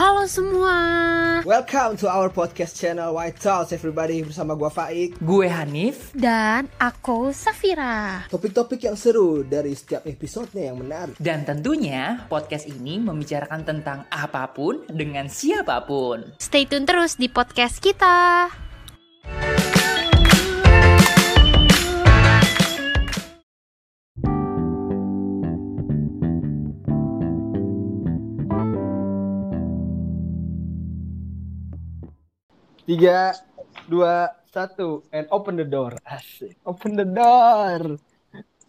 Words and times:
Halo 0.00 0.24
semua. 0.24 0.76
Welcome 1.44 2.00
to 2.00 2.08
our 2.08 2.32
podcast 2.32 2.72
channel 2.72 3.12
White 3.12 3.36
Talks 3.36 3.76
everybody 3.76 4.24
bersama 4.24 4.56
gua 4.56 4.72
Faik. 4.72 5.20
Gue 5.20 5.44
Hanif. 5.44 6.16
Dan 6.16 6.72
aku 6.80 7.36
Safira. 7.36 8.24
Topik-topik 8.32 8.80
yang 8.80 8.96
seru 8.96 9.44
dari 9.44 9.76
setiap 9.76 10.08
episodenya 10.08 10.72
yang 10.72 10.80
menarik. 10.80 11.20
Dan 11.20 11.44
tentunya 11.44 12.24
podcast 12.32 12.64
ini 12.72 12.96
membicarakan 12.96 13.60
tentang 13.60 14.08
apa 14.08 14.48
pun 14.56 14.88
dengan 14.88 15.28
siapa 15.28 15.84
pun. 15.84 16.32
Stay 16.40 16.64
tune 16.64 16.88
terus 16.88 17.20
di 17.20 17.28
podcast 17.28 17.76
kita. 17.84 18.48
Tiga, 32.90 33.30
dua, 33.86 34.34
satu, 34.50 35.06
and 35.14 35.22
open 35.30 35.54
the 35.54 35.62
door. 35.62 35.94
Asik, 36.02 36.58
open 36.66 36.98
the 36.98 37.06
door. 37.06 38.02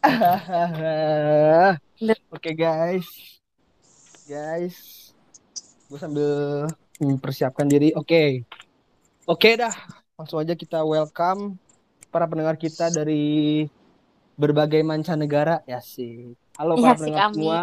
Oke 2.30 2.54
guys, 2.54 3.10
guys, 4.30 4.78
gue 5.90 5.98
sambil 5.98 6.70
mempersiapkan 7.02 7.66
diri. 7.66 7.98
Oke, 7.98 8.46
oke 9.26 9.58
dah, 9.58 9.74
langsung 10.14 10.38
aja 10.38 10.54
kita 10.54 10.86
welcome 10.86 11.58
para 12.14 12.30
pendengar 12.30 12.62
kita 12.62 12.94
dari 12.94 13.66
berbagai 14.38 14.86
mancanegara. 14.86 15.66
Ya 15.66 15.82
sih, 15.82 16.38
halo 16.62 16.78
Iya 16.78 16.78
para 16.78 16.94
sih, 16.94 17.10
pendengar 17.10 17.26
kami. 17.26 17.36
semua. 17.42 17.62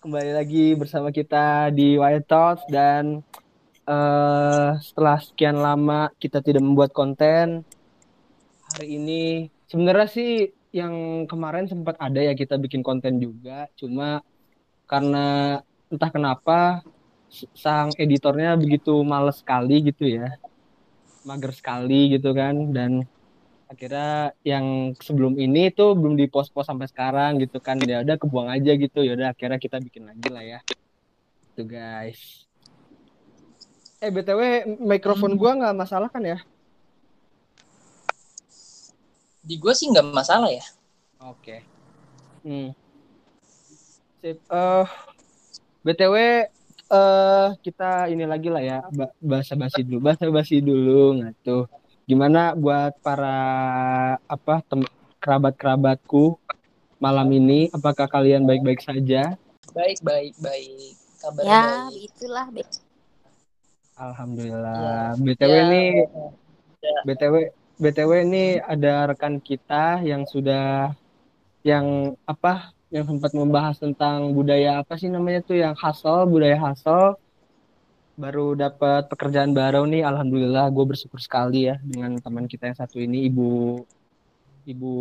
Kembali 0.00 0.32
lagi 0.32 0.72
bersama 0.72 1.12
kita 1.12 1.68
di 1.68 2.00
White 2.00 2.24
Talks 2.24 2.64
dan 2.72 3.20
eh 3.82 4.70
setelah 4.78 5.18
sekian 5.18 5.58
lama 5.58 6.10
kita 6.22 6.38
tidak 6.38 6.62
membuat 6.62 6.94
konten 6.94 7.66
hari 8.72 8.96
ini 8.96 9.22
sebenarnya 9.68 10.08
sih 10.08 10.48
yang 10.72 11.24
kemarin 11.28 11.68
sempat 11.68 12.00
ada 12.00 12.18
ya 12.18 12.32
kita 12.32 12.56
bikin 12.56 12.80
konten 12.80 13.20
juga. 13.20 13.68
Cuma 13.76 14.24
karena 14.88 15.60
entah 15.92 16.10
kenapa 16.10 16.80
sang 17.56 17.92
editornya 18.00 18.56
begitu 18.56 19.04
males 19.04 19.44
sekali 19.44 19.84
gitu 19.84 20.08
ya. 20.08 20.40
Mager 21.28 21.52
sekali 21.52 22.16
gitu 22.16 22.32
kan. 22.32 22.72
Dan 22.72 23.04
akhirnya 23.68 24.32
yang 24.44 24.96
sebelum 24.96 25.36
ini 25.36 25.68
tuh 25.72 25.92
belum 25.92 26.16
dipost-post 26.16 26.72
sampai 26.72 26.88
sekarang 26.88 27.36
gitu 27.44 27.60
kan. 27.60 27.76
Ya 27.84 28.00
udah 28.00 28.16
kebuang 28.16 28.48
aja 28.48 28.72
gitu. 28.72 29.04
Ya 29.04 29.12
udah 29.12 29.36
akhirnya 29.36 29.60
kita 29.60 29.76
bikin 29.76 30.08
lagi 30.08 30.28
lah 30.32 30.44
ya. 30.44 30.60
Itu 31.52 31.68
guys 31.68 32.51
Eh 34.02 34.10
BTW 34.10 34.40
mikrofon 34.82 35.38
gua 35.38 35.54
nggak 35.54 35.78
masalah 35.78 36.10
kan 36.10 36.24
ya? 36.26 36.38
di 39.42 39.58
gue 39.58 39.74
sih 39.74 39.90
nggak 39.90 40.06
masalah 40.14 40.46
ya 40.54 40.62
Oke. 41.18 41.66
Hmm. 42.46 42.70
Sip. 44.18 44.38
Eh 44.38 44.86
BTW 45.82 46.16
eh 46.92 47.48
kita 47.58 48.06
ini 48.06 48.22
lagi 48.22 48.50
lah 48.50 48.62
ya 48.62 48.78
ba- 48.90 49.14
bahasa 49.18 49.54
basi 49.54 49.82
dulu, 49.82 49.98
bahasa 50.02 50.26
basi 50.30 50.58
dulu 50.58 51.18
ngatuh. 51.22 51.66
Gimana 52.06 52.54
buat 52.58 52.94
para 53.02 53.38
apa 54.26 54.62
tem- 54.66 54.90
kerabat-kerabatku 55.22 56.38
malam 56.98 57.26
ini? 57.30 57.70
Apakah 57.70 58.06
kalian 58.06 58.46
baik-baik 58.46 58.82
saja? 58.82 59.38
baik 59.72 60.02
baik 60.02 60.34
baik 60.42 60.94
kabar 61.18 61.42
Ya, 61.46 61.62
baik 61.86 62.02
itulah. 62.14 62.46
Be. 62.50 62.62
Alhamdulillah. 63.96 65.16
BTW 65.20 65.52
Ya, 65.52 65.64
nih 65.68 65.90
BTW 67.06 67.34
BTW 67.82 68.10
ini 68.26 68.44
ada 68.62 69.10
rekan 69.10 69.42
kita 69.42 70.00
yang 70.06 70.26
sudah 70.26 70.94
yang 71.62 72.18
apa 72.28 72.74
yang 72.92 73.08
sempat 73.08 73.32
membahas 73.32 73.80
tentang 73.80 74.36
budaya 74.36 74.84
apa 74.84 75.00
sih 75.00 75.08
namanya 75.08 75.40
tuh 75.40 75.56
yang 75.56 75.72
hustle, 75.78 76.28
budaya 76.28 76.60
hustle 76.60 77.16
baru 78.12 78.52
dapat 78.52 79.08
pekerjaan 79.08 79.56
baru 79.56 79.88
nih. 79.88 80.04
Alhamdulillah 80.04 80.68
gue 80.68 80.84
bersyukur 80.84 81.18
sekali 81.18 81.72
ya 81.72 81.80
dengan 81.80 82.20
teman 82.20 82.44
kita 82.44 82.68
yang 82.68 82.78
satu 82.78 83.00
ini 83.00 83.24
Ibu 83.32 83.80
Ibu 84.62 84.94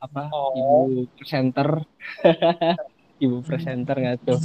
apa? 0.00 0.32
Oh. 0.32 0.88
Ibu 0.88 1.12
presenter. 1.18 1.68
Ibu 3.24 3.36
presenter 3.44 3.96
nggak 4.00 4.18
tuh? 4.24 4.40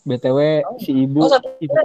BTW 0.00 0.38
si 0.80 0.92
Ibu, 1.04 1.20
oh 1.20 1.30
satu 1.30 1.48
Ibu 1.60 1.76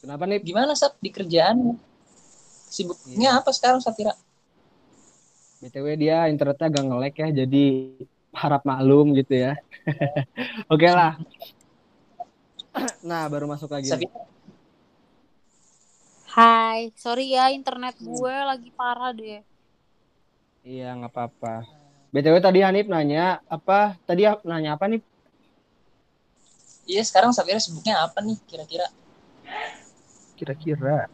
Kenapa 0.00 0.24
nih? 0.24 0.40
gimana 0.40 0.72
sat 0.72 0.96
di 0.96 1.12
kerjaan 1.12 1.76
sibuknya 2.72 3.36
Iya. 3.36 3.40
apa 3.44 3.50
sekarang 3.52 3.84
Satira 3.84 4.16
BTW 5.60 5.86
dia 6.00 6.24
internetnya 6.32 6.72
agak 6.72 6.84
nge-lag 6.88 7.12
ya, 7.12 7.28
jadi 7.44 7.64
harap 8.32 8.64
maklum 8.64 9.12
gitu 9.12 9.36
ya. 9.44 9.52
Oke 10.72 10.88
lah. 10.88 11.20
Nah, 13.04 13.28
baru 13.28 13.44
masuk 13.50 13.68
lagi. 13.68 13.90
Safira 13.92 14.24
Hai, 16.30 16.94
sorry 16.94 17.34
ya 17.34 17.50
internet 17.50 17.98
gue 17.98 18.36
lagi 18.46 18.70
parah 18.72 19.10
deh. 19.10 19.42
Iya, 20.62 20.94
nggak 20.96 21.10
apa-apa. 21.12 21.66
BTW 22.14 22.38
tadi 22.38 22.62
Hanif 22.62 22.86
nanya 22.86 23.42
apa? 23.50 23.98
Tadi 24.06 24.24
nanya 24.46 24.78
apa 24.78 24.86
nih? 24.86 25.02
Iya 26.90 27.02
sekarang 27.08 27.30
Safira 27.36 27.60
sibuknya 27.62 27.94
apa 28.06 28.18
nih 28.26 28.36
kira-kira? 28.50 28.86
Kira-kira. 30.36 31.06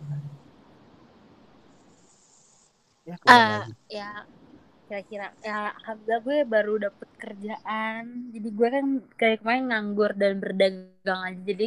Ya, 3.06 3.16
Ah, 3.31 3.62
lagi. 3.62 3.72
ya 3.97 4.04
kira-kira. 4.87 5.26
Ya 5.47 5.54
alhamdulillah 5.78 6.20
gue 6.28 6.38
baru 6.54 6.72
dapet 6.87 7.09
kerjaan. 7.22 8.03
Jadi 8.34 8.48
gue 8.59 8.69
kan 8.76 8.87
kayak 9.20 9.37
kemarin 9.42 9.64
nganggur 9.70 10.10
dan 10.22 10.32
berdagang 10.42 11.20
aja. 11.28 11.41
Jadi 11.50 11.66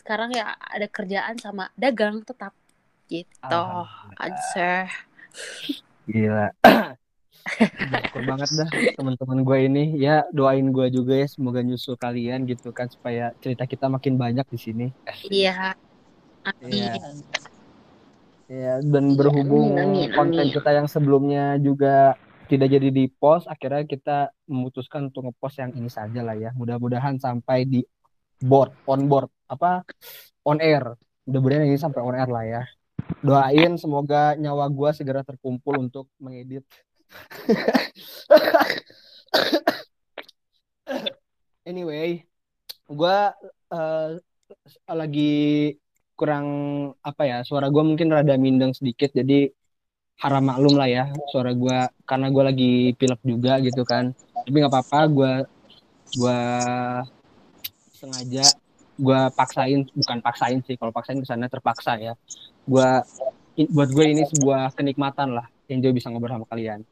sekarang 0.00 0.30
ya 0.38 0.44
ada 0.76 0.86
kerjaan 0.96 1.36
sama 1.44 1.64
dagang 1.82 2.16
tetap 2.28 2.52
gitu. 3.12 3.62
Aja 4.24 4.88
Gila. 6.06 6.50
Bersyukur 7.90 8.22
banget 8.26 8.50
dah 8.54 8.68
teman-teman 8.96 9.38
gue 9.42 9.58
ini. 9.66 9.84
Ya, 9.96 10.24
doain 10.30 10.68
gue 10.70 10.86
juga 10.92 11.14
ya 11.16 11.26
semoga 11.26 11.60
nyusul 11.60 11.96
kalian 11.96 12.44
gitu 12.46 12.70
kan 12.70 12.88
supaya 12.88 13.32
cerita 13.40 13.64
kita 13.64 13.88
makin 13.88 14.16
banyak 14.20 14.46
di 14.50 14.58
sini. 14.58 14.86
iya 15.28 15.74
Iya. 16.64 16.96
amin 16.96 17.22
Ya, 18.50 18.82
dan 18.82 19.14
berhubung 19.14 19.78
amin, 19.78 20.10
amin, 20.10 20.16
konten 20.18 20.50
amin. 20.50 20.54
kita 20.58 20.70
yang 20.74 20.90
sebelumnya 20.90 21.54
juga 21.62 22.18
tidak 22.50 22.66
jadi 22.66 22.90
di 22.90 23.06
post, 23.06 23.46
akhirnya 23.46 23.86
kita 23.86 24.34
memutuskan 24.50 25.06
untuk 25.06 25.30
ngepost 25.30 25.62
yang 25.62 25.70
ini 25.70 25.86
saja 25.86 26.18
lah 26.26 26.34
ya. 26.34 26.50
Mudah-mudahan 26.58 27.22
sampai 27.22 27.62
di 27.62 27.86
board, 28.42 28.74
on 28.90 29.06
board, 29.06 29.30
apa 29.46 29.86
on 30.42 30.58
air. 30.58 30.82
Mudah-mudahan 31.30 31.62
ini 31.70 31.78
sampai 31.78 32.02
on 32.02 32.18
air 32.18 32.26
lah 32.26 32.42
ya. 32.42 32.62
Doain 33.22 33.78
semoga 33.78 34.34
nyawa 34.34 34.66
gua 34.66 34.90
segera 34.90 35.22
terkumpul 35.22 35.86
untuk 35.86 36.10
mengedit. 36.18 36.66
Anyway, 41.68 42.24
gua 42.90 43.34
eh, 43.70 44.18
lagi 44.90 45.34
kurang 46.18 46.46
apa 47.00 47.22
ya 47.24 47.38
suara 47.48 47.72
gue 47.72 47.80
mungkin 47.80 48.12
rada 48.12 48.36
mindeng 48.36 48.76
sedikit 48.76 49.08
jadi 49.16 49.48
harap 50.20 50.44
maklum 50.44 50.76
lah 50.76 50.84
ya 50.84 51.08
suara 51.32 51.56
gue 51.56 51.78
karena 52.04 52.28
gue 52.28 52.44
lagi 52.44 52.72
pilek 53.00 53.20
juga 53.24 53.56
gitu 53.64 53.82
kan. 53.88 54.12
Tapi 54.44 54.56
nggak 54.60 54.72
apa-apa 54.72 55.00
gue 55.08 55.32
gue 56.20 56.40
sengaja 57.96 58.46
gue 59.00 59.20
paksain 59.32 59.80
bukan 59.96 60.18
paksain 60.20 60.60
sih 60.68 60.76
kalau 60.76 60.92
paksain 60.92 61.16
kesannya 61.24 61.48
terpaksa 61.48 61.96
ya. 61.96 62.12
Gue 62.68 62.88
buat 63.72 63.88
gue 63.88 64.04
ini 64.12 64.28
sebuah 64.28 64.76
kenikmatan 64.76 65.36
lah 65.36 65.48
enjoy 65.72 65.92
bisa 65.96 66.12
ngobrol 66.12 66.36
sama 66.36 66.46
kalian 66.48 66.84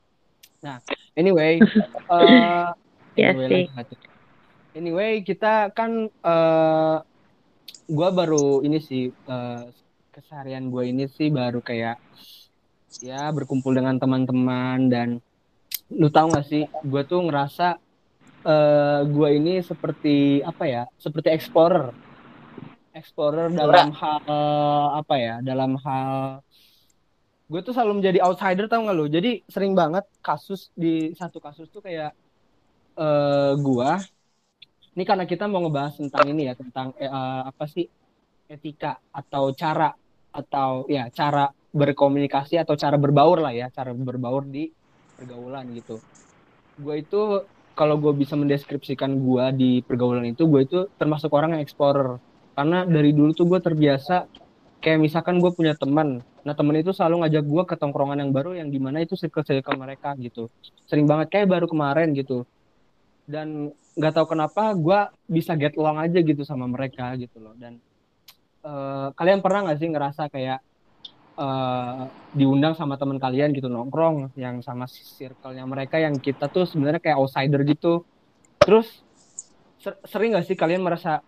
nah 0.63 0.79
anyway 1.17 1.59
eh 2.15 2.69
Ya 3.19 3.35
anyway, 4.79 5.27
kita 5.27 5.75
kan 5.75 6.07
eh 6.07 6.97
gue 7.91 8.09
baru 8.15 8.63
ini 8.63 8.79
sih 8.79 9.11
eh, 9.11 9.63
keseharian 10.15 10.71
gue 10.71 10.87
ini 10.87 11.11
sih 11.11 11.27
baru 11.27 11.59
kayak 11.59 11.99
ya 13.03 13.27
berkumpul 13.35 13.75
dengan 13.75 13.99
teman-teman 13.99 14.87
dan 14.87 15.09
lu 15.91 16.07
tahu 16.15 16.31
gak 16.31 16.47
sih 16.47 16.71
gue 16.87 17.03
tuh 17.11 17.27
ngerasa 17.27 17.83
eh 18.47 19.01
gue 19.03 19.29
ini 19.35 19.59
seperti 19.67 20.39
apa 20.47 20.65
ya 20.71 20.83
seperti 20.95 21.35
explorer. 21.35 21.91
Explorer 22.95 23.51
dalam 23.51 23.91
hal 23.99 24.23
apa 24.95 25.15
ya 25.19 25.35
dalam 25.43 25.75
hal 25.83 26.39
gue 27.49 27.61
tuh 27.65 27.73
selalu 27.73 28.05
menjadi 28.05 28.21
outsider 28.29 28.69
tau 28.69 28.85
gak 28.85 28.97
lu? 28.97 29.09
Jadi 29.09 29.41
sering 29.49 29.73
banget 29.73 30.05
kasus 30.21 30.69
di 30.77 31.17
satu 31.17 31.41
kasus 31.41 31.73
tuh 31.73 31.81
kayak 31.81 32.13
eh 32.99 33.53
gue 33.57 33.91
ini 34.99 35.05
karena 35.07 35.25
kita 35.25 35.47
mau 35.47 35.63
ngebahas 35.63 35.95
tentang 35.95 36.27
ini 36.29 36.51
ya 36.51 36.55
tentang 36.59 36.91
eh, 36.99 37.09
apa 37.47 37.65
sih 37.71 37.87
etika 38.51 38.99
atau 39.15 39.55
cara 39.55 39.95
atau 40.35 40.85
ya 40.91 41.07
cara 41.09 41.49
berkomunikasi 41.73 42.59
atau 42.59 42.75
cara 42.75 42.99
berbaur 42.99 43.39
lah 43.39 43.55
ya 43.55 43.71
cara 43.71 43.95
berbaur 43.95 44.45
di 44.45 44.69
pergaulan 45.17 45.71
gitu. 45.77 46.03
Gue 46.79 47.03
itu 47.03 47.47
kalau 47.79 47.95
gue 48.03 48.11
bisa 48.11 48.35
mendeskripsikan 48.35 49.23
gue 49.23 49.45
di 49.55 49.71
pergaulan 49.87 50.27
itu 50.27 50.51
gue 50.51 50.67
itu 50.67 50.79
termasuk 50.99 51.31
orang 51.31 51.55
yang 51.57 51.63
explorer. 51.63 52.19
Karena 52.59 52.83
dari 52.83 53.15
dulu 53.15 53.31
tuh 53.39 53.47
gue 53.47 53.61
terbiasa 53.63 54.27
kayak 54.83 54.99
misalkan 54.99 55.39
gue 55.39 55.51
punya 55.55 55.79
teman 55.79 56.23
nah 56.49 56.57
temen 56.57 56.81
itu 56.81 56.97
selalu 56.97 57.29
ngajak 57.29 57.45
gue 57.45 57.63
ke 57.69 57.75
tongkrongan 57.77 58.25
yang 58.25 58.33
baru 58.33 58.57
yang 58.57 58.73
di 58.73 58.81
mana 58.81 59.05
itu 59.05 59.13
circle 59.21 59.45
circle 59.45 59.77
mereka 59.77 60.17
gitu. 60.17 60.49
Sering 60.89 61.05
banget 61.05 61.29
kayak 61.29 61.45
baru 61.53 61.69
kemarin 61.69 62.17
gitu. 62.17 62.49
Dan 63.29 63.77
nggak 63.93 64.17
tahu 64.17 64.33
kenapa 64.33 64.73
gue 64.73 65.13
bisa 65.29 65.53
get 65.61 65.77
along 65.77 66.01
aja 66.01 66.25
gitu 66.25 66.49
sama 66.49 66.65
mereka 66.65 67.13
gitu 67.21 67.37
loh. 67.37 67.53
Dan 67.53 67.77
uh, 68.65 69.13
kalian 69.13 69.45
pernah 69.45 69.69
nggak 69.69 69.77
sih 69.77 69.93
ngerasa 69.93 70.33
kayak 70.33 70.65
uh, 71.37 72.09
diundang 72.33 72.73
sama 72.73 72.97
teman 72.97 73.21
kalian 73.21 73.53
gitu 73.53 73.69
nongkrong 73.69 74.33
yang 74.33 74.65
sama 74.65 74.89
circle-nya 74.89 75.69
mereka 75.69 76.01
yang 76.01 76.17
kita 76.17 76.49
tuh 76.49 76.65
sebenarnya 76.65 77.05
kayak 77.05 77.21
outsider 77.21 77.61
gitu? 77.69 78.09
Terus 78.57 79.05
ser 79.77 80.01
sering 80.09 80.33
nggak 80.33 80.49
sih 80.49 80.57
kalian 80.57 80.81
merasa 80.81 81.21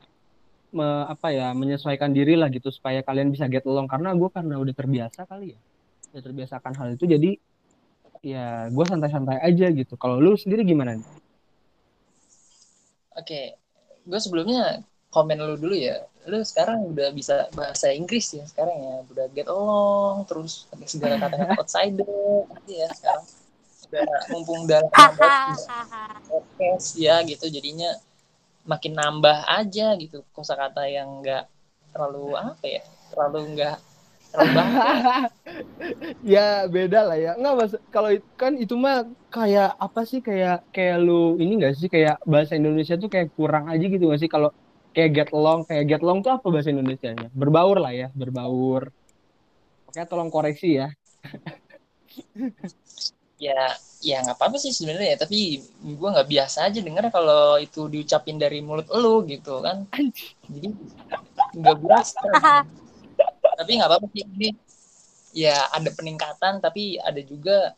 me, 0.71 0.87
apa 1.11 1.35
ya 1.35 1.51
menyesuaikan 1.53 2.15
diri 2.15 2.39
lah 2.39 2.49
gitu 2.51 2.71
supaya 2.71 3.03
kalian 3.03 3.31
bisa 3.35 3.51
get 3.51 3.67
along 3.67 3.91
karena 3.91 4.15
gue 4.15 4.29
karena 4.31 4.55
udah 4.59 4.75
terbiasa 4.75 5.27
kali 5.27 5.55
ya 5.55 5.61
udah 6.15 6.23
terbiasa 6.23 6.59
akan 6.59 6.73
hal 6.75 6.89
itu 6.95 7.05
jadi 7.07 7.31
ya 8.21 8.69
gue 8.69 8.85
santai-santai 8.85 9.41
aja 9.41 9.67
gitu 9.73 9.97
kalau 9.97 10.21
lu 10.21 10.37
sendiri 10.37 10.65
gimana 10.65 10.97
nih? 10.97 11.09
Oke, 13.19 13.59
gue 14.07 14.21
sebelumnya 14.21 14.85
komen 15.11 15.41
lu 15.41 15.57
dulu 15.59 15.75
ya. 15.75 16.07
Lu 16.29 16.45
sekarang 16.45 16.93
udah 16.93 17.11
bisa 17.11 17.49
bahasa 17.57 17.91
Inggris 17.91 18.31
ya 18.37 18.45
sekarang 18.47 18.77
ya, 18.77 18.95
udah 19.09 19.27
get 19.33 19.49
along, 19.51 20.29
terus 20.29 20.69
segala 20.87 21.17
kata 21.19 21.37
outsider, 21.61 22.07
gitu 22.65 22.73
ya 22.77 22.89
sekarang. 22.93 23.25
Udah 23.91 24.05
mumpung 24.31 24.61
udah 24.69 24.81
podcast 26.31 26.95
ya 26.95 27.25
gitu, 27.27 27.51
jadinya 27.51 27.99
makin 28.71 28.95
nambah 28.95 29.51
aja 29.51 29.99
gitu 29.99 30.23
kosakata 30.31 30.87
yang 30.87 31.19
enggak 31.19 31.51
terlalu 31.91 32.39
apa 32.39 32.63
ya 32.63 32.83
terlalu 33.11 33.39
enggak 33.51 33.77
terlalu 34.31 34.59
ya 36.39 36.71
beda 36.71 37.01
lah 37.03 37.19
ya. 37.19 37.33
Nggak 37.35 37.55
mas 37.59 37.73
kalau 37.91 38.11
kan 38.39 38.55
itu 38.55 38.79
mah 38.79 39.03
kayak 39.35 39.75
apa 39.75 40.01
sih 40.07 40.23
kayak 40.23 40.63
kayak 40.71 41.03
lu 41.03 41.35
ini 41.43 41.59
enggak 41.59 41.75
sih 41.75 41.91
kayak 41.91 42.23
bahasa 42.23 42.55
Indonesia 42.55 42.95
tuh 42.95 43.11
kayak 43.11 43.35
kurang 43.35 43.67
aja 43.67 43.83
gitu 43.83 44.07
nggak 44.07 44.23
sih? 44.23 44.31
Kalau 44.31 44.55
kayak 44.95 45.11
get 45.11 45.29
along 45.35 45.67
kayak 45.67 45.85
get 45.91 46.03
along 46.07 46.23
tuh 46.23 46.39
apa 46.39 46.47
bahasa 46.47 46.71
Indonesia 46.71 47.11
nya 47.11 47.27
berbaur 47.35 47.83
lah 47.83 47.91
ya 47.91 48.09
berbaur. 48.15 48.95
Oke 49.91 50.07
tolong 50.07 50.31
koreksi 50.31 50.79
ya 50.79 50.95
ya 53.41 53.73
ya 54.01 54.21
nggak 54.25 54.37
apa-apa 54.37 54.57
sih 54.61 54.73
sebenarnya 54.73 55.17
ya 55.17 55.19
tapi 55.25 55.61
gue 55.81 56.09
nggak 56.13 56.29
biasa 56.29 56.69
aja 56.69 56.81
denger 56.81 57.09
kalau 57.13 57.57
itu 57.57 57.89
diucapin 57.89 58.37
dari 58.37 58.61
mulut 58.61 58.89
lu 58.93 59.25
gitu 59.25 59.65
kan. 59.65 59.89
Jadi 60.49 60.69
nggak 61.57 61.77
biasa 61.81 62.21
tapi 63.61 63.71
nggak 63.77 63.89
apa-apa 63.89 64.07
sih 64.13 64.25
ini 64.25 64.49
ya 65.37 65.69
ada 65.73 65.89
peningkatan 65.93 66.61
tapi 66.61 67.01
ada 67.01 67.21
juga 67.25 67.73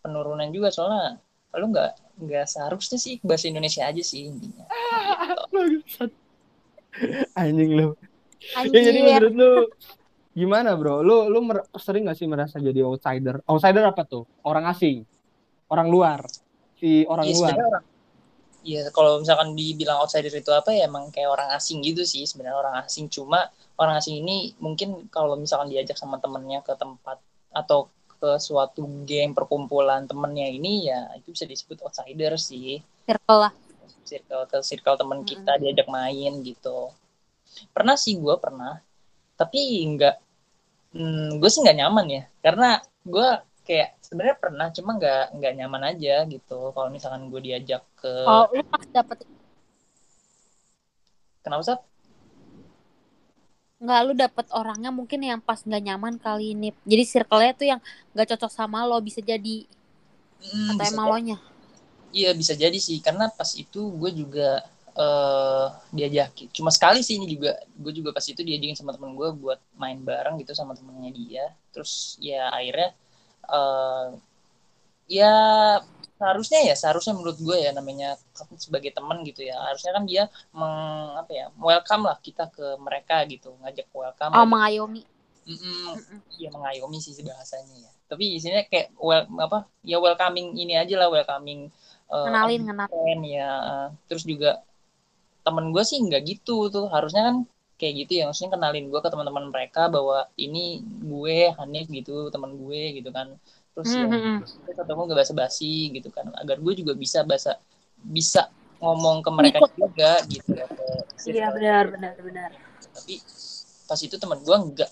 penurunan 0.00 0.48
juga. 0.48 0.72
Soalnya 0.72 1.20
lu 1.54 1.70
nggak 1.70 1.92
nggak 2.24 2.46
seharusnya 2.48 2.98
sih 2.98 3.20
bahasa 3.20 3.48
Indonesia 3.52 3.84
aja 3.84 4.00
sih 4.00 4.32
intinya. 4.32 4.64
Gitu. 6.94 7.34
anjing 7.34 7.70
lu. 7.74 7.88
Ya, 8.70 8.70
jadi 8.70 9.00
menurut 9.02 9.34
lu 9.34 9.52
gimana 10.34 10.74
bro? 10.74 11.00
Lu 11.00 11.30
lu 11.30 11.40
sering 11.78 12.10
gak 12.10 12.18
sih 12.18 12.26
merasa 12.26 12.58
jadi 12.58 12.82
outsider? 12.82 13.40
Outsider 13.46 13.82
apa 13.86 14.02
tuh? 14.04 14.26
Orang 14.42 14.66
asing. 14.66 15.06
Orang 15.70 15.88
luar. 15.88 16.26
Si 16.76 17.06
orang 17.06 17.24
ya, 17.30 17.34
luar. 17.38 17.82
Iya, 18.64 18.88
kalau 18.96 19.20
misalkan 19.20 19.52
dibilang 19.52 20.00
outsider 20.00 20.32
itu 20.32 20.48
apa 20.50 20.72
ya 20.72 20.88
emang 20.88 21.12
kayak 21.14 21.30
orang 21.30 21.48
asing 21.54 21.80
gitu 21.80 22.02
sih. 22.02 22.26
Sebenarnya 22.26 22.58
orang 22.58 22.74
asing. 22.82 23.06
Cuma 23.08 23.48
orang 23.78 23.96
asing 24.02 24.20
ini 24.20 24.52
mungkin 24.58 25.06
kalau 25.08 25.38
misalkan 25.38 25.70
diajak 25.70 25.96
sama 25.96 26.18
temennya 26.18 26.60
ke 26.66 26.74
tempat 26.74 27.22
atau 27.54 27.88
ke 28.18 28.40
suatu 28.40 28.88
geng 29.04 29.36
perkumpulan 29.36 30.08
temennya 30.08 30.48
ini 30.48 30.88
ya 30.88 31.12
itu 31.12 31.36
bisa 31.36 31.44
disebut 31.44 31.84
outsider 31.84 32.34
sih. 32.40 32.80
Circle 33.04 33.38
lah. 33.38 33.52
Circle 34.04 34.42
ke 34.48 34.58
circle 34.64 34.96
temen 34.96 35.20
hmm. 35.22 35.28
kita 35.28 35.52
diajak 35.60 35.88
main 35.92 36.40
gitu. 36.40 36.88
Pernah 37.70 37.94
sih 38.00 38.16
gue 38.16 38.34
pernah, 38.40 38.80
tapi 39.34 39.82
enggak, 39.82 40.18
hmm, 40.94 41.38
gue 41.38 41.50
sih 41.50 41.60
nggak 41.62 41.78
nyaman 41.78 42.06
ya. 42.10 42.22
Karena 42.40 42.78
gue 43.04 43.28
kayak 43.64 43.96
sebenarnya 44.04 44.36
pernah 44.36 44.66
cuma 44.70 44.90
nggak 45.00 45.24
nggak 45.40 45.52
nyaman 45.58 45.82
aja 45.94 46.14
gitu. 46.28 46.70
Kalau 46.72 46.88
misalkan 46.92 47.28
gue 47.32 47.40
diajak 47.42 47.82
ke 47.98 48.12
oh 48.28 48.46
lu 48.52 48.62
pas 48.68 48.86
dapet 48.92 49.24
kenapa 51.44 51.62
sih 51.64 51.78
nggak 53.84 54.00
lu 54.08 54.12
dapet 54.16 54.46
orangnya 54.56 54.88
mungkin 54.88 55.20
yang 55.20 55.40
pas 55.44 55.60
nggak 55.60 55.82
nyaman 55.84 56.16
kali 56.16 56.56
ini 56.56 56.72
jadi 56.88 57.04
circle-nya 57.04 57.52
tuh 57.52 57.66
yang 57.68 57.80
nggak 58.16 58.32
cocok 58.32 58.48
sama 58.48 58.88
lo 58.88 58.96
bisa 59.04 59.20
jadi. 59.20 59.68
Hmm, 60.40 60.76
atau 60.76 60.84
emang 60.88 61.06
lo 61.12 61.18
nya? 61.20 61.38
Iya 62.14 62.30
bisa 62.32 62.54
jadi 62.56 62.78
sih. 62.80 63.02
Karena 63.04 63.28
pas 63.28 63.52
itu 63.58 63.92
gue 63.92 64.10
juga 64.14 64.62
uh, 64.94 65.66
diajakin. 65.90 66.48
Cuma 66.54 66.70
sekali 66.70 67.02
sih 67.02 67.18
ini 67.18 67.26
juga 67.30 67.58
gue 67.74 67.92
juga 67.92 68.14
pas 68.14 68.24
itu 68.24 68.40
diajakin 68.40 68.78
sama 68.78 68.94
temen 68.94 69.14
gue 69.18 69.28
buat 69.34 69.60
main 69.78 69.98
bareng 70.00 70.38
gitu 70.40 70.54
sama 70.54 70.74
temennya 70.78 71.10
dia. 71.14 71.44
Terus 71.74 72.16
ya 72.22 72.50
akhirnya 72.50 72.90
uh, 73.50 74.14
ya 75.10 75.34
seharusnya 76.14 76.60
ya 76.72 76.74
seharusnya 76.78 77.12
menurut 77.12 77.36
gue 77.42 77.56
ya 77.58 77.70
namanya 77.74 78.16
sebagai 78.56 78.94
teman 78.94 79.26
gitu 79.26 79.44
ya. 79.44 79.58
Harusnya 79.58 79.92
kan 79.94 80.04
dia 80.06 80.22
meng 80.54 81.18
apa 81.18 81.32
ya 81.34 81.46
welcome 81.58 82.06
lah 82.06 82.16
kita 82.22 82.48
ke 82.50 82.78
mereka 82.80 83.22
gitu 83.26 83.54
ngajak 83.60 83.90
welcome. 83.92 84.32
Oh 84.32 84.46
mengayomi. 84.46 85.02
Mm 85.44 85.60
-mm, 85.60 86.18
iya 86.40 86.48
mengayomi 86.48 87.04
sih 87.04 87.12
bahasanya 87.20 87.76
ya. 87.76 87.90
Tapi 88.08 88.40
isinya 88.40 88.64
kayak 88.64 88.96
well 88.96 89.28
apa 89.36 89.68
ya 89.84 90.00
welcoming 90.00 90.56
ini 90.56 90.72
aja 90.72 90.96
lah 90.96 91.12
welcoming 91.12 91.68
uh, 92.08 92.24
kenalin 92.24 92.64
kenalin. 92.64 93.20
ya. 93.28 93.50
Terus 94.08 94.24
juga 94.24 94.64
temen 95.44 95.70
gue 95.70 95.84
sih 95.84 96.00
nggak 96.00 96.22
gitu 96.24 96.72
tuh. 96.72 96.88
Harusnya 96.88 97.30
kan 97.30 97.36
kayak 97.76 97.94
gitu 98.04 98.12
ya. 98.18 98.24
Maksudnya 98.26 98.56
kenalin 98.56 98.88
gue 98.88 99.00
ke 99.00 99.08
teman-teman 99.12 99.44
mereka 99.52 99.92
bahwa 99.92 100.26
ini 100.40 100.80
gue 100.82 101.52
Hanif 101.60 101.86
gitu 101.92 102.32
teman 102.32 102.56
gue 102.56 102.98
gitu 102.98 103.12
kan. 103.12 103.36
Terus 103.76 103.90
mm 103.92 103.94
-hmm. 103.94 104.02
ya 104.02 104.08
hmm, 104.08 104.22
hmm. 104.40 104.74
ketemu 104.74 105.00
gak 105.12 105.18
basa-basi 105.20 105.74
gitu 105.92 106.08
kan. 106.08 106.26
Agar 106.40 106.56
gue 106.58 106.72
juga 106.72 106.96
bisa 106.96 107.22
bahasa 107.22 107.60
bisa 108.04 108.48
ngomong 108.84 109.24
ke 109.24 109.30
mereka 109.32 109.58
Ikut. 109.64 109.72
juga 109.80 110.12
gitu 110.28 110.50
ya 110.52 110.66
iya 111.24 111.48
benar 111.54 111.88
benar 111.88 112.14
benar. 112.20 112.50
Tapi 112.92 113.16
pas 113.88 114.00
itu 114.00 114.16
teman 114.20 114.38
gue 114.44 114.56
nggak 114.56 114.90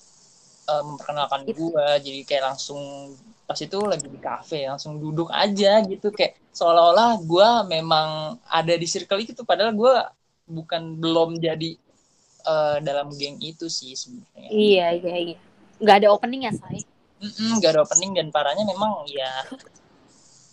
uh, 0.73 0.82
memperkenalkan 0.88 1.42
gue 1.44 1.87
jadi 2.00 2.21
kayak 2.25 2.44
langsung 2.54 3.12
pas 3.44 3.59
itu 3.59 3.78
lagi 3.85 4.09
di 4.09 4.16
kafe 4.16 4.64
langsung 4.64 4.97
duduk 4.97 5.28
aja 5.28 5.85
gitu. 5.85 6.09
Kayak 6.09 6.40
seolah-olah 6.56 7.21
gue 7.21 7.49
memang 7.68 8.40
ada 8.49 8.75
di 8.76 8.88
circle 8.88 9.21
itu 9.21 9.44
padahal 9.44 9.76
gue 9.76 9.94
bukan 10.47 10.99
belum 10.99 11.39
jadi 11.39 11.79
uh, 12.47 12.79
dalam 12.83 13.11
geng 13.15 13.39
itu 13.43 13.67
sih 13.71 13.95
sebenarnya. 13.95 14.49
Iya 14.51 14.87
iya 14.99 15.15
iya. 15.33 15.39
Gak 15.83 16.05
ada 16.05 16.09
opening 16.15 16.47
ya 16.47 16.53
say? 16.55 16.83
Mm 17.23 17.31
-mm, 17.31 17.51
gak 17.63 17.71
ada 17.79 17.81
opening 17.87 18.11
dan 18.19 18.29
parahnya 18.35 18.67
memang 18.67 19.07
ya 19.07 19.31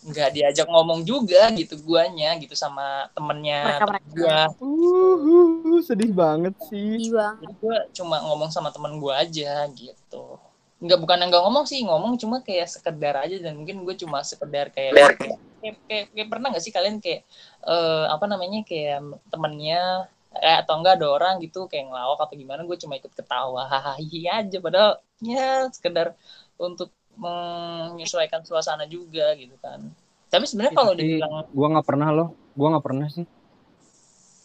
nggak 0.00 0.32
diajak 0.32 0.64
ngomong 0.64 1.04
juga 1.04 1.52
gitu 1.52 1.76
guanya 1.84 2.32
gitu 2.40 2.56
sama 2.56 3.12
temennya 3.12 3.84
mereka, 3.84 4.08
gua. 4.16 4.40
Uh, 4.56 5.16
uh, 5.20 5.80
sedih 5.84 6.08
banget 6.08 6.56
sih. 6.72 6.96
Sedih 6.96 7.20
banget. 7.20 7.40
Jadi 7.44 7.54
gua 7.60 7.76
cuma 7.92 8.16
ngomong 8.24 8.48
sama 8.48 8.72
temen 8.72 8.96
gua 8.96 9.20
aja 9.20 9.68
gitu. 9.76 10.40
Nggak 10.80 10.98
bukan 11.04 11.28
nggak 11.28 11.42
ngomong 11.44 11.64
sih 11.68 11.84
ngomong 11.84 12.16
cuma 12.16 12.40
kayak 12.40 12.72
sekedar 12.72 13.12
aja 13.20 13.36
dan 13.44 13.60
mungkin 13.60 13.84
gue 13.84 13.92
cuma 14.00 14.24
sekedar 14.24 14.72
kayak 14.72 14.96
kayak, 14.96 15.36
kayak, 15.60 15.76
kayak, 15.84 16.04
kayak 16.16 16.28
pernah 16.32 16.48
nggak 16.48 16.64
sih 16.64 16.72
kalian 16.72 16.96
kayak 17.04 17.28
uh, 17.64 18.06
apa 18.12 18.24
namanya 18.28 18.64
kayak 18.64 19.04
temennya 19.28 20.08
eh, 20.36 20.56
atau 20.62 20.78
enggak 20.78 21.00
ada 21.00 21.06
orang 21.10 21.34
gitu 21.42 21.66
kayak 21.66 21.90
ngelawak 21.90 22.20
atau 22.22 22.36
gimana 22.38 22.62
gue 22.64 22.76
cuma 22.78 22.94
ikut 22.96 23.12
ketawa. 23.12 23.66
Hahaha 23.66 23.98
aja 24.00 24.58
padahal 24.62 24.92
ya 25.20 25.66
sekedar 25.74 26.14
untuk 26.56 26.94
menyesuaikan 27.18 28.46
suasana 28.46 28.86
juga 28.86 29.34
gitu 29.36 29.56
kan. 29.60 29.82
Tapi 30.30 30.44
sebenarnya 30.46 30.74
kalau 30.76 30.92
dibilang 30.94 31.50
gue 31.50 31.68
nggak 31.74 31.86
pernah 31.86 32.08
loh 32.14 32.28
gue 32.54 32.68
nggak 32.70 32.84
pernah 32.84 33.06
sih. 33.10 33.26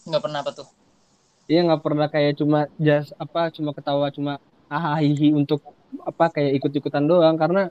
Nggak 0.09 0.23
pernah 0.23 0.39
apa 0.41 0.51
tuh? 0.53 0.67
Iya 1.45 1.61
nggak 1.69 1.81
pernah 1.85 2.07
kayak 2.09 2.33
cuma 2.41 2.65
just 2.81 3.13
apa 3.21 3.53
cuma 3.53 3.71
ketawa 3.71 4.09
cuma 4.09 4.41
hahaha 4.65 5.05
untuk 5.37 5.61
apa 6.01 6.33
kayak 6.33 6.57
ikut-ikutan 6.57 7.05
doang. 7.05 7.37
Karena 7.37 7.69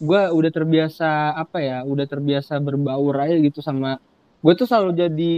gue 0.00 0.22
udah 0.32 0.50
terbiasa 0.50 1.36
apa 1.36 1.62
ya 1.62 1.86
udah 1.86 2.06
terbiasa 2.08 2.58
berbaur 2.58 3.14
aja 3.20 3.36
gitu 3.38 3.62
sama 3.62 4.00
gue 4.44 4.52
tuh 4.52 4.68
selalu 4.68 4.92
jadi 4.92 5.36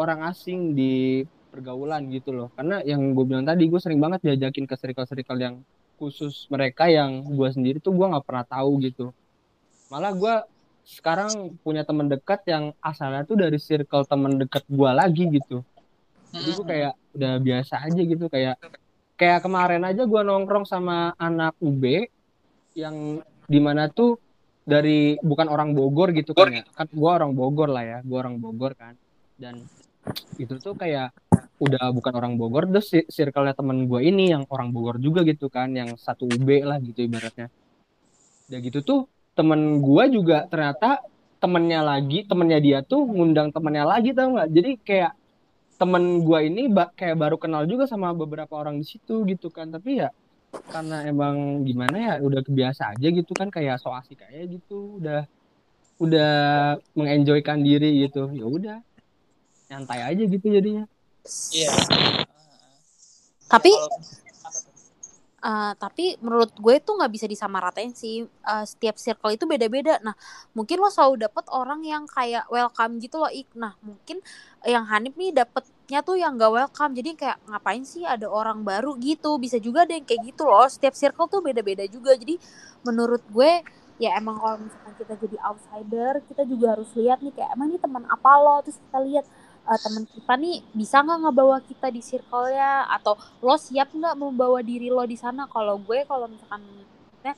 orang 0.00 0.24
asing 0.32 0.72
di 0.72 1.28
pergaulan 1.52 2.08
gitu 2.08 2.32
loh. 2.32 2.48
Karena 2.56 2.80
yang 2.80 3.12
gue 3.12 3.24
bilang 3.28 3.44
tadi 3.44 3.68
gue 3.68 3.76
sering 3.76 4.00
banget 4.00 4.24
diajakin 4.24 4.64
ke 4.64 4.74
circle-circle 4.80 5.36
yang 5.36 5.60
khusus 6.00 6.48
mereka 6.48 6.88
yang 6.88 7.20
gue 7.28 7.48
sendiri 7.52 7.76
tuh 7.84 7.92
gue 7.92 8.06
nggak 8.08 8.24
pernah 8.24 8.48
tahu 8.48 8.80
gitu. 8.80 9.12
Malah 9.92 10.16
gue 10.16 10.34
sekarang 10.88 11.60
punya 11.60 11.84
teman 11.84 12.08
dekat 12.08 12.40
yang 12.48 12.72
asalnya 12.80 13.28
tuh 13.28 13.36
dari 13.36 13.60
circle 13.60 14.08
teman 14.08 14.40
dekat 14.40 14.64
gue 14.64 14.90
lagi 14.90 15.24
gitu. 15.28 15.60
Jadi 16.32 16.50
gue 16.56 16.66
kayak 16.66 16.94
udah 17.12 17.32
biasa 17.44 17.74
aja 17.84 18.00
gitu 18.00 18.24
kayak 18.32 18.56
kayak 19.20 19.44
kemarin 19.44 19.84
aja 19.84 20.08
gue 20.08 20.22
nongkrong 20.24 20.64
sama 20.64 21.12
anak 21.20 21.52
UB 21.60 22.08
yang 22.72 23.20
di 23.44 23.60
mana 23.60 23.92
tuh 23.92 24.16
dari 24.70 25.18
bukan 25.18 25.50
orang 25.50 25.74
Bogor 25.74 26.14
gitu 26.14 26.30
kan 26.30 26.62
ya. 26.62 26.62
Kan 26.70 26.86
gue 26.86 27.10
orang 27.10 27.34
Bogor 27.34 27.68
lah 27.74 27.82
ya 27.82 27.98
gue 28.06 28.18
orang 28.18 28.38
Bogor 28.38 28.78
kan. 28.78 28.94
Dan 29.34 29.66
itu 30.38 30.54
tuh 30.62 30.78
kayak 30.78 31.10
udah 31.60 31.92
bukan 31.92 32.12
orang 32.16 32.32
Bogor 32.40 32.64
terus 32.70 32.88
circle-nya 33.10 33.52
temen 33.52 33.84
gue 33.90 34.00
ini 34.00 34.32
yang 34.32 34.46
orang 34.48 34.70
Bogor 34.70 34.96
juga 35.02 35.26
gitu 35.26 35.50
kan 35.50 35.74
yang 35.74 35.98
satu 35.98 36.30
UB 36.30 36.48
lah 36.62 36.78
gitu 36.78 37.02
ibaratnya. 37.02 37.50
Udah 38.48 38.58
gitu 38.62 38.78
tuh 38.80 39.00
temen 39.34 39.82
gue 39.82 40.04
juga 40.14 40.46
ternyata 40.46 41.02
temennya 41.40 41.80
lagi 41.80 42.24
temennya 42.28 42.60
dia 42.60 42.78
tuh 42.84 43.04
ngundang 43.04 43.50
temennya 43.50 43.84
lagi 43.84 44.14
tau 44.14 44.32
nggak? 44.38 44.48
Jadi 44.54 44.70
kayak 44.80 45.12
temen 45.80 46.20
gue 46.20 46.38
ini 46.44 46.68
ba- 46.68 46.92
kayak 46.92 47.16
baru 47.16 47.36
kenal 47.40 47.64
juga 47.64 47.88
sama 47.88 48.12
beberapa 48.12 48.52
orang 48.56 48.80
di 48.80 48.86
situ 48.88 49.24
gitu 49.28 49.48
kan. 49.48 49.72
Tapi 49.72 50.04
ya 50.04 50.08
karena 50.70 51.06
emang 51.06 51.62
gimana 51.62 51.96
ya 51.98 52.14
udah 52.22 52.42
kebiasa 52.42 52.94
aja 52.94 53.08
gitu 53.10 53.32
kan 53.38 53.50
kayak 53.50 53.78
so 53.78 53.90
asik 53.94 54.18
kayak 54.22 54.50
gitu 54.50 54.98
udah 54.98 55.26
udah 56.00 56.32
mengenjoykan 56.96 57.60
diri 57.62 58.06
gitu 58.08 58.30
ya 58.34 58.46
udah 58.48 58.78
nyantai 59.70 60.00
aja 60.10 60.22
gitu 60.26 60.46
jadinya 60.50 60.86
Iya. 61.52 61.68
Tapi 63.50 63.70
apa 63.74 63.86
tuh? 63.92 64.19
Uh, 65.40 65.72
tapi 65.80 66.20
menurut 66.20 66.52
gue 66.52 66.76
tuh 66.84 67.00
nggak 67.00 67.12
bisa 67.16 67.24
disamaratain 67.24 67.96
sih. 67.96 68.28
Uh, 68.44 68.64
setiap 68.68 69.00
circle 69.00 69.32
itu 69.32 69.48
beda-beda. 69.48 69.96
Nah 70.04 70.12
mungkin 70.52 70.76
lo 70.76 70.92
selalu 70.92 71.24
dapet 71.24 71.48
orang 71.48 71.80
yang 71.80 72.04
kayak 72.04 72.44
welcome 72.52 73.00
gitu 73.00 73.16
loh 73.16 73.32
Ik 73.32 73.48
nah 73.56 73.72
mungkin 73.80 74.20
yang 74.68 74.84
Hanif 74.84 75.16
nih 75.16 75.32
dapetnya 75.32 76.04
tuh 76.04 76.20
yang 76.20 76.36
gak 76.36 76.52
welcome. 76.52 76.92
Jadi 76.92 77.16
kayak 77.16 77.40
ngapain 77.48 77.80
sih 77.88 78.04
ada 78.04 78.28
orang 78.28 78.60
baru 78.60 78.92
gitu? 79.00 79.40
Bisa 79.40 79.56
juga 79.56 79.88
yang 79.88 80.04
kayak 80.04 80.28
gitu 80.28 80.44
loh. 80.44 80.68
Setiap 80.68 80.92
circle 80.92 81.24
tuh 81.32 81.40
beda-beda 81.40 81.88
juga. 81.88 82.12
Jadi 82.20 82.36
menurut 82.84 83.24
gue 83.32 83.64
ya 84.00 84.16
emang 84.16 84.36
kalau 84.40 84.56
misalkan 84.60 84.92
kita 84.96 85.12
jadi 85.20 85.36
outsider 85.44 86.24
kita 86.24 86.48
juga 86.48 86.72
harus 86.72 86.88
lihat 86.96 87.20
nih 87.20 87.36
kayak 87.36 87.52
emang 87.56 87.72
ini 87.72 87.78
teman 87.80 88.04
apa 88.12 88.30
lo? 88.44 88.60
Terus 88.60 88.76
kita 88.76 88.98
lihat 89.08 89.24
uh, 89.70 89.78
teman 89.78 90.04
kita 90.10 90.32
nih 90.34 90.66
bisa 90.74 90.98
nggak 91.06 91.18
ngebawa 91.30 91.56
kita 91.62 91.86
di 91.94 92.02
circle-nya? 92.02 92.90
Atau 92.90 93.14
lo 93.38 93.54
siap 93.54 93.94
nggak 93.94 94.16
membawa 94.18 94.58
diri 94.66 94.90
lo 94.90 95.06
di 95.06 95.14
sana? 95.14 95.46
Kalau 95.46 95.78
gue 95.78 96.02
kalau 96.10 96.26
misalkan 96.26 96.62
maksudnya 96.66 97.34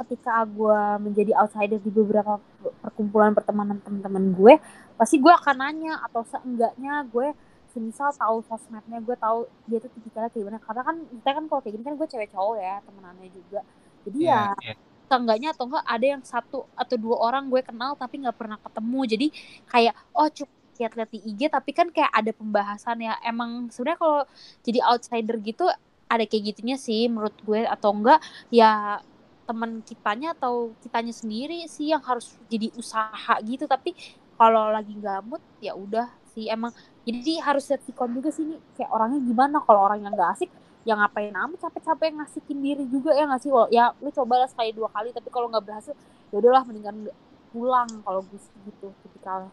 ketika 0.00 0.42
gue 0.48 0.80
menjadi 1.04 1.32
outsider 1.36 1.76
di 1.76 1.92
beberapa 1.92 2.40
perkumpulan 2.80 3.36
pertemanan 3.36 3.84
teman-teman 3.84 4.32
gue 4.32 4.54
pasti 4.96 5.20
gue 5.20 5.28
akan 5.28 5.56
nanya 5.60 6.00
atau 6.08 6.24
seenggaknya 6.24 7.04
gue 7.12 7.36
semisal 7.70 8.10
tahu 8.16 8.40
sosmednya 8.48 8.98
gue 9.04 9.16
tahu 9.20 9.44
dia 9.68 9.78
tuh 9.78 9.90
tipikalnya 9.94 10.30
kayak 10.32 10.42
gimana. 10.42 10.58
Karena 10.58 10.82
kan 10.88 10.96
kita 11.06 11.30
kan 11.36 11.44
kalau 11.48 11.60
kayak 11.62 11.74
gini 11.78 11.84
kan 11.86 11.94
gue 12.00 12.08
cewek 12.10 12.30
cowok 12.34 12.56
ya 12.58 12.74
temenannya 12.82 13.28
juga. 13.30 13.60
Jadi 14.08 14.18
ya 14.26 14.40
Iya, 14.60 14.74
iya. 14.74 14.74
seenggaknya 15.10 15.48
atau 15.54 15.64
enggak 15.68 15.86
ada 15.86 16.06
yang 16.06 16.22
satu 16.24 16.58
atau 16.74 16.96
dua 16.98 17.16
orang 17.26 17.44
gue 17.52 17.60
kenal 17.66 17.92
tapi 17.98 18.14
nggak 18.22 18.36
pernah 18.40 18.58
ketemu. 18.62 19.00
Jadi 19.12 19.26
kayak 19.70 19.94
oh 20.16 20.28
cukup 20.32 20.59
lihat-lihat 20.80 21.10
di 21.12 21.20
IG 21.20 21.52
tapi 21.52 21.70
kan 21.76 21.92
kayak 21.92 22.08
ada 22.08 22.32
pembahasan 22.32 23.04
ya. 23.04 23.14
Emang 23.20 23.68
sebenarnya 23.68 24.00
kalau 24.00 24.20
jadi 24.64 24.80
outsider 24.88 25.36
gitu 25.44 25.68
ada 26.10 26.24
kayak 26.26 26.56
gitunya 26.56 26.80
sih 26.80 27.06
menurut 27.06 27.36
gue 27.44 27.68
atau 27.68 27.92
enggak 27.94 28.18
ya 28.48 28.98
teman 29.44 29.82
kitanya 29.84 30.32
atau 30.34 30.74
kitanya 30.82 31.14
sendiri 31.14 31.66
sih 31.68 31.92
yang 31.92 32.00
harus 32.00 32.40
jadi 32.48 32.72
usaha 32.80 33.36
gitu. 33.44 33.68
Tapi 33.68 33.92
kalau 34.40 34.72
lagi 34.72 34.96
mood 35.26 35.42
ya 35.60 35.76
udah 35.76 36.08
sih. 36.32 36.48
Emang 36.48 36.72
jadi 37.04 37.44
harus 37.44 37.68
lihat 37.68 37.82
sikon 37.84 38.16
juga 38.16 38.32
sih 38.32 38.48
nih 38.48 38.58
kayak 38.80 38.90
orangnya 38.90 39.20
gimana? 39.20 39.56
Kalau 39.60 39.80
orang 39.84 40.00
yang 40.00 40.16
nggak 40.16 40.32
asik 40.38 40.50
ya 40.88 40.96
ngapain 40.96 41.36
amat 41.36 41.60
capek-capek 41.60 42.08
ngasihin 42.16 42.58
diri 42.64 42.84
juga 42.88 43.12
ya 43.12 43.28
nggak 43.28 43.40
sih? 43.44 43.50
Wal? 43.52 43.68
ya 43.68 43.92
lu 44.00 44.08
cobalah 44.08 44.48
sekali 44.48 44.72
dua 44.72 44.88
kali 44.88 45.12
tapi 45.12 45.28
kalau 45.28 45.52
nggak 45.52 45.64
berhasil 45.66 45.92
ya 46.32 46.36
udahlah 46.40 46.64
mendingan 46.64 47.10
pulang 47.50 47.90
kalau 48.06 48.22
gue 48.22 48.38
gitu 48.38 48.94
tipikalnya 49.02 49.50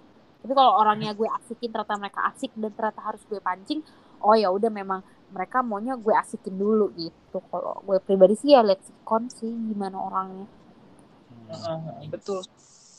tapi 0.48 0.56
kalau 0.56 0.80
orangnya 0.80 1.12
gue 1.12 1.28
asikin 1.28 1.76
ternyata 1.76 2.00
mereka 2.00 2.24
asik 2.32 2.56
dan 2.56 2.72
ternyata 2.72 3.04
harus 3.04 3.20
gue 3.28 3.36
pancing 3.44 3.84
oh 4.24 4.32
ya 4.32 4.48
udah 4.48 4.72
memang 4.72 5.04
mereka 5.28 5.60
maunya 5.60 6.00
gue 6.00 6.16
asikin 6.16 6.56
dulu 6.56 6.88
gitu 6.96 7.44
kalau 7.52 7.84
gue 7.84 8.00
pribadi 8.00 8.40
sih 8.40 8.56
ya 8.56 8.64
lihat 8.64 8.80
sikon 8.80 9.28
sih 9.28 9.52
gimana 9.52 10.00
orangnya 10.00 10.48
Heeh, 11.52 12.08
betul. 12.08 12.40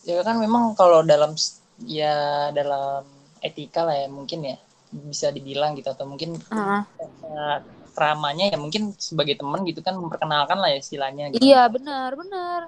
Ya 0.04 0.20
kan 0.20 0.36
memang 0.36 0.76
kalau 0.76 1.00
dalam 1.00 1.32
ya 1.88 2.48
dalam 2.52 3.08
etika 3.40 3.88
lah 3.88 3.96
ya 3.96 4.08
mungkin 4.12 4.44
ya 4.44 4.56
bisa 4.92 5.32
dibilang 5.32 5.72
gitu 5.72 5.88
atau 5.88 6.04
mungkin 6.04 6.36
Heeh. 6.36 6.82
eh, 7.00 7.58
keramanya 7.96 8.52
ya 8.52 8.60
mungkin 8.60 8.92
sebagai 9.00 9.40
teman 9.40 9.64
gitu 9.64 9.80
kan 9.80 9.96
memperkenalkan 9.96 10.60
lah 10.60 10.68
ya 10.70 10.78
istilahnya 10.78 11.32
gitu. 11.32 11.42
iya 11.42 11.66
benar 11.66 12.14
benar 12.14 12.60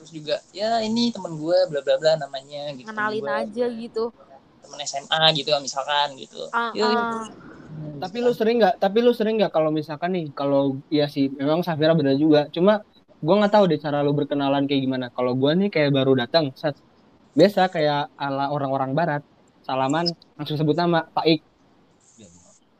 Terus 0.00 0.10
juga 0.16 0.36
ya 0.56 0.80
ini 0.80 1.12
teman 1.12 1.36
gue 1.36 1.58
bla 1.68 1.84
bla 1.84 2.00
bla 2.00 2.16
namanya 2.16 2.72
gitu. 2.72 2.88
ngenalin 2.88 3.20
Gua 3.20 3.44
aja 3.44 3.66
gitu 3.68 4.04
Temen 4.64 4.80
SMA 4.88 5.20
gitu 5.36 5.52
misalkan 5.60 6.16
gitu. 6.16 6.40
Ah, 6.56 6.72
Yuk. 6.72 6.88
Tapi 8.00 8.16
lu 8.24 8.32
sering 8.32 8.56
nggak? 8.64 8.80
Tapi 8.80 8.98
lu 9.04 9.12
sering 9.12 9.36
nggak 9.36 9.52
kalau 9.52 9.68
misalkan 9.68 10.16
nih, 10.16 10.24
kalau 10.32 10.80
iya 10.88 11.04
sih, 11.08 11.28
memang 11.32 11.60
Safira 11.60 11.92
benar 11.92 12.16
juga. 12.16 12.48
Cuma 12.48 12.80
gua 13.20 13.34
nggak 13.44 13.52
tahu 13.52 13.64
deh 13.68 13.80
cara 13.80 14.00
lu 14.00 14.16
berkenalan 14.16 14.64
kayak 14.64 14.80
gimana. 14.84 15.06
Kalau 15.12 15.36
gua 15.36 15.52
nih 15.52 15.68
kayak 15.68 15.92
baru 15.92 16.16
datang, 16.16 16.52
set. 16.56 16.76
biasa 17.30 17.70
kayak 17.70 18.10
ala 18.18 18.50
orang-orang 18.50 18.90
Barat, 18.90 19.22
salaman 19.62 20.10
langsung 20.34 20.58
sebut 20.58 20.74
nama 20.74 21.06
Pak 21.06 21.24
Ik. 21.30 21.40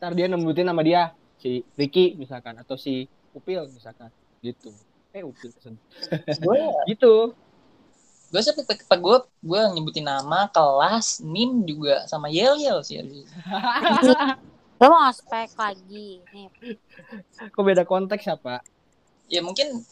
Ntar 0.00 0.12
dia 0.18 0.26
nembutin 0.26 0.66
nama 0.66 0.82
dia 0.82 1.14
si 1.38 1.62
Ricky 1.78 2.18
misalkan 2.18 2.58
atau 2.58 2.74
si 2.74 3.06
Upil 3.30 3.62
misalkan 3.70 4.10
gitu. 4.42 4.74
Eh 5.10 5.22
Upil 5.26 5.50
gitu. 6.86 7.34
gue 8.30 8.40
sih 8.46 8.54
pak 8.86 8.98
gue 9.02 9.16
gue 9.42 9.60
nyebutin 9.74 10.06
nama 10.06 10.46
kelas 10.54 11.18
nim 11.26 11.66
juga 11.66 12.06
sama 12.06 12.30
yel 12.30 12.54
yel 12.62 12.78
sih 12.86 13.02
lo 14.80 14.86
mau 14.86 15.10
ospek 15.10 15.50
lagi 15.58 16.22
Kok 17.52 17.62
beda 17.66 17.82
konteks 17.84 18.24
ya 18.30 18.36
Pak? 18.38 18.62
ya 19.30 19.40
mungkin 19.42 19.82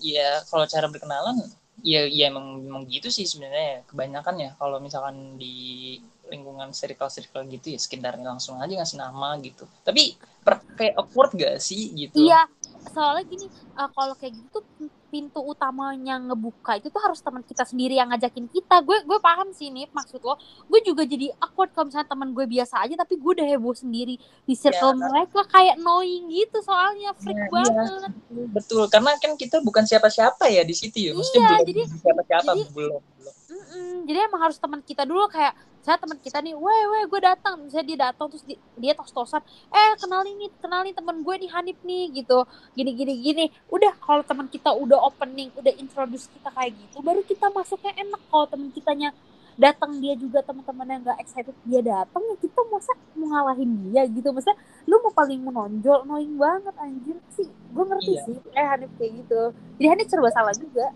ya 0.00 0.40
kalau 0.48 0.64
cara 0.64 0.86
berkenalan 0.88 1.36
ya 1.82 2.06
ya 2.06 2.30
emang 2.30 2.62
emang 2.62 2.84
gitu 2.86 3.08
sih 3.10 3.26
sebenarnya 3.26 3.82
kebanyakan 3.90 4.36
ya. 4.38 4.50
Kalau 4.56 4.78
misalkan 4.78 5.36
di 5.36 5.98
lingkungan 6.30 6.72
circle 6.72 7.10
circle 7.12 7.44
gitu 7.50 7.74
ya 7.74 7.78
sekedar 7.82 8.16
langsung 8.16 8.56
aja 8.62 8.72
ngasih 8.72 8.98
nama 9.00 9.36
gitu. 9.42 9.66
Tapi 9.84 10.16
per, 10.40 10.62
kayak 10.78 10.94
awkward 10.96 11.34
gak 11.36 11.58
sih 11.60 11.92
gitu? 11.92 12.22
Iya 12.22 12.46
soalnya 12.84 13.22
gini 13.24 13.46
eh, 13.48 13.88
kalau 13.88 14.14
kayak 14.14 14.34
gitu 14.34 14.58
tuh 14.58 14.90
pintu 15.06 15.38
utamanya 15.38 16.16
ngebuka 16.18 16.72
itu 16.74 16.88
tuh 16.88 16.96
harus 16.98 17.20
teman 17.20 17.40
kita 17.40 17.62
sendiri 17.62 17.94
yang 17.94 18.08
ngajakin 18.08 18.48
kita. 18.48 18.80
Gue 18.80 18.96
gue 19.02 19.18
paham 19.18 19.52
sih 19.52 19.68
nih 19.68 19.84
maksud 19.88 20.18
lo. 20.18 20.40
Gue 20.66 20.80
juga 20.80 21.04
jadi 21.04 21.28
awkward 21.36 21.68
kalau 21.70 21.86
misalnya 21.86 22.08
teman 22.08 22.32
gue 22.32 22.42
biasa 22.42 22.80
aja 22.80 22.96
tapi 22.96 23.14
gue 23.14 23.32
udah 23.34 23.44
heboh 23.46 23.72
sendiri. 23.72 24.16
Di 24.42 24.54
circle 24.54 24.72
Ya. 24.90 25.04
mereka 25.04 25.44
kayak 25.46 25.76
knowing 25.76 26.32
gitu 26.32 26.58
soalnya 26.60 27.12
freak 27.14 27.36
Iya, 27.36 27.44
iya. 27.44 27.52
banget. 27.52 28.12
Betul 28.50 28.88
karena 28.88 29.12
kan 29.16 29.36
kita 29.36 29.60
bukan 29.60 29.84
siapa 29.84 30.08
siapa 30.08 30.48
ya 30.48 30.64
di 30.64 30.72
situ 30.72 30.96
ya. 30.98 31.12
Maksudnya 31.12 31.38
Iya, 31.38 31.50
belum 31.52 31.68
jadi- 31.68 31.86
siapa 31.92 32.22
siapa 32.24 32.50
jadi- 32.50 32.72
belum 32.72 33.00
belum 33.12 33.34
Mm-mm. 33.72 34.04
jadi 34.04 34.18
emang 34.28 34.40
harus 34.44 34.58
teman 34.60 34.80
kita 34.84 35.02
dulu 35.08 35.24
kayak 35.32 35.54
saya 35.82 35.98
teman 35.98 36.14
kita 36.22 36.38
nih, 36.38 36.54
weh 36.54 36.82
weh 36.94 37.02
gue 37.10 37.20
datang, 37.28 37.58
misalnya 37.58 37.86
dia 37.90 37.98
datang 38.06 38.30
terus 38.30 38.44
di- 38.46 38.60
dia 38.78 38.94
tos-tosan, 38.94 39.42
eh 39.74 39.92
kenalin 39.98 40.38
nih, 40.38 40.50
kenalin 40.62 40.94
teman 40.94 41.16
gue 41.26 41.34
nih 41.42 41.50
Hanif 41.50 41.78
nih 41.82 42.02
gitu, 42.22 42.38
gini 42.78 42.90
gini 42.94 43.12
gini. 43.18 43.44
Udah 43.66 43.90
kalau 43.98 44.22
teman 44.22 44.46
kita 44.46 44.70
udah 44.70 44.98
opening, 45.02 45.50
udah 45.58 45.74
introduce 45.82 46.30
kita 46.30 46.54
kayak 46.54 46.78
gitu, 46.78 47.02
baru 47.02 47.20
kita 47.26 47.50
masuknya 47.50 47.92
enak. 47.98 48.20
Kalau 48.30 48.46
teman 48.46 48.70
kitanya 48.70 49.10
datang 49.58 49.98
dia 50.00 50.14
juga 50.16 50.40
teman-teman 50.40 50.86
yang 50.88 51.00
nggak 51.04 51.18
excited 51.20 51.52
dia 51.68 51.80
datang 51.84 52.22
ya 52.24 52.36
kita 52.40 52.60
masa 52.72 52.92
mau 53.12 53.28
ngalahin 53.28 53.70
dia 53.92 54.02
gitu 54.08 54.32
maksudnya 54.32 54.56
lu 54.88 54.96
mau 55.04 55.12
paling 55.12 55.44
menonjol 55.44 56.08
annoying 56.08 56.40
banget 56.40 56.72
anjir 56.80 57.16
sih 57.28 57.44
gue 57.44 57.84
ngerti 57.84 58.12
Iya. 58.16 58.22
sih 58.24 58.36
eh 58.56 58.64
Hanif 58.64 58.90
kayak 58.96 59.12
gitu 59.20 59.40
jadi 59.76 59.86
Hanif 59.92 60.06
serba 60.08 60.30
salah 60.32 60.56
juga 60.56 60.86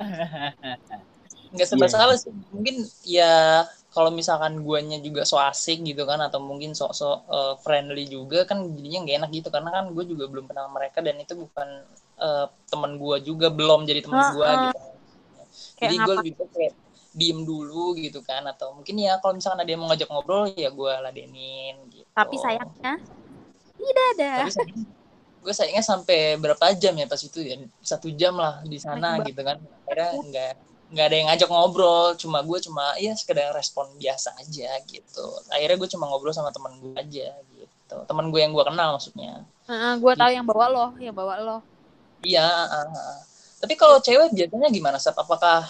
nggak 1.52 1.66
serba 1.68 1.86
Iya. 1.86 1.92
salah 1.92 2.16
sih. 2.16 2.32
Mungkin 2.50 2.76
ya 3.04 3.32
kalau 3.92 4.08
misalkan 4.08 4.64
guanya 4.64 4.96
juga 5.04 5.28
so 5.28 5.36
asik 5.36 5.84
gitu 5.84 6.08
kan 6.08 6.16
atau 6.24 6.40
mungkin 6.40 6.72
sok 6.72 6.92
sok 6.96 7.18
eh, 7.28 7.54
friendly 7.60 8.08
juga 8.08 8.48
kan 8.48 8.64
jadinya 8.72 9.04
nggak 9.04 9.16
enak 9.22 9.30
gitu. 9.30 9.48
Karena 9.52 9.70
kan 9.70 9.84
gue 9.92 10.04
juga 10.08 10.24
belum 10.32 10.48
kenal 10.48 10.72
mereka 10.72 11.04
dan 11.04 11.20
itu 11.20 11.36
bukan 11.36 11.68
eh, 12.18 12.46
teman 12.72 12.96
gue 12.96 13.16
juga 13.20 13.52
belum 13.52 13.84
jadi 13.84 14.00
teman 14.00 14.20
gue 14.32 14.44
Heeh. 14.48 14.60
gitu. 14.66 14.78
Kayak 15.76 15.80
jadi 15.80 15.94
gue 16.00 16.14
lebih 16.24 16.32
kayak 16.48 16.74
diem 17.12 17.44
dulu 17.44 17.92
gitu 18.00 18.24
kan 18.24 18.40
atau 18.48 18.72
mungkin 18.72 18.96
ya 18.96 19.20
kalau 19.20 19.36
misalkan 19.36 19.60
ada 19.60 19.68
yang 19.68 19.84
mau 19.84 19.92
ngajak 19.92 20.08
ngobrol 20.08 20.48
ya 20.56 20.72
gue 20.72 20.92
ladenin 21.04 21.76
gitu. 21.92 22.08
Tapi 22.16 22.40
sayangnya 22.40 22.96
tidak 23.76 24.06
ada. 24.16 24.30
tapi 24.40 24.50
sayangnya, 24.56 24.84
gue 25.42 25.52
sayangnya 25.52 25.84
sampai 25.84 26.40
berapa 26.40 26.64
jam 26.80 26.96
ya 26.96 27.04
pas 27.04 27.20
itu 27.20 27.38
ya? 27.44 27.60
Satu 27.84 28.08
jam 28.16 28.32
lah 28.40 28.64
di 28.64 28.80
sana 28.80 29.20
gitu 29.28 29.44
kan. 29.44 29.60
Akhirnya 29.84 30.10
nggak 30.24 30.52
nggak 30.92 31.06
ada 31.08 31.16
yang 31.16 31.28
ngajak 31.32 31.48
ngobrol 31.48 32.12
cuma 32.20 32.44
gue 32.44 32.58
cuma 32.60 32.84
ya 33.00 33.16
sekedar 33.16 33.50
respon 33.56 33.88
biasa 33.96 34.36
aja 34.36 34.76
gitu 34.84 35.26
akhirnya 35.48 35.76
gue 35.80 35.88
cuma 35.88 36.04
ngobrol 36.12 36.36
sama 36.36 36.52
teman 36.52 36.76
gue 36.78 36.92
aja 37.00 37.32
gitu 37.56 37.96
teman 38.04 38.28
gue 38.28 38.40
yang 38.44 38.52
gue 38.52 38.64
kenal 38.64 38.94
maksudnya 38.96 39.42
gue 39.72 40.12
tahu 40.12 40.30
yang 40.30 40.44
bawa 40.44 40.66
lo, 40.68 40.86
yang 41.00 41.16
bawa 41.16 41.40
lo. 41.40 41.58
iya 42.20 42.44
ah, 42.44 42.86
ah. 42.92 43.18
tapi 43.64 43.72
kalau 43.74 43.98
cewek 44.04 44.36
biasanya 44.36 44.68
gimana 44.68 45.00
Sab? 45.00 45.16
apakah 45.16 45.64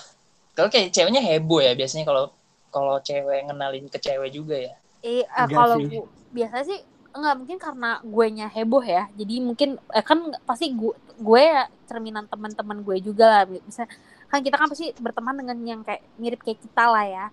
kalau 0.59 0.69
kayak 0.69 0.91
ceweknya 0.91 1.23
heboh 1.23 1.63
ya 1.63 1.73
biasanya 1.79 2.05
kalau 2.05 2.35
kalau 2.75 2.99
cewek 2.99 3.47
ngenalin 3.47 3.87
ke 3.87 4.03
cewek 4.03 4.35
juga 4.35 4.59
ya 4.59 4.75
Eh, 5.03 5.27
eh, 5.27 5.27
Enggak 5.27 5.51
kalau 5.51 5.77
sih. 5.83 5.99
biasa 6.31 6.57
sih 6.63 6.79
enggak 7.13 7.35
mungkin 7.37 7.59
karena 7.61 7.91
gue 8.01 8.27
nya 8.31 8.47
heboh 8.49 8.81
ya. 8.87 9.11
Jadi 9.19 9.35
mungkin 9.43 9.77
eh, 9.91 10.05
kan 10.07 10.31
pasti 10.47 10.71
gue 10.73 10.95
gue 11.19 11.43
ya 11.43 11.67
cerminan 11.91 12.31
teman-teman 12.31 12.79
gue 12.87 12.97
juga 13.03 13.27
lah. 13.27 13.43
Bisa 13.51 13.85
kan 14.33 14.41
kita 14.41 14.57
kan 14.57 14.73
pasti 14.73 14.97
berteman 14.97 15.37
dengan 15.37 15.59
yang 15.61 15.81
kayak 15.85 16.01
mirip 16.17 16.41
kayak 16.41 16.57
kita 16.65 16.85
lah 16.89 17.05
ya. 17.05 17.27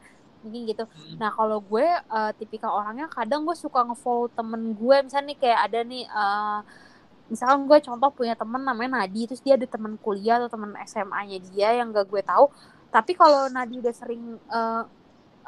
Mungkin 0.43 0.67
gitu. 0.67 0.83
Hmm. 0.83 1.15
Nah, 1.15 1.31
kalau 1.31 1.63
gue 1.63 1.87
eh, 1.87 2.31
tipikal 2.35 2.75
orangnya 2.75 3.07
kadang 3.07 3.47
gue 3.47 3.55
suka 3.55 3.87
nge-follow 3.87 4.27
temen 4.35 4.75
gue 4.75 4.95
misalnya 5.07 5.31
nih 5.31 5.37
kayak 5.39 5.59
ada 5.71 5.79
nih 5.87 6.03
eh, 6.03 6.59
misalkan 7.29 7.69
gue 7.69 7.77
contoh 7.79 8.09
punya 8.11 8.33
temen 8.35 8.61
namanya 8.65 9.05
Nadi 9.05 9.29
terus 9.29 9.39
dia 9.45 9.53
ada 9.55 9.69
teman 9.69 9.95
kuliah 10.01 10.41
atau 10.41 10.49
teman 10.49 10.73
SMA-nya 10.83 11.37
dia 11.53 11.77
yang 11.77 11.93
gak 11.93 12.09
gue 12.09 12.25
tahu 12.25 12.49
tapi 12.89 13.13
kalau 13.13 13.45
Nadi 13.53 13.85
udah 13.85 13.93
sering 13.93 14.41
eh, 14.49 14.83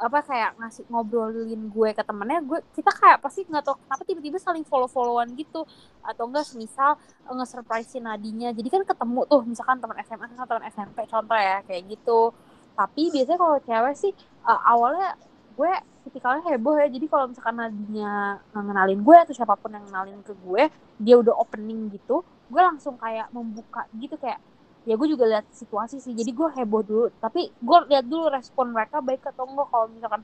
apa 0.02 0.18
kayak 0.26 0.50
ngasih 0.58 0.84
ngobrolin 0.90 1.62
gue 1.70 1.90
ke 1.94 2.02
temennya 2.02 2.42
gue 2.42 2.58
kita 2.74 2.90
kayak 2.90 3.18
pasti 3.22 3.46
nggak 3.46 3.62
tahu 3.62 3.76
kenapa 3.86 4.02
tiba-tiba 4.02 4.38
saling 4.42 4.66
follow-followan 4.66 5.30
gitu. 5.38 5.62
Atau 6.02 6.26
enggak 6.26 6.50
semisal 6.50 6.98
eh, 6.98 7.34
nge-surprisein 7.34 8.04
Nadinya. 8.04 8.50
Jadi 8.50 8.68
kan 8.68 8.82
ketemu 8.82 9.20
tuh 9.30 9.40
misalkan 9.46 9.78
teman 9.78 9.96
SMA 10.02 10.26
sama 10.34 10.46
teman 10.50 10.64
SMP 10.68 10.98
contoh 11.06 11.38
ya 11.38 11.62
kayak 11.62 11.82
gitu. 11.86 12.34
Tapi 12.74 13.02
biasanya 13.14 13.38
kalau 13.38 13.56
cewek 13.62 13.94
sih 13.94 14.12
eh, 14.48 14.60
awalnya 14.66 15.14
gue 15.54 15.72
tipikalnya 16.10 16.42
heboh 16.50 16.74
ya. 16.82 16.90
Jadi 16.90 17.06
kalau 17.06 17.30
misalkan 17.30 17.54
Nadinya 17.62 18.42
ngenalin 18.52 19.00
gue 19.00 19.16
atau 19.22 19.34
siapa 19.34 19.54
pun 19.54 19.70
yang 19.70 19.86
ngenalin 19.86 20.20
ke 20.26 20.34
gue 20.34 20.62
dia 20.98 21.14
udah 21.18 21.34
opening 21.34 21.90
gitu 21.94 22.22
gue 22.52 22.60
langsung 22.60 23.00
kayak 23.00 23.32
membuka 23.32 23.88
gitu 23.96 24.12
kayak 24.20 24.36
ya 24.82 24.94
gue 24.98 25.08
juga 25.08 25.24
lihat 25.30 25.46
situasi 25.54 26.02
sih. 26.02 26.12
Jadi 26.14 26.30
gue 26.34 26.48
heboh 26.58 26.82
dulu. 26.82 27.06
Tapi 27.18 27.54
gue 27.54 27.78
lihat 27.90 28.06
dulu 28.06 28.26
respon 28.30 28.74
mereka 28.74 28.98
baik 28.98 29.22
atau 29.30 29.46
enggak. 29.46 29.68
Kalau 29.70 29.86
misalkan 29.90 30.22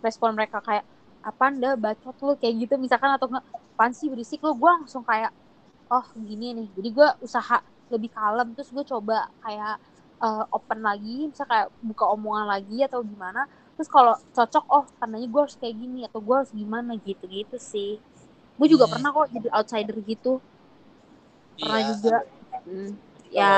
respon 0.00 0.30
mereka 0.36 0.58
kayak 0.64 0.84
apa 1.26 1.42
anda 1.50 1.70
bacot 1.76 2.16
lu 2.24 2.32
kayak 2.40 2.54
gitu. 2.66 2.74
Misalkan 2.80 3.10
atau 3.12 3.28
enggak 3.28 3.44
apaan 3.76 3.92
sih 3.92 4.08
berisik 4.08 4.40
lu? 4.40 4.56
Gue 4.56 4.70
langsung 4.70 5.04
kayak 5.04 5.32
oh 5.92 6.06
gini 6.16 6.56
nih. 6.56 6.68
Jadi 6.76 6.88
gue 6.92 7.08
usaha 7.20 7.58
lebih 7.92 8.10
kalem. 8.12 8.56
Terus 8.56 8.70
gue 8.72 8.84
coba 8.86 9.28
kayak 9.44 9.76
eh, 10.24 10.44
open 10.56 10.80
lagi. 10.80 11.28
Bisa 11.28 11.44
kayak 11.44 11.68
buka 11.84 12.04
omongan 12.16 12.46
lagi 12.48 12.80
atau 12.84 13.04
gimana. 13.04 13.44
Terus 13.76 13.92
kalau 13.92 14.16
cocok 14.32 14.64
oh 14.72 14.84
tandanya 14.96 15.28
gue 15.28 15.40
harus 15.44 15.56
kayak 15.60 15.76
gini 15.76 16.00
atau 16.08 16.24
gue 16.24 16.32
harus 16.32 16.52
gimana 16.56 16.96
gitu 16.96 17.28
gitu 17.28 17.60
sih. 17.60 18.00
Gue 18.56 18.68
juga 18.72 18.88
Hmm. 18.88 18.96
pernah 18.96 19.12
kok 19.12 19.28
jadi 19.36 19.48
outsider 19.52 19.96
gitu. 20.00 20.40
Pernah 21.60 21.80
Iya. 21.84 21.88
juga. 21.92 22.16
Hmm. 22.64 22.92
Ya 23.36 23.52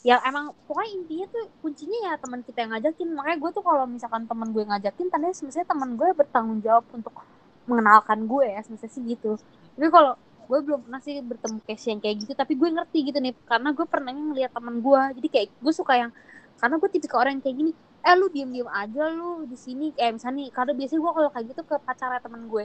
ya 0.00 0.16
emang 0.24 0.56
pokoknya 0.64 0.90
intinya 0.96 1.26
tuh 1.28 1.44
kuncinya 1.60 1.98
ya 2.08 2.12
teman 2.16 2.40
kita 2.40 2.58
yang 2.64 2.70
ngajakin. 2.72 3.08
Makanya 3.12 3.36
gue 3.36 3.50
tuh 3.52 3.64
kalau 3.64 3.84
misalkan 3.84 4.24
teman 4.24 4.48
gue 4.56 4.64
ngajakin 4.64 5.06
tandanya 5.12 5.36
semestinya 5.36 5.68
teman 5.68 5.90
gue 6.00 6.08
bertanggung 6.16 6.60
jawab 6.64 6.84
untuk 6.96 7.12
mengenalkan 7.68 8.24
gue 8.24 8.44
ya 8.48 8.60
semestinya 8.64 8.92
sih 8.96 9.02
gitu. 9.12 9.36
Tapi 9.76 9.88
kalau 9.92 10.12
gue 10.48 10.58
belum 10.66 10.80
pernah 10.88 11.00
sih 11.04 11.20
bertemu 11.22 11.58
case 11.62 11.86
yang 11.94 12.00
kayak 12.02 12.16
gitu 12.26 12.32
tapi 12.34 12.58
gue 12.58 12.68
ngerti 12.74 12.98
gitu 13.06 13.18
nih 13.22 13.30
karena 13.46 13.70
gue 13.70 13.86
pernah 13.86 14.10
ngeliat 14.10 14.50
teman 14.50 14.82
gue 14.82 15.00
jadi 15.22 15.28
kayak 15.30 15.48
gue 15.62 15.70
suka 15.78 15.94
yang 15.94 16.10
karena 16.58 16.74
gue 16.82 16.90
tipikal 16.90 17.22
orang 17.22 17.38
yang 17.38 17.44
kayak 17.46 17.56
gini 17.62 17.72
eh 18.02 18.14
lu 18.18 18.26
diem 18.34 18.50
diem 18.50 18.66
aja 18.66 19.04
lu 19.12 19.44
di 19.44 19.56
sini. 19.60 19.92
Kayak 19.92 20.16
misalnya 20.16 20.36
nih 20.40 20.48
karena 20.56 20.72
biasanya 20.72 21.00
gue 21.04 21.12
kalau 21.12 21.30
kayak 21.30 21.46
gitu 21.52 21.62
ke 21.68 21.76
pacarnya 21.84 22.20
teman 22.24 22.42
gue 22.48 22.64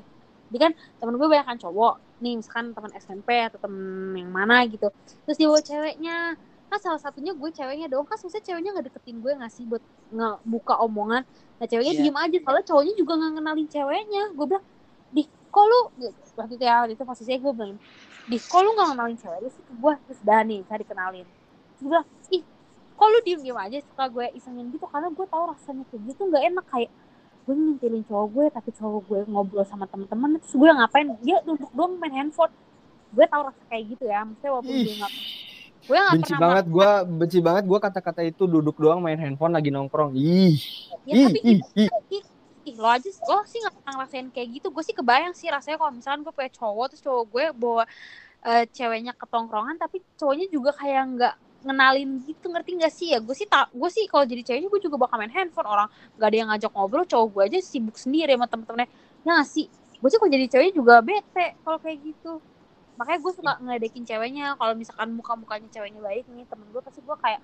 jadi 0.51 0.59
kan 0.69 0.71
temen 1.01 1.13
gue 1.17 1.27
banyak 1.27 1.47
kan 1.47 1.57
cowok. 1.57 1.93
Nih 2.23 2.33
misalkan 2.39 2.71
teman 2.71 2.91
SMP 2.95 3.29
atau 3.43 3.59
temen 3.59 4.13
yang 4.15 4.31
mana 4.31 4.63
gitu. 4.69 4.87
Terus 5.25 5.37
dia 5.39 5.47
bawa 5.49 5.61
ceweknya. 5.63 6.17
Kan 6.65 6.79
salah 6.81 6.97
satunya 7.01 7.31
gue 7.37 7.49
ceweknya 7.53 7.87
dong 7.87 8.05
kan 8.09 8.17
sebenarnya 8.17 8.43
ceweknya 8.45 8.69
nggak 8.73 8.85
deketin 8.89 9.17
gue 9.21 9.31
nggak 9.37 9.51
sih 9.53 9.65
buat 9.65 9.83
ngebuka 10.09 10.81
omongan? 10.81 11.23
Nah 11.57 11.65
ceweknya 11.65 11.93
Iya. 11.93 12.01
diem 12.09 12.17
aja. 12.17 12.37
Soalnya 12.41 12.65
cowoknya 12.65 12.93
juga 12.97 13.11
nggak 13.19 13.33
kenalin 13.37 13.67
ceweknya. 13.69 14.23
Gue 14.37 14.45
bilang 14.49 14.65
di 15.13 15.23
kok 15.53 15.65
lu 15.65 15.79
waktu 16.35 16.53
itu 16.59 16.63
ya 16.67 16.83
waktu 16.83 16.93
itu 16.99 17.03
posisinya 17.07 17.39
gue 17.39 17.53
bilang 17.55 17.77
di 18.25 18.37
kok 18.41 18.61
lu 18.65 18.69
nggak 18.73 18.87
kenalin 18.97 19.17
cewek 19.17 19.39
lu 19.43 19.49
sih 19.49 19.63
ke 19.65 19.73
gue? 19.73 19.93
Terus 20.09 20.19
dah 20.25 20.41
nih 20.41 20.59
saya 20.65 20.77
dikenalin. 20.81 21.27
Terus 21.73 21.79
gue 21.81 21.89
bilang 21.93 22.07
ih 22.33 22.43
kok 22.95 23.07
lu 23.11 23.17
diem 23.27 23.39
diem 23.43 23.57
aja 23.59 23.77
suka 23.85 24.03
gue 24.09 24.25
isengin 24.33 24.65
gitu? 24.73 24.85
Karena 24.87 25.09
gue 25.11 25.25
tahu 25.27 25.43
rasanya 25.51 25.83
kayak 25.89 26.01
gitu 26.09 26.21
nggak 26.25 26.43
enak. 26.49 26.65
Kayak 26.69 26.89
gue 27.45 27.53
ngintilin 27.53 28.03
cowok 28.09 28.27
gue 28.33 28.45
tapi 28.49 28.69
cowok 28.73 29.01
gue 29.05 29.19
ngobrol 29.29 29.65
sama 29.69 29.85
teman-teman 29.85 30.41
terus 30.41 30.57
gue 30.57 30.69
ngapain? 30.69 31.07
Dia 31.21 31.37
duduk 31.45 31.69
doang 31.77 31.93
main 32.01 32.13
handphone. 32.13 32.53
Gue 33.13 33.25
tahu 33.29 33.41
rasa 33.47 33.61
kayak 33.69 33.83
gitu 33.95 34.03
ya 34.09 34.25
maksudnya 34.25 34.51
walaupun 34.51 34.73
Ih. 34.73 34.83
dia 34.83 34.95
nggak 34.97 35.13
gue 35.85 35.93
nggak 35.93 36.13
benci 36.17 36.33
pernah 36.33 36.41
banget 36.49 36.65
gue 36.65 36.89
benci 37.21 37.39
banget 37.45 37.63
gue 37.69 37.79
kata-kata 37.79 38.21
itu 38.25 38.43
duduk 38.49 38.75
doang 38.81 38.99
main 39.05 39.21
handphone 39.21 39.53
lagi 39.53 39.69
nongkrong. 39.69 40.17
Ih 40.17 40.57
ya 41.05 41.13
ih 41.13 41.25
tapi 41.29 41.39
ih 41.45 41.59
ih 41.77 41.89
ih, 42.09 42.23
ih 42.65 42.75
lo 42.81 42.89
aja 42.89 43.05
lo 43.05 43.45
sih 43.45 43.61
nggak 43.61 43.73
pernah 43.77 43.93
ngerasain 44.01 44.27
kayak 44.33 44.47
gitu. 44.57 44.67
Gue 44.73 44.81
sih 44.81 44.97
kebayang 44.97 45.37
sih 45.37 45.45
rasanya 45.53 45.77
kalau 45.77 45.93
misalkan 45.93 46.25
gue 46.25 46.33
punya 46.33 46.51
cowok 46.51 46.85
terus 46.89 47.03
cowok 47.05 47.23
gue 47.29 47.45
bawa 47.53 47.83
eh, 48.45 48.65
ceweknya 48.73 49.13
ke 49.13 49.25
tongkrongan 49.29 49.77
tapi 49.77 50.01
cowoknya 50.17 50.49
juga 50.49 50.73
kayak 50.73 51.03
nggak 51.13 51.35
ngenalin 51.65 52.21
gitu 52.29 52.45
ngerti 52.53 52.71
gak 52.77 52.93
sih? 52.93 53.07
Ya 53.17 53.19
gue 53.19 53.33
sih 53.33 53.49
tak 53.49 53.73
gue 53.73 53.89
sih 53.89 54.05
kalau 54.05 54.23
jadi 54.29 54.45
ceweknya 54.45 54.69
gue 54.69 54.81
juga 54.85 55.01
bakal 55.01 55.17
main 55.17 55.33
handphone 55.33 55.65
orang 55.65 55.89
gak 56.21 56.27
ada 56.29 56.37
yang 56.37 56.49
ngajak 56.53 56.71
ngobrol 56.77 57.05
cowok 57.09 57.27
gue 57.33 57.43
aja 57.49 57.59
sibuk 57.65 57.97
sendiri 57.97 58.37
sama 58.37 58.45
temen-temennya. 58.45 58.89
Ya 59.25 59.29
nggak 59.41 59.49
sih? 59.49 59.65
Gue 59.97 60.09
sih 60.13 60.17
kalau 60.21 60.31
jadi 60.31 60.45
ceweknya 60.45 60.73
juga 60.77 60.93
bete 61.01 61.57
kalau 61.65 61.77
kayak 61.81 61.97
gitu. 62.05 62.37
Makanya 62.95 63.19
gue 63.19 63.31
suka 63.33 63.51
ngeledekin 63.59 64.03
ceweknya 64.05 64.45
kalau 64.55 64.73
misalkan 64.77 65.09
muka-mukanya 65.17 65.67
ceweknya 65.73 65.99
baik 65.99 66.29
nih 66.29 66.45
temen 66.45 66.67
gue 66.69 66.81
pasti 66.85 67.01
gue 67.01 67.17
kayak 67.17 67.41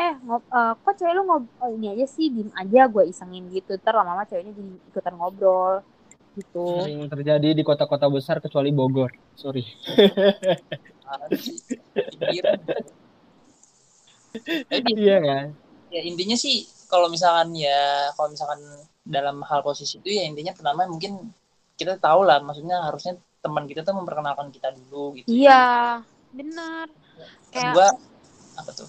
eh 0.00 0.14
ngob 0.24 0.40
eh, 0.48 0.72
kok 0.80 0.94
cewek 0.96 1.12
lu 1.12 1.22
ngob 1.28 1.44
oh, 1.60 1.70
ini 1.76 1.86
aja 1.92 2.06
sih 2.08 2.32
diem 2.32 2.48
aja 2.56 2.88
gue 2.88 3.04
isengin 3.04 3.44
gitu. 3.52 3.76
Ntar 3.76 3.92
lama-lama 3.92 4.24
ceweknya 4.24 4.56
jadi 4.56 4.72
ikutan 4.88 5.14
ngobrol 5.20 5.84
gitu. 6.40 6.64
Sering 6.80 7.04
terjadi 7.12 7.48
di 7.52 7.62
kota-kota 7.62 8.08
besar 8.08 8.40
kecuali 8.40 8.72
Bogor. 8.72 9.12
Sorry 9.36 9.66
Apaan 11.10 11.34
sih? 11.34 11.58
Pikiran. 11.92 12.58
Tapi 12.62 12.86
iya 14.94 15.16
kan 15.18 15.46
ya 15.90 16.00
intinya 16.06 16.36
sih 16.38 16.66
kalau 16.86 17.10
misalkan 17.10 17.54
ya 17.54 18.10
kalau 18.14 18.30
misalkan 18.30 18.60
dalam 19.02 19.42
hal 19.42 19.60
posisi 19.62 19.98
itu 19.98 20.10
ya 20.10 20.22
intinya 20.26 20.54
pertama 20.54 20.86
mungkin 20.86 21.30
kita 21.74 21.96
tahu 21.98 22.22
lah 22.28 22.38
maksudnya 22.44 22.82
harusnya 22.84 23.16
teman 23.40 23.64
kita 23.64 23.80
tuh 23.80 23.96
memperkenalkan 23.96 24.52
kita 24.52 24.68
dulu 24.76 25.16
gitu. 25.16 25.32
Iya 25.32 26.04
bener. 26.30 26.86
Kayak 27.48 27.72
kedua 27.72 27.88
apa 28.60 28.70
tuh? 28.76 28.88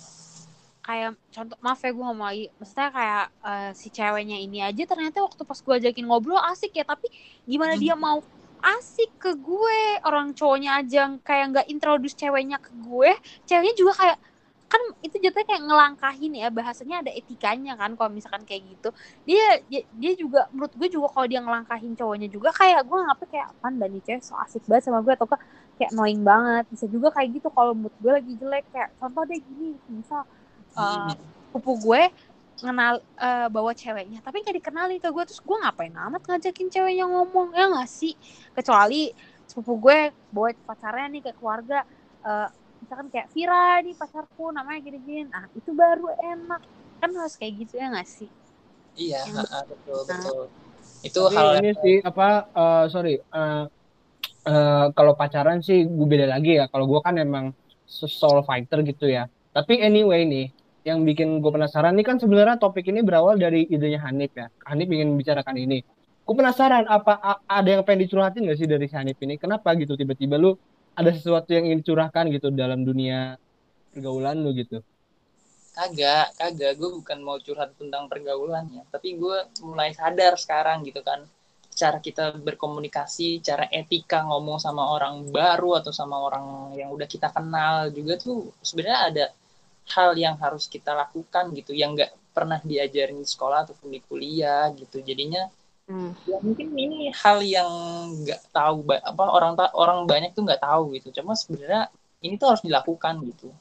Kayak 0.83 1.15
contoh 1.31 1.57
maaf 1.63 1.79
ya 1.79 1.95
gue 1.95 2.03
ngomong 2.03 2.27
lagi. 2.27 2.45
Maksudnya 2.59 2.89
kayak 2.91 3.25
eh, 3.47 3.71
si 3.71 3.87
ceweknya 3.87 4.37
ini 4.43 4.59
aja 4.59 4.83
ternyata 4.83 5.23
waktu 5.23 5.41
pas 5.47 5.55
gue 5.55 5.75
ajakin 5.79 6.05
ngobrol 6.05 6.41
asik 6.51 6.75
ya 6.75 6.83
tapi 6.83 7.07
gimana 7.47 7.79
Hmm. 7.79 7.81
dia 7.81 7.95
mau 7.95 8.19
asik 8.59 9.09
ke 9.15 9.31
gue? 9.39 9.81
Orang 10.03 10.35
cowoknya 10.35 10.83
aja 10.83 11.15
kayak 11.23 11.45
nggak 11.55 11.67
introduce 11.71 12.13
ceweknya 12.19 12.59
ke 12.59 12.75
gue 12.75 13.15
ceweknya 13.47 13.73
juga 13.79 13.93
kayak 13.95 14.17
kan 14.71 14.81
itu 15.03 15.19
jatuhnya 15.19 15.47
kayak 15.51 15.63
ngelangkahin 15.67 16.33
ya 16.39 16.47
bahasanya 16.47 17.03
ada 17.03 17.11
etikanya 17.11 17.75
kan 17.75 17.91
kalau 17.99 18.07
misalkan 18.07 18.47
kayak 18.47 18.63
gitu. 18.71 18.89
Dia 19.27 19.59
dia, 19.67 20.11
juga 20.15 20.47
menurut 20.55 20.71
gue 20.79 20.87
juga 20.87 21.07
kalau 21.11 21.27
dia 21.27 21.43
ngelangkahin 21.43 21.93
cowoknya 21.99 22.31
juga 22.31 22.55
kayak 22.55 22.87
gue 22.87 22.97
ngapain 23.03 23.29
kayak 23.29 23.47
apaan 23.51 23.73
dan 23.75 23.89
nih 23.91 24.03
cewek 24.07 24.23
so 24.23 24.33
asik 24.39 24.63
banget 24.63 24.87
sama 24.87 25.03
gue 25.03 25.11
atau 25.11 25.27
enggak 25.27 25.41
kayak 25.75 25.91
annoying 25.91 26.23
banget. 26.23 26.63
Bisa 26.71 26.85
juga 26.87 27.07
kayak 27.11 27.29
gitu 27.35 27.47
kalau 27.51 27.73
mood 27.75 27.93
gue 27.99 28.11
lagi 28.15 28.31
jelek 28.39 28.65
kayak 28.71 28.89
contoh 28.95 29.23
deh 29.27 29.39
gini 29.43 29.75
misal 29.91 30.23
uh, 30.79 31.11
sepupu 31.51 31.75
gue 31.83 32.01
ngenal 32.61 33.01
eh, 33.17 33.47
bawa 33.49 33.73
ceweknya 33.73 34.21
tapi 34.21 34.45
nggak 34.45 34.61
dikenalin 34.61 35.01
ke 35.01 35.09
gue 35.09 35.23
terus 35.25 35.41
gue 35.41 35.57
ngapain 35.57 35.89
amat 35.89 36.21
ngajakin 36.29 36.69
ceweknya 36.69 37.05
ngomong 37.09 37.51
ya 37.57 37.67
nggak 37.67 37.89
sih? 37.89 38.13
Kecuali 38.53 39.11
sepupu 39.49 39.81
gue 39.89 39.99
bawa 40.31 40.53
pacarnya 40.63 41.09
nih 41.11 41.21
ke 41.25 41.31
keluarga 41.35 41.83
eh, 42.23 42.47
misalkan 42.81 43.07
kayak 43.13 43.29
Vira 43.31 43.79
nih 43.85 43.95
pacarku 43.95 44.49
namanya 44.49 44.79
gini-gini 44.81 45.29
nah 45.29 45.45
itu 45.53 45.71
baru 45.71 46.09
enak. 46.17 46.61
Kan 47.01 47.09
harus 47.17 47.33
kayak 47.37 47.65
gitu 47.65 47.81
ya 47.81 47.93
nggak 47.93 48.09
sih? 48.09 48.29
Iya 48.97 49.21
betul 49.65 49.99
betul. 50.05 50.43
Itu 51.01 51.21
Tapi 51.29 51.35
hal 51.37 51.47
ini 51.61 51.71
sih 51.81 51.95
apa 52.03 52.27
eh, 52.51 52.85
sorry 52.89 53.15
eh, 53.17 53.63
eh, 54.45 54.85
kalau 54.93 55.13
pacaran 55.17 55.61
sih 55.65 55.85
gue 55.85 56.07
beda 56.09 56.27
lagi 56.29 56.59
ya. 56.61 56.69
Kalau 56.69 56.85
gue 56.85 56.99
kan 57.01 57.17
emang 57.17 57.53
soul 57.87 58.45
fighter 58.45 58.85
gitu 58.85 59.09
ya. 59.09 59.25
Tapi 59.51 59.81
anyway 59.81 60.25
nih 60.27 60.47
yang 60.81 61.05
bikin 61.05 61.41
gue 61.41 61.51
penasaran 61.53 61.93
ini 61.93 62.01
kan 62.01 62.17
sebenarnya 62.17 62.57
topik 62.57 62.89
ini 62.89 63.05
berawal 63.05 63.37
dari 63.37 63.65
idenya 63.69 64.01
Hanif 64.01 64.33
ya. 64.33 64.49
Hanif 64.65 64.89
ingin 64.89 65.13
bicarakan 65.17 65.57
ini. 65.57 65.81
Gue 66.21 66.35
penasaran 66.37 66.85
apa 66.85 67.41
ada 67.49 67.69
yang 67.69 67.81
pengen 67.81 68.05
dicurhatin 68.05 68.45
gak 68.45 68.57
sih 68.61 68.69
dari 68.69 68.85
si 68.85 68.95
Hanif 68.97 69.17
ini? 69.25 69.41
Kenapa 69.41 69.73
gitu 69.73 69.97
tiba-tiba 69.97 70.37
lu 70.37 70.53
ada 70.95 71.11
sesuatu 71.15 71.49
yang 71.51 71.67
ingin 71.71 71.79
dicurahkan 71.83 72.27
gitu 72.31 72.51
dalam 72.51 72.83
dunia 72.83 73.39
pergaulan 73.91 74.39
lu 74.43 74.51
gitu? 74.55 74.83
kagak 75.71 76.35
kagak. 76.35 76.71
Gue 76.77 76.89
bukan 76.99 77.19
mau 77.23 77.37
curhat 77.39 77.73
tentang 77.79 78.11
pergaulannya 78.11 78.83
tapi 78.91 79.15
gue 79.15 79.37
mulai 79.63 79.95
sadar 79.95 80.35
sekarang 80.35 80.83
gitu 80.87 81.01
kan. 81.03 81.23
Cara 81.71 81.97
kita 82.03 82.35
berkomunikasi 82.35 83.39
cara 83.39 83.65
etika 83.71 84.27
ngomong 84.27 84.59
sama 84.59 84.91
orang 84.91 85.31
baru 85.31 85.79
atau 85.79 85.95
sama 85.95 86.19
orang 86.19 86.75
yang 86.75 86.91
udah 86.91 87.07
kita 87.07 87.31
kenal 87.31 87.87
juga 87.95 88.19
tuh 88.19 88.51
sebenarnya 88.59 88.99
ada 89.07 89.25
hal 89.95 90.11
yang 90.19 90.35
harus 90.37 90.67
kita 90.67 90.91
lakukan 90.91 91.55
gitu. 91.55 91.71
Yang 91.71 91.91
nggak 91.97 92.11
pernah 92.35 92.59
diajarin 92.63 93.19
di 93.23 93.27
sekolah 93.27 93.67
ataupun 93.67 93.89
di 93.95 93.99
kuliah 94.03 94.67
gitu. 94.75 94.99
Jadinya 94.99 95.47
Hmm. 95.91 96.15
ya 96.23 96.39
mungkin 96.39 96.71
ini 96.71 97.11
hal 97.11 97.43
yang 97.43 97.71
nggak 98.23 98.55
tahu 98.55 98.87
apa 98.87 99.23
orang 99.27 99.59
ta- 99.59 99.75
orang 99.75 100.07
banyak 100.07 100.31
tuh 100.31 100.47
nggak 100.47 100.63
tahu 100.63 100.95
gitu. 100.95 101.11
Cuma 101.19 101.35
sebenarnya 101.35 101.91
ini 102.23 102.39
tuh 102.39 102.47
harus 102.55 102.63
dilakukan 102.63 103.19
gitu. 103.27 103.51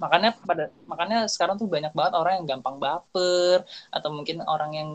Makanya 0.00 0.32
pada 0.40 0.72
makanya 0.88 1.28
sekarang 1.28 1.60
tuh 1.60 1.68
banyak 1.68 1.92
banget 1.92 2.16
orang 2.16 2.32
yang 2.40 2.46
gampang 2.56 2.80
baper 2.80 3.60
atau 3.92 4.08
mungkin 4.08 4.40
orang 4.48 4.72
yang 4.72 4.90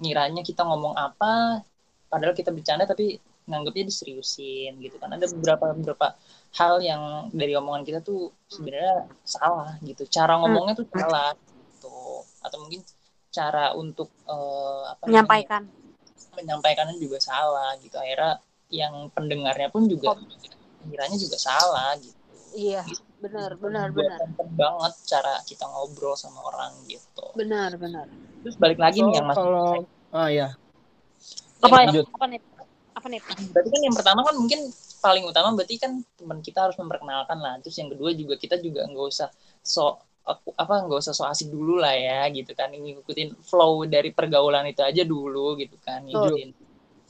ngiranya 0.00 0.40
kita 0.40 0.64
ngomong 0.64 0.96
apa 0.96 1.60
padahal 2.08 2.32
kita 2.32 2.48
bercanda 2.50 2.88
tapi 2.88 3.20
nganggapnya 3.44 3.84
diseriusin 3.92 4.80
gitu 4.80 4.96
kan. 4.96 5.12
Ada 5.12 5.28
beberapa 5.28 5.76
beberapa 5.76 6.16
hal 6.56 6.80
yang 6.80 7.28
dari 7.36 7.52
omongan 7.52 7.84
kita 7.84 8.00
tuh 8.00 8.32
sebenarnya 8.48 9.12
salah 9.28 9.76
gitu. 9.84 10.08
Cara 10.08 10.40
ngomongnya 10.40 10.72
tuh 10.72 10.88
salah 10.88 11.36
gitu. 11.36 12.24
Atau 12.40 12.64
mungkin 12.64 12.80
cara 13.28 13.76
untuk 13.76 14.08
eh, 14.24 14.82
apa 14.88 15.04
namanya, 15.04 15.12
menyampaikan 15.12 15.62
menyampaikannya 16.36 16.96
juga 16.98 17.18
salah 17.20 17.76
gitu. 17.80 17.94
Akhirnya 17.96 18.40
yang 18.72 19.08
pendengarnya 19.12 19.68
pun 19.68 19.84
juga 19.84 20.16
kiranya 20.88 21.16
juga 21.20 21.36
salah 21.38 21.94
gitu. 22.00 22.18
Iya 22.52 22.84
benar 23.22 23.54
benar 23.54 23.94
benar. 23.94 24.18
penting 24.18 24.50
banget 24.58 24.92
cara 25.06 25.38
kita 25.46 25.64
ngobrol 25.64 26.18
sama 26.18 26.42
orang 26.42 26.74
gitu. 26.90 27.24
Benar 27.38 27.78
benar. 27.78 28.10
Terus 28.42 28.56
balik 28.58 28.82
lagi 28.82 28.98
So, 28.98 29.06
nih 29.06 29.14
yang 29.22 29.26
mas 29.30 29.38
kalau 29.38 29.86
ah 30.12 30.28
ya 30.28 30.48
apa 31.62 31.74
lanjut. 31.86 32.04
apa 32.10 32.26
nih? 32.26 32.40
Apa 32.92 33.06
nih? 33.08 33.20
Berarti 33.54 33.68
kan 33.70 33.80
yang 33.86 33.94
pertama 33.94 34.20
kan 34.26 34.34
mungkin 34.34 34.60
paling 34.98 35.24
utama 35.26 35.54
berarti 35.54 35.78
kan 35.78 36.02
teman 36.18 36.42
kita 36.42 36.66
harus 36.66 36.74
memperkenalkan 36.74 37.38
lah. 37.38 37.54
Terus 37.62 37.78
yang 37.78 37.88
kedua 37.94 38.10
juga 38.18 38.34
kita 38.34 38.58
juga 38.58 38.82
nggak 38.90 39.06
usah 39.06 39.30
so 39.62 40.02
aku 40.22 40.54
apa 40.54 40.86
nggak 40.86 41.00
usah 41.02 41.14
so 41.14 41.26
asik 41.26 41.50
dulu 41.50 41.82
lah 41.82 41.94
ya 41.94 42.30
gitu 42.30 42.54
kan. 42.54 42.70
Ngikutin 42.70 43.42
flow 43.42 43.86
dari 43.90 44.14
pergaulan 44.14 44.66
itu 44.70 44.82
aja 44.82 45.02
dulu 45.02 45.58
gitu 45.58 45.74
kan. 45.82 46.06
Ngikutin 46.06 46.50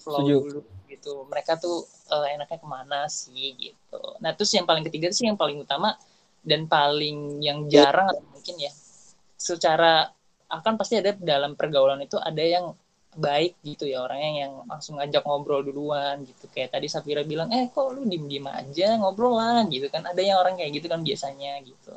flow 0.01 0.21
Setuju. 0.25 0.37
dulu 0.41 0.61
gitu. 0.89 1.13
Mereka 1.29 1.61
tuh 1.61 1.85
eh, 2.13 2.37
enaknya 2.37 2.59
ke 2.59 2.69
mana 2.69 3.01
sih 3.13 3.57
gitu. 3.57 4.01
Nah 4.25 4.33
terus 4.33 4.51
yang 4.57 4.65
paling 4.65 4.85
ketiga 4.89 5.13
sih 5.13 5.29
yang 5.29 5.37
paling 5.37 5.61
utama 5.61 5.97
dan 6.43 6.67
paling 6.67 7.39
yang 7.45 7.69
jarang 7.71 8.11
atau 8.11 8.25
mungkin 8.33 8.59
ya 8.59 8.73
secara 9.39 10.11
akan 10.51 10.75
pasti 10.77 11.01
ada 11.01 11.17
dalam 11.17 11.57
pergaulan 11.57 12.03
itu 12.05 12.19
ada 12.19 12.43
yang 12.43 12.77
baik 13.13 13.61
gitu 13.61 13.85
ya 13.85 14.09
orangnya 14.09 14.49
yang 14.49 14.53
langsung 14.65 14.97
ngajak 14.97 15.21
ngobrol 15.29 15.61
duluan 15.61 16.25
gitu. 16.25 16.49
Kayak 16.49 16.81
tadi 16.81 16.89
Safira 16.89 17.21
bilang 17.29 17.53
eh 17.53 17.69
kok 17.69 17.93
lu 17.93 18.09
diem 18.09 18.25
diem 18.25 18.49
aja 18.49 18.97
ngobrol 18.97 19.37
lah 19.37 19.69
gitu 19.69 19.93
kan. 19.93 20.09
Ada 20.09 20.21
yang 20.25 20.41
orang 20.41 20.57
kayak 20.57 20.81
gitu 20.81 20.89
kan 20.89 21.05
biasanya 21.05 21.61
gitu 21.61 21.93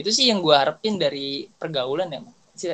itu 0.00 0.10
sih 0.10 0.26
yang 0.32 0.40
gue 0.40 0.54
harapin 0.56 0.96
dari 0.96 1.46
pergaulan 1.60 2.08
ya 2.08 2.20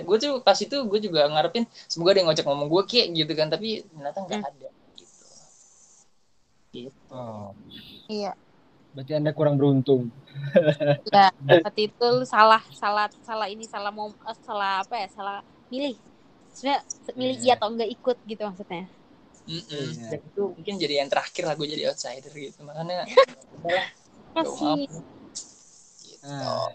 gue 0.02 0.16
tuh 0.18 0.42
pas 0.42 0.58
itu 0.58 0.76
gue 0.82 0.98
juga 0.98 1.30
ngarepin 1.30 1.62
semoga 1.86 2.10
ada 2.14 2.18
yang 2.22 2.28
ngocek 2.30 2.46
ngomong 2.46 2.68
gue 2.70 2.82
kayak 2.90 3.06
gitu 3.14 3.32
kan 3.38 3.46
tapi 3.50 3.86
ternyata 3.86 4.18
nggak 4.26 4.40
Hmm. 4.42 4.50
ada 4.50 4.68
gitu 4.98 5.14
gitu 6.74 6.90
Oh, 7.10 7.54
iya 8.10 8.34
berarti 8.96 9.12
anda 9.12 9.30
kurang 9.36 9.60
beruntung. 9.60 10.08
ya 11.12 11.28
berarti 11.36 11.92
itu 11.92 12.06
lu 12.08 12.24
salah 12.24 12.64
salah 12.72 13.06
salah 13.22 13.46
ini 13.46 13.68
salah 13.68 13.92
mau 13.92 14.08
eh, 14.08 14.36
salah 14.40 14.80
apa 14.82 14.94
ya 15.04 15.08
salah 15.12 15.38
milih 15.68 15.94
sebenarnya 16.56 16.80
milih 17.12 17.36
iya 17.44 17.52
atau 17.60 17.68
enggak 17.70 17.90
ikut 17.92 18.16
gitu 18.24 18.42
maksudnya 18.42 18.84
Mm-mm. 19.46 19.86
Iya. 19.94 20.10
Dan 20.10 20.20
itu 20.26 20.42
mungkin 20.58 20.74
jadi 20.74 20.94
yang 21.04 21.08
terakhir 21.12 21.46
lah 21.46 21.54
gue 21.54 21.68
jadi 21.70 21.94
outsider 21.94 22.34
gitu 22.34 22.66
makanya 22.66 23.06
bodo 23.62 23.78
masih 24.34 24.66
amat. 24.74 24.90
gitu. 26.02 26.26
Ah. 26.26 26.66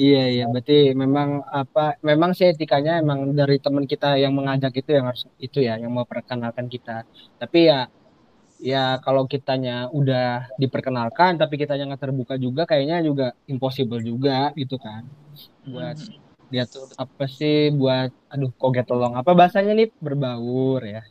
Iya 0.00 0.18
iya 0.32 0.44
berarti 0.52 0.72
memang 1.02 1.28
apa 1.52 1.80
memang 2.08 2.30
sih 2.36 2.46
etikanya 2.52 2.92
emang 3.02 3.20
dari 3.38 3.56
teman 3.64 3.84
kita 3.92 4.06
yang 4.22 4.32
mengajak 4.38 4.72
itu 4.80 4.90
yang 4.96 5.04
harus 5.08 5.22
itu 5.46 5.58
ya 5.68 5.76
yang 5.82 5.92
mau 5.96 6.06
perkenalkan 6.08 6.66
kita. 6.74 7.04
Tapi 7.40 7.58
ya 7.70 7.78
ya 8.62 8.78
kalau 9.04 9.22
kitanya 9.32 9.92
udah 9.98 10.48
diperkenalkan 10.62 11.36
tapi 11.40 11.54
kitanya 11.60 11.84
nggak 11.92 12.02
terbuka 12.08 12.34
juga 12.44 12.62
kayaknya 12.70 12.96
juga 13.08 13.26
impossible 13.52 14.00
juga 14.00 14.54
gitu 14.60 14.76
kan. 14.80 15.02
Buat 15.68 15.96
lihat 16.52 16.68
Betul, 16.68 16.84
betul. 16.88 16.96
apa 17.04 17.24
sih 17.38 17.56
buat 17.80 18.10
aduh 18.32 18.50
koget 18.60 18.84
tolong 18.88 19.14
apa 19.20 19.30
bahasanya 19.38 19.72
nih 19.76 19.88
berbaur 20.00 20.80
ya. 20.84 21.02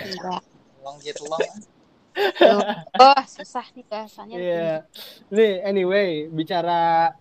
iya 0.00 0.36
Long 0.84 0.96
gitu 1.04 1.22
long 1.28 1.44
oh 2.98 3.22
susah 3.28 3.66
nih 3.74 3.84
bahasanya 3.88 4.36
Iya. 4.36 4.68
Nih 5.36 5.52
anyway 5.68 6.08
bicara 6.32 7.12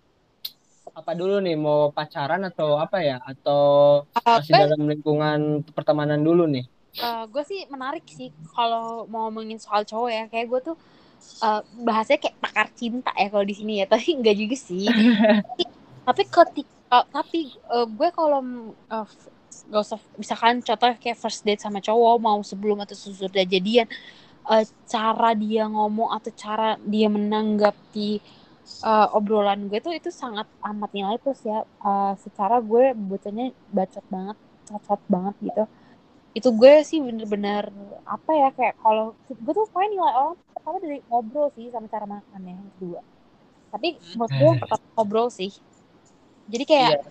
apa 0.97 1.11
dulu 1.19 1.33
nih 1.45 1.53
mau 1.65 1.79
pacaran 1.97 2.41
atau 2.49 2.67
apa 2.83 2.97
ya? 3.07 3.13
Atau 3.29 3.59
masih 4.33 4.53
apa 4.53 4.57
dalam 4.61 4.79
lingkungan 4.91 5.39
pertemanan 5.75 6.21
dulu 6.27 6.41
nih? 6.53 6.63
gue 7.29 7.43
sih 7.45 7.59
menarik 7.73 8.03
sih 8.09 8.29
kalau 8.55 9.05
mau 9.11 9.29
ngomongin 9.29 9.59
soal 9.61 9.81
cowok 9.85 10.09
ya. 10.17 10.23
Kayak 10.31 10.45
gue 10.51 10.59
tuh 10.73 10.75
eh, 11.45 11.61
bahasanya 11.87 12.19
kayak 12.23 12.37
pakar 12.43 12.67
cinta 12.79 13.11
ya 13.21 13.27
kalau 13.33 13.45
di 13.45 13.55
sini 13.59 13.73
ya. 13.81 13.85
Tapi 13.93 14.07
enggak 14.17 14.35
juga 14.41 14.55
sih. 14.57 14.87
Tapi, 15.47 15.63
tapi 16.07 16.23
ketika 16.31 16.97
tapi 17.13 17.39
eh, 17.53 17.87
gue 17.97 18.09
kalau 18.15 18.39
eh, 18.93 19.05
f- 19.07 19.31
gak 19.71 19.81
usah 19.85 19.99
misalkan 20.21 20.55
contoh 20.63 20.89
kayak 21.01 21.17
first 21.19 21.41
date 21.47 21.61
sama 21.63 21.79
cowok 21.83 22.15
mau 22.21 22.39
sebelum 22.45 22.77
atau 22.85 22.95
sesudah 22.97 23.43
jadian 23.47 23.87
eh, 24.51 24.65
cara 24.89 25.31
dia 25.37 25.67
ngomong 25.69 26.09
atau 26.17 26.31
cara 26.35 26.77
dia 26.83 27.07
menanggapi 27.11 28.21
eh, 28.89 29.07
obrolan 29.17 29.67
gue 29.69 29.79
tuh 29.81 29.93
itu 29.95 30.09
sangat 30.13 30.47
amat 30.63 30.89
nilai 30.93 31.17
plus 31.21 31.41
ya. 31.43 31.59
Eh, 31.63 32.13
secara 32.23 32.55
gue 32.61 32.83
bacanya 32.95 33.45
bacot 33.73 34.05
banget 34.13 34.37
cocot 34.67 35.01
banget 35.07 35.35
gitu. 35.47 35.63
Itu 36.37 36.49
gue 36.53 36.73
sih 36.85 36.99
bener-bener 37.01 37.63
apa 38.05 38.31
ya 38.35 38.49
kayak 38.53 38.75
kalau 38.83 39.15
gue 39.29 39.53
tuh 39.57 39.65
paling 39.73 39.91
nilai 39.95 40.13
orang 40.13 40.35
pertama 40.53 40.77
dari 40.83 40.99
ngobrol 41.09 41.47
sih 41.55 41.71
sama 41.73 41.87
cara 41.89 42.05
makannya 42.05 42.53
yang 42.53 42.69
kedua. 42.77 43.01
Tapi 43.73 43.87
menurut 44.15 44.31
gue 44.37 44.47
yang 44.47 44.59
pertama 44.61 44.85
ngobrol 44.95 45.27
sih. 45.33 45.51
Jadi 46.47 46.63
kayak 46.63 46.91
Iya. 46.93 47.01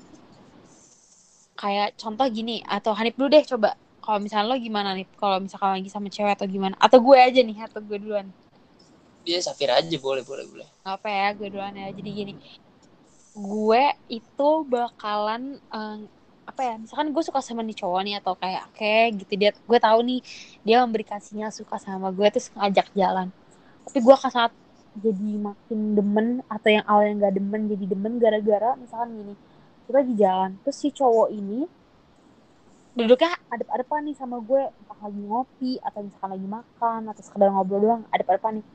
kayak 1.56 1.88
contoh 1.96 2.26
gini 2.28 2.60
atau 2.68 2.92
Hanif 2.92 3.16
dulu 3.16 3.28
deh 3.32 3.44
coba. 3.44 3.74
Kalau 4.04 4.22
misalnya 4.22 4.54
lo 4.54 4.56
gimana 4.60 4.94
nih 4.94 5.06
kalau 5.18 5.42
misalkan 5.42 5.82
lagi 5.82 5.90
sama 5.90 6.06
cewek 6.12 6.38
atau 6.38 6.46
gimana? 6.46 6.78
Atau 6.78 7.02
gue 7.02 7.18
aja 7.18 7.40
nih 7.42 7.58
atau 7.66 7.80
gue 7.82 7.98
duluan 7.98 8.30
dia 9.26 9.42
Safira 9.42 9.82
aja 9.82 9.96
boleh 9.98 10.22
boleh 10.22 10.46
boleh. 10.46 10.68
Apa 10.86 11.10
ya 11.10 11.26
gue 11.34 11.50
duluan 11.50 11.74
ya. 11.74 11.90
Jadi 11.90 12.10
gini 12.14 12.32
gue 13.36 13.84
itu 14.08 14.48
bakalan 14.64 15.58
eh, 15.58 15.98
apa 16.46 16.60
ya 16.62 16.74
misalkan 16.78 17.10
gue 17.10 17.22
suka 17.26 17.42
sama 17.42 17.60
nih 17.66 17.76
cowok 17.76 18.00
nih 18.06 18.14
atau 18.22 18.32
kayak 18.38 18.64
kayak 18.78 19.18
gitu 19.20 19.32
dia 19.34 19.50
gue 19.52 19.78
tahu 19.82 19.98
nih 20.06 20.20
dia 20.62 20.80
memberikan 20.86 21.18
sinyal 21.18 21.50
suka 21.50 21.76
sama 21.82 22.14
gue 22.14 22.26
terus 22.30 22.54
ngajak 22.54 22.86
jalan. 22.94 23.28
Tapi 23.84 23.98
gue 23.98 24.14
akan 24.14 24.30
saat 24.30 24.52
jadi 24.96 25.30
makin 25.36 25.80
demen 25.92 26.26
atau 26.48 26.68
yang 26.72 26.86
awalnya 26.88 27.26
nggak 27.26 27.34
demen 27.36 27.68
jadi 27.68 27.84
demen 27.84 28.12
gara-gara 28.16 28.72
misalkan 28.80 29.12
gini 29.12 29.34
kita 29.86 30.00
di 30.02 30.14
jalan 30.16 30.50
terus 30.64 30.76
si 30.80 30.88
cowok 30.88 31.28
ini 31.30 31.68
duduknya 32.96 33.36
adep-adepan 33.52 34.08
nih 34.08 34.16
sama 34.16 34.40
gue 34.40 34.72
entah 34.72 34.98
lagi 35.04 35.20
ngopi 35.20 35.72
atau 35.84 36.00
misalkan 36.00 36.30
lagi 36.32 36.48
makan 36.48 37.00
atau 37.12 37.22
sekedar 37.22 37.52
ngobrol 37.52 37.80
doang 37.84 38.02
adep-adepan 38.08 38.64
nih 38.64 38.66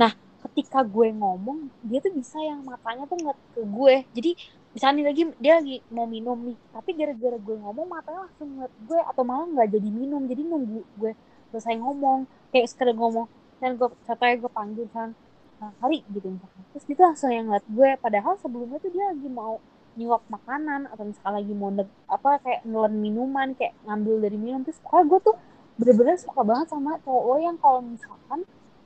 nah 0.00 0.12
ketika 0.48 0.80
gue 0.80 1.12
ngomong 1.12 1.68
dia 1.84 2.00
tuh 2.00 2.12
bisa 2.16 2.40
yang 2.40 2.64
matanya 2.64 3.04
tuh 3.04 3.20
ngeliat 3.20 3.38
ke 3.52 3.60
gue. 3.60 3.94
Jadi 4.16 4.30
misalnya 4.72 5.12
lagi 5.12 5.22
dia 5.36 5.52
lagi 5.60 5.76
mau 5.92 6.06
minum 6.08 6.38
nih 6.46 6.56
tapi 6.72 6.90
gara-gara 6.96 7.36
gue 7.36 7.56
ngomong 7.60 7.86
matanya 7.90 8.20
langsung 8.24 8.48
ngeliat 8.56 8.74
gue 8.88 9.00
atau 9.10 9.22
malah 9.26 9.46
nggak 9.52 9.68
jadi 9.76 9.88
minum 9.90 10.22
jadi 10.30 10.42
nunggu 10.46 10.80
gue 10.96 11.12
selesai 11.52 11.74
ngomong 11.82 12.24
kayak 12.54 12.66
sekedar 12.72 12.96
ngomong. 12.96 13.28
Dan 13.60 13.76
gue 13.76 13.88
contohnya 13.92 14.34
gue 14.40 14.52
panggil 14.56 14.86
kan 14.96 15.12
nah, 15.60 15.70
hari 15.84 16.00
gitu 16.08 16.32
misalkan 16.32 16.62
terus 16.72 16.84
dia 16.88 16.94
tuh 16.96 17.04
langsung 17.12 17.30
yang 17.36 17.44
ngeliat 17.52 17.66
gue. 17.68 17.88
Padahal 18.00 18.34
sebelumnya 18.40 18.78
tuh 18.80 18.90
dia 18.96 19.04
lagi 19.12 19.28
mau 19.28 19.60
nyuap 20.00 20.22
makanan 20.32 20.88
atau 20.88 21.04
misalkan 21.04 21.34
lagi 21.44 21.52
mau 21.52 21.68
neg- 21.68 21.98
apa 22.08 22.40
kayak 22.40 22.60
nelen 22.64 22.94
minuman 23.04 23.52
kayak 23.52 23.76
ngambil 23.84 24.24
dari 24.24 24.38
minum. 24.40 24.64
Terus 24.64 24.80
pokoknya 24.80 25.04
gue 25.12 25.20
tuh 25.28 25.36
bener-bener 25.76 26.16
suka 26.16 26.40
banget 26.40 26.72
sama 26.72 26.96
cowok 27.04 27.38
yang 27.40 27.56
kalau 27.60 27.80
misalkan 27.84 28.40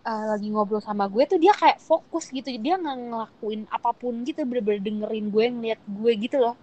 uh, 0.08 0.24
lagi 0.32 0.46
ngobrol 0.52 0.82
sama 0.84 1.04
gue 1.14 1.24
tuh 1.30 1.38
dia 1.42 1.52
kayak 1.60 1.78
fokus 1.88 2.24
gitu. 2.36 2.48
Dia 2.64 2.74
nggak 2.82 2.96
ngelakuin 3.10 3.60
apa 3.76 3.90
pun 4.00 4.14
gitu 4.28 4.40
bener-bener 4.48 4.80
dengerin 4.86 5.26
gue 5.34 5.44
ngeliat 5.56 5.80
gue 5.86 6.12
gitu 6.24 6.36
loh. 6.44 6.56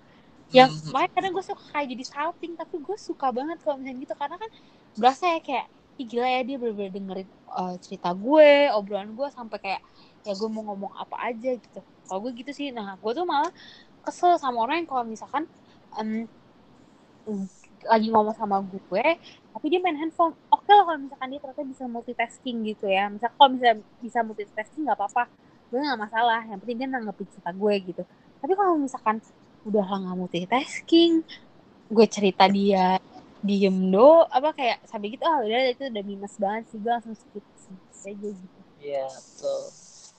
Yang 0.58 0.72
Hmm. 0.72 0.92
makanya 0.94 1.12
kadang 1.16 1.32
gue 1.38 1.46
suka 1.50 1.64
kayak 1.74 1.88
jadi 1.94 2.06
salting 2.14 2.54
tapi 2.60 2.76
gue 2.86 2.98
suka 3.08 3.28
banget 3.38 3.58
kalau 3.64 3.78
misalnya 3.82 4.00
gitu. 4.06 4.14
Karena 4.22 4.36
kan 4.42 4.50
berasa 5.00 5.26
ya 5.36 5.40
kayak 5.44 5.68
Ih, 6.02 6.08
gila 6.10 6.26
ya 6.26 6.42
dia 6.48 6.58
bener-bener 6.62 6.92
dengerin 6.98 7.30
uh, 7.54 7.76
cerita 7.84 8.10
gue 8.18 8.74
obrolan 8.74 9.14
gue 9.14 9.28
sampai 9.38 9.58
kayak 9.64 9.82
ya 10.26 10.34
gue 10.40 10.50
mau 10.50 10.64
ngomong 10.68 10.94
apa 11.04 11.16
aja 11.30 11.50
gitu. 11.58 11.80
Kalau 12.08 12.20
gue 12.26 12.32
gitu 12.40 12.52
sih. 12.58 12.68
Nah 12.76 12.98
gue 13.02 13.12
tuh 13.18 13.26
malah 13.30 13.52
kesel 14.06 14.34
sama 14.42 14.58
orang 14.66 14.84
yang 14.86 14.90
kalau 14.92 15.06
misalkan 15.08 15.46
em, 16.00 16.26
lagi 17.92 18.08
ngomong 18.14 18.36
sama 18.38 18.62
gue 18.62 19.02
tapi 19.52 19.66
dia 19.68 19.80
main 19.84 19.98
handphone. 20.00 20.34
Oke 20.48 20.72
lah 20.72 20.84
kalau 20.88 21.00
misalkan 21.04 21.28
dia 21.32 21.40
ternyata 21.44 21.64
bisa 21.68 21.84
multitasking 21.88 22.58
gitu 22.68 22.86
ya. 22.88 23.12
Misal 23.12 23.30
kalau 23.36 23.50
misalnya 23.54 23.78
bisa 24.00 24.20
multitasking 24.24 24.84
nggak 24.88 24.98
apa-apa. 24.98 25.24
Gue 25.68 25.80
nggak 25.84 26.00
masalah. 26.00 26.42
Yang 26.48 26.60
penting 26.64 26.78
dia 26.80 26.88
nanggepin 26.88 27.28
cerita 27.32 27.52
gue 27.52 27.74
gitu. 27.84 28.04
Tapi 28.40 28.54
kalau 28.56 28.74
misalkan 28.80 29.18
udah 29.68 29.86
lah 29.86 29.98
nggak 30.02 30.18
multitasking 30.18 31.22
gue 31.92 32.08
cerita 32.08 32.48
dia 32.48 32.98
diem 33.44 33.92
do 33.92 34.24
apa 34.30 34.54
kayak 34.54 34.78
sampai 34.88 35.12
gitu 35.14 35.26
ah 35.26 35.44
udah 35.44 35.60
itu 35.76 35.84
udah 35.92 36.04
minus 36.08 36.36
banget 36.40 36.64
sih. 36.72 36.80
Gue 36.80 36.92
langsung 36.92 37.14
skip 37.14 37.46
skip 37.60 37.80
aja 38.02 38.30
gitu. 38.34 38.60
Iya, 38.82 39.06
betul. 39.06 39.62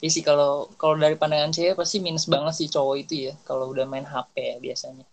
Iya 0.03 0.11
sih 0.11 0.25
kalau 0.27 0.66
kalau 0.75 0.99
dari 0.99 1.14
pandangan 1.14 1.55
cewek 1.55 1.79
pasti 1.79 2.03
minus 2.03 2.27
banget 2.27 2.55
sih 2.59 2.66
cowok 2.66 2.97
itu 3.07 3.14
ya 3.31 3.35
kalau 3.47 3.71
udah 3.71 3.87
main 3.87 4.03
HP 4.03 4.35
ya 4.38 4.57
biasanya. 4.59 5.07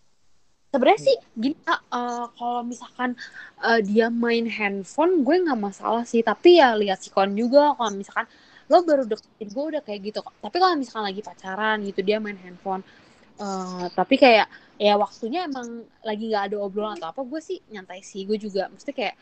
Sebenarnya 0.72 1.02
sih 1.08 1.18
gini 1.34 1.56
Kak, 1.66 1.80
eh, 1.98 2.26
kalau 2.38 2.62
misalkan 2.66 3.10
eh, 3.68 3.80
dia 3.90 4.08
main 4.14 4.46
handphone 4.48 5.26
gue 5.26 5.36
nggak 5.46 5.60
masalah 5.60 6.04
sih. 6.08 6.22
Tapi 6.26 6.60
ya 6.62 6.74
lihat 6.78 7.00
sikon 7.04 7.34
juga 7.38 7.74
kalau 7.78 7.92
misalkan 7.96 8.28
lo 8.70 8.86
baru 8.86 9.04
deketin 9.10 9.50
gue 9.50 9.66
udah 9.76 9.82
kayak 9.82 10.00
gitu 10.14 10.20
kok 10.22 10.30
tapi 10.46 10.62
kalau 10.62 10.78
misalkan 10.78 11.10
lagi 11.10 11.26
pacaran 11.26 11.82
gitu 11.90 12.06
dia 12.06 12.22
main 12.22 12.38
handphone 12.38 12.86
eh, 13.42 13.86
tapi 13.98 14.16
kayak 14.22 14.48
ya 14.80 14.94
waktunya 14.96 15.40
emang 15.50 15.68
lagi 16.06 16.24
nggak 16.30 16.44
ada 16.54 16.58
obrolan 16.62 16.96
atau 17.00 17.10
apa 17.14 17.22
gue 17.28 17.42
sih 17.44 17.60
nyantai 17.74 18.02
sih. 18.06 18.24
Gue 18.30 18.38
juga 18.40 18.70
mesti 18.72 18.92
kayak 18.96 19.16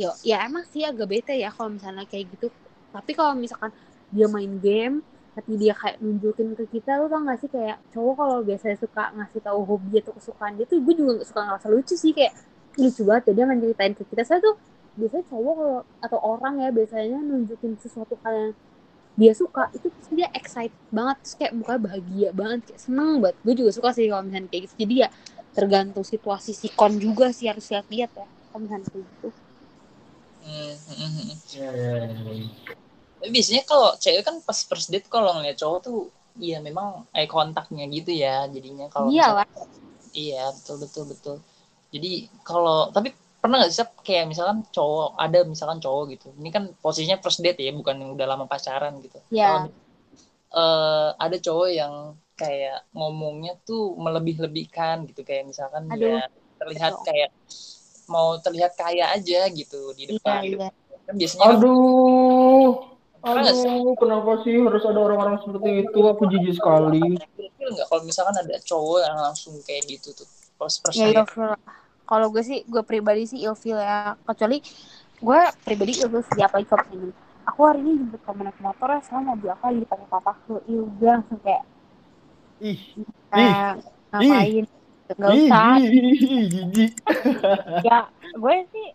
ya 0.00 0.10
ya 0.26 0.36
emang 0.48 0.64
sih 0.66 0.82
agak 0.86 1.06
bete 1.10 1.34
ya 1.38 1.50
kalau 1.54 1.70
misalnya 1.76 2.04
kayak 2.08 2.26
gitu. 2.34 2.48
Tapi 2.94 3.12
kalau 3.18 3.34
misalkan 3.38 3.70
dia 4.14 4.26
main 4.30 4.52
game 4.62 5.02
tapi 5.36 5.52
dia 5.60 5.74
kayak 5.80 5.96
nunjukin 6.04 6.48
ke 6.58 6.64
kita 6.74 6.90
lu 7.00 7.06
tau 7.12 7.20
gak 7.28 7.38
sih 7.42 7.50
kayak 7.50 7.76
cowok 7.92 8.14
kalau 8.20 8.36
biasanya 8.48 8.76
suka 8.84 9.02
ngasih 9.16 9.40
tahu 9.46 9.60
hobi 9.70 9.94
atau 10.02 10.12
kesukaan 10.18 10.52
dia 10.58 10.66
tuh 10.70 10.78
gue 10.84 10.94
juga 11.00 11.12
suka 11.28 11.40
ngerasa 11.46 11.66
lucu 11.74 11.94
sih 11.98 12.12
kayak 12.16 12.32
"Ih, 12.78 12.90
lucu 12.90 13.02
banget 13.08 13.22
ya 13.28 13.32
dia 13.38 13.44
ngeceritain 13.50 13.92
ke 13.98 14.02
kita 14.10 14.22
saya 14.28 14.38
tuh 14.46 14.54
biasanya 14.98 15.24
cowok 15.30 15.54
kalau 15.58 15.78
atau 16.06 16.18
orang 16.32 16.54
ya 16.64 16.68
biasanya 16.78 17.18
nunjukin 17.28 17.72
sesuatu 17.82 18.14
hal 18.22 18.34
yang 18.42 18.52
dia 19.20 19.32
suka 19.42 19.62
itu 19.76 19.86
pasti 19.94 20.12
dia 20.18 20.28
excited 20.40 20.74
banget 20.90 21.16
terus 21.22 21.34
kayak 21.38 21.52
mukanya 21.58 21.80
bahagia 21.86 22.28
banget 22.40 22.60
kayak 22.70 22.80
seneng 22.86 23.10
banget 23.22 23.36
gue 23.46 23.54
juga 23.60 23.70
suka 23.76 23.88
sih 23.96 24.04
kalau 24.10 24.22
misalnya 24.26 24.48
kayak 24.52 24.62
gitu 24.70 24.74
jadi 24.82 24.94
ya 25.06 25.08
tergantung 25.56 26.04
situasi 26.12 26.50
sikon 26.62 26.92
juga 26.98 27.26
sih 27.36 27.46
harus 27.50 27.66
lihat-lihat 27.70 28.10
ya 28.20 28.26
kalau 28.50 28.60
misalnya 28.66 28.86
kayak 28.90 29.06
gitu 29.10 29.28
hmm, 30.42 30.74
hmm, 30.86 31.10
hmm. 31.16 31.38
Iya, 31.54 31.70
iya, 31.74 32.22
iya. 32.34 32.83
Tapi 33.24 33.32
biasanya 33.32 33.64
kalau 33.64 33.96
cewek 33.96 34.20
kan 34.20 34.36
pas 34.44 34.58
first 34.68 34.92
date 34.92 35.08
kalau 35.08 35.32
ngeliat 35.32 35.56
cowok 35.56 35.78
tuh 35.80 36.12
iya 36.36 36.60
memang 36.60 37.08
eye 37.16 37.24
kontaknya 37.24 37.88
gitu 37.88 38.12
ya 38.12 38.44
jadinya 38.52 38.92
kalau 38.92 39.08
iya 39.08 39.32
Iya 40.12 40.52
betul 40.52 40.76
betul 40.84 41.04
betul. 41.08 41.36
Jadi 41.88 42.28
kalau 42.44 42.92
tapi 42.92 43.10
pernah 43.40 43.64
nggak 43.64 43.72
sih 43.72 43.82
kayak 44.04 44.28
misalkan 44.28 44.60
cowok 44.70 45.16
ada 45.16 45.42
misalkan 45.48 45.80
cowok 45.80 46.04
gitu. 46.12 46.28
Ini 46.36 46.50
kan 46.52 46.68
posisinya 46.78 47.16
first 47.18 47.40
date 47.40 47.58
ya 47.58 47.72
bukan 47.72 47.96
yang 47.98 48.12
udah 48.12 48.28
lama 48.28 48.44
pacaran 48.44 49.00
gitu. 49.00 49.18
Iya. 49.32 49.48
Kalau, 49.48 49.60
eh, 50.54 51.08
ada 51.18 51.36
cowok 51.40 51.68
yang 51.72 51.94
kayak 52.36 52.86
ngomongnya 52.92 53.56
tuh 53.64 53.96
melebih-lebihkan 53.96 55.08
gitu 55.08 55.24
kayak 55.24 55.48
misalkan 55.48 55.88
Aduh. 55.88 56.20
dia 56.20 56.28
terlihat 56.60 56.92
Betul. 56.94 57.06
kayak 57.08 57.30
mau 58.06 58.36
terlihat 58.38 58.72
kaya 58.76 59.16
aja 59.16 59.48
gitu 59.48 59.96
di 59.96 60.12
iya 60.12 60.12
depan. 60.14 60.40
iya 60.44 60.68
Kan 61.04 61.14
biasanya 61.18 61.42
kan- 61.42 61.58
Aduh, 61.58 62.70
nggak 62.70 62.84
sih? 62.84 62.93
Aduh, 63.24 63.96
kenapa 63.96 64.30
sih 64.44 64.54
harus 64.60 64.84
ada 64.84 65.00
orang-orang 65.00 65.36
seperti 65.40 65.70
itu? 65.88 65.98
Aku 66.04 66.22
jijik 66.28 66.54
sekali. 66.60 67.16
Ilfil 67.40 67.68
nggak? 67.72 67.86
Kalau 67.88 68.02
misalkan 68.04 68.36
ada 68.36 68.54
cowok 68.60 68.98
yang 69.00 69.16
langsung 69.16 69.54
kayak 69.64 69.82
gitu 69.88 70.12
tuh 70.12 70.28
pas 70.54 70.70
first 70.70 70.94
ya 70.94 71.10
lah. 71.10 71.26
kalau 72.06 72.30
gue 72.30 72.44
sih 72.44 72.62
gue 72.68 72.82
pribadi 72.84 73.24
sih 73.24 73.40
ilfil 73.42 73.80
ya. 73.80 74.14
Kecuali 74.22 74.60
gue 75.24 75.40
pribadi 75.64 75.92
ilfil 76.04 76.22
apalagi 76.44 76.68
kalau 76.68 76.84
ini 76.92 77.08
aku 77.44 77.60
hari 77.64 77.80
ini 77.84 77.92
jemput 78.00 78.20
kamu 78.24 78.40
naik 78.48 78.58
motor 78.60 78.88
ya 78.88 79.00
sama 79.04 79.36
mobil 79.36 79.52
aku 79.52 79.62
lagi 79.68 79.78
dipakai 79.84 80.06
papa 80.08 80.32
lu 80.48 80.58
iya 80.64 80.80
udah 80.80 81.12
langsung 81.20 81.40
kayak 81.44 81.64
Ih, 82.64 82.80
eh, 83.34 83.72
ngapain? 84.14 84.64
ih, 84.64 85.48
usah. 85.50 85.76
ih, 85.76 85.90
ih, 85.90 86.16
ih, 86.22 86.44
jijik. 86.48 86.92
ya 87.84 88.08
gue 88.32 88.54
sih 88.72 88.86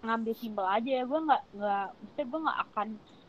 ngambil 0.00 0.34
simpel 0.38 0.64
aja 0.64 0.90
ya. 0.90 1.04
Gue 1.04 1.20
nggak 1.26 1.42
nggak 1.58 1.86
maksudnya 1.98 2.24
gue 2.24 2.40
nggak 2.46 2.58
akan 2.70 2.88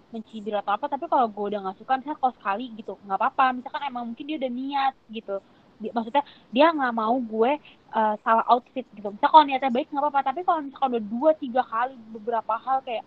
mencibir 0.09 0.57
atau 0.57 0.73
apa 0.73 0.89
tapi 0.89 1.05
kalau 1.05 1.29
gue 1.29 1.45
udah 1.53 1.59
nggak 1.69 1.77
suka 1.77 2.01
misalnya 2.01 2.19
kalau 2.21 2.33
sekali 2.37 2.65
gitu 2.77 2.93
nggak 3.05 3.17
apa-apa. 3.19 3.45
Misalkan 3.61 3.81
emang 3.85 4.03
mungkin 4.11 4.25
dia 4.25 4.37
udah 4.41 4.51
niat 4.51 4.93
gitu. 5.13 5.35
Maksudnya 5.79 6.23
dia 6.51 6.65
nggak 6.75 6.93
mau 6.97 7.15
gue 7.21 7.51
eh, 7.95 8.15
salah 8.25 8.45
outfit 8.49 8.85
gitu. 8.93 9.07
Misalnya 9.13 9.31
kalau 9.31 9.45
niatnya 9.45 9.71
baik 9.71 9.87
nggak 9.89 10.03
apa-apa 10.03 10.21
tapi 10.33 10.39
kalau 10.43 10.59
misalkan 10.65 10.89
udah 10.97 11.03
dua 11.05 11.31
tiga 11.37 11.61
kali 11.63 11.95
beberapa 12.11 12.53
hal 12.57 12.77
kayak 12.83 13.05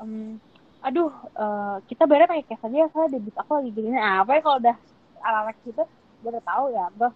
em, 0.00 0.38
aduh 0.82 1.10
eh, 1.38 1.76
kita 1.88 2.02
bayar 2.06 2.28
pakai 2.30 2.46
cash 2.46 2.64
aja 2.66 2.76
ya 2.84 2.88
soalnya 2.92 3.16
debit 3.18 3.36
aku 3.38 3.50
lagi 3.58 3.70
gini. 3.72 3.88
Nah, 3.96 4.22
apa 4.22 4.30
ya 4.36 4.40
kalau 4.44 4.58
udah 4.60 4.76
ala 5.22 5.52
gitu 5.64 5.82
gue 6.22 6.30
udah 6.30 6.44
tahu 6.46 6.64
ya 6.70 6.84
gue 6.94 7.10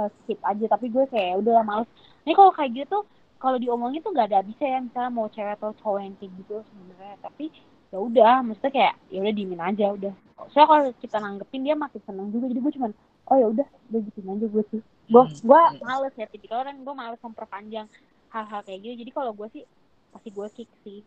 eh, 0.00 0.08
skip 0.22 0.40
aja. 0.42 0.64
Tapi 0.72 0.86
gue 0.88 1.04
kayak 1.12 1.44
udah 1.44 1.62
males. 1.62 1.88
Ini 2.24 2.32
kalau 2.32 2.52
kayak 2.56 2.72
gitu 2.86 3.04
kalau 3.42 3.58
diomongin 3.58 3.98
tuh 4.06 4.14
gak 4.14 4.30
ada 4.30 4.38
habisnya 4.38 4.78
ya 4.78 4.80
misalnya 4.86 5.10
mau 5.10 5.26
cewek 5.26 5.58
atau 5.58 5.74
cowok 5.82 5.98
yang 5.98 6.14
kayak 6.14 6.32
gitu 6.38 6.56
sebenarnya. 6.62 7.16
Tapi 7.26 7.50
ya 7.92 7.98
udah 8.00 8.34
maksudnya 8.40 8.72
kayak 8.72 8.94
ya 9.12 9.18
udah 9.22 9.34
dimin 9.36 9.60
aja 9.60 9.86
udah. 9.92 10.12
Soalnya 10.50 10.68
kalau 10.68 10.82
kita 10.98 11.16
nanggepin 11.22 11.62
dia 11.62 11.76
makin 11.76 12.00
seneng 12.02 12.28
juga. 12.32 12.50
Jadi 12.50 12.60
gue 12.64 12.72
cuman 12.80 12.90
oh 13.30 13.36
ya 13.38 13.46
udah 13.52 13.66
udah 13.92 14.00
gituin 14.10 14.28
aja 14.32 14.46
gue 14.48 14.64
sih. 14.72 14.80
Gue 15.12 15.22
Hmm. 15.28 15.36
gue 15.44 15.62
males 15.84 16.14
ya 16.16 16.26
tipikal 16.26 16.64
orang 16.64 16.80
gue 16.82 16.94
males 16.96 17.20
memperpanjang 17.20 17.86
hal-hal 18.32 18.60
kayak 18.64 18.80
gitu. 18.82 18.94
Jadi 19.06 19.10
kalau 19.12 19.32
gue 19.36 19.48
sih 19.52 19.62
pasti 20.10 20.28
gue 20.32 20.46
kick 20.56 20.70
sih. 20.82 21.00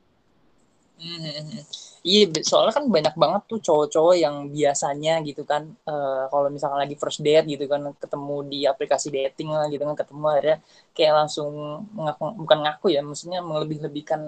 Mhm. 0.96 1.60
Iya, 2.08 2.24
soalnya 2.46 2.72
kan 2.78 2.86
banyak 2.88 3.16
banget 3.20 3.42
tuh 3.52 3.60
cowok-cowok 3.60 4.16
yang 4.16 4.36
biasanya 4.48 5.20
gitu 5.28 5.44
kan, 5.44 5.68
eh, 5.92 6.24
kalau 6.32 6.48
misalkan 6.54 6.80
lagi 6.80 6.96
first 6.96 7.20
date 7.26 7.44
gitu 7.52 7.66
kan, 7.68 7.82
ketemu 8.00 8.36
di 8.48 8.60
aplikasi 8.64 9.08
dating 9.12 9.50
lah 9.52 9.66
gitu 9.74 9.84
kan, 9.84 9.96
ketemu 9.98 10.26
ada 10.40 10.54
kayak 10.96 11.14
langsung 11.20 11.52
ngaku, 12.00 12.24
bukan 12.46 12.60
ngaku 12.64 12.88
ya, 12.96 13.02
maksudnya 13.04 13.40
melebih-lebihkan 13.44 14.22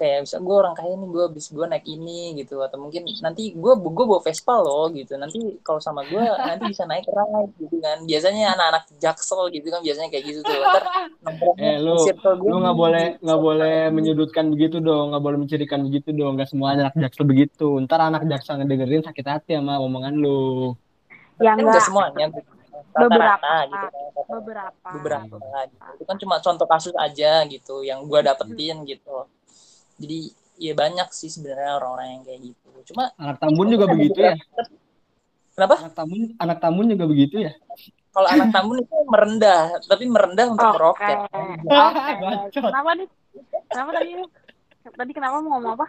kayak 0.00 0.24
bisa 0.24 0.40
gue 0.40 0.56
orang 0.56 0.72
kaya 0.72 0.96
nih 0.96 1.06
gue 1.06 1.24
bis 1.28 1.46
gue 1.46 1.62
naik 1.62 1.84
ini 1.84 2.20
gitu 2.34 2.56
atau 2.58 2.80
mungkin 2.80 3.04
nanti 3.20 3.52
gue 3.52 3.72
gue 3.76 4.04
bawa 4.08 4.24
Vespa 4.24 4.56
loh 4.56 4.88
gitu 4.88 5.12
nanti 5.14 5.36
kalau 5.60 5.76
sama 5.76 6.00
gue 6.02 6.16
nanti 6.16 6.64
bisa 6.66 6.88
naik 6.88 7.04
ride 7.04 7.52
gitu 7.60 7.76
kan 7.78 8.00
biasanya 8.02 8.56
anak-anak 8.56 8.88
jaksel 8.96 9.52
gitu 9.52 9.68
kan 9.68 9.80
biasanya 9.80 10.08
kayak 10.08 10.24
gitu 10.24 10.40
tuh 10.40 10.56
ntar 10.56 10.84
Eh, 11.56 11.76
lu- 11.76 12.00
gue 12.00 12.48
Lu 12.48 12.56
nggak 12.58 12.72
boleh 12.74 13.06
gitu. 13.12 13.22
nggak 13.22 13.40
boleh 13.40 13.76
menyudutkan 13.90 14.44
begitu 14.48 14.80
dong, 14.80 15.12
nggak 15.12 15.20
boleh 15.20 15.36
mencirikan 15.36 15.80
begitu 15.82 16.08
dong. 16.10 16.32
Nggak 16.34 16.48
semua 16.48 16.72
anak 16.72 16.96
jaksel 16.96 17.24
begitu. 17.24 17.68
Ntar 17.78 18.00
anak 18.02 18.24
jaksel 18.24 18.56
ngedengerin 18.56 19.02
sakit 19.02 19.26
hati 19.26 19.52
sama 19.52 19.76
omongan 19.76 20.16
lu. 20.16 20.72
yang 21.38 21.56
kan 21.56 21.62
nggak 21.62 21.72
enggak 21.72 21.84
semuanya 21.84 22.26
Beberapa. 22.90 23.36
rata-rata 23.38 23.56
gitu 23.64 23.86
kan. 23.86 24.26
beberapa 24.30 24.88
beberapa 24.92 25.36
gitu. 25.64 25.84
itu 25.94 26.04
kan 26.04 26.16
cuma 26.18 26.36
contoh 26.38 26.66
kasus 26.66 26.94
aja 26.96 27.32
gitu 27.46 27.80
yang 27.80 28.04
gua 28.04 28.20
dapetin 28.20 28.76
gitu 28.84 29.24
jadi 30.00 30.18
ya 30.56 30.72
banyak 30.72 31.08
sih 31.12 31.28
sebenarnya 31.28 31.76
orang-orang 31.76 32.08
yang 32.16 32.22
kayak 32.24 32.40
gitu 32.48 32.68
cuma 32.92 33.12
Anak 33.20 33.36
Tambun 33.38 33.68
juga 33.68 33.86
begitu 33.86 34.18
ya? 34.18 34.34
kenapa 35.52 35.74
Anak 35.84 35.94
Tambun, 35.94 36.20
anak 36.40 36.58
Tambun 36.58 36.86
juga 36.88 37.04
begitu 37.04 37.36
ya? 37.44 37.52
kalau 38.10 38.28
anak 38.28 38.48
Tambun 38.50 38.82
itu 38.82 38.96
merendah 39.06 39.62
tapi 39.84 40.04
merendah 40.08 40.46
untuk 40.50 40.66
Oke. 40.66 40.74
meroket 40.74 41.18
Oke. 41.30 42.12
Bacot. 42.18 42.62
Kenapa 42.66 42.90
nih? 42.98 43.08
Kenapa 43.70 43.90
tadi? 43.94 44.10
Tadi 44.80 45.12
kenapa 45.14 45.36
mau 45.38 45.50
ngomong 45.60 45.72
apa? 45.78 45.86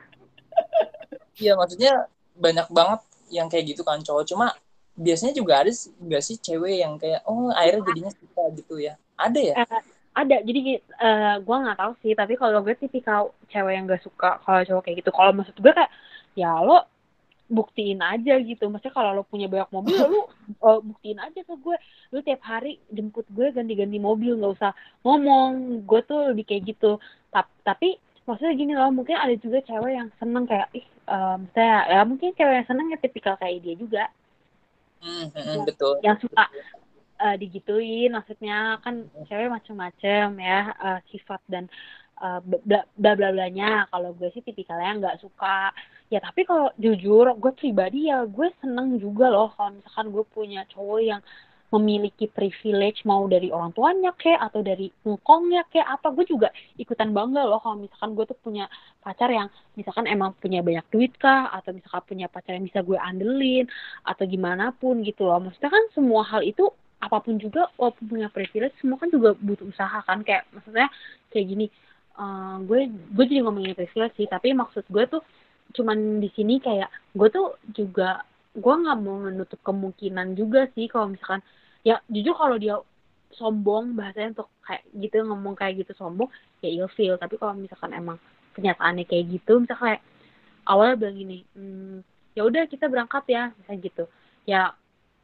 iya 1.39 1.57
maksudnya 1.57 2.05
banyak 2.37 2.67
banget 2.69 3.01
yang 3.33 3.47
kayak 3.49 3.73
gitu 3.73 3.81
kan 3.81 4.03
cowok 4.03 4.27
cuma 4.29 4.53
biasanya 4.93 5.33
juga 5.33 5.63
ada 5.65 5.71
sih- 5.73 5.89
nggak 5.97 6.21
sih 6.21 6.37
cewek 6.37 6.83
yang 6.83 6.99
kayak 7.01 7.23
oh 7.25 7.49
akhirnya 7.49 7.81
jadinya 7.89 8.11
suka 8.13 8.43
gitu 8.59 8.75
ya 8.77 8.93
ada 9.17 9.39
ya 9.39 9.55
Ada. 10.11 10.43
Jadi 10.43 10.59
eh 10.79 11.35
gue 11.39 11.55
nggak 11.63 11.79
tahu 11.79 11.93
sih. 12.03 12.13
Tapi 12.15 12.33
kalau 12.35 12.59
gue 12.61 12.75
tipikal 12.75 13.31
cewek 13.47 13.73
yang 13.75 13.85
gak 13.87 14.03
suka 14.03 14.39
kalau 14.43 14.61
cowok 14.67 14.81
kayak 14.85 14.97
gitu. 15.03 15.11
Kalau 15.15 15.31
maksud 15.31 15.55
gue 15.55 15.71
kayak 15.71 15.91
ya 16.35 16.59
lo 16.63 16.83
buktiin 17.51 17.99
aja 17.99 18.39
gitu. 18.39 18.67
Maksudnya 18.71 18.95
kalau 18.95 19.11
lo 19.11 19.23
punya 19.27 19.51
banyak 19.51 19.71
mobil, 19.75 19.95
lo 19.99 20.21
eh, 20.51 20.79
buktiin 20.89 21.19
aja 21.19 21.39
ke 21.43 21.55
gue. 21.55 21.77
Lo 22.11 22.19
tiap 22.23 22.41
hari 22.43 22.79
jemput 22.91 23.27
gue 23.31 23.51
ganti-ganti 23.51 23.99
mobil, 23.99 24.35
nggak 24.39 24.55
usah 24.59 24.71
ngomong. 25.03 25.83
Gue 25.87 25.99
tuh 26.03 26.31
lebih 26.31 26.47
kayak 26.47 26.75
gitu. 26.75 26.99
Tap- 27.31 27.51
Tapi 27.63 27.95
maksudnya 28.27 28.53
gini 28.53 28.73
loh 28.77 28.91
mungkin 28.93 29.17
ada 29.17 29.33
juga 29.35 29.59
cewek 29.65 29.91
yang 29.97 30.09
seneng 30.21 30.45
kayak 30.45 30.69
ih 30.77 30.85
um, 31.09 31.49
saya 31.57 31.89
ya 31.89 31.99
mungkin 32.05 32.31
cewek 32.37 32.63
yang 32.63 32.67
seneng 32.69 32.87
ya 32.93 32.97
tipikal 33.01 33.35
kayak 33.35 33.59
dia 33.65 33.75
juga 33.75 34.05
Hmm, 35.01 35.33
hmm, 35.33 35.33
hmm, 35.33 35.61
betul. 35.65 35.97
yang 36.05 36.13
suka 36.21 36.45
uh, 37.21 37.35
digituin 37.37 38.11
maksudnya 38.17 38.81
kan 38.81 39.05
cewek 39.29 39.53
macem-macem 39.53 40.33
ya 40.41 40.73
uh, 40.81 40.99
sifat 41.13 41.41
dan 41.45 41.69
uh, 42.21 42.39
bla 42.41 42.81
bla 42.97 43.11
bla 43.17 43.29
blanya. 43.33 43.85
Kalau 43.93 44.13
gue 44.17 44.29
sih 44.33 44.41
tipikalnya 44.45 44.97
nggak 44.97 45.19
suka. 45.21 45.73
Ya 46.11 46.19
tapi 46.19 46.43
kalau 46.43 46.73
jujur 46.75 47.31
gue 47.39 47.51
pribadi 47.55 48.11
ya 48.11 48.25
gue 48.27 48.51
seneng 48.59 48.99
juga 48.99 49.31
loh 49.31 49.53
kalau 49.55 49.79
misalkan 49.79 50.11
gue 50.11 50.25
punya 50.33 50.61
cowok 50.67 51.01
yang 51.01 51.21
memiliki 51.71 52.27
privilege 52.27 53.07
mau 53.07 53.23
dari 53.31 53.47
orang 53.47 53.71
tuanya 53.71 54.11
kayak 54.19 54.43
atau 54.51 54.59
dari 54.59 54.91
ngkongnya 55.07 55.63
kayak 55.71 55.87
apa 55.87 56.11
gue 56.11 56.27
juga 56.27 56.51
ikutan 56.75 57.15
bangga 57.15 57.47
loh 57.47 57.63
kalau 57.63 57.79
misalkan 57.79 58.11
gue 58.11 58.27
tuh 58.27 58.35
punya 58.43 58.67
pacar 58.99 59.31
yang 59.31 59.47
misalkan 59.79 60.03
emang 60.03 60.35
punya 60.35 60.59
banyak 60.59 60.83
duit 60.91 61.15
kah 61.15 61.47
atau 61.55 61.71
misalkan 61.71 62.03
punya 62.03 62.27
pacar 62.27 62.59
yang 62.59 62.67
bisa 62.67 62.83
gue 62.83 62.99
andelin 62.99 63.71
atau 64.03 64.27
gimana 64.27 64.75
pun 64.75 64.99
gitu 65.07 65.23
loh. 65.23 65.39
Maksudnya 65.39 65.71
kan 65.71 65.83
semua 65.95 66.27
hal 66.27 66.43
itu 66.43 66.67
apa 67.01 67.17
pun 67.19 67.41
juga 67.41 67.67
walaupun 67.75 68.05
punya 68.05 68.27
privilege 68.29 68.77
semua 68.77 69.01
kan 69.01 69.09
juga 69.09 69.33
butuh 69.35 69.67
usaha 69.67 69.99
kan. 70.05 70.21
Kayak 70.21 70.45
maksudnya 70.53 70.87
kayak 71.33 71.45
gini 71.49 71.65
uh, 72.21 72.61
gue 72.63 72.87
gue 72.89 73.25
jadi 73.25 73.41
ngomongin 73.43 73.73
privilege 73.73 74.15
sih 74.15 74.27
tapi 74.29 74.53
maksud 74.53 74.85
gue 74.87 75.03
tuh 75.09 75.23
cuman 75.71 76.19
di 76.19 76.29
sini 76.35 76.59
kayak 76.59 76.91
gue 77.15 77.27
tuh 77.31 77.55
juga 77.71 78.21
gue 78.51 78.73
nggak 78.75 78.97
mau 78.99 79.23
menutup 79.23 79.59
kemungkinan 79.63 80.35
juga 80.35 80.67
sih 80.75 80.91
kalau 80.91 81.15
misalkan 81.15 81.39
ya 81.87 82.03
jujur 82.11 82.35
kalau 82.35 82.59
dia 82.59 82.75
sombong 83.31 83.95
bahasanya 83.95 84.35
untuk 84.35 84.49
kayak 84.67 84.83
gitu 84.99 85.23
ngomong 85.23 85.55
kayak 85.55 85.79
gitu 85.79 85.95
sombong 85.95 86.27
ya 86.59 86.67
ilfeel 86.67 87.15
tapi 87.15 87.39
kalau 87.39 87.55
misalkan 87.55 87.95
emang 87.95 88.19
kenyataannya 88.59 89.07
kayak 89.07 89.31
gitu 89.31 89.63
misalkan 89.63 89.95
kayak 89.95 90.03
awalnya 90.67 90.99
bilang 90.99 91.15
gini 91.15 91.37
hmm, 91.55 92.03
ya 92.35 92.41
udah 92.47 92.63
kita 92.67 92.87
berangkat 92.87 93.23
ya 93.27 93.51
misalnya 93.55 93.79
gitu. 93.83 94.03
Ya 94.47 94.61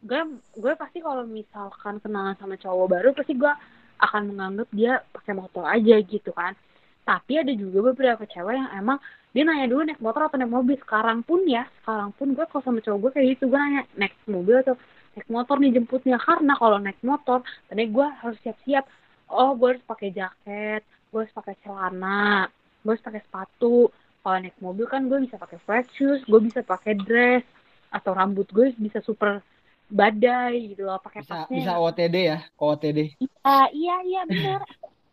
gue 0.08 0.22
gue 0.56 0.74
pasti 0.80 1.04
kalau 1.04 1.28
misalkan 1.28 2.00
kenalan 2.00 2.36
sama 2.40 2.56
cowok 2.56 2.88
baru 2.88 3.10
pasti 3.12 3.36
gue 3.36 3.52
akan 4.00 4.22
menganggap 4.34 4.68
dia 4.72 5.04
pakai 5.12 5.34
motor 5.36 5.68
aja 5.68 6.00
gitu 6.00 6.32
kan. 6.32 6.56
Tapi 7.04 7.40
ada 7.40 7.52
juga 7.56 7.92
beberapa 7.92 8.24
cewek 8.28 8.56
yang 8.56 8.72
emang 8.76 8.98
dia 9.36 9.44
nanya 9.44 9.68
dulu 9.68 9.82
naik 9.84 10.00
motor 10.00 10.28
atau 10.28 10.40
naik 10.40 10.52
mobil? 10.52 10.76
Sekarang 10.80 11.20
pun 11.28 11.44
ya 11.44 11.68
sekarang 11.84 12.16
pun 12.16 12.32
gue 12.32 12.46
kalau 12.48 12.64
sama 12.64 12.80
cowok 12.80 13.00
gue 13.04 13.12
kayak 13.20 13.28
gitu 13.36 13.44
gue 13.52 13.60
nanya 13.60 13.84
naik 14.00 14.16
mobil 14.32 14.56
atau 14.64 14.76
naik 15.16 15.28
motor 15.28 15.56
nih 15.60 15.72
jemputnya? 15.76 16.18
Karena 16.24 16.54
kalau 16.56 16.78
naik 16.80 17.00
motor 17.04 17.40
tadi 17.68 17.84
gue 17.92 18.08
harus 18.24 18.38
siap-siap 18.44 18.86
oh 19.28 19.52
gue 19.60 19.76
harus 19.76 19.84
pakai 19.84 20.10
jaket 20.16 20.82
gue 21.12 21.20
harus 21.24 21.36
pakai 21.36 21.56
celana 21.64 22.48
gue 22.84 22.92
harus 22.96 23.04
pakai 23.04 23.22
sepatu. 23.28 23.92
Kalau 24.24 24.38
naik 24.44 24.58
mobil 24.60 24.86
kan 24.88 25.08
gue 25.08 25.20
bisa 25.24 25.36
pakai 25.36 25.60
flat 25.64 25.88
shoes 25.96 26.24
gue 26.28 26.40
bisa 26.44 26.64
pakai 26.64 26.96
dress 26.96 27.44
atau 27.92 28.12
rambut 28.12 28.48
gue 28.52 28.76
bisa 28.76 29.00
super 29.00 29.40
badai 29.88 30.76
gitu 30.76 30.84
loh 30.84 31.00
pakai 31.00 31.22
Bisa 31.24 31.48
pasnya 31.48 31.56
bisa 31.58 31.72
OTD 31.80 32.16
ya, 32.32 32.38
OTD. 32.60 33.00
Iya, 33.24 33.72
iya, 33.74 33.96
iya 34.04 34.22
bener. 34.28 34.60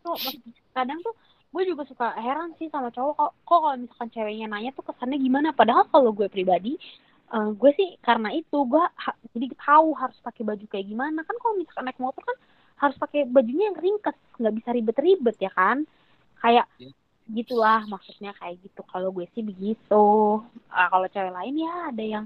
Tuh, 0.03 0.17
kadang 0.75 0.99
tuh 1.01 1.15
gue 1.55 1.63
juga 1.71 1.87
suka 1.87 2.11
heran 2.19 2.51
sih 2.59 2.67
sama 2.67 2.91
cowok 2.91 3.13
kok, 3.15 3.31
kok 3.47 3.59
kalau 3.63 3.77
misalkan 3.79 4.09
ceweknya 4.11 4.45
nanya 4.51 4.71
tuh 4.75 4.83
kesannya 4.83 5.17
gimana. 5.17 5.49
Padahal 5.55 5.87
kalau 5.87 6.11
gue 6.11 6.27
pribadi, 6.27 6.75
eh, 7.31 7.49
gue 7.55 7.71
sih 7.79 7.89
karena 8.03 8.29
itu 8.35 8.57
gue 8.67 8.83
ha- 8.83 9.19
jadi 9.33 9.47
tahu 9.55 9.95
harus 9.95 10.17
pakai 10.19 10.43
baju 10.43 10.65
kayak 10.67 10.87
gimana. 10.91 11.19
Kan 11.23 11.35
kalau 11.39 11.55
misalkan 11.55 11.85
naik 11.87 11.99
motor 12.03 12.21
kan 12.27 12.37
harus 12.75 12.95
pakai 12.99 13.23
bajunya 13.31 13.71
yang 13.71 13.79
ringkes, 13.79 14.17
nggak 14.37 14.53
bisa 14.59 14.69
ribet-ribet 14.75 15.37
ya 15.39 15.51
kan. 15.55 15.87
Kayak 16.43 16.67
Iya. 16.77 16.91
gitulah 17.31 17.81
maksudnya 17.89 18.35
kayak 18.37 18.59
gitu. 18.61 18.81
Kalau 18.91 19.09
gue 19.15 19.25
sih 19.33 19.41
begitu. 19.41 20.05
Ah, 20.69 20.87
kalau 20.91 21.07
cewek 21.09 21.33
lain 21.33 21.55
ya 21.65 21.73
ada 21.89 22.03
yang 22.03 22.25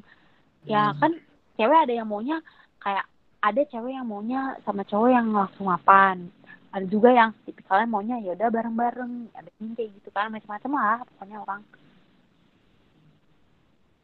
ya 0.68 0.92
kan 1.00 1.12
cewek 1.60 1.80
ada 1.84 1.94
yang 1.94 2.08
maunya 2.08 2.40
kayak 2.80 3.04
ada 3.44 3.62
cewek 3.68 3.92
yang 3.92 4.08
maunya 4.08 4.56
sama 4.64 4.88
cowok 4.88 5.10
yang 5.12 5.28
langsung 5.36 5.68
mapan 5.68 6.32
ada 6.72 6.86
juga 6.88 7.12
yang 7.12 7.36
tipikalnya 7.44 7.88
maunya 7.92 8.16
ya 8.24 8.32
udah 8.40 8.48
bareng-bareng 8.48 9.36
ada 9.36 9.50
yang 9.60 9.76
kayak 9.76 9.92
gitu 10.00 10.10
kan 10.16 10.32
macam-macam 10.32 10.72
lah 10.72 10.98
pokoknya 11.04 11.38
orang 11.44 11.62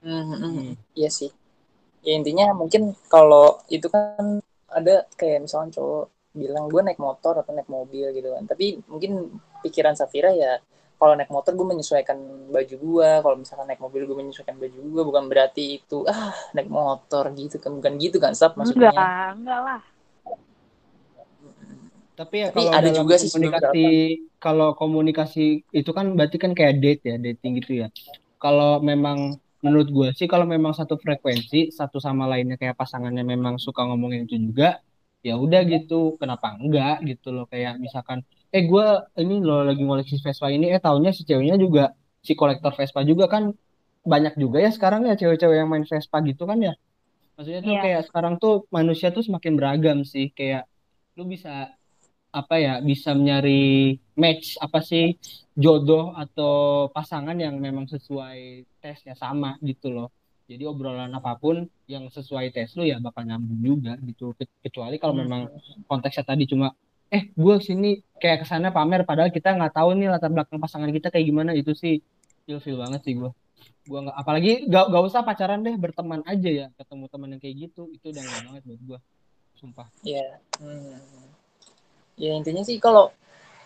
Hmm. 0.05 0.77
Iya 0.93 1.09
sih. 1.09 1.33
Ya 2.05 2.13
intinya 2.13 2.53
mungkin 2.53 2.93
kalau 3.09 3.57
itu 3.73 3.89
kan 3.89 4.37
ada 4.69 5.09
kayak 5.17 5.49
misalnya 5.49 5.81
cowok 5.81 6.05
bilang 6.37 6.69
gue 6.69 6.81
naik 6.85 7.01
motor 7.01 7.41
atau 7.41 7.51
naik 7.57 7.65
mobil 7.65 8.13
gitu 8.13 8.29
kan. 8.29 8.45
Tapi 8.45 8.85
mungkin 8.85 9.41
pikiran 9.65 9.97
Safira 9.97 10.29
ya 10.29 10.61
kalau 11.05 11.13
naik 11.21 11.29
motor 11.29 11.53
gue 11.53 11.67
menyesuaikan 11.69 12.17
baju 12.49 12.75
gue, 12.81 13.09
kalau 13.21 13.37
misalkan 13.37 13.69
naik 13.69 13.77
mobil 13.77 14.09
gue 14.09 14.17
menyesuaikan 14.17 14.57
baju 14.57 14.73
gue, 14.73 15.03
bukan 15.05 15.23
berarti 15.29 15.77
itu 15.77 16.01
ah 16.09 16.33
naik 16.57 16.65
motor 16.65 17.29
gitu 17.37 17.61
kan, 17.61 17.77
bukan 17.77 17.93
gitu 18.01 18.17
kan, 18.17 18.33
Sap 18.33 18.57
maksudnya. 18.57 18.89
enggak 18.89 19.37
enggak 19.37 19.59
lah 19.61 19.81
Tapi 22.17 22.35
ya 22.41 22.47
Tapi 22.49 22.57
kalau 22.57 22.71
ada 22.73 22.89
juga 22.89 23.13
sih 23.21 23.29
komunikasi 23.29 23.85
kalau 24.41 24.73
komunikasi 24.73 25.45
itu 25.69 25.91
kan 25.93 26.17
berarti 26.17 26.41
kan 26.41 26.57
kayak 26.57 26.81
date 26.81 27.01
ya, 27.05 27.15
dating 27.21 27.61
gitu 27.61 27.85
ya. 27.85 27.87
Kalau 28.41 28.81
memang 28.81 29.37
menurut 29.61 29.89
gue 29.93 30.09
sih 30.17 30.25
kalau 30.25 30.49
memang 30.49 30.73
satu 30.73 30.97
frekuensi 30.97 31.69
satu 31.69 32.01
sama 32.01 32.25
lainnya 32.25 32.57
kayak 32.57 32.73
pasangannya 32.81 33.21
memang 33.21 33.61
suka 33.61 33.85
ngomongin 33.85 34.25
itu 34.25 34.41
juga, 34.41 34.81
ya 35.21 35.37
udah 35.37 35.61
gitu. 35.69 36.17
Kenapa 36.17 36.57
enggak 36.57 37.05
gitu 37.05 37.29
loh 37.29 37.45
kayak 37.45 37.77
misalkan 37.77 38.25
eh 38.55 38.63
gue 38.63 38.85
ini 39.19 39.35
loh 39.43 39.67
lagi 39.67 39.83
ngoleksi 39.83 40.15
Vespa 40.23 40.47
ini 40.47 40.71
eh 40.71 40.79
taunya 40.79 41.11
si 41.11 41.27
ceweknya 41.27 41.59
juga 41.59 41.91
si 42.23 42.31
kolektor 42.39 42.71
Vespa 42.71 43.03
juga 43.03 43.25
kan 43.27 43.51
banyak 44.05 44.33
juga 44.39 44.57
ya 44.63 44.71
sekarang 44.71 45.01
ya 45.09 45.13
cewek-cewek 45.19 45.57
yang 45.59 45.67
main 45.67 45.83
Vespa 45.83 46.17
gitu 46.23 46.43
kan 46.47 46.57
ya. 46.61 46.73
Maksudnya 47.35 47.61
tuh 47.67 47.73
Iya. 47.75 47.81
kayak 47.83 48.01
sekarang 48.07 48.33
tuh 48.39 48.53
manusia 48.71 49.11
tuh 49.11 49.23
semakin 49.27 49.53
beragam 49.59 49.97
sih 50.07 50.31
kayak 50.31 50.63
lu 51.19 51.27
bisa 51.27 51.75
apa 52.31 52.55
ya 52.59 52.73
bisa 52.83 53.11
mencari 53.15 53.95
match 54.15 54.55
apa 54.59 54.79
sih 54.83 55.15
jodoh 55.55 56.11
atau 56.15 56.87
pasangan 56.91 57.35
yang 57.35 57.55
memang 57.59 57.87
sesuai 57.87 58.39
tesnya 58.79 59.15
sama 59.15 59.55
gitu 59.63 59.91
loh. 59.91 60.11
Jadi 60.45 60.63
obrolan 60.63 61.09
apa 61.11 61.33
pun 61.41 61.65
yang 61.89 62.05
sesuai 62.11 62.53
tes 62.53 62.71
lu 62.77 62.85
ya 62.85 63.01
bakal 63.01 63.25
nyambung 63.25 63.59
juga 63.59 63.97
gitu. 64.03 64.31
Ke- 64.37 64.51
Kecuali 64.61 64.95
kalau 65.01 65.15
memang 65.17 65.41
konteksnya 65.89 66.23
tadi 66.23 66.45
cuma 66.45 66.69
eh 67.15 67.31
gue 67.31 67.55
sini 67.63 68.03
kayak 68.19 68.43
ke 68.43 68.45
sana 68.45 68.75
pamer 68.75 69.07
padahal 69.07 69.31
kita 69.31 69.55
nggak 69.55 69.71
tahu 69.71 69.95
nih 69.95 70.11
latar 70.11 70.27
belakang 70.27 70.59
pasangan 70.59 70.91
kita 70.91 71.07
kayak 71.07 71.25
gimana 71.31 71.51
itu 71.55 71.71
sih 71.71 72.03
ilfil 72.51 72.75
banget 72.75 73.01
sih 73.07 73.15
gue. 73.15 73.31
Gua 73.85 73.99
nggak 74.03 74.17
apalagi 74.17 74.51
gak, 74.67 74.85
gak 74.91 75.03
usah 75.07 75.21
pacaran 75.23 75.63
deh 75.63 75.77
berteman 75.79 76.19
aja 76.27 76.49
ya 76.49 76.67
ketemu 76.75 77.05
teman 77.07 77.27
yang 77.31 77.41
kayak 77.41 77.55
gitu 77.69 77.87
itu 77.95 78.05
udah 78.11 78.21
nggak 78.21 78.41
banget 78.51 78.63
buat 78.67 78.81
gue. 78.83 78.99
Sumpah. 79.55 79.87
Iya. 80.03 80.43
Hmm. 80.59 80.99
Ya 82.19 82.31
intinya 82.35 82.63
sih 82.67 82.75
kalau 82.83 83.15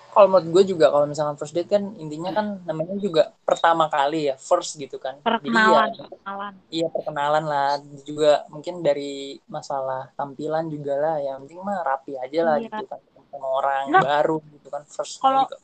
kalau 0.09 0.25
menurut 0.25 0.49
gue 0.49 0.73
juga 0.73 0.89
kalau 0.89 1.05
misalkan 1.05 1.37
first 1.37 1.53
date 1.53 1.69
kan 1.69 1.85
intinya 2.01 2.33
kan 2.33 2.45
namanya 2.65 2.97
juga 2.97 3.29
pertama 3.45 3.85
kali 3.93 4.33
ya 4.33 4.35
first 4.41 4.73
gitu 4.75 4.97
kan. 4.97 5.21
Jadi 5.21 5.29
ya 5.29 5.37
perkenalan 5.37 5.89
perkenalan 5.93 6.53
iya 6.73 6.87
perkenalan 6.89 7.43
lah 7.45 7.69
juga 8.03 8.43
mungkin 8.49 8.81
dari 8.81 9.37
masalah 9.45 10.09
tampilan 10.17 10.65
juga 10.67 10.93
lah 10.97 11.15
yang 11.21 11.45
penting 11.45 11.61
mah 11.61 11.85
rapi 11.85 12.17
aja 12.17 12.39
lah 12.41 12.55
Iya. 12.57 12.73
gitu 12.73 12.85
kan 12.89 12.99
sama 13.29 13.47
orang 13.47 13.83
Enggak. 13.89 14.03
baru 14.03 14.37
gitu 14.49 14.67
kan 14.67 14.83
first 14.83 15.17
Kalau- 15.17 15.45
juga. 15.45 15.57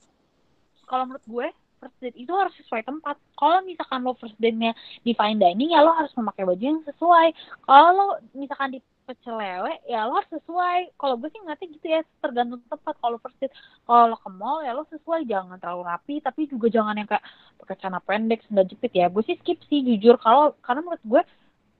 kalau 0.85 1.03
menurut 1.05 1.25
gue 1.25 1.47
first 1.75 1.97
date 1.99 2.17
itu 2.17 2.31
harus 2.31 2.53
sesuai 2.55 2.81
tempat. 2.81 3.17
Kalau 3.35 3.61
misalkan 3.61 3.99
lo 4.01 4.15
first 4.15 4.37
date-nya 4.37 4.73
di 5.01 5.11
fine 5.11 5.37
dining 5.37 5.73
ya 5.73 5.81
lo 5.81 5.93
harus 5.93 6.13
memakai 6.13 6.41
baju 6.41 6.63
yang 6.63 6.81
sesuai. 6.81 7.27
Kalau 7.61 8.07
misalkan 8.33 8.69
di 8.73 8.79
pecel 9.05 9.37
lele 9.37 9.81
ya 9.85 10.05
lo 10.05 10.17
harus 10.17 10.31
sesuai. 10.33 10.97
Kalau 10.97 11.13
gue 11.19 11.29
sih 11.29 11.37
ngeliatnya 11.41 11.67
gitu 11.69 11.85
ya 11.85 12.01
tergantung 12.21 12.61
tempat. 12.65 12.95
Kalau 12.97 13.17
first 13.19 13.37
date 13.37 13.53
kalau 13.85 14.13
lo 14.13 14.17
ke 14.17 14.29
mall 14.33 14.61
ya 14.61 14.71
lo 14.73 14.85
sesuai 14.89 15.25
jangan 15.25 15.57
terlalu 15.61 15.83
rapi 15.85 16.15
tapi 16.21 16.49
juga 16.49 16.69
jangan 16.73 16.95
yang 16.97 17.05
kayak 17.05 17.25
pakai 17.61 17.75
celana 17.77 17.99
pendek 18.01 18.39
sendal 18.45 18.65
jepit 18.65 18.91
ya. 18.93 19.05
Gue 19.09 19.21
sih 19.21 19.37
skip 19.37 19.61
sih 19.69 19.81
jujur 19.83 20.17
kalau 20.17 20.57
karena 20.61 20.81
menurut 20.81 21.03
gue 21.05 21.21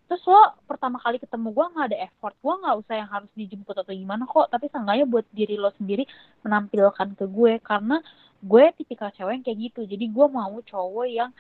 terus 0.06 0.22
lo 0.30 0.38
pertama 0.70 1.02
kali 1.02 1.18
ketemu 1.18 1.50
gue 1.50 1.65
nggak 1.65 1.88
ada 1.89 2.00
effort. 2.06 2.36
Gue 2.40 2.54
nggak 2.62 2.75
usah 2.86 2.96
yang 3.02 3.10
harus 3.10 3.32
dijemput 3.34 3.75
atau 3.75 3.94
gimana 3.94 4.23
kok. 4.29 4.48
Tapi 4.54 4.69
seenggaknya 4.69 5.06
buat 5.10 5.25
diri 5.34 5.58
lo 5.58 5.73
sendiri 5.75 6.06
menampilkan 6.46 7.17
ke 7.17 7.25
gue. 7.25 7.54
Karena 7.65 7.98
gue 8.46 8.63
tipikal 8.77 9.10
cewek 9.17 9.34
yang 9.42 9.46
kayak 9.46 9.60
gitu. 9.71 9.82
Jadi 9.90 10.06
gue 10.13 10.27
mau 10.29 10.54
cowok 10.62 11.06
yang 11.10 11.32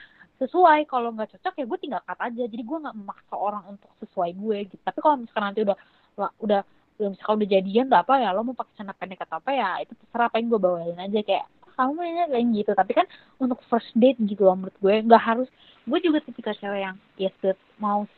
sesuai. 0.41 0.89
Kalau 0.89 1.13
nggak 1.13 1.37
cocok 1.37 1.53
ya 1.61 1.65
gue 1.69 1.77
tinggal 1.77 2.01
cut 2.01 2.19
aja. 2.19 2.43
Jadi 2.49 2.63
gue 2.65 2.77
nggak 2.81 2.95
memaksa 2.97 3.35
orang 3.37 3.63
untuk 3.69 3.91
sesuai 4.01 4.31
gue 4.33 4.57
gitu. 4.73 4.81
Tapi 4.81 4.99
kalau 4.99 5.15
misalkan 5.21 5.43
nanti 5.45 5.61
udah 5.61 5.77
lah, 6.17 6.31
udah 6.41 6.61
udah 6.95 7.09
misalkan 7.11 7.35
udah 7.43 7.49
jadian 7.53 7.85
udah 7.93 8.01
apa 8.01 8.13
ya. 8.17 8.29
Lo 8.33 8.41
mau 8.41 8.57
pakai 8.57 8.73
celana 8.81 8.93
pendek 8.97 9.21
atau 9.29 9.37
apa 9.37 9.51
ya 9.53 9.69
itu 9.85 9.93
terserah. 9.93 10.27
Apa 10.33 10.41
yang 10.41 10.47
gue 10.49 10.61
bawain 10.61 10.97
aja. 10.97 11.19
Kayak 11.21 11.45
kamu 11.75 11.91
mainnya 11.93 12.25
kayak 12.31 12.45
gitu. 12.55 12.71
Tapi 12.73 12.91
kan 12.97 13.05
untuk 13.37 13.59
first 13.69 13.93
date 13.93 14.17
gitu 14.25 14.41
loh 14.41 14.57
menurut 14.57 14.77
gue. 14.81 14.95
Nggak 15.05 15.21
harus 15.21 15.49
gue 15.85 15.99
juga 16.01 16.17
tipikal 16.25 16.57
cewek 16.57 16.81
yang 16.81 16.97
ya 17.21 17.29
split 17.37 17.61
mau 17.77 18.09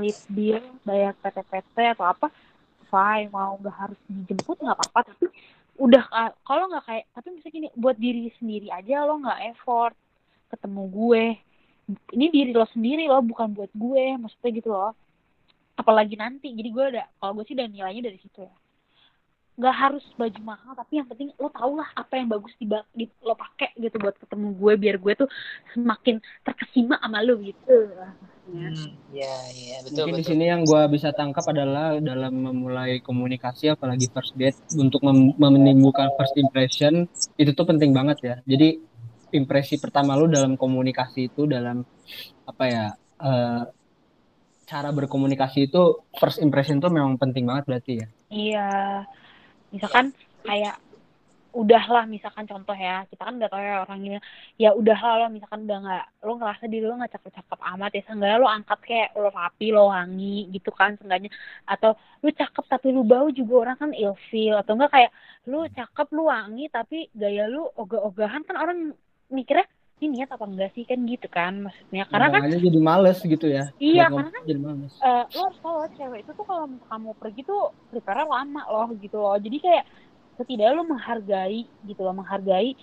split 0.00 0.18
bill 0.32 0.64
bayar 0.86 1.12
PT-PT 1.20 1.76
atau 1.98 2.06
apa 2.08 2.26
fine 2.88 3.28
mau 3.28 3.56
nggak 3.60 3.76
harus 3.76 3.98
dijemput 4.08 4.56
nggak 4.60 4.76
apa-apa 4.78 5.12
tapi 5.12 5.26
udah 5.80 6.02
ka- 6.08 6.36
kalau 6.44 6.68
nggak 6.68 6.84
kayak 6.84 7.04
tapi 7.16 7.28
misalnya 7.32 7.54
gini 7.56 7.68
buat 7.76 7.96
diri 7.96 8.28
sendiri 8.36 8.68
aja 8.68 9.04
lo 9.08 9.20
nggak 9.20 9.40
effort 9.56 9.96
ketemu 10.52 10.82
gue 10.92 11.24
ini 12.14 12.26
diri 12.30 12.52
lo 12.52 12.68
sendiri 12.70 13.08
lo 13.08 13.20
bukan 13.24 13.52
buat 13.56 13.72
gue 13.74 14.04
maksudnya 14.20 14.50
gitu 14.54 14.68
loh. 14.70 14.92
Apalagi 15.72 16.14
nanti 16.20 16.52
jadi 16.52 16.68
gue 16.68 16.84
udah 16.96 17.06
kalau 17.18 17.32
gue 17.40 17.44
sih 17.48 17.56
udah 17.56 17.66
nilainya 17.66 18.12
dari 18.12 18.18
situ 18.20 18.44
ya 18.44 18.54
nggak 19.52 19.76
harus 19.76 20.04
baju 20.16 20.40
mahal 20.40 20.72
tapi 20.72 20.96
yang 20.96 21.04
penting 21.04 21.28
lo 21.36 21.52
tau 21.52 21.76
lah 21.76 21.84
apa 21.92 22.16
yang 22.16 22.32
bagus 22.32 22.56
di, 22.56 22.64
di 22.96 23.04
lo 23.20 23.36
pakai 23.36 23.76
gitu 23.76 24.00
buat 24.00 24.16
ketemu 24.16 24.48
gue 24.56 24.72
biar 24.80 24.96
gue 24.96 25.12
tuh 25.12 25.28
semakin 25.76 26.24
terkesima 26.40 26.96
sama 27.04 27.20
lo 27.20 27.36
gitu. 27.36 27.92
Hmm, 28.42 28.74
ya 29.12 29.34
ya 29.52 29.78
betul 29.84 30.08
mungkin 30.08 30.14
betul. 30.16 30.20
di 30.24 30.24
sini 30.24 30.44
yang 30.48 30.64
gue 30.64 30.82
bisa 30.88 31.12
tangkap 31.12 31.44
adalah 31.52 32.00
dalam 32.00 32.32
memulai 32.32 33.04
komunikasi 33.04 33.76
apalagi 33.76 34.08
first 34.08 34.32
date 34.40 34.56
untuk 34.72 35.04
mem 35.04 35.36
menimbulkan 35.36 36.08
first 36.16 36.34
impression 36.40 37.04
itu 37.36 37.52
tuh 37.52 37.68
penting 37.68 37.92
banget 37.92 38.18
ya. 38.24 38.36
Jadi 38.48 38.80
impresi 39.36 39.76
pertama 39.76 40.16
lo 40.16 40.32
dalam 40.32 40.56
komunikasi 40.56 41.28
itu 41.28 41.44
dalam 41.44 41.84
apa 42.48 42.64
ya 42.66 42.84
uh, 43.20 43.62
cara 44.64 44.88
berkomunikasi 44.96 45.68
itu 45.68 46.00
first 46.16 46.40
impression 46.40 46.80
tuh 46.80 46.88
memang 46.88 47.20
penting 47.20 47.44
banget 47.44 47.64
berarti 47.68 47.92
ya. 48.00 48.08
Iya 48.32 48.70
misalkan 49.72 50.12
kayak 50.44 50.76
udahlah 51.52 52.08
misalkan 52.08 52.48
contoh 52.48 52.72
ya 52.72 53.04
kita 53.12 53.28
kan 53.28 53.36
nggak 53.36 53.52
tahu 53.52 53.60
ya 53.60 53.84
orangnya 53.84 54.18
ya 54.56 54.72
udahlah 54.72 55.20
lo 55.20 55.26
misalkan 55.28 55.68
udah 55.68 55.78
nggak 55.84 56.04
lo 56.24 56.32
ngerasa 56.40 56.64
diri 56.64 56.84
lo 56.88 56.96
nggak 56.96 57.12
cakep-cakep 57.12 57.60
amat 57.76 57.90
ya 57.92 58.02
seenggaknya 58.08 58.38
lo 58.40 58.48
angkat 58.48 58.78
kayak 58.80 59.08
lo 59.20 59.28
rapi 59.28 59.68
lo 59.68 59.92
wangi 59.92 60.48
gitu 60.48 60.72
kan 60.72 60.96
seenggaknya. 60.96 61.28
Atau 61.68 61.92
lo 62.24 62.28
cakep 62.32 62.64
tapi 62.64 62.88
lo 62.96 63.04
bau 63.04 63.28
juga 63.28 63.68
orang 63.68 63.76
kan 63.76 63.90
ilfeel 63.92 64.56
atau 64.64 64.72
enggak 64.80 64.92
kayak 64.96 65.10
lo 65.44 65.60
cakep 65.68 66.08
lo 66.16 66.22
wangi 66.32 66.64
tapi 66.72 66.98
gaya 67.12 67.44
lo 67.52 67.68
ogah-ogahan 67.76 68.42
kan 68.48 68.56
orang 68.56 68.78
mikirnya 69.28 69.68
ini 70.02 70.18
niat 70.18 70.34
apa 70.34 70.42
enggak 70.50 70.74
sih 70.74 70.82
kan 70.82 70.98
gitu 71.06 71.30
kan 71.30 71.62
maksudnya. 71.62 72.02
Karena 72.10 72.26
kan 72.34 72.42
aja 72.50 72.58
jadi 72.58 72.80
males 72.82 73.18
gitu 73.22 73.46
ya. 73.46 73.70
Iya 73.78 74.10
karena 74.10 74.30
kan 74.34 74.42
jadi 74.42 74.60
males. 74.60 74.92
Uh, 74.98 75.24
lo 75.30 75.40
harus 75.46 75.58
tahu 75.62 75.76
cewek 75.94 76.18
itu 76.26 76.30
tuh 76.34 76.46
kalau 76.50 76.66
kamu 76.90 77.10
pergi 77.14 77.40
tuh 77.46 77.62
prepare 77.94 78.26
lama 78.26 78.62
loh 78.66 78.88
gitu 78.98 79.16
loh. 79.22 79.38
Jadi 79.38 79.56
kayak 79.62 79.84
setidaknya 80.34 80.74
lo 80.74 80.82
menghargai 80.90 81.70
gitu 81.86 82.00
loh 82.02 82.14
menghargai 82.18 82.74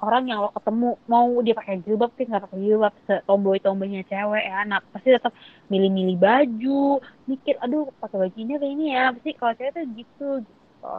orang 0.00 0.24
yang 0.32 0.38
lo 0.40 0.48
ketemu. 0.56 0.88
Mau 1.04 1.28
dia 1.44 1.52
pakai 1.52 1.74
jilbab 1.84 2.10
sih 2.16 2.24
nggak 2.24 2.42
pakai 2.48 2.58
jilbab 2.64 2.94
tomboy 3.28 3.60
tomboynya 3.60 4.00
cewek 4.08 4.44
ya 4.48 4.64
nah 4.64 4.80
pasti 4.88 5.12
tetap 5.12 5.36
milih-milih 5.68 6.16
baju 6.16 7.04
mikir 7.28 7.60
aduh 7.60 7.92
pakai 8.00 8.16
bajunya 8.16 8.56
kayak 8.56 8.72
ini 8.72 8.84
ya? 8.96 9.12
Pasti 9.12 9.30
kalau 9.36 9.52
cewek 9.52 9.72
tuh 9.76 9.84
gitu 9.92 10.28
gitu 10.48 10.92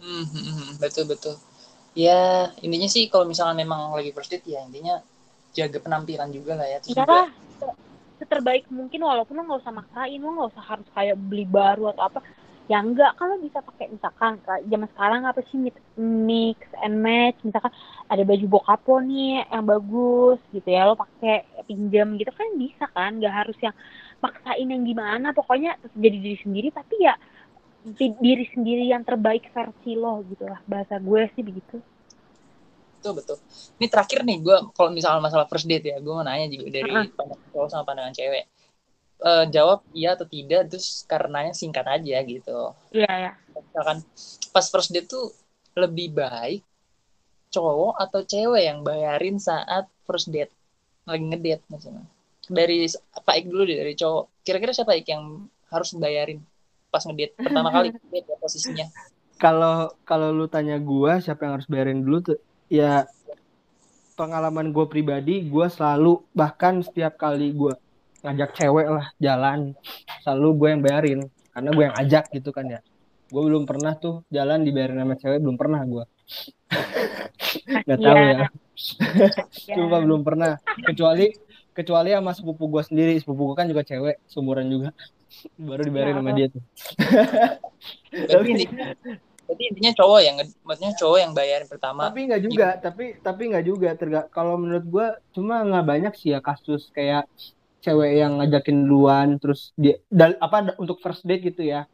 hmm, 0.00 0.24
hmm, 0.24 0.44
hmm, 0.48 0.70
betul 0.80 1.04
betul 1.04 1.36
ya 1.94 2.50
intinya 2.62 2.86
sih 2.86 3.10
kalau 3.10 3.26
misalnya 3.26 3.66
memang 3.66 3.90
lagi 3.90 4.14
first 4.14 4.30
date 4.30 4.46
ya 4.46 4.62
intinya 4.62 5.02
jaga 5.50 5.82
penampilan 5.82 6.30
juga 6.30 6.54
lah 6.54 6.66
ya. 6.66 6.78
Terus 6.78 6.94
ya 6.94 7.02
juga 7.02 8.26
terbaik 8.30 8.68
mungkin 8.70 9.00
walaupun 9.02 9.34
lo 9.34 9.42
nggak 9.48 9.62
usah 9.64 9.74
maksain 9.74 10.20
lo 10.20 10.30
nggak 10.30 10.50
usah 10.54 10.64
harus 10.64 10.86
kayak 10.94 11.16
beli 11.18 11.46
baru 11.48 11.90
atau 11.90 12.06
apa. 12.06 12.20
Ya 12.70 12.78
enggak 12.78 13.18
kalau 13.18 13.34
bisa 13.42 13.58
pakai 13.66 13.90
misalkan 13.90 14.38
zaman 14.46 14.86
sekarang 14.94 15.26
apa 15.26 15.42
sih 15.50 15.58
mix 15.98 16.58
and 16.86 17.02
match 17.02 17.42
misalkan 17.42 17.74
ada 18.06 18.22
baju 18.22 18.46
bokapo 18.46 19.02
nih 19.02 19.42
yang 19.50 19.66
bagus 19.66 20.38
gitu 20.54 20.68
ya 20.70 20.86
lo 20.86 20.94
pakai 20.94 21.42
pinjam 21.66 22.14
gitu 22.14 22.30
kan 22.30 22.46
bisa 22.54 22.86
kan 22.94 23.18
nggak 23.18 23.34
harus 23.34 23.58
yang 23.58 23.74
maksain 24.22 24.70
yang 24.70 24.86
gimana 24.86 25.34
pokoknya 25.34 25.74
jadi 25.98 26.16
diri 26.22 26.38
sendiri. 26.38 26.68
Tapi 26.70 26.94
ya 27.02 27.18
diri 28.20 28.44
sendiri 28.52 28.84
yang 28.92 29.02
terbaik 29.02 29.48
versi 29.50 29.96
lo 29.96 30.20
gitu 30.28 30.44
lah. 30.44 30.60
Bahasa 30.68 31.00
gue 31.00 31.22
sih 31.32 31.42
begitu. 31.44 31.80
Betul 33.00 33.12
betul. 33.16 33.36
Ini 33.80 33.86
terakhir 33.88 34.20
nih 34.28 34.38
gue 34.44 34.56
kalau 34.76 34.90
misalnya 34.92 35.24
masalah 35.24 35.48
first 35.48 35.64
date 35.64 35.88
ya 35.88 35.96
gue 35.98 36.12
mau 36.12 36.20
nanya 36.20 36.52
juga 36.52 36.68
dari 36.68 36.90
uh 36.92 37.00
-huh. 37.00 37.16
pandangan 37.16 37.48
cowok 37.56 37.68
sama 37.72 37.84
pandangan 37.88 38.14
cewek. 38.14 38.44
Uh, 39.20 39.44
jawab 39.52 39.84
iya 39.92 40.16
atau 40.16 40.24
tidak 40.24 40.72
terus 40.72 41.04
karenanya 41.04 41.52
singkat 41.52 41.84
aja 41.84 42.16
gitu. 42.24 42.72
Iya 42.92 43.04
yeah, 43.04 43.16
ya 43.16 43.24
yeah. 43.32 43.34
misalkan 43.60 43.98
pas 44.52 44.66
first 44.68 44.90
date 44.92 45.08
tuh 45.08 45.32
lebih 45.76 46.12
baik 46.12 46.64
cowok 47.52 48.00
atau 48.00 48.20
cewek 48.24 48.62
yang 48.64 48.80
bayarin 48.80 49.36
saat 49.36 49.88
first 50.08 50.32
date 50.32 50.52
lagi 51.04 51.24
ngedate 51.24 51.64
misalnya 51.68 52.04
dari 52.50 52.90
Pak 52.98 53.34
Ik 53.38 53.46
dulu 53.46 53.62
deh 53.62 53.78
dari 53.78 53.94
cowok. 53.94 54.42
Kira-kira 54.42 54.74
siapa 54.74 54.98
Ik 54.98 55.06
yang 55.06 55.46
harus 55.70 55.94
bayarin 55.94 56.42
pas 56.90 57.02
ngedate 57.06 57.38
pertama 57.38 57.70
kali 57.70 57.88
ngedate 57.94 58.28
ya 58.28 58.36
posisinya. 58.36 58.86
Kalau 59.40 59.94
kalau 60.04 60.34
lu 60.34 60.50
tanya 60.50 60.76
gua 60.76 61.22
siapa 61.22 61.48
yang 61.48 61.54
harus 61.56 61.68
bayarin 61.70 62.04
dulu 62.04 62.34
tuh 62.34 62.38
ya 62.68 63.08
pengalaman 64.20 64.68
gue 64.68 64.84
pribadi 64.84 65.48
gue 65.48 65.66
selalu 65.72 66.20
bahkan 66.36 66.84
setiap 66.84 67.16
kali 67.16 67.56
gue 67.56 67.72
ngajak 68.20 68.52
cewek 68.52 68.84
lah 68.92 69.08
jalan 69.16 69.72
selalu 70.20 70.48
gue 70.60 70.68
yang 70.68 70.82
bayarin. 70.84 71.20
Karena 71.50 71.70
gue 71.72 71.84
yang 71.88 71.96
ajak 71.96 72.24
gitu 72.36 72.52
kan 72.52 72.68
ya. 72.68 72.80
Gue 73.32 73.42
belum 73.48 73.64
pernah 73.64 73.96
tuh 73.96 74.28
jalan 74.28 74.60
dibayarin 74.60 75.00
sama 75.00 75.16
cewek 75.16 75.38
belum 75.40 75.56
pernah 75.56 75.80
gue 75.88 76.04
nggak 77.86 77.98
tahu 77.98 78.18
yeah. 78.18 78.30
ya. 78.44 78.46
Cuma 79.74 79.86
yeah. 79.88 80.00
belum 80.04 80.20
pernah. 80.22 80.52
Kecuali 80.84 81.26
kecuali 81.72 82.10
sama 82.12 82.32
sepupu 82.34 82.66
gue 82.66 82.82
sendiri 82.82 83.14
sepupu 83.18 83.52
gue 83.52 83.56
kan 83.56 83.66
juga 83.70 83.82
cewek 83.86 84.22
seumuran 84.26 84.66
juga 84.68 84.90
baru 85.66 85.82
dibayarin 85.86 86.16
sama 86.20 86.30
dia 86.34 86.46
tuh 86.50 86.62
tapi 88.32 88.50
Berarti 89.50 89.66
intinya 89.66 89.92
cowok 89.98 90.20
yang 90.22 90.36
maksudnya 90.62 90.94
cowok 90.94 91.18
yang 91.18 91.32
bayarin 91.34 91.66
pertama. 91.66 92.06
Tapi 92.06 92.20
nggak 92.30 92.42
juga, 92.46 92.68
gitu. 92.70 92.82
tapi 92.86 93.04
tapi 93.18 93.42
nggak 93.50 93.64
juga. 93.66 93.88
Terga 93.98 94.20
kalau 94.30 94.54
menurut 94.54 94.86
gue 94.86 95.06
cuma 95.34 95.66
nggak 95.66 95.86
banyak 95.90 96.12
sih 96.14 96.30
ya 96.30 96.38
kasus 96.38 96.86
kayak 96.94 97.26
cewek 97.82 98.22
yang 98.22 98.38
ngajakin 98.38 98.86
duluan 98.86 99.42
terus 99.42 99.74
dia 99.74 99.98
dal, 100.06 100.38
apa 100.38 100.78
untuk 100.78 101.02
first 101.02 101.26
date 101.26 101.50
gitu 101.50 101.66
ya. 101.66 101.90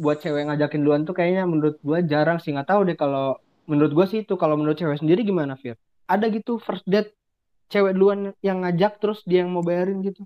Buat 0.00 0.24
cewek 0.24 0.48
ngajakin 0.48 0.80
duluan 0.80 1.04
tuh 1.04 1.12
kayaknya 1.12 1.44
menurut 1.44 1.76
gue 1.84 1.98
jarang 2.08 2.40
sih. 2.40 2.56
Nggak 2.56 2.72
tahu 2.72 2.80
deh 2.88 2.96
kalau 2.96 3.36
menurut 3.68 3.92
gue 3.92 4.06
sih 4.08 4.24
itu 4.24 4.40
kalau 4.40 4.56
menurut 4.56 4.80
cewek 4.80 5.04
sendiri 5.04 5.20
gimana 5.20 5.60
Fir? 5.60 5.76
Ada 6.08 6.32
gitu 6.32 6.56
first 6.56 6.88
date 6.88 7.12
cewek 7.70 7.92
duluan 7.96 8.34
yang 8.42 8.66
ngajak 8.66 8.98
terus 9.00 9.22
dia 9.24 9.46
yang 9.46 9.50
mau 9.54 9.62
bayarin 9.62 10.02
gitu? 10.02 10.22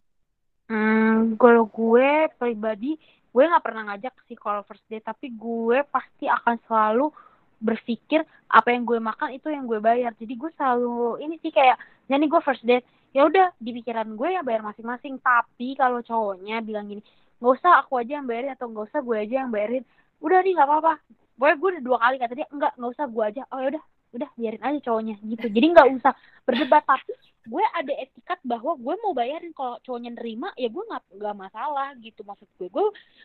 Hmm, 0.68 1.36
kalau 1.36 1.68
gue 1.68 2.32
pribadi 2.40 2.96
gue 3.34 3.42
nggak 3.50 3.64
pernah 3.66 3.82
ngajak 3.92 4.14
sih 4.26 4.38
kalau 4.38 4.64
first 4.64 4.84
date. 4.88 5.04
Tapi 5.04 5.28
gue 5.36 5.84
pasti 5.92 6.24
akan 6.24 6.56
selalu 6.64 7.12
berpikir 7.60 8.24
apa 8.48 8.68
yang 8.72 8.84
gue 8.88 8.98
makan 9.00 9.36
itu 9.36 9.52
yang 9.52 9.68
gue 9.68 9.78
bayar. 9.78 10.16
Jadi 10.16 10.34
gue 10.40 10.50
selalu 10.56 11.20
ini 11.20 11.36
sih 11.44 11.52
kayak 11.52 11.76
jadi 12.08 12.24
gue 12.24 12.40
first 12.40 12.64
date. 12.64 12.86
Ya 13.14 13.28
udah 13.28 13.54
di 13.60 13.70
pikiran 13.76 14.16
gue 14.16 14.28
ya 14.34 14.40
bayar 14.40 14.64
masing-masing. 14.64 15.20
Tapi 15.20 15.76
kalau 15.76 16.00
cowoknya 16.00 16.64
bilang 16.64 16.88
gini 16.88 17.04
nggak 17.42 17.60
usah 17.60 17.84
aku 17.84 18.00
aja 18.00 18.22
yang 18.22 18.26
bayarin 18.30 18.56
atau 18.56 18.66
nggak 18.72 18.86
usah 18.88 19.00
gue 19.04 19.16
aja 19.20 19.34
yang 19.44 19.50
bayarin. 19.52 19.84
Udah 20.24 20.38
nih 20.40 20.52
nggak 20.56 20.68
apa-apa. 20.70 20.92
Gue 21.36 21.50
gue 21.60 21.68
udah 21.76 21.82
dua 21.84 21.98
kali 22.00 22.16
kata 22.22 22.32
dia 22.38 22.48
enggak 22.48 22.72
nggak 22.78 22.92
usah 22.94 23.06
gue 23.10 23.24
aja. 23.26 23.42
Oh 23.52 23.58
ya 23.60 23.68
udah 23.76 23.84
udah 24.14 24.30
biarin 24.38 24.62
aja 24.62 24.78
cowoknya 24.86 25.14
gitu. 25.20 25.46
Jadi 25.50 25.66
nggak 25.74 25.88
usah 25.98 26.12
berdebat 26.46 26.86
tapi 26.86 27.12
gue 27.44 27.64
ada 27.76 27.92
etikat 28.00 28.38
bahwa 28.46 28.72
gue 28.78 28.94
mau 29.02 29.12
bayarin. 29.12 29.50
Kalau 29.52 29.76
cowoknya 29.82 30.14
nerima 30.14 30.54
ya 30.54 30.70
gue 30.70 30.84
nggak 30.86 31.02
nggak 31.18 31.36
masalah 31.36 31.88
gitu. 31.98 32.22
Maksud 32.22 32.48
gue 32.56 32.68
gue 32.70 32.84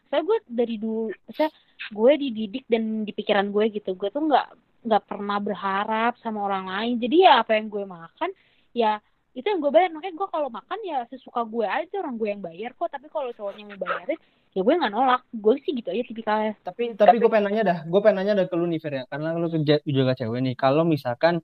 saya 0.09 0.21
gue 0.25 0.37
dari 0.49 0.75
dulu 0.81 1.13
saya 1.31 1.53
gue 1.93 2.11
dididik 2.17 2.65
dan 2.65 3.05
di 3.05 3.11
pikiran 3.13 3.53
gue 3.53 3.69
gitu. 3.69 3.93
Gue 3.93 4.09
tuh 4.09 4.25
nggak 4.25 4.47
nggak 4.89 5.03
pernah 5.05 5.37
berharap 5.37 6.17
sama 6.19 6.43
orang 6.49 6.65
lain. 6.67 6.95
Jadi 6.97 7.29
ya 7.29 7.45
apa 7.45 7.55
yang 7.55 7.69
gue 7.69 7.85
makan 7.85 8.29
ya 8.73 8.97
itu 9.37 9.45
yang 9.45 9.61
gue 9.61 9.71
bayar. 9.71 9.93
Makanya 9.93 10.15
gue 10.17 10.27
kalau 10.33 10.49
makan 10.49 10.79
ya 10.81 11.05
sesuka 11.07 11.45
gue 11.45 11.63
aja. 11.69 11.95
Orang 12.01 12.17
gue 12.17 12.27
yang 12.33 12.41
bayar 12.41 12.73
kok. 12.73 12.89
Tapi 12.89 13.07
kalau 13.07 13.29
cowoknya 13.37 13.71
mau 13.71 13.79
bayarin 13.79 14.19
ya 14.59 14.61
gue 14.67 14.75
nggak 14.75 14.91
nolak. 14.91 15.21
Gue 15.31 15.55
sih 15.63 15.71
gitu 15.71 15.87
aja 15.87 16.03
tipikalnya. 16.03 16.53
Tapi 16.59 16.99
tapi 16.99 17.15
gue 17.15 17.29
pengen 17.31 17.47
nanya 17.47 17.63
dah. 17.63 17.79
Gue 17.87 17.99
pengen 18.03 18.17
nanya 18.19 18.43
dah 18.43 18.45
ke 18.51 18.55
lu 18.59 18.67
nih 18.67 18.79
Fer 18.83 18.93
ya. 18.99 19.03
Karena 19.07 19.31
lu 19.39 19.47
kerja 19.47 19.79
juga 19.87 20.11
cewek 20.19 20.39
nih. 20.43 20.55
Kalau 20.59 20.83
misalkan 20.83 21.39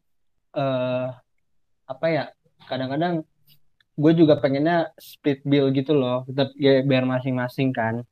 eh 0.52 0.60
uh, 0.60 1.08
apa 1.88 2.06
ya 2.12 2.24
kadang-kadang 2.68 3.24
gue 3.96 4.12
juga 4.12 4.36
pengennya 4.44 4.92
split 5.00 5.48
bill 5.48 5.72
gitu 5.72 5.96
loh. 5.96 6.28
Tetap 6.28 6.52
ya 6.60 6.84
biar 6.84 7.08
masing-masing 7.08 7.72
kan. 7.72 8.04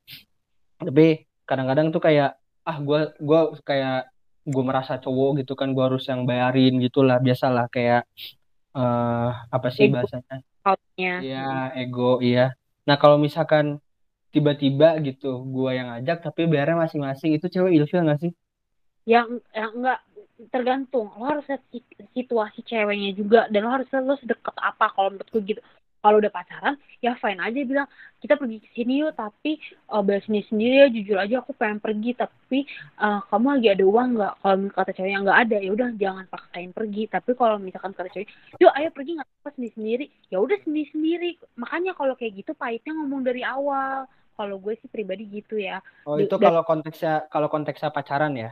Tapi 0.80 1.28
kadang-kadang 1.44 1.92
tuh 1.92 2.00
kayak 2.00 2.40
ah 2.64 2.78
gue 2.80 3.12
gue 3.20 3.42
kayak 3.68 4.08
gue 4.48 4.64
merasa 4.64 4.96
cowok 4.96 5.44
gitu 5.44 5.60
kan. 5.60 5.76
Gue 5.76 5.84
harus 5.84 6.08
yang 6.08 6.24
bayarin 6.24 6.80
gitulah. 6.80 7.20
Biasalah 7.20 7.68
kayak 7.68 8.08
uh, 8.72 9.36
apa 9.52 9.68
sih 9.68 9.92
ego. 9.92 10.00
bahasanya? 10.00 10.40
Iya 10.96 11.76
ego 11.76 12.24
iya. 12.24 12.56
Nah 12.88 12.96
kalau 12.96 13.20
misalkan 13.20 13.83
tiba-tiba 14.34 14.98
gitu 15.06 15.46
gue 15.46 15.72
yang 15.78 15.94
ngajak 15.94 16.26
tapi 16.26 16.50
bayarnya 16.50 16.90
masing-masing. 16.90 17.38
Itu 17.38 17.48
cewek 17.54 17.78
ilfil 17.78 18.02
gak 18.02 18.20
sih? 18.20 18.34
Yang 19.06 19.46
yang 19.54 19.72
enggak 19.78 20.00
tergantung. 20.50 21.14
Lo 21.16 21.26
harus 21.30 21.46
lihat 21.46 21.64
situasi 22.18 22.66
ceweknya 22.66 23.14
juga 23.14 23.46
dan 23.54 23.70
lo 23.70 23.72
harus 23.72 23.88
lihat 23.94 24.04
lo 24.04 24.18
sedekat 24.18 24.58
apa 24.58 24.90
kalau 24.92 25.14
menurut 25.14 25.30
gue 25.30 25.44
gitu. 25.54 25.62
Kalau 26.04 26.20
udah 26.20 26.36
pacaran 26.36 26.76
ya 27.00 27.16
fine 27.16 27.40
aja 27.40 27.56
bilang 27.64 27.88
kita 28.20 28.36
pergi 28.36 28.60
ke 28.60 28.68
sini 28.76 29.08
yuk 29.08 29.16
tapi 29.16 29.56
uh, 29.88 30.04
bayar 30.04 30.20
sendiri 30.28 30.46
sendiri 30.52 30.76
ya 30.76 30.88
jujur 30.92 31.16
aja 31.16 31.36
aku 31.40 31.56
pengen 31.56 31.80
pergi 31.80 32.12
tapi 32.12 32.68
uh, 33.00 33.24
kamu 33.32 33.48
lagi 33.56 33.68
ada 33.72 33.84
uang 33.88 34.10
nggak? 34.20 34.34
Kalau 34.44 34.68
kata 34.76 34.92
ceweknya 35.00 35.20
nggak 35.24 35.40
ada 35.48 35.58
ya 35.64 35.70
udah 35.72 35.88
jangan 35.96 36.26
paksain 36.28 36.76
pergi. 36.76 37.04
Tapi 37.08 37.32
kalau 37.40 37.56
misalkan 37.56 37.96
kata 37.96 38.10
cewek 38.12 38.28
yuk 38.60 38.74
ayo 38.76 38.90
pergi 38.92 39.12
nggak 39.16 39.30
apa 39.32 39.50
sendiri 39.56 39.74
sendiri 39.80 40.06
ya 40.28 40.38
udah 40.44 40.58
sendiri 40.68 40.88
sendiri 40.92 41.30
makanya 41.56 41.92
kalau 41.96 42.14
kayak 42.20 42.36
gitu 42.36 42.52
pahitnya 42.52 42.92
ngomong 43.00 43.24
dari 43.24 43.42
awal 43.48 44.04
kalau 44.34 44.58
gue 44.58 44.74
sih 44.82 44.90
pribadi 44.90 45.30
gitu 45.30 45.58
ya. 45.58 45.80
Oh 46.06 46.18
itu 46.18 46.36
kalau 46.38 46.66
konteksnya 46.66 47.30
kalau 47.30 47.48
konteksnya 47.48 47.94
pacaran 47.94 48.34
ya? 48.34 48.52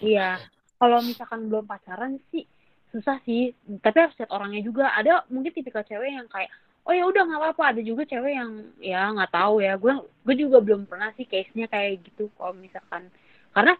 Iya. 0.00 0.40
Kalau 0.76 0.98
misalkan 1.00 1.46
belum 1.46 1.64
pacaran 1.64 2.18
sih 2.30 2.44
susah 2.92 3.18
sih. 3.24 3.56
Tapi 3.80 3.96
harus 3.96 4.16
lihat 4.20 4.32
orangnya 4.32 4.62
juga. 4.64 4.92
Ada 4.92 5.26
mungkin 5.32 5.52
tipikal 5.52 5.84
cewek 5.84 6.10
yang 6.12 6.28
kayak 6.28 6.52
oh 6.82 6.92
ya 6.92 7.04
udah 7.08 7.22
nggak 7.24 7.40
apa-apa. 7.40 7.62
Ada 7.76 7.80
juga 7.82 8.02
cewek 8.04 8.32
yang 8.36 8.50
ya 8.78 9.08
nggak 9.12 9.32
tahu 9.32 9.64
ya. 9.64 9.74
Gue 9.80 9.92
gue 10.00 10.34
juga 10.36 10.58
belum 10.60 10.84
pernah 10.84 11.10
sih 11.16 11.24
case 11.24 11.52
nya 11.56 11.66
kayak 11.68 12.04
gitu 12.06 12.28
kalau 12.36 12.52
misalkan. 12.52 13.08
Karena 13.52 13.74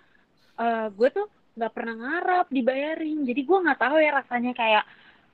uh, 0.57 0.89
gue 0.93 1.09
tuh 1.13 1.27
nggak 1.57 1.73
pernah 1.73 1.95
ngarap 1.97 2.47
dibayarin. 2.49 3.29
Jadi 3.29 3.41
gue 3.45 3.59
nggak 3.61 3.81
tahu 3.81 3.97
ya 4.01 4.11
rasanya 4.17 4.53
kayak 4.57 4.85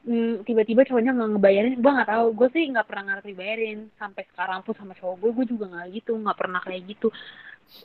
hmm, 0.06 0.46
tiba-tiba 0.46 0.86
cowoknya 0.86 1.12
nggak 1.16 1.30
ngebayarin. 1.36 1.74
Gue 1.80 1.92
nggak 1.94 2.10
tahu. 2.10 2.26
Gue 2.34 2.48
sih 2.54 2.64
nggak 2.70 2.86
pernah 2.86 3.02
ngarap 3.08 3.24
dibayarin 3.24 3.78
sampai 3.98 4.22
sekarang 4.30 4.60
pun 4.62 4.74
sama 4.78 4.92
cowok 4.94 5.16
gue 5.22 5.30
gue 5.34 5.46
juga 5.56 5.64
nggak 5.72 5.86
gitu. 5.96 6.12
Nggak 6.18 6.38
pernah 6.38 6.60
kayak 6.62 6.82
gitu. 6.86 7.08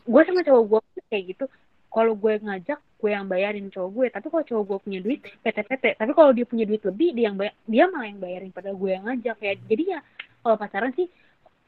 Gue 0.05 0.21
sama 0.27 0.41
cowok 0.45 0.63
gue 0.69 0.79
kayak 1.09 1.25
gitu. 1.35 1.45
Kalau 1.93 2.13
gue 2.17 2.33
ngajak 2.41 2.79
gue 3.03 3.11
yang 3.11 3.27
bayarin 3.27 3.67
cowok 3.67 3.91
gue 3.91 4.07
tapi 4.15 4.27
kalau 4.31 4.43
cowok 4.47 4.63
gue 4.63 4.77
punya 4.87 4.99
duit 5.03 5.19
PT-PT 5.43 5.99
tapi 5.99 6.11
kalau 6.15 6.31
dia 6.31 6.47
punya 6.47 6.63
duit 6.63 6.79
lebih 6.87 7.11
dia 7.11 7.27
yang 7.27 7.35
bayar, 7.35 7.53
dia 7.67 7.83
malah 7.91 8.07
yang 8.07 8.19
bayarin 8.23 8.51
pada 8.55 8.71
gue 8.71 8.89
yang 8.89 9.03
ngajak. 9.03 9.37
Ya 9.43 9.53
jadi 9.67 9.83
ya 9.97 9.99
kalau 10.39 10.55
pacaran 10.55 10.91
sih 10.95 11.07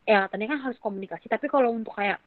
ya 0.07 0.29
tadi 0.31 0.43
kan 0.47 0.59
harus 0.61 0.79
komunikasi. 0.79 1.27
Tapi 1.27 1.45
kalau 1.51 1.75
untuk 1.75 1.93
kayak 1.93 2.21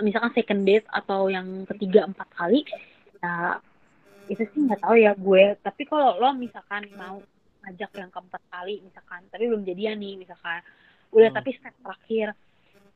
misalkan 0.00 0.32
second 0.32 0.62
date 0.64 0.86
atau 0.88 1.28
yang 1.28 1.68
ketiga 1.68 2.08
empat 2.08 2.28
kali 2.32 2.64
ya 3.20 3.60
itu 4.26 4.42
sih 4.52 4.60
nggak 4.66 4.82
tahu 4.82 4.96
ya 4.98 5.12
gue. 5.14 5.44
Tapi 5.62 5.82
kalau 5.86 6.18
lo 6.18 6.30
misalkan 6.34 6.86
mau 6.98 7.22
ngajak 7.66 7.90
yang 7.98 8.10
keempat 8.10 8.42
kali 8.46 8.78
misalkan 8.82 9.26
tapi 9.30 9.44
belum 9.50 9.62
jadian 9.66 9.98
nih 9.98 10.14
misalkan. 10.18 10.60
Udah 11.14 11.30
hmm. 11.30 11.38
tapi 11.38 11.50
step 11.54 11.74
terakhir 11.82 12.28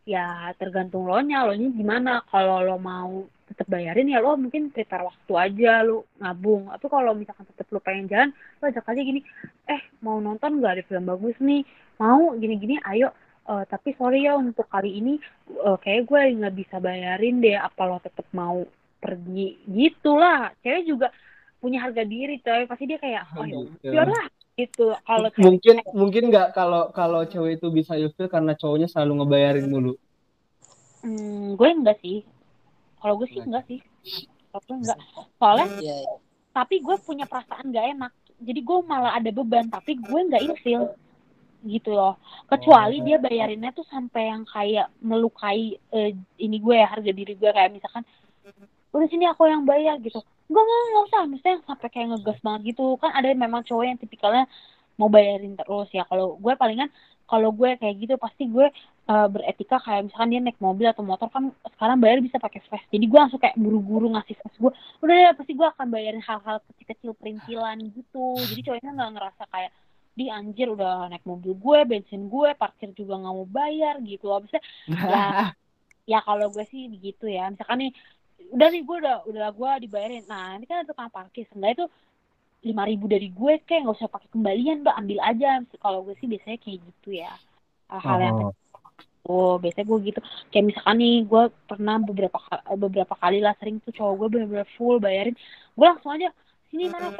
ya 0.06 0.50
tergantung 0.58 1.06
lo 1.06 1.18
nya. 1.22 1.46
Lo 1.46 1.54
nya 1.54 1.68
gimana? 1.70 2.22
Kalau 2.26 2.62
lo 2.62 2.76
mau 2.78 3.26
tetap 3.50 3.66
bayarin 3.66 4.06
ya 4.06 4.22
lo 4.22 4.38
mungkin 4.38 4.70
prepare 4.70 5.02
waktu 5.02 5.32
aja 5.34 5.82
lo 5.82 6.06
ngabung 6.22 6.70
tapi 6.70 6.86
kalau 6.86 7.18
misalkan 7.18 7.42
tetap 7.50 7.66
lo 7.74 7.82
pengen 7.82 8.06
jalan 8.06 8.30
lo 8.62 8.70
ajak 8.70 8.86
aja 8.86 9.02
gini 9.02 9.26
eh 9.66 9.82
mau 10.06 10.22
nonton 10.22 10.62
gak 10.62 10.78
ada 10.78 10.82
film 10.86 11.10
bagus 11.10 11.34
nih? 11.42 11.66
Mau 11.98 12.38
gini-gini 12.38 12.78
ayo. 12.86 13.10
Uh, 13.50 13.66
tapi 13.66 13.98
sorry 13.98 14.30
ya 14.30 14.38
untuk 14.38 14.70
kali 14.70 15.02
ini 15.02 15.18
uh, 15.66 15.74
kayak 15.80 16.06
gue 16.06 16.38
nggak 16.38 16.54
bisa 16.54 16.76
bayarin 16.78 17.42
deh 17.42 17.58
apa 17.58 17.82
lo 17.88 17.98
tetap 17.98 18.22
mau 18.30 18.62
pergi. 19.00 19.58
Gitulah. 19.64 20.52
Cewek 20.60 20.84
juga 20.84 21.08
punya 21.58 21.82
harga 21.82 22.04
diri 22.04 22.38
coy. 22.44 22.68
Pasti 22.68 22.84
dia 22.84 22.98
kayak 23.00 23.24
oh 23.34 23.44
ya 23.80 24.04
lah 24.04 24.26
gitu. 24.60 24.92
Kalau 25.08 25.28
mungkin 25.40 25.80
cewek, 25.80 25.84
mungkin 25.96 26.22
nggak 26.28 26.48
kalau 26.52 26.92
kalau 26.92 27.20
cewek 27.24 27.58
itu 27.58 27.66
bisa 27.72 27.96
ilfil 27.96 28.28
karena 28.28 28.52
cowoknya 28.52 28.88
selalu 28.92 29.24
ngebayarin 29.24 29.66
mulu. 29.66 29.92
Hmm, 31.00 31.56
gue 31.56 31.68
enggak 31.68 31.98
sih. 32.04 32.20
Kalau 33.00 33.16
gue 33.16 33.28
sih 33.32 33.40
enggak 33.40 33.64
sih. 33.64 33.80
Kalau 34.52 34.62
gue 34.68 34.76
enggak. 34.84 34.98
Soalnya 35.40 35.68
yeah. 35.80 36.00
Iya. 36.04 36.14
tapi 36.50 36.82
gue 36.82 36.96
punya 37.00 37.24
perasaan 37.24 37.72
gak 37.72 37.86
enak. 37.96 38.12
Jadi 38.40 38.60
gue 38.64 38.78
malah 38.84 39.16
ada 39.16 39.30
beban 39.32 39.68
tapi 39.68 39.96
gue 39.96 40.20
nggak 40.28 40.42
ilfil. 40.44 40.92
Gitu 41.64 41.90
loh. 41.92 42.20
Kecuali 42.48 43.00
oh. 43.00 43.04
dia 43.04 43.16
bayarinnya 43.20 43.72
tuh 43.72 43.84
sampai 43.88 44.32
yang 44.32 44.42
kayak 44.48 44.88
melukai 45.00 45.76
uh, 45.92 46.10
ini 46.36 46.56
gue 46.60 46.76
ya 46.76 46.88
harga 46.88 47.12
diri 47.12 47.32
gue. 47.36 47.50
Kayak 47.52 47.80
misalkan 47.80 48.04
udah 48.90 49.08
sini 49.08 49.24
aku 49.30 49.46
yang 49.46 49.62
bayar 49.66 49.98
gitu 50.02 50.20
Enggak, 50.50 50.64
enggak, 50.66 50.82
enggak 50.82 51.04
usah. 51.06 51.22
Misalnya 51.30 51.58
sampai 51.62 51.88
kayak 51.94 52.06
ngegas 52.10 52.38
banget 52.42 52.60
gitu. 52.74 52.84
Kan 52.98 53.10
ada 53.14 53.28
memang 53.30 53.62
cowok 53.62 53.84
yang 53.86 53.98
tipikalnya 54.02 54.44
mau 54.98 55.06
bayarin 55.06 55.54
terus 55.54 55.88
ya. 55.94 56.02
Kalau 56.10 56.34
gue 56.42 56.52
palingan, 56.58 56.90
kalau 57.30 57.54
gue 57.54 57.78
kayak 57.78 57.94
gitu 58.02 58.14
pasti 58.18 58.50
gue 58.50 58.66
uh, 59.06 59.28
beretika 59.30 59.78
kayak 59.78 60.10
misalkan 60.10 60.34
dia 60.34 60.42
naik 60.42 60.58
mobil 60.58 60.90
atau 60.90 61.06
motor 61.06 61.30
kan 61.30 61.54
sekarang 61.78 62.02
bayar 62.02 62.18
bisa 62.18 62.42
pakai 62.42 62.58
flash. 62.66 62.82
Jadi 62.90 63.06
gue 63.06 63.18
langsung 63.22 63.38
kayak 63.38 63.54
buru-buru 63.54 64.10
ngasih 64.10 64.34
flash 64.42 64.58
gue. 64.58 64.72
Udah 65.06 65.16
ya 65.16 65.30
pasti 65.38 65.52
gue 65.54 65.66
akan 65.70 65.86
bayarin 65.86 66.22
hal-hal 66.26 66.58
kecil-kecil 66.66 67.14
perintilan 67.14 67.78
gitu. 67.94 68.26
Jadi 68.50 68.60
cowoknya 68.66 68.90
nggak 68.90 69.10
ngerasa 69.14 69.44
kayak 69.54 69.70
di 70.18 70.26
anjir 70.26 70.66
udah 70.66 71.06
naik 71.06 71.22
mobil 71.22 71.54
gue, 71.54 71.78
bensin 71.86 72.26
gue, 72.26 72.58
parkir 72.58 72.90
juga 72.98 73.14
nggak 73.22 73.34
mau 73.38 73.46
bayar 73.46 74.02
gitu. 74.02 74.34
Abisnya 74.34 74.58
ya 74.90 75.54
ya 76.12 76.18
kalau 76.26 76.50
gue 76.50 76.66
sih 76.66 76.90
begitu 76.90 77.30
ya. 77.30 77.46
Misalkan 77.46 77.86
nih 77.86 77.94
udah 78.50 78.68
nih 78.72 78.82
gue 78.82 78.96
udah 79.04 79.16
udah 79.28 79.48
gue 79.52 79.70
dibayarin. 79.86 80.24
Nah 80.24 80.56
ini 80.56 80.64
kan 80.64 80.82
ada 80.82 80.88
tukang 80.88 81.12
parkir. 81.12 81.44
Seenggaknya 81.52 81.84
itu 81.84 81.86
lima 82.60 82.84
ribu 82.84 83.08
dari 83.08 83.28
gue 83.32 83.52
kayak 83.64 83.88
nggak 83.88 83.96
usah 83.96 84.10
pakai 84.10 84.28
kembalian 84.32 84.82
mbak. 84.82 84.96
Ambil 84.96 85.18
aja. 85.20 85.50
Kalau 85.78 86.00
gue 86.04 86.14
sih 86.18 86.26
biasanya 86.26 86.58
kayak 86.58 86.78
gitu 86.80 87.10
ya. 87.20 87.32
Hal-hal 87.92 88.18
oh. 88.18 88.22
yang 88.24 88.36
oh. 89.28 89.54
Biasanya 89.60 89.86
gue 89.86 89.98
gitu. 90.10 90.20
Kayak 90.50 90.64
misalkan 90.72 90.96
nih 90.98 91.16
gue 91.28 91.42
pernah 91.68 91.96
beberapa 92.00 92.38
beberapa 92.74 93.14
kali 93.20 93.38
lah 93.44 93.54
sering 93.60 93.78
tuh 93.84 93.92
cowok 93.92 94.14
gue 94.16 94.28
bener-bener 94.38 94.68
full 94.74 94.96
bayarin. 94.98 95.36
Gue 95.76 95.86
langsung 95.86 96.12
aja 96.16 96.32
sini 96.72 96.88
mana 96.88 97.14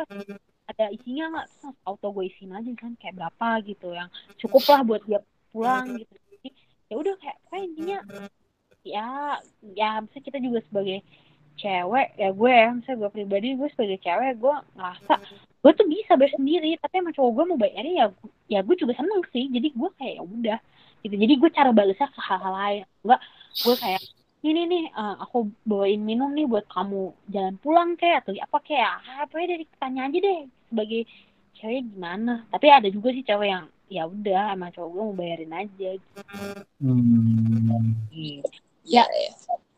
ada 0.71 0.87
isinya 0.95 1.25
nggak? 1.37 1.47
Terus 1.61 1.77
auto 1.83 2.09
gue 2.15 2.25
isiin 2.31 2.55
aja 2.55 2.71
kan 2.79 2.93
kayak 2.97 3.15
berapa 3.19 3.49
gitu. 3.67 3.93
Yang 3.95 4.09
cukup 4.41 4.63
lah 4.71 4.81
buat 4.87 5.03
dia 5.07 5.21
pulang 5.51 5.99
gitu. 5.99 6.15
Ya 6.91 6.99
udah 6.99 7.15
kayak 7.23 7.39
kayak 7.51 7.65
intinya 7.71 7.99
ya 8.85 9.37
ya 9.77 10.01
misalnya 10.01 10.25
kita 10.25 10.39
juga 10.41 10.59
sebagai 10.69 10.99
cewek 11.61 12.09
ya 12.17 12.29
gue 12.33 12.53
ya 12.53 12.69
misalnya 12.73 12.99
gue 13.05 13.11
pribadi 13.13 13.49
gue 13.53 13.69
sebagai 13.77 13.99
cewek 14.01 14.41
gue 14.41 14.55
ngerasa 14.77 15.15
gue 15.61 15.73
tuh 15.77 15.87
bisa 15.93 16.17
bayar 16.17 16.33
sendiri 16.41 16.71
tapi 16.81 16.95
emang 17.05 17.13
cowok 17.13 17.33
gue 17.37 17.45
mau 17.53 17.59
bayarnya 17.61 17.95
ya 17.95 18.07
ya 18.49 18.61
gue 18.65 18.77
juga 18.81 18.97
seneng 18.97 19.21
sih 19.29 19.53
jadi 19.53 19.69
gue 19.69 19.91
kayak 20.01 20.15
ya 20.17 20.23
udah 20.25 20.59
gitu. 21.05 21.15
Jadi 21.17 21.33
gue 21.41 21.51
cara 21.53 21.71
balasnya 21.73 22.09
ke 22.13 22.21
hal-hal 22.21 22.53
lain. 22.55 22.85
Enggak 23.05 23.21
gue 23.65 23.75
kayak 23.77 24.03
ini 24.41 24.63
nih 24.73 24.85
uh, 24.97 25.21
aku 25.21 25.53
bawain 25.69 26.01
minum 26.01 26.33
nih 26.33 26.49
buat 26.49 26.65
kamu 26.73 27.13
jalan 27.29 27.55
pulang 27.61 27.93
kayak 28.01 28.25
atau 28.25 28.33
apa 28.33 28.59
kayak 28.65 29.05
apa 29.21 29.35
ya 29.37 29.47
dari 29.53 29.65
tanya 29.77 30.09
aja 30.09 30.19
deh 30.21 30.39
sebagai 30.73 31.01
cewek 31.61 31.83
gimana. 31.93 32.45
Tapi 32.49 32.67
ada 32.69 32.89
juga 32.89 33.13
sih 33.13 33.25
cewek 33.25 33.49
yang 33.49 33.67
ya 33.91 34.07
udah 34.07 34.55
emang 34.55 34.73
cowok 34.73 34.89
gue 34.93 35.03
mau 35.03 35.17
bayarin 35.17 35.53
aja. 35.53 35.89
Gitu. 35.97 36.21
Hmm. 36.81 38.41
Ya. 38.91 39.07
Ya, 39.07 39.23
ya 39.23 39.33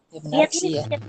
benar 0.09 0.33
lihat 0.33 0.51
sih 0.57 0.69
ini, 0.73 0.81
ya. 0.81 0.85
lihat, 0.89 1.03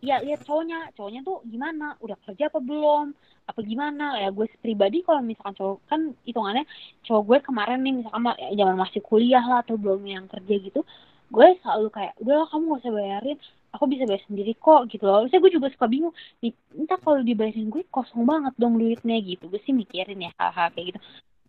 ya 0.00 0.16
lihat 0.24 0.40
cowoknya. 0.48 0.78
Cowoknya 0.96 1.20
tuh 1.20 1.44
gimana? 1.44 1.86
Udah 2.00 2.16
kerja 2.24 2.48
apa 2.48 2.60
belum? 2.64 3.12
Apa 3.44 3.60
gimana? 3.60 4.16
Ya 4.16 4.32
gue 4.32 4.48
pribadi 4.64 5.04
kalau 5.04 5.20
misalkan 5.20 5.54
cowok 5.60 5.76
kan 5.84 6.00
hitungannya 6.24 6.64
cowok 7.04 7.22
gue 7.28 7.38
kemarin 7.44 7.78
nih 7.84 7.94
misalkan 8.00 8.32
ya, 8.40 8.48
zaman 8.64 8.76
masih 8.80 9.00
kuliah 9.04 9.44
lah 9.44 9.60
atau 9.60 9.76
belum 9.76 10.00
yang 10.08 10.24
kerja 10.24 10.54
gitu 10.56 10.82
gue 11.30 11.46
selalu 11.62 11.94
kayak 11.94 12.18
udah 12.18 12.42
kamu 12.50 12.64
gak 12.74 12.80
usah 12.82 12.90
bayarin. 12.90 13.38
Aku 13.70 13.86
bisa 13.86 14.02
bayar 14.02 14.18
sendiri 14.26 14.50
kok 14.58 14.90
gitu 14.90 15.06
loh. 15.06 15.22
Misalnya 15.22 15.42
gue 15.46 15.52
juga 15.54 15.68
suka 15.70 15.86
bingung. 15.86 16.14
Entah 16.74 16.98
kalau 16.98 17.22
dibayarin 17.22 17.70
gue 17.70 17.86
kosong 17.86 18.26
banget 18.26 18.50
dong 18.58 18.74
duitnya 18.82 19.14
gitu. 19.22 19.46
Gue 19.46 19.62
sih 19.62 19.70
mikirin 19.70 20.18
ya 20.18 20.34
hal-hal 20.34 20.74
kayak 20.74 20.86
gitu. 20.90 21.00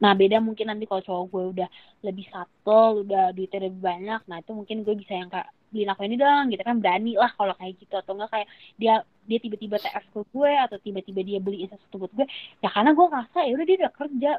Nah 0.02 0.18
beda 0.18 0.42
mungkin 0.42 0.66
nanti 0.74 0.90
kalau 0.90 1.06
cowok 1.06 1.26
gue 1.30 1.44
udah 1.58 1.70
lebih 2.02 2.26
satu, 2.34 3.06
udah 3.06 3.30
duitnya 3.38 3.70
lebih 3.70 3.82
banyak, 3.86 4.22
nah 4.26 4.42
itu 4.42 4.52
mungkin 4.58 4.82
gue 4.82 4.98
bisa 4.98 5.14
yang 5.14 5.30
kayak 5.30 5.54
beliin 5.72 5.90
aku 5.90 6.02
ini 6.06 6.16
dong, 6.20 6.52
gitu 6.52 6.62
kan 6.62 6.78
berani 6.84 7.16
lah 7.16 7.32
kalau 7.34 7.56
kayak 7.56 7.74
gitu 7.80 7.96
atau 7.96 8.14
enggak 8.14 8.30
kayak 8.30 8.48
dia 8.76 8.94
dia 9.26 9.40
tiba-tiba 9.40 9.80
TF 9.80 10.06
ke 10.12 10.20
gue 10.28 10.52
atau 10.52 10.78
tiba-tiba 10.84 11.22
dia 11.24 11.40
beliin 11.40 11.72
sesuatu 11.72 12.04
buat 12.04 12.12
gue, 12.14 12.28
ya 12.60 12.70
karena 12.70 12.92
gue 12.92 13.06
ngerasa 13.08 13.38
ya 13.48 13.52
udah 13.56 13.66
dia 13.66 13.78
udah 13.80 13.94
kerja 13.96 14.32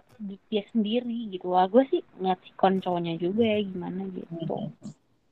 dia 0.53 0.63
sendiri 0.71 1.21
gitu 1.33 1.49
lah. 1.51 1.67
Gue 1.73 1.89
sih 1.89 2.05
ngeliat 2.21 2.41
sikon 2.45 2.85
cowoknya 2.85 3.15
juga 3.17 3.43
ya 3.43 3.59
gimana 3.65 4.01
gitu. 4.13 4.57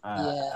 Iya, 0.01 0.49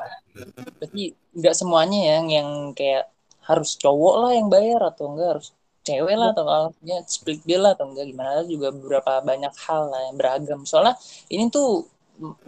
berarti 0.81 1.13
nggak 1.37 1.55
semuanya 1.55 2.01
ya 2.01 2.19
yang 2.25 2.73
kayak 2.73 3.13
harus 3.45 3.77
cowok 3.77 4.15
lah 4.25 4.33
yang 4.33 4.49
bayar 4.49 4.81
atau 4.89 5.13
enggak 5.13 5.29
harus 5.37 5.49
cewek 5.85 6.17
lah 6.17 6.33
iya. 6.33 6.35
atau 6.35 6.45
ya 6.81 6.99
split 7.05 7.45
bill 7.45 7.61
lah 7.61 7.77
atau 7.77 7.93
enggak 7.93 8.09
gimana 8.09 8.41
juga 8.49 8.73
beberapa 8.73 9.21
banyak 9.21 9.53
hal 9.69 9.93
lah 9.93 10.01
yang 10.09 10.17
beragam 10.17 10.61
soalnya 10.65 10.97
ini 11.29 11.53
tuh 11.53 11.85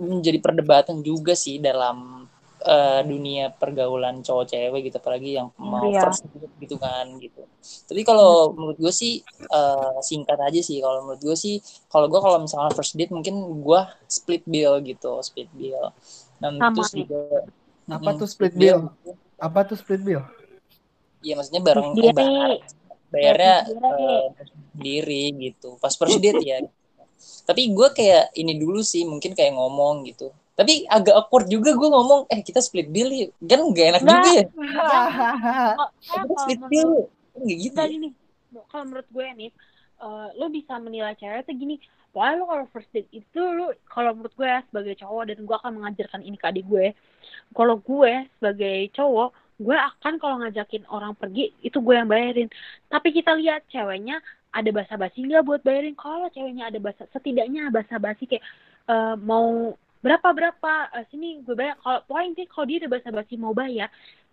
menjadi 0.00 0.40
perdebatan 0.40 1.04
juga 1.04 1.36
sih 1.36 1.60
dalam 1.60 2.24
uh, 2.66 3.00
dunia 3.06 3.54
pergaulan 3.54 4.20
cowok 4.20 4.52
cewek 4.52 4.90
gitu 4.90 4.98
apalagi 4.98 5.38
yang 5.38 5.48
mau 5.56 5.86
iya. 5.86 6.02
first 6.04 6.26
gitu 6.58 6.76
kan 6.76 7.06
gitu. 7.22 7.46
Tapi 7.86 8.02
kalau 8.02 8.50
hmm. 8.50 8.54
menurut 8.58 8.78
gue 8.82 8.92
sih 8.92 9.22
uh, 9.48 10.02
singkat 10.02 10.36
aja 10.36 10.60
sih 10.60 10.82
kalau 10.82 11.06
menurut 11.06 11.22
gue 11.22 11.36
sih 11.38 11.62
kalau 11.88 12.10
gue 12.10 12.20
kalau 12.20 12.42
misalnya 12.42 12.74
first 12.74 12.98
date 12.98 13.14
mungkin 13.14 13.38
gue 13.62 13.80
split 14.10 14.42
bill 14.44 14.82
gitu 14.82 15.22
split 15.22 15.48
bill. 15.54 15.94
Dan 16.42 16.60
terus 16.74 16.92
juga 16.92 17.48
apa 17.86 18.10
hmm, 18.12 18.18
tuh 18.18 18.28
split 18.28 18.54
bill? 18.58 18.90
bill? 18.90 19.14
Apa 19.38 19.58
tuh 19.64 19.78
split 19.78 20.02
bill? 20.02 20.22
Iya 21.22 21.38
maksudnya 21.38 21.62
bareng 21.62 21.88
eh, 21.94 22.12
bareng. 22.12 22.60
Bayarnya 23.06 23.54
uh, 23.70 24.26
sendiri 24.74 25.30
gitu. 25.38 25.78
Pas 25.78 25.94
first 25.94 26.18
date 26.18 26.42
ya. 26.42 26.58
Tapi 27.46 27.70
gue 27.70 27.88
kayak 27.94 28.34
ini 28.34 28.58
dulu 28.58 28.82
sih 28.82 29.06
mungkin 29.06 29.32
kayak 29.32 29.54
ngomong 29.54 30.04
gitu 30.10 30.34
tapi 30.56 30.88
agak 30.88 31.14
awkward 31.14 31.46
juga 31.46 31.76
gue 31.76 31.84
ngomong 31.86 32.26
eh 32.26 32.40
kita 32.40 32.58
split 32.58 32.88
bill 32.88 33.12
yuk 33.12 33.30
kan 33.44 33.60
gak 33.70 33.86
enak 33.92 34.00
Nggak. 34.02 34.16
juga 34.16 34.30
ya 34.32 34.44
eh, 35.84 35.90
kita 36.00 36.16
kalau 36.26 36.36
split 36.40 36.58
menurut- 36.58 36.72
bill 36.72 36.90
nggak 37.36 37.58
gitu 37.60 37.76
Enggak 37.76 37.84
ya? 37.84 37.92
gini, 37.92 38.08
kalau 38.72 38.84
menurut 38.88 39.08
gue 39.12 39.26
nih, 39.36 39.50
eh, 40.00 40.28
lo 40.34 40.46
bisa 40.48 40.72
menilai 40.80 41.12
cewek 41.14 41.44
tuh 41.44 41.52
gini, 41.52 41.76
pokoknya 42.08 42.32
lo 42.34 42.44
kalau 42.48 42.64
first 42.72 42.88
date 42.90 43.10
itu 43.12 43.40
lo, 43.44 43.76
kalau 43.84 44.16
menurut 44.16 44.32
gue 44.32 44.48
ya, 44.48 44.64
sebagai 44.64 44.94
cowok 44.96 45.22
dan 45.28 45.38
gue 45.44 45.56
akan 45.60 45.72
mengajarkan 45.76 46.20
ini 46.24 46.36
ke 46.40 46.46
adik 46.48 46.64
gue, 46.64 46.86
kalau 47.52 47.76
gue 47.76 48.12
sebagai 48.40 48.88
cowok, 48.96 49.30
gue 49.60 49.76
akan 49.76 50.12
kalau 50.16 50.36
ngajakin 50.40 50.88
orang 50.88 51.12
pergi 51.12 51.52
itu 51.60 51.76
gue 51.76 51.92
yang 51.92 52.08
bayarin. 52.08 52.48
Tapi 52.88 53.08
kita 53.12 53.36
lihat 53.36 53.68
ceweknya 53.68 54.24
ada 54.48 54.70
basa-basi 54.72 55.20
nggak 55.20 55.44
buat 55.44 55.60
bayarin. 55.60 55.92
Kalau 55.92 56.32
ceweknya 56.32 56.72
ada 56.72 56.80
basa, 56.80 57.04
setidaknya 57.12 57.68
basa-basi 57.68 58.24
kayak 58.24 58.44
eh, 58.88 59.16
mau 59.20 59.76
berapa 60.06 60.28
berapa? 60.38 60.72
Eh, 60.96 61.04
sini 61.10 61.26
gue 61.42 61.54
bayar. 61.58 61.74
Kalau 61.82 61.98
pokoknya 62.06 62.26
intinya 62.30 62.48
kalau 62.54 62.66
dia 62.70 62.78
ada 62.82 62.90
basa-basi 62.94 63.34
mau 63.36 63.54
bayar, 63.62 63.88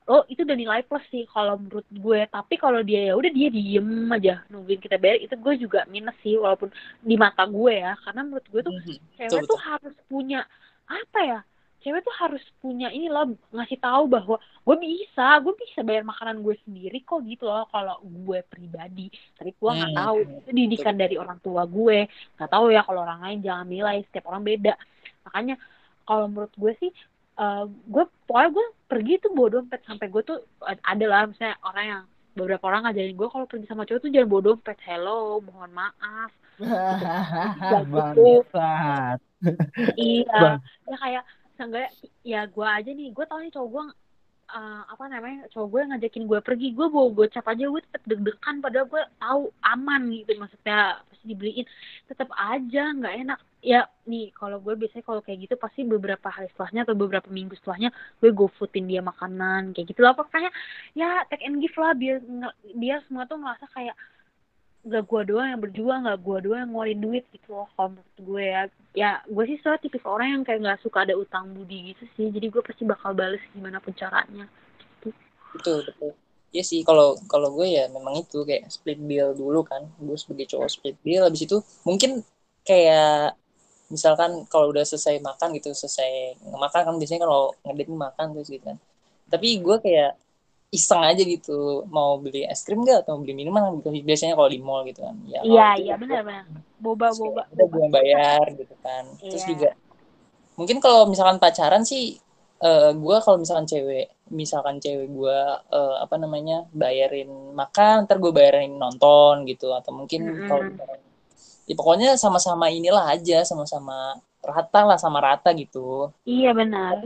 oh 0.06 0.22
itu 0.32 0.42
udah 0.48 0.58
nilai 0.62 0.82
plus 0.88 1.06
sih 1.14 1.24
kalau 1.34 1.56
menurut 1.58 1.88
gue. 1.90 2.20
Tapi 2.30 2.54
kalau 2.64 2.80
dia 2.90 3.00
ya 3.10 3.14
udah 3.20 3.32
dia 3.34 3.48
diem 3.50 3.90
aja 4.18 4.34
nungguin 4.52 4.80
kita 4.86 4.98
bayar. 5.02 5.18
Itu 5.26 5.36
gue 5.46 5.54
juga 5.64 5.80
minus 5.90 6.16
sih 6.22 6.36
walaupun 6.38 6.70
di 7.02 7.16
mata 7.18 7.44
gue 7.50 7.74
ya. 7.84 7.94
Karena 8.04 8.22
menurut 8.22 8.46
gue 8.54 8.62
tuh 8.68 8.74
Mhm. 8.78 8.96
cewek 9.18 9.44
Betul, 9.44 9.50
tuh 9.52 9.60
harus 9.70 9.96
punya 10.12 10.40
apa 10.88 11.20
ya? 11.32 11.40
Cewek 11.84 12.00
tuh 12.08 12.16
harus 12.16 12.44
punya 12.64 12.88
ini 12.96 13.12
loh 13.12 13.36
ngasih 13.52 13.76
tahu 13.84 14.08
bahwa 14.08 14.40
gue 14.40 14.76
bisa 14.80 15.26
gue 15.44 15.52
bisa 15.60 15.84
bayar 15.84 16.08
makanan 16.08 16.40
gue 16.40 16.56
sendiri 16.64 17.04
kok 17.04 17.20
gitu 17.28 17.44
loh. 17.44 17.68
Kalau 17.68 18.00
gue 18.04 18.40
pribadi 18.48 19.12
tapi 19.36 19.52
gue 19.52 19.72
nggak 19.80 19.92
Hmm. 19.92 20.00
tahu. 20.00 20.18
Itu 20.40 20.50
didikan 20.56 20.96
dari 20.96 21.16
orang 21.20 21.40
tua 21.44 21.64
gue. 21.68 22.08
Nggak 22.40 22.50
tahu 22.52 22.66
ya 22.72 22.82
kalau 22.88 23.04
orang 23.04 23.20
lain 23.26 23.40
jangan 23.44 23.68
nilai 23.68 23.98
setiap 24.08 24.32
orang 24.32 24.44
beda 24.48 24.74
makanya 25.26 25.56
kalau 26.04 26.26
menurut 26.28 26.54
gue 26.56 26.74
sih 26.80 26.92
eh, 27.40 27.64
gue 27.68 28.04
pokoknya 28.28 28.50
gue 28.54 28.66
pergi 28.92 29.14
tuh 29.24 29.32
bawa 29.34 29.50
dompet 29.60 29.82
sampai 29.88 30.08
gue 30.12 30.22
tuh 30.22 30.38
ada 30.64 31.06
lah 31.10 31.26
misalnya 31.26 31.58
orang 31.66 31.86
yang 31.86 32.04
beberapa 32.34 32.66
orang 32.66 32.90
ngajarin 32.90 33.14
gue 33.18 33.30
kalau 33.30 33.46
pergi 33.46 33.66
sama 33.70 33.86
cowok 33.86 34.02
tuh 34.02 34.10
jangan 34.10 34.30
bawa 34.30 34.42
dompet 34.42 34.78
hello 34.86 35.42
mohon 35.46 35.72
maaf. 35.74 36.32
Bangsat. 37.72 39.20
iya. 39.98 40.40
Bang. 40.42 40.60
ya 40.90 40.96
kayak 40.98 41.24
seenggaknya 41.58 41.90
ya 42.26 42.42
gue 42.50 42.68
aja 42.68 42.92
nih. 42.94 43.10
Gue 43.14 43.26
tau 43.30 43.40
nih 43.42 43.54
cowok 43.54 43.70
gue 43.70 43.84
eh, 44.54 44.82
apa 44.94 45.04
namanya 45.10 45.50
cowok 45.50 45.68
gue 45.74 45.82
ngajakin 45.90 46.24
gue 46.30 46.40
pergi 46.46 46.68
gue 46.78 46.88
bawa 46.88 47.10
gocap 47.12 47.46
aja 47.50 47.64
gue 47.66 47.82
tetep 47.82 48.04
deg-degan 48.06 48.56
padahal 48.62 48.88
gue 48.88 49.04
tahu 49.18 49.42
aman 49.66 50.02
gitu 50.14 50.32
maksudnya 50.38 51.02
pasti 51.10 51.26
dibeliin. 51.32 51.66
Tetap 52.12 52.30
aja 52.36 52.84
nggak 52.92 53.16
enak. 53.24 53.40
Ya 53.64 53.88
nih 54.04 54.36
kalau 54.36 54.60
gue 54.60 54.76
biasanya 54.76 55.08
kalau 55.08 55.22
kayak 55.24 55.48
gitu 55.48 55.56
pasti 55.56 55.88
beberapa 55.88 56.28
hari 56.28 56.52
setelahnya 56.52 56.84
atau 56.84 56.96
beberapa 57.00 57.32
minggu 57.32 57.56
setelahnya 57.56 57.96
gue 58.20 58.30
go 58.36 58.52
foodin 58.60 58.92
dia 58.92 59.00
makanan 59.00 59.72
kayak 59.72 59.88
gitu 59.96 60.04
lah. 60.04 60.12
Pokoknya 60.14 60.52
ya 60.94 61.24
take 61.32 61.48
and 61.48 61.64
give 61.64 61.76
lah 61.80 61.96
biar 61.96 62.20
biar 62.76 63.00
semua 63.08 63.24
tuh 63.24 63.40
ngerasa 63.40 63.66
kayak 63.72 63.96
gak 64.84 65.04
gue 65.08 65.22
doang 65.32 65.48
yang 65.48 65.62
berjuang 65.64 66.02
gak 66.04 66.20
gue 66.20 66.38
doang 66.44 66.60
yang 66.68 66.72
ngeluarin 66.76 67.00
duit 67.00 67.24
gitu 67.32 67.56
loh 67.56 67.68
kalau 67.76 67.96
menurut 67.96 68.20
gue 68.20 68.44
ya. 68.44 68.62
Ya 68.94 69.12
gue 69.26 69.44
sih 69.50 69.58
soal 69.64 69.80
tipis 69.80 70.04
orang 70.06 70.38
yang 70.38 70.44
kayak 70.46 70.62
nggak 70.62 70.82
suka 70.86 71.08
ada 71.08 71.16
utang 71.18 71.50
budi 71.56 71.96
gitu 71.96 72.04
sih. 72.14 72.28
Jadi 72.30 72.52
gue 72.52 72.62
pasti 72.62 72.84
bakal 72.86 73.16
bales 73.16 73.42
gimana 73.56 73.80
pun 73.80 73.96
caranya. 73.96 74.46
Betul 75.56 75.88
betul. 75.88 76.12
Iya 76.54 76.64
sih 76.68 76.86
kalau 76.86 77.18
kalau 77.26 77.50
gue 77.58 77.66
ya 77.66 77.90
memang 77.90 78.22
itu 78.22 78.46
kayak 78.46 78.70
split 78.70 79.02
bill 79.02 79.34
dulu 79.34 79.66
kan. 79.66 79.88
Gue 79.98 80.20
sebagai 80.20 80.46
cowok 80.52 80.70
split 80.70 80.98
bill 81.02 81.26
habis 81.26 81.48
itu 81.48 81.58
mungkin 81.88 82.22
kayak 82.62 83.34
misalkan 83.90 84.46
kalau 84.50 84.70
udah 84.70 84.86
selesai 84.86 85.18
makan 85.22 85.54
gitu 85.58 85.74
selesai 85.74 86.38
makan 86.54 86.82
kan 86.86 86.96
biasanya 86.98 87.26
kalau 87.26 87.54
ngedate 87.66 87.94
makan 87.94 88.26
terus 88.38 88.50
gitu 88.52 88.64
kan. 88.68 88.78
Tapi 89.32 89.58
gue 89.58 89.76
kayak 89.82 90.12
iseng 90.74 91.06
aja 91.06 91.22
gitu 91.22 91.86
mau 91.94 92.18
beli 92.18 92.50
es 92.50 92.66
krim 92.66 92.82
gak 92.82 93.06
atau 93.06 93.22
beli 93.22 93.38
minuman 93.38 93.78
gitu. 93.78 93.94
biasanya 94.02 94.34
kalau 94.34 94.50
di 94.50 94.58
mall 94.58 94.82
gitu 94.90 95.06
kan 95.06 95.16
ya 95.30 95.40
kalau 95.46 95.54
iya 95.54 95.68
iya 95.78 95.94
benar 96.02 96.22
benar 96.26 96.44
boba 96.82 97.08
terus 97.14 97.20
boba 97.22 97.42
udah 97.54 97.68
gue 97.70 97.86
bayar 97.94 98.46
gitu 98.58 98.76
kan 98.82 99.04
terus 99.22 99.44
Iya. 99.46 99.50
juga 99.54 99.70
mungkin 100.58 100.78
kalau 100.82 101.06
misalkan 101.06 101.38
pacaran 101.38 101.86
sih 101.86 102.18
eh 102.64 102.92
gue 102.96 103.18
kalau 103.22 103.38
misalkan 103.38 103.68
cewek 103.70 104.08
misalkan 104.34 104.82
cewek 104.82 105.08
gue 105.12 105.38
eh, 105.70 105.96
apa 106.02 106.16
namanya 106.18 106.66
bayarin 106.74 107.30
makan 107.54 108.10
ntar 108.10 108.18
gue 108.18 108.32
bayarin 108.34 108.74
nonton 108.74 109.46
gitu 109.46 109.70
atau 109.78 109.92
mungkin 109.94 110.22
Mm-mm. 110.26 110.48
kalau 110.50 110.64
misalkan 110.66 111.00
ya 111.64 111.74
pokoknya 111.78 112.10
sama-sama 112.20 112.68
inilah 112.74 113.06
aja 113.14 113.46
sama-sama 113.46 114.18
rata 114.44 114.82
lah 114.90 114.98
sama 115.00 115.20
rata 115.24 115.54
gitu 115.54 116.10
iya 116.26 116.50
benar 116.52 116.98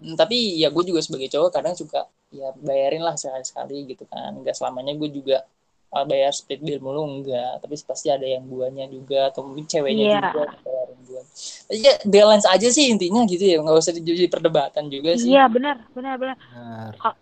Hmm, 0.00 0.16
tapi 0.16 0.56
ya 0.56 0.72
gue 0.72 0.80
juga 0.80 1.04
sebagai 1.04 1.28
cowok 1.28 1.52
kadang 1.52 1.76
suka 1.76 2.08
ya 2.30 2.54
bayarin 2.56 3.02
lah 3.02 3.14
sekali-sekali 3.14 3.90
gitu 3.90 4.06
kan. 4.06 4.34
Nggak 4.38 4.54
selamanya 4.54 4.94
gue 4.94 5.10
juga 5.10 5.42
uh, 5.90 6.04
bayar 6.06 6.30
split 6.30 6.62
bill 6.62 6.78
mulu 6.78 7.02
enggak 7.02 7.58
tapi 7.62 7.74
pasti 7.82 8.08
ada 8.08 8.22
yang 8.22 8.46
guanya 8.46 8.86
juga 8.86 9.28
atau 9.30 9.42
mungkin 9.46 9.66
ceweknya 9.66 10.04
Iya. 10.06 10.20
juga 10.30 10.42
bayarin 10.62 10.98
gua 11.06 11.22
ya 11.70 11.92
balance 12.06 12.46
aja 12.46 12.68
sih 12.70 12.90
intinya 12.90 13.22
gitu 13.26 13.42
ya. 13.42 13.58
Nggak 13.62 13.76
usah 13.78 13.92
jadi 13.94 14.26
perdebatan 14.30 14.86
juga 14.90 15.14
sih. 15.18 15.34
Iya 15.34 15.50
benar 15.50 15.82
benar 15.94 16.14
benar. 16.18 16.36
Benar. 16.38 16.92
Ka- 16.98 17.18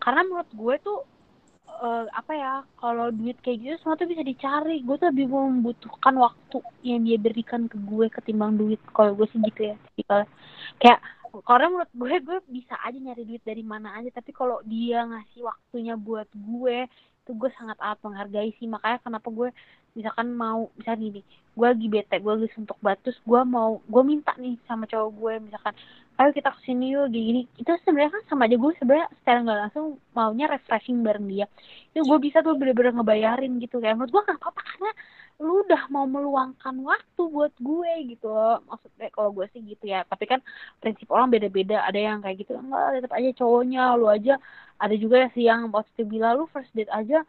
karena 0.00 0.20
menurut 0.24 0.50
gue 0.54 0.74
tuh 0.80 0.98
eh, 1.76 2.04
apa 2.08 2.32
ya 2.32 2.52
kalau 2.80 3.12
duit 3.12 3.36
kayak 3.44 3.58
gitu 3.60 3.76
semua 3.84 3.96
tuh 4.00 4.08
bisa 4.08 4.24
dicari. 4.24 4.80
Gue 4.80 4.96
tuh 4.96 5.12
lebih 5.12 5.28
membutuhkan 5.28 6.14
waktu 6.16 6.58
yang 6.80 7.04
dia 7.04 7.18
berikan 7.20 7.68
ke 7.68 7.76
gue 7.76 8.08
ketimbang 8.08 8.56
duit. 8.56 8.80
Kalau 8.92 9.12
gue 9.12 9.28
sih 9.28 9.40
gitu 9.44 9.72
ya 9.72 9.76
tipikal. 9.92 10.24
Kayak 10.80 11.00
karena 11.42 11.66
menurut 11.72 11.92
gue 11.92 12.14
gue 12.22 12.38
bisa 12.48 12.74
aja 12.80 12.96
nyari 12.96 13.26
duit 13.26 13.42
dari 13.42 13.64
mana 13.66 13.98
aja. 13.98 14.08
Tapi 14.14 14.30
kalau 14.32 14.62
dia 14.64 15.04
ngasih 15.04 15.44
waktunya 15.44 15.94
buat 15.98 16.28
gue 16.32 16.88
itu 17.26 17.30
gue 17.34 17.50
sangat 17.58 17.76
amat 17.82 17.98
menghargai 18.06 18.54
sih. 18.56 18.70
Makanya 18.70 19.02
kenapa 19.02 19.28
gue 19.32 19.48
misalkan 19.96 20.28
mau 20.36 20.68
misalnya 20.76 21.00
gini 21.08 21.20
gue 21.56 21.66
lagi 21.72 21.88
bete 21.88 22.20
gue 22.20 22.32
lagi 22.36 22.52
suntuk 22.52 22.76
batus 22.84 23.16
gue 23.24 23.40
mau 23.48 23.80
gue 23.88 24.02
minta 24.04 24.36
nih 24.36 24.60
sama 24.68 24.84
cowok 24.84 25.10
gue 25.16 25.34
misalkan 25.48 25.72
ayo 26.16 26.32
kita 26.32 26.48
ke 26.48 26.60
sini 26.64 26.96
yuk 26.96 27.12
gini, 27.12 27.24
gini. 27.28 27.42
Itu 27.60 27.76
sebenarnya 27.84 28.12
kan 28.16 28.22
sama 28.28 28.48
aja 28.48 28.56
gue 28.56 28.72
sebenarnya 28.80 29.08
secara 29.20 29.38
nggak 29.44 29.58
langsung 29.68 29.86
maunya 30.16 30.46
refreshing 30.48 31.04
bareng 31.04 31.28
dia. 31.28 31.46
Itu 31.92 32.08
gue 32.08 32.18
bisa 32.24 32.40
tuh 32.40 32.56
bener-bener 32.56 32.96
ngebayarin 32.96 33.52
gitu. 33.60 33.80
Kayak 33.84 34.00
menurut 34.00 34.12
gue 34.16 34.22
nggak 34.24 34.38
apa-apa 34.40 34.62
karena 34.64 34.90
lu 35.36 35.60
udah 35.68 35.82
mau 35.92 36.08
meluangkan 36.08 36.72
waktu 36.80 37.22
buat 37.28 37.52
gue 37.60 37.92
gitu 38.16 38.26
loh. 38.32 38.64
Maksudnya 38.64 39.08
kalau 39.12 39.30
gue 39.36 39.46
sih 39.52 39.60
gitu 39.60 39.84
ya. 39.84 40.00
Tapi 40.08 40.24
kan 40.24 40.40
prinsip 40.80 41.08
orang 41.12 41.28
beda-beda. 41.28 41.84
Ada 41.84 41.98
yang 42.00 42.18
kayak 42.24 42.36
gitu 42.40 42.56
enggak 42.56 43.04
tetap 43.04 43.12
aja 43.12 43.30
cowoknya 43.36 43.82
lu 44.00 44.06
aja. 44.08 44.34
Ada 44.80 44.94
juga 44.96 45.28
sih 45.36 45.44
yang 45.44 45.68
waktu 45.72 46.08
bilang 46.08 46.40
lu 46.40 46.44
first 46.48 46.72
date 46.72 46.92
aja 46.92 47.20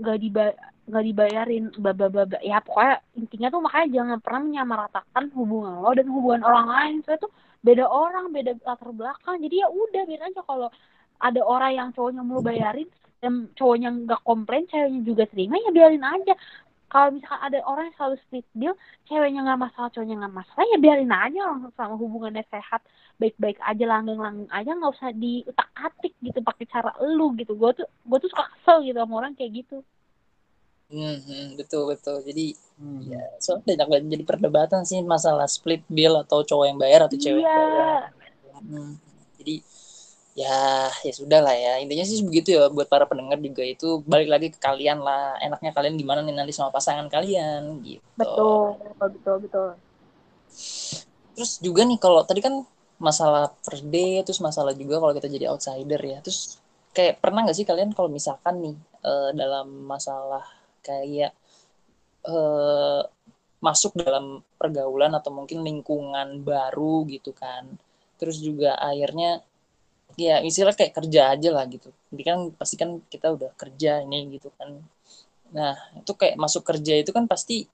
nggak 0.00 0.18
diba 0.22 0.44
nggak 0.86 1.04
dibayarin 1.12 1.64
bla 1.76 1.92
bla 1.92 2.08
bla. 2.08 2.24
ya 2.40 2.62
pokoknya 2.62 3.02
intinya 3.18 3.48
tuh 3.52 3.60
makanya 3.60 3.88
jangan 4.00 4.18
pernah 4.22 4.42
menyamaratakan 4.46 5.24
hubungan 5.34 5.72
lo 5.82 5.90
dan 5.98 6.06
hubungan 6.06 6.42
orang 6.46 6.66
lain. 6.70 6.94
Soalnya 7.02 7.22
tuh 7.26 7.32
beda 7.66 7.84
orang 7.90 8.24
beda 8.30 8.52
latar 8.62 8.90
belakang. 8.94 9.36
Jadi 9.42 9.54
ya 9.58 9.68
udah 9.68 10.02
biar 10.06 10.22
aja 10.30 10.40
kalau 10.46 10.68
ada 11.20 11.40
orang 11.44 11.72
yang 11.76 11.88
cowoknya 11.92 12.22
mau 12.24 12.40
bayarin 12.40 12.88
dan 13.20 13.52
cowoknya 13.52 13.88
nggak 13.92 14.20
komplain 14.24 14.64
ceweknya 14.70 15.00
juga 15.04 15.24
terima 15.28 15.60
ya 15.60 15.70
biarin 15.70 16.00
aja 16.00 16.34
kalau 16.90 17.14
misalkan 17.14 17.40
ada 17.46 17.58
orang 17.62 17.84
yang 17.88 17.96
selalu 17.96 18.16
split 18.26 18.46
bill 18.50 18.74
ceweknya 19.06 19.40
nggak 19.46 19.62
masalah 19.70 19.88
cowoknya 19.94 20.16
nggak 20.26 20.36
masalah 20.42 20.64
ya 20.66 20.78
biarin 20.82 21.12
aja 21.14 21.38
orang 21.46 21.60
sama 21.78 21.94
hubungannya 21.94 22.44
sehat. 22.50 22.82
Baik-baik 23.22 23.58
aja 23.62 23.84
langgeng-langgeng 23.86 24.50
aja 24.50 24.70
nggak 24.74 24.92
usah 24.98 25.10
diutak 25.14 25.68
atik 25.78 26.14
gitu 26.18 26.42
pakai 26.42 26.66
cara 26.66 26.90
elu 26.98 27.30
gitu. 27.38 27.54
Gue 27.54 27.70
tuh 27.78 27.86
gue 27.86 28.18
tuh 28.18 28.30
suka 28.34 28.44
kesel 28.58 28.82
gitu 28.84 28.98
sama 28.98 29.14
orang 29.22 29.32
kayak 29.38 29.62
gitu. 29.62 29.86
Hmm, 30.90 31.22
hmm, 31.22 31.54
betul 31.54 31.86
betul. 31.86 32.18
Jadi 32.26 32.58
Hmm. 32.80 33.04
ya 33.04 33.20
soalnya 33.44 33.76
banyak 33.76 33.86
banget 33.92 34.04
jadi 34.16 34.24
perdebatan 34.24 34.82
sih 34.88 35.04
masalah 35.04 35.44
split 35.44 35.84
bill 35.84 36.16
atau 36.24 36.40
cowok 36.40 36.64
yang 36.64 36.78
bayar 36.80 37.04
atau 37.04 37.20
cewek 37.20 37.44
yang 37.44 37.52
iya. 37.52 37.60
bayar. 37.60 38.00
Hmm, 38.60 38.92
jadi 39.36 39.54
ya 40.38 40.88
ya 40.90 41.12
sudah 41.12 41.40
lah 41.42 41.54
ya. 41.54 41.82
Intinya 41.82 42.04
sih 42.06 42.22
begitu 42.22 42.54
ya 42.54 42.70
buat 42.70 42.86
para 42.86 43.06
pendengar 43.06 43.38
juga 43.42 43.62
itu 43.66 44.02
balik 44.06 44.28
lagi 44.30 44.48
ke 44.54 44.58
kalian 44.62 45.02
lah. 45.02 45.36
Enaknya 45.42 45.74
kalian 45.74 45.94
gimana 45.98 46.20
nih 46.22 46.34
nanti 46.34 46.52
sama 46.54 46.70
pasangan 46.70 47.10
kalian 47.10 47.82
gitu. 47.82 48.02
Betul 48.14 48.78
betul 48.98 49.36
betul. 49.42 49.68
Terus 51.34 51.52
juga 51.62 51.82
nih 51.86 51.98
kalau 51.98 52.22
tadi 52.26 52.40
kan 52.42 52.62
masalah 53.00 53.48
first 53.64 53.88
date 53.88 54.28
terus 54.28 54.44
masalah 54.44 54.76
juga 54.76 55.00
kalau 55.00 55.12
kita 55.16 55.26
jadi 55.26 55.50
outsider 55.50 56.00
ya. 56.00 56.18
Terus 56.22 56.60
kayak 56.94 57.22
pernah 57.22 57.46
nggak 57.46 57.56
sih 57.56 57.66
kalian 57.66 57.90
kalau 57.94 58.10
misalkan 58.10 58.60
nih 58.60 58.76
eh, 59.02 59.30
dalam 59.34 59.66
masalah 59.86 60.44
kayak 60.84 61.32
eh, 62.26 63.02
masuk 63.60 63.92
dalam 64.00 64.40
pergaulan 64.56 65.12
atau 65.12 65.30
mungkin 65.32 65.60
lingkungan 65.60 66.40
baru 66.40 67.04
gitu 67.08 67.36
kan. 67.36 67.68
Terus 68.16 68.40
juga 68.40 68.76
akhirnya 68.76 69.44
ya 70.20 70.36
istilah 70.44 70.76
kayak 70.76 70.92
kerja 70.92 71.32
aja 71.32 71.48
lah 71.56 71.64
gitu. 71.70 71.88
Jadi 72.12 72.22
kan 72.22 72.38
pasti 72.54 72.74
kan 72.76 73.00
kita 73.08 73.32
udah 73.32 73.50
kerja 73.56 74.04
ini 74.04 74.28
gitu 74.36 74.52
kan. 74.58 74.76
Nah 75.56 75.74
itu 75.96 76.12
kayak 76.12 76.36
masuk 76.36 76.62
kerja 76.66 77.00
itu 77.00 77.10
kan 77.16 77.24
pasti 77.24 77.64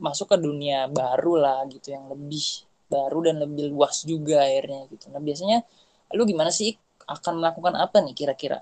masuk 0.00 0.34
ke 0.34 0.36
dunia 0.40 0.88
baru 0.90 1.38
lah 1.38 1.58
gitu 1.70 1.94
yang 1.94 2.10
lebih 2.10 2.66
baru 2.90 3.18
dan 3.24 3.36
lebih 3.40 3.72
luas 3.72 4.04
juga 4.04 4.44
akhirnya 4.44 4.90
gitu. 4.90 5.08
Nah 5.14 5.20
biasanya 5.22 5.64
lu 6.12 6.26
gimana 6.28 6.50
sih 6.52 6.76
akan 7.08 7.40
melakukan 7.40 7.74
apa 7.78 8.02
nih 8.04 8.14
kira-kira? 8.16 8.60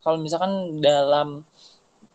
Kalau 0.00 0.16
misalkan 0.20 0.80
dalam 0.80 1.44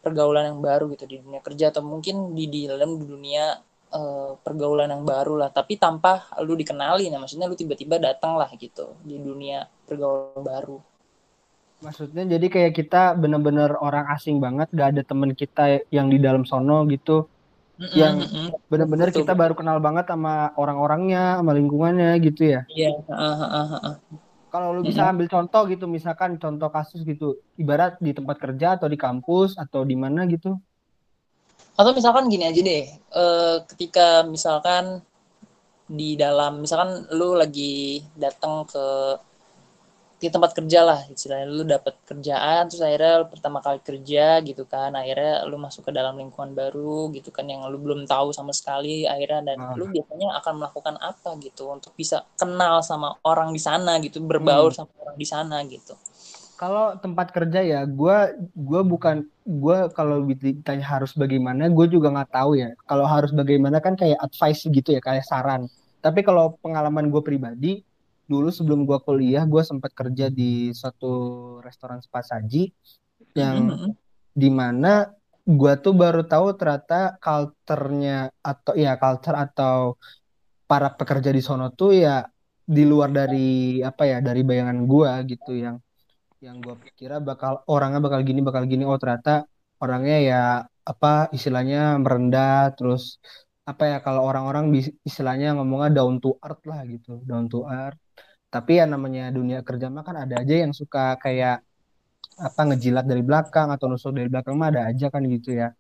pergaulan 0.02 0.54
yang 0.54 0.62
baru 0.62 0.90
gitu 0.94 1.06
di 1.10 1.18
dunia 1.22 1.42
kerja 1.42 1.74
atau 1.74 1.82
mungkin 1.82 2.38
di 2.38 2.70
dalam 2.70 3.02
dunia 3.02 3.58
uh, 3.96 4.36
pergaulan 4.44 4.92
yang 4.92 5.08
baru 5.08 5.40
lah. 5.40 5.50
Tapi 5.56 5.80
tanpa 5.80 6.28
lu 6.44 6.60
dikenali 6.60 7.08
nah 7.08 7.24
maksudnya 7.24 7.48
lu 7.48 7.56
tiba-tiba 7.56 7.96
datang 7.96 8.36
lah 8.36 8.52
gitu 8.60 9.00
di 9.08 9.16
dunia 9.16 9.64
pergaulan 9.88 10.44
baru. 10.44 10.78
Maksudnya 11.80 12.28
jadi 12.36 12.48
kayak 12.52 12.74
kita 12.76 13.16
bener-bener 13.16 13.80
orang 13.80 14.12
asing 14.12 14.44
banget 14.44 14.68
gak 14.76 14.96
ada 14.96 15.02
temen 15.08 15.32
kita 15.32 15.80
yang 15.92 16.12
di 16.12 16.20
dalam 16.20 16.44
sono 16.44 16.84
gitu. 16.92 17.32
Mm 17.76 17.84
-mm, 17.84 17.96
yang 18.00 18.16
bener-bener 18.72 19.12
kita 19.12 19.36
baru 19.36 19.52
kenal 19.52 19.84
banget 19.84 20.08
sama 20.08 20.56
orang-orangnya 20.56 21.40
sama 21.40 21.52
lingkungannya 21.56 22.16
gitu 22.24 22.56
ya. 22.56 22.62
Iya 22.72 22.96
yeah. 22.96 23.12
uh, 23.12 23.44
uh, 23.44 23.52
uh, 23.52 23.76
uh 23.92 23.96
kalau 24.56 24.72
lu 24.72 24.88
bisa 24.88 25.12
ambil 25.12 25.28
contoh 25.28 25.68
gitu 25.68 25.84
misalkan 25.84 26.40
contoh 26.40 26.72
kasus 26.72 27.04
gitu 27.04 27.44
ibarat 27.60 28.00
di 28.00 28.16
tempat 28.16 28.40
kerja 28.40 28.80
atau 28.80 28.88
di 28.88 28.96
kampus 28.96 29.60
atau 29.60 29.84
di 29.84 30.00
mana 30.00 30.24
gitu 30.32 30.56
atau 31.76 31.92
misalkan 31.92 32.32
gini 32.32 32.48
aja 32.48 32.62
deh 32.64 32.84
e, 32.92 33.24
ketika 33.68 34.24
misalkan 34.24 35.04
di 35.86 36.18
dalam 36.18 36.64
misalkan 36.64 37.06
lu 37.14 37.38
lagi 37.38 38.02
datang 38.18 38.66
ke 38.66 38.86
di 40.16 40.32
tempat 40.32 40.56
kerja 40.56 40.80
lah 40.82 41.00
istilahnya 41.12 41.48
lu 41.52 41.64
dapat 41.68 42.00
kerjaan 42.08 42.72
terus 42.72 42.80
akhirnya 42.80 43.22
lu 43.22 43.26
pertama 43.28 43.60
kali 43.60 43.84
kerja 43.84 44.40
gitu 44.42 44.64
kan 44.64 44.96
akhirnya 44.96 45.44
lu 45.46 45.60
masuk 45.60 45.86
ke 45.86 45.92
dalam 45.92 46.16
lingkungan 46.16 46.56
baru 46.56 47.12
gitu 47.12 47.36
kan 47.36 47.46
yang 47.46 47.68
lu 47.68 47.78
belum 47.78 48.08
tahu 48.08 48.32
sama 48.32 48.56
sekali 48.56 49.04
akhirnya 49.04 49.54
dan 49.54 49.58
hmm. 49.60 49.76
lu 49.76 49.92
biasanya 49.92 50.40
akan 50.40 50.54
melakukan 50.64 50.96
apa 51.04 51.30
gitu 51.44 51.68
untuk 51.68 51.92
bisa 52.00 52.24
kenal 52.40 52.80
sama 52.80 53.20
orang 53.28 53.52
di 53.52 53.60
sana 53.60 54.00
gitu 54.00 54.24
berbaur 54.24 54.72
hmm. 54.72 54.78
sama 54.80 54.92
orang 55.04 55.18
di 55.20 55.28
sana 55.28 55.58
gitu 55.68 55.94
kalau 56.56 56.96
tempat 57.00 57.36
kerja 57.36 57.60
ya 57.62 57.82
gue 57.84 58.18
gue 58.56 58.82
bukan 58.88 59.28
gue 59.44 59.78
kalau 59.92 60.24
ditanya 60.26 60.86
harus 60.98 61.12
bagaimana 61.14 61.68
gue 61.68 61.86
juga 61.92 62.12
nggak 62.12 62.32
tahu 62.32 62.56
ya 62.58 62.72
kalau 62.88 63.06
harus 63.06 63.36
bagaimana 63.36 63.84
kan 63.84 64.00
kayak 64.00 64.20
advice 64.24 64.64
gitu 64.66 64.96
ya 64.96 65.02
kayak 65.04 65.28
saran 65.28 65.68
tapi 66.00 66.24
kalau 66.24 66.56
pengalaman 66.64 67.12
gue 67.12 67.22
pribadi 67.22 67.84
dulu 68.26 68.50
sebelum 68.50 68.90
gue 68.90 68.98
kuliah 69.06 69.46
gue 69.46 69.62
sempat 69.62 69.94
kerja 69.94 70.34
di 70.34 70.74
suatu 70.74 71.14
restoran 71.62 72.02
spa 72.02 72.26
saji 72.26 72.74
yang 73.38 73.70
mm-hmm. 73.70 73.92
di 74.34 74.50
mana 74.50 75.12
gue 75.46 75.74
tuh 75.78 75.94
baru 75.94 76.26
tahu 76.26 76.58
ternyata 76.58 77.22
culture-nya 77.22 78.34
atau 78.42 78.74
ya 78.74 78.98
culture 78.98 79.38
atau 79.38 79.94
para 80.66 80.90
pekerja 80.98 81.30
di 81.30 81.42
sono 81.46 81.70
tuh 81.70 81.94
ya 81.94 82.26
di 82.66 82.82
luar 82.82 83.14
dari 83.14 83.78
apa 83.86 84.10
ya 84.10 84.18
dari 84.26 84.42
bayangan 84.42 84.90
gue 84.90 85.12
gitu 85.38 85.54
yang 85.54 85.78
yang 86.48 86.58
gue 86.66 86.76
kira 87.00 87.16
bakal 87.30 87.54
orangnya 87.74 88.00
bakal 88.06 88.22
gini 88.28 88.40
bakal 88.48 88.64
gini. 88.72 88.84
Oh 88.90 88.98
ternyata 89.02 89.32
orangnya 89.84 90.16
ya 90.30 90.42
apa 90.92 91.08
istilahnya 91.38 91.78
merendah. 92.04 92.74
Terus 92.78 93.04
apa 93.72 93.84
ya 93.92 93.98
kalau 94.06 94.22
orang-orang 94.30 94.66
istilahnya 95.10 95.58
ngomongnya 95.58 95.90
down 95.98 96.16
to 96.24 96.30
earth 96.46 96.64
lah 96.70 96.80
gitu. 96.94 97.12
Down 97.30 97.46
to 97.54 97.60
earth. 97.66 98.00
Tapi 98.54 98.72
ya 98.80 98.86
namanya 98.94 99.24
dunia 99.38 99.60
kerja 99.68 99.88
mah 99.94 100.04
kan 100.08 100.16
ada 100.24 100.36
aja 100.42 100.56
yang 100.64 100.72
suka 100.72 101.20
kayak 101.24 101.66
apa 102.36 102.62
ngejilat 102.68 103.06
dari 103.08 103.24
belakang 103.24 103.68
atau 103.72 103.86
nusuk 103.88 104.12
dari 104.12 104.28
belakang 104.28 104.56
mah 104.60 104.70
ada 104.72 104.82
aja 104.92 105.08
kan 105.14 105.24
gitu 105.28 105.56
ya. 105.56 105.72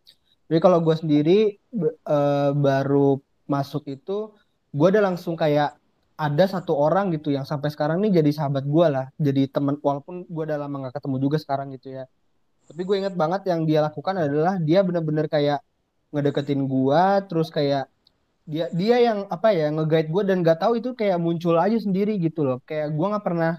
Jadi 0.47 0.59
kalau 0.61 0.79
gue 0.85 0.95
sendiri 0.95 1.57
e, 2.15 2.17
baru 2.55 3.17
masuk 3.49 3.83
itu 3.89 4.31
gue 4.75 4.87
udah 4.91 5.03
langsung 5.13 5.33
kayak 5.35 5.77
ada 6.15 6.45
satu 6.47 6.71
orang 6.79 7.11
gitu 7.11 7.27
yang 7.35 7.43
sampai 7.43 7.67
sekarang 7.67 7.99
nih 7.99 8.23
jadi 8.23 8.31
sahabat 8.31 8.63
gue 8.63 8.87
lah. 8.87 9.05
Jadi 9.19 9.51
teman 9.51 9.75
walaupun 9.83 10.23
gue 10.23 10.43
udah 10.47 10.57
lama 10.63 10.87
gak 10.87 10.95
ketemu 10.99 11.15
juga 11.19 11.37
sekarang 11.43 11.67
gitu 11.75 11.91
ya. 11.91 12.03
Tapi 12.65 12.81
gue 12.87 12.95
inget 13.03 13.15
banget 13.19 13.41
yang 13.51 13.67
dia 13.67 13.83
lakukan 13.83 14.15
adalah 14.15 14.55
dia 14.57 14.79
bener-bener 14.81 15.27
kayak 15.27 15.59
ngedeketin 16.15 16.63
gue 16.65 17.03
terus 17.27 17.51
kayak 17.51 17.91
dia 18.47 18.71
dia 18.71 18.95
yang 19.03 19.27
apa 19.27 19.51
ya 19.51 19.67
nge-guide 19.75 20.09
gue 20.09 20.23
dan 20.23 20.37
gak 20.39 20.59
tahu 20.63 20.79
itu 20.79 20.95
kayak 20.95 21.19
muncul 21.19 21.59
aja 21.59 21.75
sendiri 21.75 22.15
gitu 22.15 22.47
loh. 22.47 22.57
Kayak 22.63 22.95
gue 22.95 23.07
nggak 23.11 23.25
pernah 23.25 23.53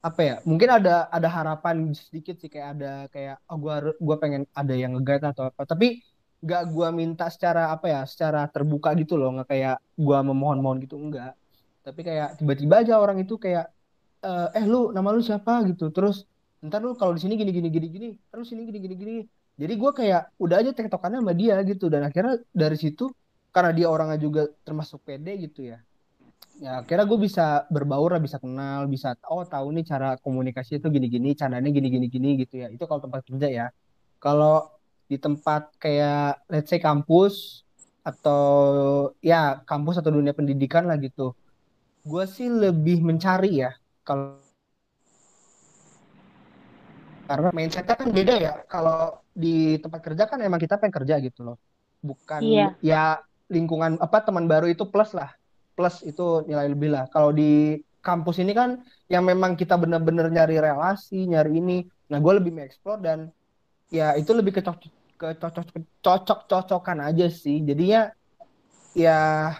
apa 0.00 0.20
ya 0.24 0.34
mungkin 0.48 0.68
ada 0.80 1.12
ada 1.12 1.28
harapan 1.28 1.92
sedikit 1.92 2.40
sih 2.40 2.48
kayak 2.48 2.68
ada 2.78 2.92
kayak 3.12 3.36
oh 3.52 3.60
gue 3.60 3.92
gue 4.00 4.16
pengen 4.22 4.42
ada 4.54 4.74
yang 4.78 4.94
nge-guide 4.94 5.26
atau 5.34 5.50
apa. 5.50 5.66
Tapi 5.66 5.98
gak 6.40 6.70
gue 6.70 6.88
minta 6.94 7.26
secara 7.28 7.74
apa 7.74 7.86
ya 7.90 8.00
secara 8.06 8.46
terbuka 8.46 8.94
gitu 8.94 9.18
loh. 9.18 9.34
Nggak 9.34 9.48
kayak 9.50 9.76
gue 9.98 10.18
memohon-mohon 10.22 10.78
gitu 10.86 10.94
enggak 10.94 11.39
tapi 11.86 12.00
kayak 12.04 12.38
tiba-tiba 12.38 12.74
aja 12.84 12.94
orang 13.00 13.18
itu 13.24 13.34
kayak 13.40 13.72
eh, 14.24 14.48
eh 14.58 14.64
lu 14.66 14.92
nama 14.92 15.08
lu 15.14 15.22
siapa? 15.24 15.64
Gitu. 15.68 15.90
Terus 15.94 16.26
ntar 16.60 16.84
lu 16.84 16.92
kalau 16.96 17.16
di 17.16 17.20
sini 17.24 17.34
gini 17.40 17.50
gini 17.54 17.68
gini 17.72 17.86
gini. 17.88 18.08
Terus 18.30 18.46
sini 18.50 18.62
gini 18.68 18.78
gini 18.78 18.94
gini. 18.96 19.16
Jadi 19.60 19.74
gue 19.76 19.90
kayak 19.92 20.22
udah 20.40 20.56
aja 20.60 20.70
tektokannya 20.72 21.20
sama 21.20 21.34
dia 21.36 21.60
gitu. 21.64 21.86
Dan 21.92 22.08
akhirnya 22.08 22.40
dari 22.52 22.76
situ 22.80 23.12
karena 23.50 23.70
dia 23.76 23.86
orangnya 23.90 24.18
juga 24.20 24.42
termasuk 24.62 25.02
pede 25.02 25.34
gitu 25.42 25.66
ya 25.74 25.82
ya 26.60 26.84
kira 26.84 27.08
gue 27.08 27.16
bisa 27.16 27.64
berbaur 27.72 28.20
bisa 28.20 28.36
kenal 28.36 28.84
bisa 28.84 29.16
oh 29.32 29.40
tahu 29.48 29.72
nih 29.72 29.84
cara 29.88 30.20
komunikasi 30.20 30.76
itu 30.76 30.92
gini-gini 30.92 31.32
caranya 31.32 31.70
gini-gini 31.72 32.06
gini 32.12 32.28
gitu 32.44 32.60
ya. 32.60 32.68
Itu 32.68 32.84
kalau 32.84 33.00
tempat 33.00 33.24
kerja 33.24 33.48
ya. 33.48 33.66
Kalau 34.20 34.68
di 35.08 35.16
tempat 35.16 35.72
kayak 35.80 36.44
let's 36.52 36.68
say 36.68 36.78
kampus 36.78 37.64
atau 38.04 38.44
ya 39.24 39.64
kampus 39.64 40.00
atau 40.00 40.12
dunia 40.12 40.36
pendidikan 40.36 40.84
lah 40.84 41.00
gitu 41.00 41.32
gue 42.00 42.24
sih 42.24 42.48
lebih 42.48 43.04
mencari 43.04 43.64
ya 43.64 43.70
kalau 44.04 44.40
karena 47.30 47.48
mindsetnya 47.54 47.94
kan 47.94 48.10
beda 48.10 48.34
ya. 48.42 48.54
Kalau 48.66 49.22
di 49.30 49.78
tempat 49.78 50.00
kerja 50.02 50.26
kan 50.26 50.42
emang 50.42 50.58
kita 50.58 50.82
pengen 50.82 50.98
kerja 50.98 51.22
gitu 51.22 51.46
loh. 51.46 51.56
Bukan 52.02 52.42
iya. 52.42 52.74
ya 52.82 53.04
lingkungan 53.46 54.02
apa 54.02 54.26
teman 54.26 54.50
baru 54.50 54.66
itu 54.66 54.90
plus 54.90 55.14
lah. 55.14 55.30
Plus 55.78 56.02
itu 56.02 56.42
nilai 56.50 56.66
lebih 56.66 56.90
lah. 56.90 57.06
Kalau 57.06 57.30
di 57.30 57.78
kampus 58.02 58.42
ini 58.42 58.50
kan 58.50 58.82
yang 59.06 59.22
memang 59.22 59.54
kita 59.54 59.78
benar-benar 59.78 60.26
nyari 60.32 60.56
relasi 60.56 61.28
nyari 61.28 61.60
ini 61.60 61.84
nah 62.08 62.16
gue 62.16 62.32
lebih 62.40 62.48
mengeksplor 62.56 62.96
dan 63.04 63.28
ya 63.92 64.16
itu 64.16 64.32
lebih 64.32 64.56
ke 64.56 64.64
cocok 64.64 64.90
ke 65.20 65.28
cocok 65.38 65.64
cocok 66.02 66.40
cocokan 66.50 66.98
aja 66.98 67.30
sih. 67.30 67.62
Jadinya 67.62 68.10
ya 68.90 69.54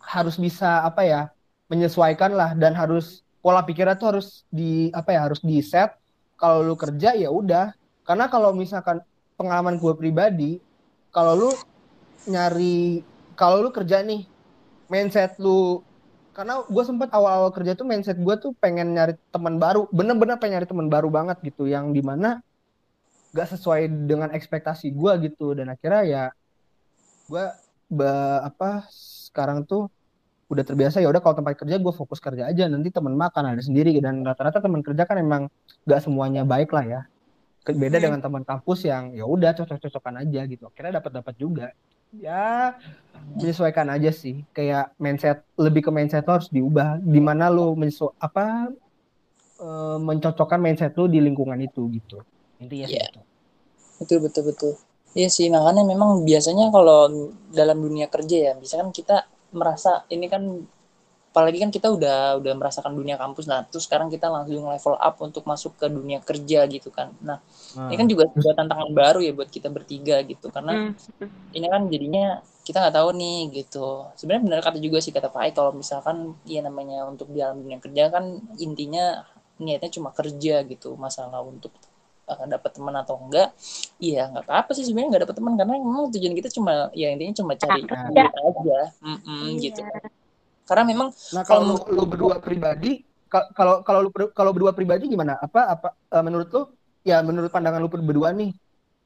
harus 0.00 0.40
bisa 0.40 0.80
apa 0.80 1.04
ya 1.04 1.35
menyesuaikan 1.66 2.34
lah 2.34 2.54
dan 2.54 2.74
harus 2.74 3.26
pola 3.42 3.62
pikirnya 3.62 3.94
tuh 3.98 4.16
harus 4.16 4.42
di 4.50 4.90
apa 4.90 5.14
ya 5.14 5.30
harus 5.30 5.38
di 5.42 5.62
set 5.62 5.94
kalau 6.38 6.62
lu 6.66 6.74
kerja 6.74 7.14
ya 7.14 7.30
udah. 7.30 7.74
Karena 8.06 8.30
kalau 8.30 8.54
misalkan 8.54 9.02
pengalaman 9.34 9.78
gue 9.82 9.92
pribadi 9.98 10.62
kalau 11.10 11.32
lu 11.34 11.50
nyari 12.26 13.02
kalau 13.38 13.66
lu 13.66 13.70
kerja 13.74 14.02
nih 14.02 14.26
mindset 14.86 15.38
lu 15.42 15.82
karena 16.36 16.60
gue 16.68 16.84
sempet 16.84 17.08
awal-awal 17.10 17.48
kerja 17.48 17.72
tuh 17.72 17.88
mindset 17.88 18.20
gue 18.20 18.34
tuh 18.36 18.52
pengen 18.60 18.92
nyari 18.92 19.16
teman 19.32 19.56
baru 19.56 19.88
bener-bener 19.88 20.36
pengen 20.36 20.60
nyari 20.60 20.68
teman 20.68 20.88
baru 20.92 21.08
banget 21.08 21.40
gitu 21.40 21.64
yang 21.64 21.96
di 21.96 22.04
mana 22.04 22.44
gak 23.32 23.56
sesuai 23.56 23.88
dengan 24.06 24.30
ekspektasi 24.32 24.92
gue 24.92 25.12
gitu. 25.30 25.56
Dan 25.56 25.72
akhirnya 25.72 26.02
ya 26.04 26.24
gue 27.26 27.46
apa 28.44 28.86
sekarang 29.30 29.66
tuh 29.66 29.90
udah 30.46 30.62
terbiasa 30.62 31.02
ya 31.02 31.10
udah 31.10 31.18
kalau 31.18 31.42
tempat 31.42 31.58
kerja 31.58 31.76
gue 31.82 31.94
fokus 31.94 32.22
kerja 32.22 32.46
aja 32.46 32.70
nanti 32.70 32.94
teman 32.94 33.18
makan 33.18 33.56
ada 33.56 33.62
sendiri. 33.62 33.98
Dan 33.98 34.22
rata-rata 34.22 34.62
teman 34.62 34.82
kerja 34.82 35.02
kan 35.06 35.18
emang 35.18 35.42
gak 35.84 36.02
semuanya 36.06 36.46
baik 36.46 36.70
lah 36.70 36.84
ya. 36.86 37.00
Beda 37.66 37.98
hmm. 37.98 38.04
dengan 38.06 38.20
teman 38.22 38.42
kampus 38.46 38.86
yang 38.86 39.10
ya 39.10 39.26
udah 39.26 39.50
cocok-cocokan 39.58 40.22
aja 40.22 40.40
gitu. 40.46 40.70
Akhirnya 40.70 41.02
dapat 41.02 41.12
dapat 41.18 41.34
juga. 41.34 41.66
Ya 42.14 42.78
menyesuaikan 43.34 43.90
aja 43.90 44.14
sih. 44.14 44.46
Kayak 44.54 44.94
mindset 45.02 45.42
lebih 45.58 45.86
ke 45.86 45.90
mindset 45.90 46.22
lo 46.30 46.38
harus 46.38 46.46
diubah. 46.54 47.02
Di 47.02 47.18
mana 47.18 47.50
lo 47.50 47.74
menyesu 47.74 48.14
apa 48.22 48.70
e, 49.58 49.68
mencocokkan 49.98 50.62
mindset 50.62 50.94
lo 50.94 51.10
di 51.10 51.18
lingkungan 51.18 51.58
itu 51.58 51.90
gitu. 51.90 52.22
Intinya 52.62 52.86
yeah. 52.86 53.10
itu 53.10 53.20
betul 54.00 54.18
betul 54.28 54.42
betul. 54.52 54.72
Iya 55.16 55.28
sih 55.32 55.48
makanya 55.48 55.82
memang 55.88 56.28
biasanya 56.28 56.68
kalau 56.68 57.32
dalam 57.48 57.80
dunia 57.80 58.04
kerja 58.12 58.36
ya 58.36 58.52
misalkan 58.60 58.92
kita 58.92 59.24
merasa 59.56 60.04
ini 60.12 60.28
kan 60.28 60.42
apalagi 61.36 61.60
kan 61.60 61.68
kita 61.68 61.92
udah 61.92 62.40
udah 62.40 62.52
merasakan 62.56 62.96
dunia 62.96 63.20
kampus 63.20 63.44
nah 63.44 63.60
terus 63.68 63.84
sekarang 63.84 64.08
kita 64.08 64.32
langsung 64.32 64.72
level 64.72 64.96
up 64.96 65.20
untuk 65.20 65.44
masuk 65.44 65.76
ke 65.76 65.84
dunia 65.92 66.24
kerja 66.24 66.64
gitu 66.64 66.88
kan 66.88 67.12
nah 67.20 67.44
hmm. 67.76 67.92
ini 67.92 67.96
kan 68.00 68.08
juga 68.08 68.24
sebuah 68.32 68.56
tantangan 68.56 68.90
baru 68.96 69.20
ya 69.20 69.36
buat 69.36 69.52
kita 69.52 69.68
bertiga 69.68 70.24
gitu 70.24 70.48
karena 70.48 70.96
hmm. 70.96 71.52
ini 71.52 71.66
kan 71.68 71.92
jadinya 71.92 72.40
kita 72.64 72.80
nggak 72.80 72.96
tahu 72.96 73.08
nih 73.20 73.38
gitu 73.52 74.08
sebenarnya 74.16 74.42
benar 74.48 74.60
kata 74.64 74.78
juga 74.80 74.98
sih 75.04 75.12
kata 75.12 75.28
Pak 75.28 75.52
kalau 75.52 75.76
misalkan 75.76 76.40
ya 76.48 76.64
namanya 76.64 77.04
untuk 77.04 77.28
di 77.28 77.44
dalam 77.44 77.60
dunia 77.60 77.84
kerja 77.84 78.08
kan 78.08 78.40
intinya 78.56 79.20
niatnya 79.60 79.92
cuma 79.92 80.16
kerja 80.16 80.64
gitu 80.64 80.96
masalah 80.96 81.44
untuk 81.44 81.68
uh, 82.30 82.44
dapat 82.46 82.70
teman 82.76 82.94
atau 83.02 83.14
enggak 83.22 83.48
iya 84.02 84.28
nggak 84.30 84.44
apa-apa 84.46 84.70
sih 84.76 84.84
sebenarnya 84.86 85.08
nggak 85.12 85.24
dapat 85.26 85.36
teman 85.38 85.54
karena 85.58 85.72
memang 85.80 86.06
tujuan 86.14 86.34
kita 86.38 86.48
cuma 86.56 86.72
ya 86.94 87.06
intinya 87.14 87.34
cuma 87.40 87.52
cari 87.58 87.80
Nah, 87.86 88.08
duit 88.10 88.32
aja 88.34 88.78
Mm-mm, 89.04 89.40
Iya. 89.46 89.62
gitu 89.64 89.80
karena 90.66 90.84
memang 90.90 91.08
Nah, 91.34 91.42
kalau 91.48 91.62
lu, 91.68 91.76
lu 91.96 92.02
berdua 92.06 92.36
pribadi, 92.38 93.02
ka- 93.32 93.50
kalau 93.58 93.82
kalau 93.86 94.00
lu 94.06 94.10
kalau 94.30 94.50
berdua 94.54 94.72
pribadi 94.78 95.04
gimana? 95.10 95.34
Apa 95.42 95.60
apa 95.74 95.88
eh, 96.14 96.22
menurut 96.26 96.48
lu? 96.54 96.60
Ya 97.06 97.22
menurut 97.22 97.50
pandangan 97.54 97.80
lu 97.82 97.88
berdua 97.90 98.30
nih, 98.34 98.50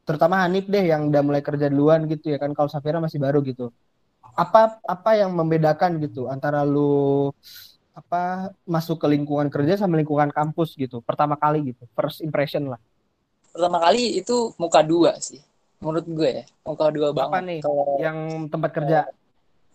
terutama 0.09 0.37
Hanif 0.45 0.64
deh 0.75 0.85
yang 0.93 1.03
udah 1.11 1.23
mulai 1.29 1.43
kerja 1.49 1.66
duluan 1.73 2.01
gitu 2.12 2.27
ya 2.35 2.39
kan. 2.43 2.51
Kalau 2.57 2.71
Safira 2.73 2.99
masih 3.07 3.21
baru 3.27 3.39
gitu. 3.51 3.73
Apa 4.43 4.81
apa 4.95 5.11
yang 5.21 5.31
membedakan 5.39 5.93
gitu 6.05 6.21
antara 6.35 6.61
lu 6.64 6.81
apa 7.91 8.55
masuk 8.64 8.97
ke 9.03 9.07
lingkungan 9.11 9.49
kerja 9.51 9.75
sama 9.81 9.99
lingkungan 10.01 10.31
kampus 10.31 10.79
gitu? 10.79 11.03
Pertama 11.03 11.35
kali 11.37 11.75
gitu, 11.75 11.83
first 11.97 12.23
impression 12.23 12.71
lah. 12.71 12.81
Pertama 13.51 13.78
kali 13.78 14.16
itu 14.16 14.36
muka 14.57 14.80
dua 14.80 15.18
sih 15.18 15.40
menurut 15.78 16.07
gue 16.07 16.30
ya 16.32 16.44
muka 16.62 16.88
dua 16.88 17.09
Apa 17.09 17.18
banget 17.20 17.42
nih? 17.42 17.61
kalau 17.61 17.84
Yang 17.96 18.18
tempat 18.48 18.70
kerja. 18.72 19.01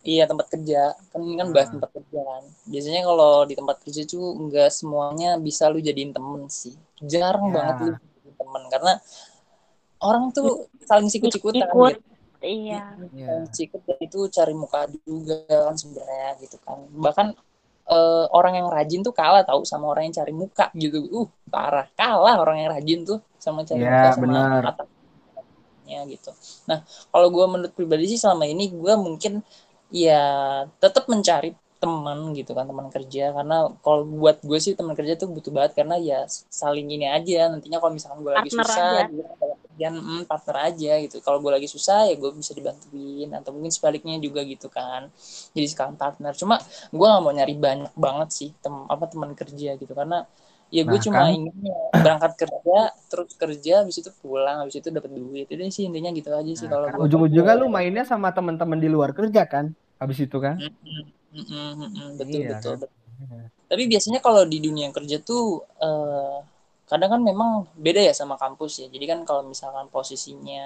Iya 0.06 0.24
tempat 0.24 0.48
kerja 0.48 0.82
kan 1.10 1.18
ini 1.20 1.34
kan 1.34 1.50
bahas 1.50 1.66
Ah. 1.66 1.74
tempat 1.74 1.90
kerja 1.92 2.20
kan. 2.22 2.44
Biasanya 2.64 3.02
kalau 3.04 3.32
di 3.44 3.54
tempat 3.54 3.76
kerja 3.82 4.02
tuh 4.06 4.26
nggak 4.40 4.70
semuanya 4.70 5.34
bisa 5.36 5.66
lu 5.66 5.80
jadiin 5.80 6.14
temen 6.14 6.46
sih. 6.46 6.78
Jarang 7.02 7.50
Ya. 7.50 7.54
banget 7.54 7.76
lu 7.76 7.90
jadiin 7.90 8.36
temen 8.36 8.64
karena 8.70 8.94
orang 10.00 10.30
tuh 10.30 10.50
saling 10.82 11.10
sikut-sikutan 11.10 11.66
Ikut. 11.66 11.98
gitu. 11.98 12.14
Iya. 12.40 12.84
Iya. 13.10 13.50
Sikut 13.50 13.82
itu 13.98 14.20
cari 14.30 14.54
muka 14.54 14.86
juga 15.02 15.42
kan 15.50 15.74
sebenarnya 15.74 16.38
gitu 16.38 16.62
kan. 16.62 16.86
Bahkan 16.92 17.28
eh, 17.92 18.26
orang 18.38 18.54
yang 18.60 18.68
rajin 18.72 19.02
tuh 19.08 19.14
kalah 19.16 19.44
tahu 19.46 19.62
sama 19.68 19.86
orang 19.92 20.10
yang 20.10 20.16
cari 20.20 20.34
muka 20.36 20.66
gitu. 20.78 20.98
Uh 21.14 21.28
parah 21.54 21.88
kalah 22.00 22.36
orang 22.44 22.58
yang 22.66 22.70
rajin 22.76 23.00
tuh 23.10 23.20
sama 23.40 23.62
cari 23.70 23.84
Ya, 23.84 23.90
muka 23.92 24.10
sama 24.16 24.22
benar. 24.22 24.64
atasnya 24.64 26.00
gitu. 26.10 26.32
Nah 26.70 26.80
kalau 27.14 27.28
gue 27.30 27.46
menurut 27.46 27.74
pribadi 27.78 28.06
sih 28.12 28.20
selama 28.22 28.46
ini 28.50 28.70
gue 28.74 28.94
mungkin 28.98 29.34
ya 29.94 30.22
tetap 30.82 31.06
mencari 31.12 31.54
teman 31.86 32.20
gitu 32.38 32.52
kan 32.58 32.66
teman 32.72 32.88
kerja. 32.96 33.22
Karena 33.38 33.56
kalau 33.86 34.02
buat 34.22 34.38
gue 34.50 34.60
sih 34.66 34.74
teman 34.80 34.96
kerja 35.00 35.14
tuh 35.22 35.30
butuh 35.36 35.52
banget 35.58 35.72
karena 35.80 35.96
ya 36.10 36.18
saling 36.62 36.88
ini 36.96 37.06
aja. 37.18 37.36
Nantinya 37.52 37.78
kalau 37.82 37.94
misalkan 37.98 38.20
gue 38.26 38.34
lagi 38.38 38.50
susah 38.60 38.92
aja. 38.92 39.10
dia 39.10 39.26
kalau 39.40 39.56
kerjaan 39.64 39.96
mm, 40.08 40.22
partner 40.30 40.56
aja 40.68 40.92
gitu. 41.06 41.16
Kalau 41.26 41.38
gue 41.44 41.52
lagi 41.58 41.68
susah 41.76 41.98
ya 42.10 42.14
gue 42.22 42.32
bisa 42.42 42.52
dibantuin 42.58 43.30
atau 43.38 43.50
mungkin 43.56 43.72
sebaliknya 43.78 44.16
juga 44.26 44.42
gitu 44.52 44.68
kan. 44.78 45.02
Jadi 45.56 45.68
sekalian 45.72 45.98
partner. 46.02 46.34
Cuma 46.42 46.56
gue 46.98 47.06
gak 47.14 47.22
mau 47.26 47.34
nyari 47.38 47.54
banyak 47.66 47.94
banget 48.06 48.30
sih 48.38 48.50
tem 48.64 48.76
apa 48.94 49.06
teman 49.12 49.32
kerja 49.40 49.70
gitu. 49.82 49.94
Karena 50.00 50.16
ya 50.76 50.82
gue 50.90 50.98
Nah, 50.98 51.06
cuma 51.06 51.24
kan. 51.24 51.28
ingin 51.36 51.56
ya, 51.70 51.78
berangkat 52.04 52.32
kerja 52.42 52.76
terus 53.10 53.30
kerja 53.42 53.72
habis 53.86 53.96
itu 54.02 54.10
pulang 54.22 54.56
habis 54.66 54.76
itu 54.82 54.90
dapat 54.98 55.12
duit. 55.20 55.46
Itu 55.54 55.62
sih 55.76 55.84
intinya 55.88 56.10
gitu 56.18 56.30
aja 56.40 56.52
sih 56.62 56.66
Nah, 56.66 56.74
kalau 56.74 56.90
kan. 56.90 56.98
gue 56.98 57.06
ujung-ujungnya 57.06 57.54
lu 57.62 57.66
mainnya 57.76 58.04
sama 58.12 58.30
teman-teman 58.36 58.80
di 58.84 58.88
luar 58.96 59.12
kerja 59.18 59.42
kan? 59.54 59.66
Habis 60.02 60.18
itu 60.26 60.38
kan? 60.46 60.58
Mm-mm, 60.60 61.12
mm-mm, 61.36 61.68
mm-mm, 61.82 62.10
betul 62.20 62.42
Iya, 62.42 62.50
betul 62.52 62.74
kan? 62.80 62.80
betul. 62.82 63.06
Tapi 63.72 63.84
biasanya 63.92 64.20
kalau 64.26 64.44
di 64.54 64.58
dunia 64.68 64.90
kerja 64.98 65.18
tuh 65.30 65.44
eh, 65.86 66.38
kadang 66.92 67.10
kan 67.18 67.22
memang 67.30 67.52
beda 67.86 68.02
ya 68.10 68.14
sama 68.22 68.36
kampus 68.44 68.74
ya. 68.84 68.88
Jadi 68.96 69.06
kan 69.12 69.20
kalau 69.30 69.44
misalkan 69.54 69.88
posisinya 69.96 70.64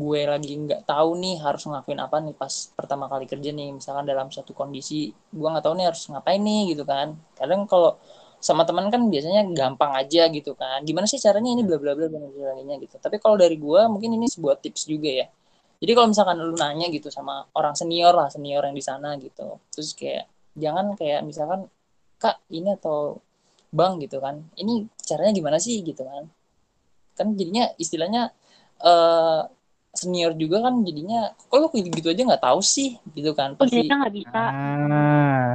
gue 0.00 0.20
lagi 0.32 0.52
nggak 0.64 0.82
tahu 0.92 1.10
nih 1.22 1.36
harus 1.44 1.62
ngelakuin 1.68 2.00
apa 2.06 2.16
nih 2.24 2.34
pas 2.42 2.54
pertama 2.78 3.06
kali 3.12 3.24
kerja 3.32 3.50
nih, 3.58 3.68
misalkan 3.78 4.04
dalam 4.12 4.28
suatu 4.34 4.52
kondisi 4.60 5.10
gue 5.38 5.48
nggak 5.52 5.64
tahu 5.66 5.74
nih 5.80 5.86
harus 5.90 6.02
ngapain 6.12 6.40
nih 6.48 6.62
gitu 6.76 6.84
kan. 6.92 7.08
Kadang 7.38 7.62
kalau 7.72 7.90
sama 8.48 8.62
teman 8.68 8.86
kan 8.94 9.02
biasanya 9.12 9.42
gampang 9.58 9.92
aja 10.00 10.22
gitu 10.36 10.52
kan. 10.60 10.78
Gimana 10.88 11.06
sih 11.10 11.20
caranya 11.26 11.50
ini 11.56 11.62
bla 11.68 11.76
bla 11.82 11.92
bla 11.98 12.06
dan 12.12 12.22
sebagainya 12.34 12.74
gitu. 12.84 12.96
Tapi 13.04 13.16
kalau 13.22 13.36
dari 13.40 13.56
gue 13.58 13.80
mungkin 13.92 14.10
ini 14.18 14.26
sebuah 14.34 14.56
tips 14.64 14.82
juga 14.92 15.10
ya. 15.22 15.26
Jadi 15.78 15.92
kalau 15.94 16.08
misalkan 16.10 16.36
lu 16.42 16.54
nanya 16.58 16.90
gitu 16.90 17.06
sama 17.08 17.46
orang 17.54 17.74
senior 17.78 18.10
lah, 18.10 18.26
senior 18.26 18.66
yang 18.66 18.74
di 18.74 18.82
sana 18.82 19.14
gitu. 19.22 19.62
Terus 19.70 19.94
kayak 19.94 20.26
jangan 20.58 20.98
kayak 20.98 21.22
misalkan 21.22 21.70
kak 22.18 22.42
ini 22.50 22.74
atau 22.74 23.22
bang 23.70 24.02
gitu 24.02 24.18
kan. 24.18 24.42
Ini 24.58 24.90
caranya 25.06 25.32
gimana 25.34 25.58
sih? 25.62 25.78
gitu 25.86 26.02
kan. 26.02 26.26
Kan 27.14 27.38
jadinya 27.38 27.70
istilahnya 27.78 28.34
eh 28.82 29.42
senior 29.94 30.34
juga 30.38 30.62
kan 30.62 30.82
jadinya 30.86 31.34
lo 31.50 31.66
gitu, 31.74 31.90
gitu 31.90 32.08
aja 32.10 32.22
nggak 32.26 32.42
tahu 32.42 32.60
sih? 32.62 32.98
gitu 33.14 33.30
kan. 33.38 33.54
Oh, 33.54 33.62
pasti 33.62 33.86
nggak 33.86 34.14
bisa. 34.14 34.42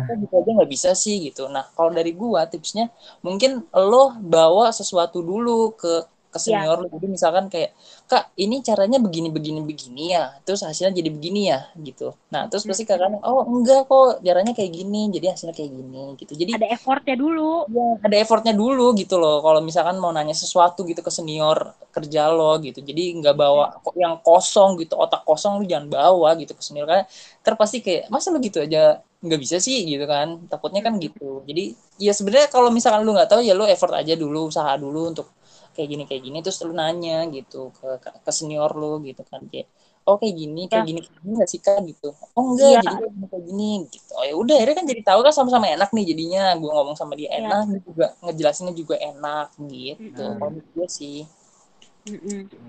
Ah, 0.07 0.15
gitu 0.19 0.33
aja 0.39 0.49
nggak 0.55 0.71
bisa 0.71 0.89
sih 0.95 1.19
gitu. 1.19 1.51
Nah 1.51 1.67
kalau 1.75 1.91
dari 1.91 2.15
gua 2.15 2.47
tipsnya 2.47 2.87
mungkin 3.19 3.67
lo 3.75 4.15
bawa 4.23 4.71
sesuatu 4.71 5.19
dulu 5.19 5.75
ke 5.75 6.12
ke 6.33 6.39
senior 6.41 6.81
lo 6.81 6.89
jadi 6.89 7.05
misalkan 7.05 7.45
kayak 7.53 7.77
kak 8.09 8.33
ini 8.41 8.65
caranya 8.65 8.97
begini 8.97 9.29
begini 9.29 9.61
begini 9.61 10.17
ya 10.17 10.33
terus 10.41 10.65
hasilnya 10.65 10.97
jadi 10.97 11.09
begini 11.13 11.41
ya 11.53 11.69
gitu 11.77 12.17
nah 12.33 12.49
terus 12.49 12.65
pasti 12.65 12.89
kakaknya 12.89 13.21
oh 13.21 13.45
enggak 13.45 13.85
kok 13.85 14.25
caranya 14.25 14.57
kayak 14.57 14.73
gini 14.73 15.13
jadi 15.13 15.37
hasilnya 15.37 15.53
kayak 15.53 15.71
gini 15.71 16.03
gitu 16.17 16.33
jadi 16.33 16.51
Ada 16.57 16.67
effortnya 16.73 17.15
dulu. 17.19 17.51
Iya, 17.69 17.87
ada 18.05 18.15
effortnya 18.23 18.53
dulu 18.55 18.85
gitu 18.97 19.15
loh. 19.19 19.41
Kalau 19.43 19.59
misalkan 19.61 19.97
mau 19.99 20.11
nanya 20.15 20.33
sesuatu 20.33 20.85
gitu 20.87 21.01
ke 21.03 21.11
senior 21.13 21.75
kerja 21.93 22.29
lo 22.31 22.57
gitu. 22.61 22.79
Jadi 22.81 23.19
nggak 23.19 23.35
bawa 23.35 23.77
kok 23.83 23.95
yang 23.99 24.17
kosong 24.23 24.79
gitu, 24.81 24.95
otak 24.97 25.21
kosong 25.27 25.61
lu 25.61 25.65
jangan 25.69 25.87
bawa 25.91 26.33
gitu 26.39 26.53
ke 26.57 26.61
senior 26.63 26.85
karena 26.89 27.05
ntar 27.43 27.53
pasti 27.59 27.83
kayak 27.83 28.07
masa 28.13 28.31
lu 28.33 28.39
gitu 28.41 28.63
aja 28.63 29.03
nggak 29.23 29.39
bisa 29.39 29.57
sih 29.61 29.83
gitu 29.87 30.03
kan. 30.09 30.41
Takutnya 30.51 30.81
kan 30.85 30.97
gitu. 30.99 31.43
Jadi 31.47 31.73
ya 32.01 32.11
sebenarnya 32.15 32.47
kalau 32.51 32.69
misalkan 32.73 33.01
lu 33.05 33.11
nggak 33.15 33.29
tahu 33.29 33.41
ya 33.43 33.53
lu 33.55 33.65
effort 33.67 33.93
aja 33.95 34.13
dulu, 34.17 34.49
usaha 34.51 34.73
dulu 34.79 35.11
untuk 35.13 35.27
kayak 35.75 35.89
gini 35.91 36.03
kayak 36.09 36.23
gini 36.27 36.37
terus 36.45 36.57
lu 36.65 36.73
nanya 36.73 37.25
gitu 37.35 37.57
ke 37.77 37.87
ke, 38.03 38.31
senior 38.37 38.71
lu 38.81 39.01
gitu 39.07 39.21
kan 39.31 39.41
kayak 39.51 39.67
oh 40.07 40.15
kayak 40.21 40.35
gini 40.41 40.61
kayak 40.71 40.83
Ya. 40.83 40.89
gini 40.89 40.99
kayak 41.05 41.15
gini 41.23 41.31
nggak 41.37 41.49
sih 41.53 41.59
kak 41.65 41.79
gitu 41.89 42.07
oh 42.35 42.43
enggak 42.53 42.69
Iya. 42.69 42.79
jadi 42.83 42.95
kayak 42.99 43.11
gini 43.15 43.25
kayak 43.31 43.43
gini 43.49 43.69
gitu 43.93 44.11
oh 44.19 44.23
ya 44.29 44.33
udah 44.41 44.55
akhirnya 44.59 44.75
kan 44.79 44.87
jadi 44.91 45.01
tahu 45.09 45.19
kan 45.25 45.33
sama-sama 45.37 45.65
enak 45.75 45.89
nih 45.95 46.05
jadinya 46.11 46.43
gue 46.61 46.71
ngomong 46.75 46.95
sama 46.99 47.13
dia 47.19 47.29
Iya. 47.33 47.47
enak 47.47 47.63
dia 47.71 47.81
juga 47.87 48.05
ngejelasinnya 48.23 48.73
juga 48.81 48.95
enak 48.99 49.47
gitu 49.73 50.21
Mm-mm. 50.21 50.37
kalau 50.39 50.51
menurut 50.53 50.69
gue 50.75 50.87
sih 50.99 51.17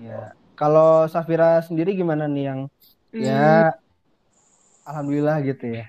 iya. 0.01 0.33
Kalau 0.55 1.03
Safira 1.11 1.59
sendiri 1.67 1.91
gimana 1.99 2.23
nih 2.31 2.43
yang 2.49 2.59
Hmm. 3.11 3.23
ya 3.27 3.75
alhamdulillah 4.87 5.37
gitu 5.49 5.65
ya. 5.77 5.85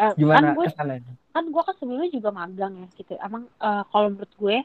Eh, 0.00 0.12
Gimana 0.20 0.46
kan 0.46 0.54
gue 0.56 0.64
kesannya? 0.68 0.98
kan 1.34 1.44
gue 1.46 1.62
kan 1.62 1.74
sebelumnya 1.78 2.10
juga 2.10 2.30
magang 2.34 2.72
ya 2.82 2.86
gitu 2.98 3.12
emang 3.22 3.42
eh, 3.46 3.82
kalau 3.90 4.06
menurut 4.10 4.32
gue 4.42 4.56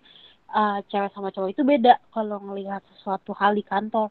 eh, 0.49 0.77
cewek 0.89 1.11
sama 1.13 1.29
cowok 1.33 1.49
itu 1.53 1.63
beda 1.65 1.97
kalau 2.13 2.37
ngelihat 2.43 2.81
sesuatu 2.97 3.31
hal 3.37 3.55
di 3.57 3.63
kantor. 3.65 4.09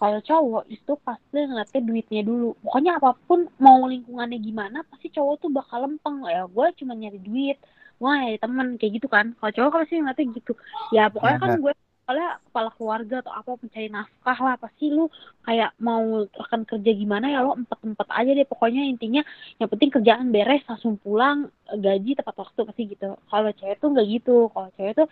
Kalau 0.00 0.18
cowok 0.24 0.64
itu 0.72 0.92
pasti 1.04 1.36
ngeliatnya 1.44 1.80
duitnya 1.84 2.22
dulu. 2.24 2.56
Pokoknya 2.64 2.96
apa 2.96 3.12
pun 3.28 3.44
mau 3.60 3.84
lingkungannya 3.84 4.40
gimana 4.40 4.80
pasti 4.88 5.12
cowok 5.12 5.34
tuh 5.44 5.50
bakal 5.52 5.84
lempeng. 5.84 6.24
Ya 6.24 6.48
gue 6.48 6.66
cuma 6.80 6.92
nyari 6.96 7.20
duit 7.20 7.58
gue 8.00 8.08
nyari 8.08 8.40
temen 8.40 8.80
kayak 8.80 8.92
gitu 8.96 9.08
kan. 9.12 9.36
Kalau 9.36 9.52
cowok 9.52 9.68
kan 9.76 9.80
pasti 9.84 9.94
ngeliatnya 10.00 10.26
gitu. 10.40 10.52
Ya 10.96 11.12
pokoknya 11.12 11.36
Ya. 11.36 11.42
kan 11.44 11.52
gue 11.60 11.72
soalnya 12.00 12.30
kepala 12.48 12.70
keluarga 12.74 13.16
atau 13.22 13.30
apa 13.36 13.50
mencari 13.60 13.86
nafkah 13.86 14.38
lah 14.40 14.54
pasti 14.58 14.90
lu 14.90 15.06
kayak 15.46 15.70
mau 15.78 16.02
akan 16.26 16.60
kerja 16.66 16.90
gimana 16.90 17.30
ya 17.30 17.44
lo 17.44 17.52
empet-empet 17.60 18.08
aja 18.08 18.30
deh. 18.40 18.46
Pokoknya 18.48 18.82
intinya 18.88 19.20
yang 19.60 19.68
penting 19.68 19.92
kerjaan 19.92 20.32
beres 20.32 20.64
langsung 20.64 20.96
pulang 20.96 21.52
gaji 21.68 22.16
tepat 22.16 22.34
waktu 22.40 22.60
pasti 22.64 22.82
gitu. 22.88 23.20
Kalau 23.28 23.50
cewek 23.52 23.76
tuh 23.78 23.88
nggak 23.92 24.06
gitu. 24.08 24.48
Kalau 24.48 24.68
cewek 24.80 24.96
tuh 24.96 25.08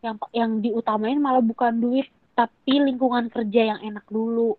yang 0.00 0.16
yang 0.32 0.50
diutamain 0.60 1.20
malah 1.20 1.44
bukan 1.44 1.76
duit 1.76 2.08
tapi 2.32 2.80
lingkungan 2.80 3.28
kerja 3.28 3.76
yang 3.76 3.80
enak 3.84 4.06
dulu. 4.08 4.56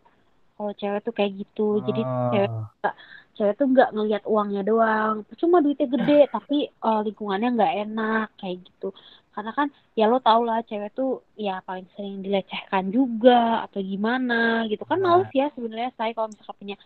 Kalau 0.54 0.72
cewek 0.78 1.02
tuh 1.02 1.14
kayak 1.18 1.32
gitu. 1.42 1.82
Jadi 1.82 2.02
cewek 2.30 2.52
Oh. 2.52 2.94
cewek 3.34 3.58
tuh 3.58 3.68
nggak 3.74 3.90
ngelihat 3.96 4.24
uangnya 4.30 4.62
doang. 4.62 5.26
Cuma 5.38 5.66
duitnya 5.66 5.90
gede 5.90 6.20
tapi 6.36 6.70
eh, 6.70 7.02
lingkungannya 7.02 7.50
nggak 7.58 7.74
enak 7.90 8.28
kayak 8.38 8.62
gitu. 8.70 8.94
Karena 9.32 9.52
kan 9.56 9.68
ya 9.98 10.06
lo 10.06 10.20
tau 10.22 10.44
lah 10.46 10.62
cewek 10.62 10.94
tuh 10.94 11.26
ya 11.40 11.64
paling 11.66 11.88
sering 11.98 12.22
dilecehkan 12.22 12.94
juga 12.94 13.66
atau 13.66 13.82
gimana 13.82 14.70
gitu. 14.70 14.86
Kan 14.86 15.02
Nah. 15.02 15.26
males 15.26 15.32
ya 15.34 15.50
sebenarnya 15.58 15.90
saya 15.98 16.14
kalau 16.14 16.30
misalkan 16.30 16.58
punya 16.62 16.78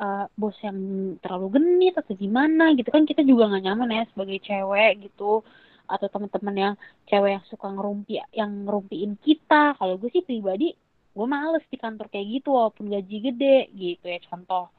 eh, 0.00 0.24
bos 0.34 0.56
yang 0.66 0.78
terlalu 1.22 1.46
genit 1.60 1.94
atau 1.94 2.14
gimana 2.18 2.74
gitu. 2.74 2.90
Kan 2.90 3.06
kita 3.06 3.22
juga 3.22 3.46
nggak 3.46 3.62
nyaman 3.70 3.94
ya 3.94 4.02
sebagai 4.10 4.42
cewek 4.42 5.06
gitu 5.06 5.46
atau 5.90 6.06
teman-teman 6.06 6.56
yang 6.56 6.74
cewek 7.10 7.30
yang 7.36 7.44
suka 7.50 7.66
ngerumpi 7.74 8.22
yang 8.34 8.50
ngerumpiin 8.66 9.12
kita. 9.20 9.74
Kalau 9.78 9.94
gue 10.00 10.10
sih 10.14 10.22
pribadi 10.24 10.72
gue 11.10 11.26
males 11.26 11.64
di 11.66 11.76
kantor 11.76 12.06
kayak 12.06 12.26
gitu 12.40 12.48
walaupun 12.54 12.86
gaji 12.94 13.16
gede 13.18 13.56
gitu 13.74 14.04
ya 14.06 14.18
contoh. 14.30 14.70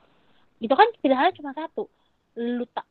Itu 0.64 0.74
kan 0.80 0.88
pilihannya 1.04 1.34
cuma 1.38 1.52
satu 1.52 1.88
lu 2.40 2.66
tak 2.72 2.88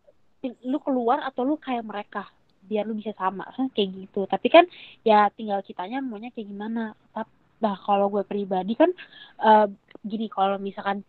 lu 0.69 0.79
keluar 0.85 1.25
atau 1.25 1.43
lu 1.49 1.57
kayak 1.57 1.85
mereka 1.85 2.29
biar 2.61 2.85
lu 2.85 2.95
bisa 3.01 3.13
sama 3.17 3.49
kan 3.57 3.73
kayak 3.73 3.89
gitu. 3.97 4.29
Tapi 4.29 4.49
kan 4.53 4.65
ya 5.03 5.33
tinggal 5.33 5.65
kitanya 5.65 6.05
maunya 6.05 6.31
kayak 6.35 6.49
gimana. 6.53 6.93
Tap- 7.17 7.39
nah 7.61 7.77
kalau 7.77 8.09
gue 8.09 8.25
pribadi 8.25 8.73
kan 8.77 8.91
eh, 9.45 9.67
gini 10.05 10.27
kalau 10.33 10.57
misalkan 10.61 11.05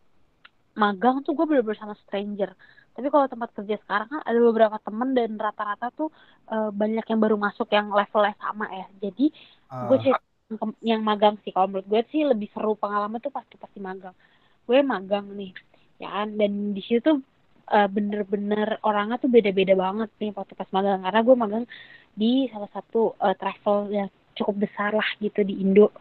magang 0.75 1.19
tuh 1.25 1.35
gue 1.35 1.45
bener-bener 1.47 1.79
sama 1.79 1.95
stranger 2.07 2.55
tapi 2.95 3.07
kalau 3.13 3.25
tempat 3.31 3.49
kerja 3.57 3.75
sekarang 3.83 4.07
kan 4.13 4.21
ada 4.29 4.39
beberapa 4.47 4.77
temen 4.85 5.09
dan 5.17 5.31
rata-rata 5.39 5.87
tuh 5.99 6.09
eh, 6.51 6.69
banyak 6.81 7.05
yang 7.11 7.19
baru 7.23 7.35
masuk 7.39 7.67
yang 7.77 7.87
levelnya 7.91 8.35
sama 8.43 8.65
ya. 8.79 8.85
Jadi 9.03 9.25
gue 9.87 9.97
Oh. 9.97 10.01
cerita 10.03 10.19
yang 10.83 11.01
magang 11.09 11.35
sih. 11.43 11.51
Kalau 11.55 11.67
menurut 11.71 11.87
gue 11.87 12.01
sih 12.11 12.21
lebih 12.27 12.47
seru 12.53 12.75
pengalaman 12.75 13.19
tuh 13.23 13.31
pasti 13.37 13.55
pasti 13.63 13.79
magang. 13.79 14.15
Gue 14.67 14.79
magang 14.83 15.25
nih 15.39 15.51
ya 16.01 16.07
kan? 16.15 16.27
Dan 16.39 16.51
di 16.75 16.81
situ 16.83 16.99
tuh 17.07 17.17
uh, 17.71 17.87
bener-bener 17.95 18.67
orangnya 18.87 19.17
tuh 19.23 19.29
beda-beda 19.31 19.73
banget 19.83 20.09
nih 20.21 20.31
waktu 20.37 20.53
pas 20.59 20.69
magang. 20.75 20.99
Karena 21.05 21.21
gue 21.27 21.35
magang 21.43 21.65
di 22.21 22.47
salah 22.51 22.69
satu 22.75 23.15
uh, 23.19 23.35
travel 23.39 23.77
yang 23.97 24.09
cukup 24.37 24.55
besar 24.67 24.91
lah 24.95 25.09
gitu 25.23 25.39
di 25.47 25.53
Indo 25.63 25.91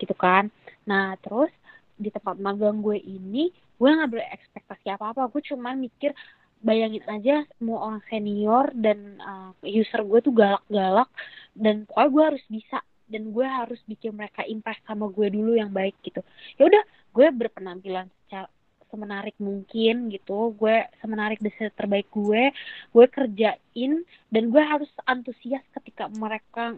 gitu 0.00 0.14
kan? 0.16 0.48
Nah 0.88 1.16
terus 1.20 1.52
di 2.00 2.08
tempat 2.08 2.36
magang 2.40 2.80
gue 2.80 2.96
ini 2.96 3.52
gue 3.80 3.88
nggak 3.88 4.12
berekspektasi 4.12 4.86
apa 4.92 5.16
apa 5.16 5.32
gue 5.32 5.42
cuma 5.48 5.72
mikir 5.72 6.12
bayangin 6.60 7.00
aja 7.08 7.48
semua 7.56 7.88
orang 7.88 8.02
senior 8.12 8.68
dan 8.76 9.16
uh, 9.24 9.56
user 9.64 10.04
gue 10.04 10.20
tuh 10.20 10.36
galak-galak 10.36 11.08
dan 11.56 11.88
pokoknya 11.88 12.08
gue 12.12 12.24
harus 12.28 12.44
bisa 12.52 12.78
dan 13.10 13.32
gue 13.32 13.42
harus 13.42 13.80
bikin 13.88 14.12
mereka 14.14 14.44
impress 14.44 14.78
sama 14.86 15.10
gue 15.10 15.26
dulu 15.34 15.58
yang 15.58 15.74
baik 15.74 15.98
gitu. 16.06 16.22
Ya 16.60 16.70
udah 16.70 16.84
gue 17.10 17.26
berpenampilan 17.34 18.06
secara 18.22 18.46
semenarik 18.90 19.38
mungkin 19.38 20.10
gitu 20.10 20.50
gue 20.58 20.82
semenarik 20.98 21.38
desa 21.38 21.70
terbaik 21.78 22.10
gue 22.10 22.50
gue 22.90 23.06
kerjain 23.06 23.92
dan 24.34 24.42
gue 24.50 24.62
harus 24.62 24.90
antusias 25.06 25.62
ketika 25.78 26.10
mereka 26.10 26.74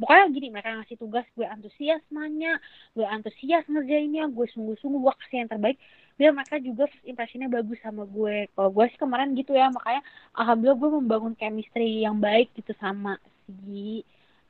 pokoknya 0.00 0.24
gini 0.32 0.48
mereka 0.48 0.72
ngasih 0.80 0.96
tugas 0.96 1.26
gue 1.36 1.44
antusias 1.44 2.00
nanya 2.08 2.56
gue 2.96 3.04
antusias 3.04 3.68
ngerjainnya 3.68 4.32
gue 4.32 4.46
sungguh-sungguh 4.56 5.00
gue 5.04 5.14
kasih 5.24 5.36
yang 5.44 5.50
terbaik. 5.52 5.76
Biar 6.16 6.36
mereka 6.36 6.56
juga 6.60 6.88
first 6.88 7.04
impressionnya 7.04 7.48
bagus 7.52 7.78
sama 7.84 8.08
gue. 8.08 8.48
Kalau 8.52 8.70
gue 8.72 8.84
sih 8.92 8.98
kemarin 9.00 9.36
gitu 9.36 9.52
ya 9.52 9.68
makanya 9.68 10.02
alhamdulillah 10.36 10.78
gue 10.80 10.90
membangun 11.00 11.34
chemistry 11.36 12.04
yang 12.04 12.16
baik 12.16 12.52
gitu 12.56 12.72
sama 12.80 13.20
si 13.44 14.04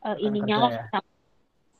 uh, 0.06 0.16
ininya 0.18 0.56
lah 0.66 0.72
ya. 0.72 0.82
sama 0.94 1.10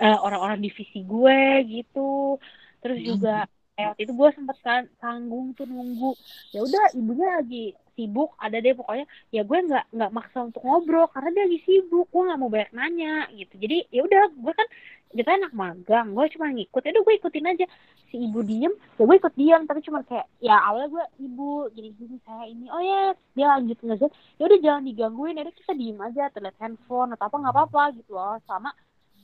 uh, 0.03 0.19
orang-orang 0.27 0.59
divisi 0.59 1.07
gue 1.07 1.41
gitu. 1.71 2.39
Terus 2.83 2.99
juga 3.03 3.47
kayak 3.79 3.89
waktu 3.95 4.03
itu 4.05 4.13
gue 4.13 4.29
sempet 4.35 4.57
kan 4.61 4.83
tanggung 4.99 5.55
tuh 5.55 5.67
nunggu. 5.69 6.13
Ya 6.51 6.61
udah 6.67 6.85
ibunya 6.97 7.29
lagi 7.39 7.67
sibuk 8.01 8.33
ada 8.41 8.57
deh 8.57 8.73
pokoknya. 8.73 9.05
Ya 9.29 9.45
gue 9.45 9.59
nggak 9.61 9.85
nggak 9.93 10.11
maksa 10.17 10.49
untuk 10.49 10.65
ngobrol 10.65 11.05
karena 11.13 11.29
dia 11.37 11.45
lagi 11.45 11.61
sibuk 11.69 12.09
gue 12.09 12.23
nggak 12.25 12.41
mau 12.41 12.49
banyak 12.49 12.73
nanya 12.73 13.29
gitu. 13.37 13.55
Jadi 13.61 13.77
ya 13.93 14.01
udah 14.09 14.23
gue 14.33 14.53
kan 14.57 14.69
kita 15.13 15.31
anak 15.37 15.53
magang 15.53 16.17
gue 16.17 16.25
cuma 16.33 16.49
ngikut. 16.49 16.81
Ya 16.81 16.97
gue 16.97 17.15
ikutin 17.21 17.51
aja. 17.53 17.67
Si 18.09 18.17
ibu 18.17 18.41
diem 18.41 18.73
ya 18.97 19.03
gue 19.05 19.17
ikut 19.21 19.35
diam 19.37 19.63
tapi 19.69 19.85
cuma 19.85 20.01
kayak 20.09 20.25
ya 20.41 20.57
awalnya 20.65 20.89
gue 20.89 21.05
ibu 21.29 21.69
jadi 21.77 21.89
gini 21.93 22.17
saya 22.25 22.49
ini. 22.49 22.67
Oh 22.73 22.81
ya 22.81 23.13
dia 23.37 23.47
lanjut 23.53 23.77
ngejar 23.85 24.11
ya 24.41 24.43
udah 24.49 24.59
jangan 24.65 24.83
digangguin. 24.89 25.37
Ya 25.37 25.45
kita 25.53 25.77
diem 25.77 26.01
aja 26.01 26.33
terlihat 26.33 26.57
handphone 26.57 27.13
atau 27.13 27.29
apa 27.29 27.37
nggak 27.37 27.55
apa-apa 27.55 27.83
gitu 28.01 28.17
loh. 28.17 28.41
Sama 28.49 28.73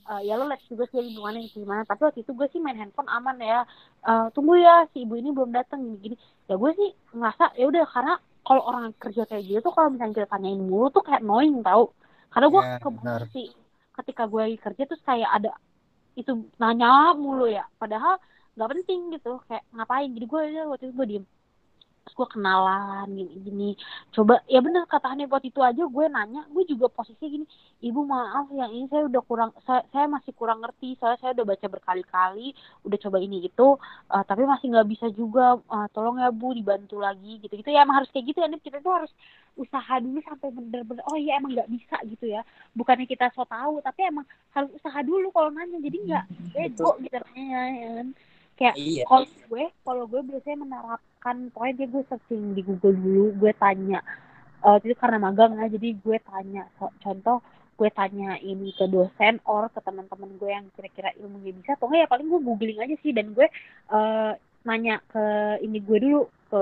uh, 0.07 0.21
ya 0.23 0.39
lo 0.39 0.47
lihat 0.47 0.63
juga 0.69 0.85
sih 0.87 1.01
lingkungannya 1.01 1.49
gimana. 1.51 1.81
Tapi 1.83 2.01
waktu 2.05 2.19
itu 2.23 2.31
gue 2.31 2.47
sih 2.53 2.61
main 2.61 2.77
handphone 2.77 3.09
aman 3.09 3.35
ya. 3.41 3.65
Uh, 4.05 4.29
tunggu 4.31 4.55
ya 4.55 4.87
si 4.93 5.03
ibu 5.03 5.19
ini 5.19 5.33
belum 5.35 5.51
datang 5.51 5.83
gini 5.83 5.97
gini 5.99 6.15
ya 6.47 6.55
gue 6.55 6.71
sih 6.79 6.89
ngerasa 7.11 7.59
ya 7.59 7.65
udah 7.67 7.83
karena 7.91 8.15
kalau 8.47 8.63
orang 8.63 8.95
kerja 8.95 9.27
kayak 9.27 9.43
gitu 9.43 9.59
tuh 9.59 9.73
kalau 9.75 9.91
misalnya 9.91 10.23
kita 10.23 10.29
tanyain 10.31 10.61
mulu 10.63 10.87
tuh 10.87 11.03
kayak 11.03 11.19
annoying 11.19 11.59
tau. 11.59 11.91
Karena 12.31 12.47
gue 12.47 12.63
yeah, 12.63 13.27
sih 13.35 13.51
ketika 13.99 14.23
gue 14.31 14.55
kerja 14.55 14.83
tuh 14.87 14.99
kayak 15.03 15.27
ada 15.27 15.51
itu 16.15 16.47
nanya 16.55 17.11
mulu 17.19 17.51
ya. 17.51 17.67
Padahal 17.75 18.15
nggak 18.55 18.69
penting 18.71 19.19
gitu 19.19 19.43
kayak 19.51 19.67
ngapain. 19.75 20.15
Jadi 20.15 20.25
gue 20.31 20.41
aja 20.47 20.61
waktu 20.71 20.83
itu 20.87 20.93
gue 20.95 21.07
diem 21.11 21.25
terus 22.07 22.15
gue 22.15 22.27
kenalan 22.39 23.11
gini 23.11 23.35
gini. 23.43 23.69
Coba 24.15 24.39
ya 24.47 24.63
bener 24.63 24.87
kata 24.87 25.11
waktu 25.27 25.51
itu 25.51 25.59
aja 25.59 25.83
gue 25.83 26.05
nanya 26.07 26.47
gue 26.47 26.63
juga 26.63 26.87
posisi 26.87 27.27
gini 27.27 27.45
ibu 27.83 28.07
maaf 28.07 28.47
yang 28.55 28.71
ini 28.71 28.87
saya 28.87 29.11
udah 29.11 29.21
kurang 29.27 29.51
saya, 29.67 29.83
saya 29.91 30.07
masih 30.07 30.31
kurang 30.31 30.63
ngerti 30.63 30.95
soalnya 30.95 31.19
saya 31.19 31.31
udah 31.35 31.45
baca 31.51 31.67
berkali-kali 31.67 32.55
udah 32.87 32.97
coba 33.03 33.17
ini 33.19 33.43
gitu 33.43 33.75
uh, 34.07 34.23
tapi 34.23 34.47
masih 34.47 34.71
nggak 34.71 34.87
bisa 34.87 35.07
juga 35.11 35.59
uh, 35.59 35.87
tolong 35.91 36.23
ya 36.23 36.31
bu 36.31 36.55
dibantu 36.55 36.97
lagi 36.97 37.43
gitu 37.43 37.59
gitu 37.59 37.69
ya 37.69 37.83
emang 37.83 38.01
harus 38.01 38.09
kayak 38.15 38.31
gitu 38.31 38.39
ya 38.39 38.49
kita 38.57 38.79
tuh 38.79 38.93
harus 39.03 39.11
usaha 39.57 39.97
dulu 39.97 40.21
sampai 40.21 40.53
bener-bener 40.53 41.03
oh 41.09 41.17
iya 41.17 41.41
emang 41.41 41.57
nggak 41.57 41.69
bisa 41.73 41.97
gitu 42.05 42.29
ya. 42.29 42.45
Bukannya 42.77 43.09
kita 43.09 43.33
so 43.33 43.43
tahu 43.43 43.81
tapi 43.81 44.05
emang 44.05 44.23
harus 44.53 44.69
usaha 44.77 45.01
dulu 45.01 45.33
kalau 45.33 45.49
nanya 45.49 45.81
jadi 45.81 45.97
nggak 45.97 46.25
bego 46.53 46.95
gitu 47.01 47.17
nanya 47.33 47.61
ya 47.73 47.89
kan. 47.99 48.07
Kayak 48.57 48.75
iya. 48.77 49.03
kalau 49.05 49.25
gue 49.25 49.65
kalau 49.85 50.03
gue 50.05 50.21
biasanya 50.23 50.57
menerapkan 51.17 51.49
pokoknya 51.51 51.73
dia 51.81 51.87
gue 51.89 52.03
searching 52.09 52.43
di 52.53 52.61
Google 52.61 52.93
dulu 52.93 53.25
gue 53.41 53.51
tanya 53.57 53.99
uh, 54.63 54.77
itu 54.77 54.93
karena 54.95 55.17
magang 55.17 55.57
ya 55.57 55.65
jadi 55.69 55.89
gue 55.97 56.17
tanya 56.21 56.69
so, 56.77 56.93
contoh 57.01 57.41
gue 57.77 57.89
tanya 57.93 58.37
ini 58.41 58.73
ke 58.73 58.85
dosen 58.89 59.41
or 59.45 59.69
ke 59.69 59.81
teman-teman 59.81 60.29
gue 60.37 60.49
yang 60.49 60.65
kira-kira 60.73 61.13
ilmunya 61.21 61.53
bisa 61.53 61.77
enggak 61.77 62.05
ya 62.05 62.07
paling 62.09 62.27
gue 62.29 62.41
googling 62.41 62.79
aja 62.81 62.95
sih 63.01 63.13
dan 63.13 63.33
gue 63.33 63.47
uh, 63.93 64.33
nanya 64.65 65.01
ke 65.09 65.23
ini 65.61 65.77
gue 65.81 65.97
dulu 66.01 66.21
ke 66.49 66.59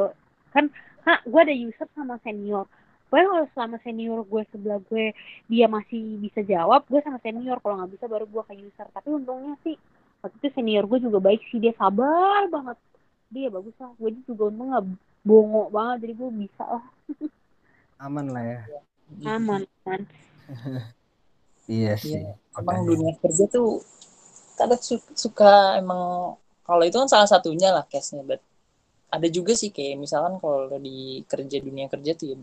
kan 0.51 0.71
ha 1.07 1.19
gue 1.23 1.39
ada 1.39 1.55
user 1.55 1.87
sama 1.95 2.19
senior. 2.23 2.67
Gue 3.05 3.21
kalau 3.21 3.47
selama 3.55 3.77
senior 3.85 4.27
gue 4.27 4.43
sebelah 4.51 4.81
gue 4.91 5.15
dia 5.47 5.67
masih 5.71 6.19
bisa 6.19 6.43
jawab 6.43 6.83
gue 6.91 6.99
sama 6.99 7.21
senior 7.23 7.63
kalau 7.63 7.79
nggak 7.79 7.95
bisa 7.95 8.05
baru 8.11 8.25
gue 8.27 8.43
ke 8.43 8.53
user. 8.59 8.87
Tapi 8.91 9.07
untungnya 9.15 9.55
sih 9.63 9.79
waktu 10.19 10.35
itu 10.41 10.47
senior 10.51 10.83
gue 10.83 10.99
juga 10.99 11.23
baik 11.23 11.47
sih 11.47 11.63
dia 11.63 11.71
sabar 11.79 12.49
banget 12.51 12.75
dia 13.29 13.47
bagus 13.49 13.75
lah. 13.77 13.91
Gue 13.97 14.13
juga 14.25 14.49
untung 14.49 14.69
nggak 14.71 14.85
bongo 15.25 15.69
banget 15.73 16.05
jadi 16.05 16.13
gue 16.17 16.29
bisa 16.45 16.63
lah. 16.63 16.85
Aman 18.05 18.27
lah 18.33 18.43
ya. 18.43 18.59
Aman 19.25 19.63
aman 19.85 20.01
iya 21.69 21.97
sih 21.97 22.21
ya, 22.21 22.37
emang 22.57 22.85
dunia 22.85 23.17
kerja 23.17 23.49
tuh 23.49 23.81
kadang 24.57 24.81
suka 25.17 25.77
emang 25.81 26.33
kalau 26.65 26.83
itu 26.85 26.97
kan 26.97 27.09
salah 27.09 27.29
satunya 27.29 27.73
lah 27.73 27.85
case-nya 27.85 28.21
but 28.21 28.41
ada 29.09 29.27
juga 29.29 29.53
sih 29.57 29.69
kayak 29.73 29.97
misalkan 30.01 30.37
kalau 30.41 30.69
di 30.77 31.21
kerja 31.25 31.57
dunia 31.61 31.89
kerja 31.89 32.11
tuh 32.13 32.27
ya 32.33 32.37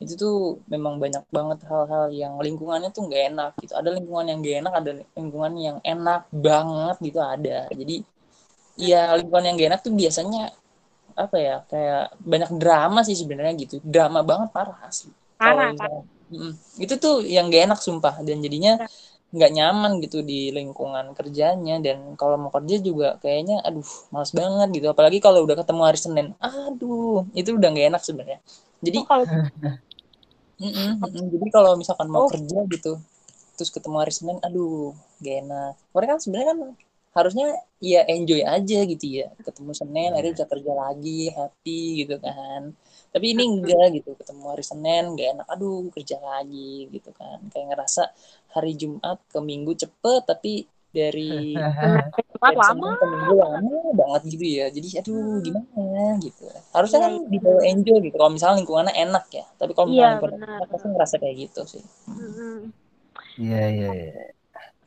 itu 0.00 0.16
tuh 0.16 0.64
memang 0.72 0.96
banyak 0.96 1.24
banget 1.28 1.60
hal-hal 1.68 2.08
yang 2.08 2.40
lingkungannya 2.40 2.88
tuh 2.88 3.04
nggak 3.04 3.36
enak 3.36 3.52
gitu. 3.60 3.76
Ada 3.76 3.92
lingkungan 4.00 4.26
yang 4.32 4.38
gak 4.40 4.56
enak 4.64 4.74
ada 4.80 4.90
lingkungan 5.12 5.52
yang 5.60 5.78
enak 5.84 6.22
banget 6.32 6.96
gitu 7.04 7.20
ada. 7.20 7.68
Jadi 7.68 8.00
ya 8.80 9.12
lingkungan 9.20 9.44
yang 9.44 9.54
gak 9.60 9.68
enak 9.76 9.80
tuh 9.84 9.92
biasanya 9.92 10.42
apa 11.14 11.36
ya 11.36 11.56
kayak 11.68 12.16
banyak 12.24 12.50
drama 12.56 13.00
sih 13.04 13.16
sebenarnya 13.16 13.54
gitu. 13.60 13.76
Drama 13.84 14.24
banget 14.24 14.48
parah 14.56 14.78
asli. 14.88 15.12
Parah, 15.36 15.76
parah. 15.76 16.04
itu 16.78 16.94
tuh 16.96 17.26
yang 17.26 17.52
gak 17.52 17.70
enak 17.70 17.80
sumpah. 17.80 18.24
Dan 18.24 18.40
jadinya 18.40 18.80
nggak 19.30 19.50
nyaman 19.54 20.02
gitu 20.02 20.24
di 20.24 20.50
lingkungan 20.50 21.12
kerjanya. 21.14 21.78
Dan 21.78 22.16
kalau 22.16 22.40
mau 22.40 22.50
kerja 22.50 22.80
juga 22.80 23.20
kayaknya 23.20 23.62
aduh 23.62 23.86
males 24.10 24.32
banget 24.32 24.68
gitu. 24.80 24.86
Apalagi 24.90 25.18
kalau 25.22 25.44
udah 25.44 25.56
ketemu 25.60 25.82
hari 25.84 25.98
Senin. 26.00 26.26
Aduh 26.40 27.28
itu 27.36 27.54
udah 27.54 27.68
nggak 27.68 27.86
enak 27.94 28.02
sebenarnya. 28.02 28.38
Jadi 28.80 28.98
oh, 29.02 29.06
kalau 29.06 29.24
Mm 30.60 31.00
-mm, 31.00 31.24
Jadi 31.32 31.48
kalau 31.48 31.72
misalkan 31.80 32.12
mau 32.12 32.28
oh. 32.28 32.28
kerja 32.28 32.68
gitu, 32.68 33.00
terus 33.56 33.72
ketemu 33.72 33.96
hari 33.96 34.12
Senin, 34.12 34.36
aduh, 34.44 34.92
gak 35.24 35.36
enak. 35.40 35.72
Mereka 35.96 36.10
kan 36.12 36.20
sebenarnya 36.20 36.48
kan 36.52 36.58
harusnya 37.10 37.58
ya 37.82 38.06
enjoy 38.06 38.42
aja 38.46 38.78
gitu 38.86 39.06
ya. 39.06 39.28
Ketemu 39.42 39.72
Senin, 39.74 40.10
akhirnya 40.14 40.34
bisa 40.38 40.46
kerja 40.46 40.72
lagi, 40.76 41.20
happy 41.34 41.82
gitu 42.06 42.16
kan. 42.22 42.70
Tapi 43.10 43.26
ini 43.34 43.42
enggak 43.50 43.86
gitu, 43.98 44.14
ketemu 44.14 44.42
hari 44.54 44.62
Senin, 44.62 45.18
gak 45.18 45.28
enak, 45.34 45.46
aduh 45.50 45.90
kerja 45.90 46.16
lagi 46.22 46.86
gitu 46.94 47.10
kan. 47.10 47.42
Kayak 47.50 47.66
ngerasa 47.74 48.02
hari 48.54 48.78
Jumat 48.78 49.18
ke 49.26 49.38
Minggu 49.42 49.74
cepet, 49.74 50.22
tapi 50.22 50.70
dari 50.90 51.54
dari 52.42 52.56
lama. 52.58 52.94
minggu 52.98 53.34
lama 53.38 53.78
banget 53.94 54.22
gitu 54.34 54.46
ya. 54.46 54.66
Jadi 54.70 54.88
aduh 55.02 55.18
hmm. 55.18 55.42
gimana 55.42 56.04
gitu. 56.22 56.46
Harusnya 56.74 57.00
kan 57.02 57.12
iya, 57.18 57.28
dibawa 57.30 57.60
enjoy 57.66 57.98
gitu. 58.02 58.16
Kalau 58.18 58.30
misalnya 58.30 58.56
lingkungannya 58.62 58.94
enak 58.94 59.24
ya. 59.34 59.44
Tapi 59.58 59.72
kalau 59.74 59.86
iya, 59.90 59.94
misalnya 59.94 60.14
lingkungannya 60.14 60.56
enak 60.58 60.68
pasti 60.70 60.86
ngerasa 60.90 61.14
kayak 61.18 61.36
gitu 61.38 61.60
sih. 61.66 61.84
Iya 63.38 63.62
iya 63.70 63.88
iya. 63.94 64.12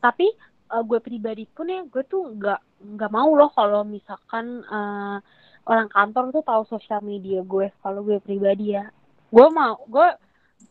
Tapi 0.04 0.28
uh, 0.74 0.84
gue 0.84 1.00
pribadi 1.00 1.46
pun 1.46 1.70
ya 1.70 1.86
gue 1.86 2.04
tuh 2.10 2.34
nggak 2.34 2.60
nggak 2.98 3.12
mau 3.14 3.30
loh 3.38 3.54
kalau 3.54 3.86
misalkan 3.86 4.66
uh, 4.66 5.22
orang 5.70 5.88
kantor 5.94 6.34
tuh 6.34 6.44
tahu 6.44 6.64
sosial 6.68 7.00
media 7.06 7.46
gue 7.46 7.70
kalau 7.86 8.02
gue 8.02 8.18
pribadi 8.20 8.74
ya. 8.74 8.90
Gue 9.30 9.48
mau 9.54 9.78
gue 9.86 10.08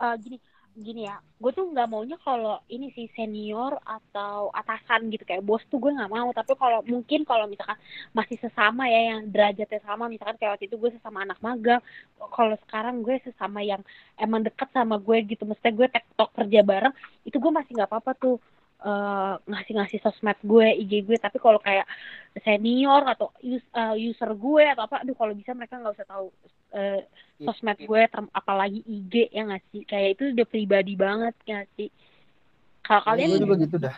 uh, 0.02 0.16
gini 0.18 0.38
gini 0.72 1.04
ya 1.04 1.20
gue 1.36 1.52
tuh 1.52 1.68
nggak 1.68 1.84
maunya 1.84 2.16
kalau 2.24 2.56
ini 2.72 2.88
sih 2.96 3.04
senior 3.12 3.76
atau 3.84 4.48
atasan 4.56 5.12
gitu 5.12 5.20
kayak 5.28 5.44
bos 5.44 5.60
tuh 5.68 5.78
gue 5.78 5.92
nggak 5.94 6.12
mau. 6.12 6.28
Tapi 6.34 6.52
kalau 6.58 6.80
mungkin 6.82 7.22
kalau 7.28 7.46
misalkan 7.46 7.78
masih 8.16 8.36
sesama 8.42 8.88
ya 8.90 9.14
yang 9.14 9.30
derajatnya 9.30 9.80
sama 9.86 10.10
misalkan 10.10 10.36
kayak 10.40 10.58
waktu 10.58 10.66
itu 10.66 10.76
gue 10.80 10.90
sesama 10.98 11.22
anak 11.24 11.38
magang 11.44 11.82
kalau 12.32 12.56
sekarang 12.66 13.04
gue 13.06 13.16
sesama 13.22 13.60
yang 13.62 13.84
emang 14.16 14.42
deket 14.42 14.68
sama 14.74 14.96
gue 14.98 15.18
gitu 15.28 15.44
mestinya 15.46 15.74
gue 15.76 15.88
tektok 15.92 16.30
kerja 16.34 16.60
bareng 16.64 16.94
itu 17.28 17.36
gue 17.36 17.52
masih 17.52 17.72
nggak 17.76 17.90
apa-apa 17.90 18.12
tuh 18.16 18.36
uh, 18.82 19.34
ngasih-ngasih 19.46 20.02
sosmed 20.02 20.38
gue, 20.42 20.68
IG 20.82 21.06
gue, 21.06 21.16
tapi 21.16 21.38
kalau 21.38 21.58
kayak 21.62 21.86
senior 22.42 23.02
atau 23.06 23.30
uh, 23.30 23.94
user 23.96 24.30
gue 24.34 24.64
atau 24.68 24.82
apa, 24.84 25.02
aduh 25.06 25.16
kalau 25.16 25.32
bisa 25.32 25.54
mereka 25.54 25.78
nggak 25.78 25.94
usah 25.96 26.08
tahu 26.08 26.26
uh, 26.74 27.00
sosmed 27.42 27.78
gue, 27.78 28.02
apalagi 28.34 28.82
IG 28.84 29.30
ya 29.30 29.42
nggak 29.46 29.62
sih, 29.70 29.82
kayak 29.86 30.08
itu 30.18 30.22
udah 30.34 30.46
pribadi 30.46 30.92
banget 30.98 31.34
nggak 31.46 31.66
sih? 31.78 31.88
Kalau 32.82 33.02
kalian 33.06 33.28
gue 33.34 33.42
juga 33.46 33.56
gitu 33.62 33.76
dah. 33.78 33.96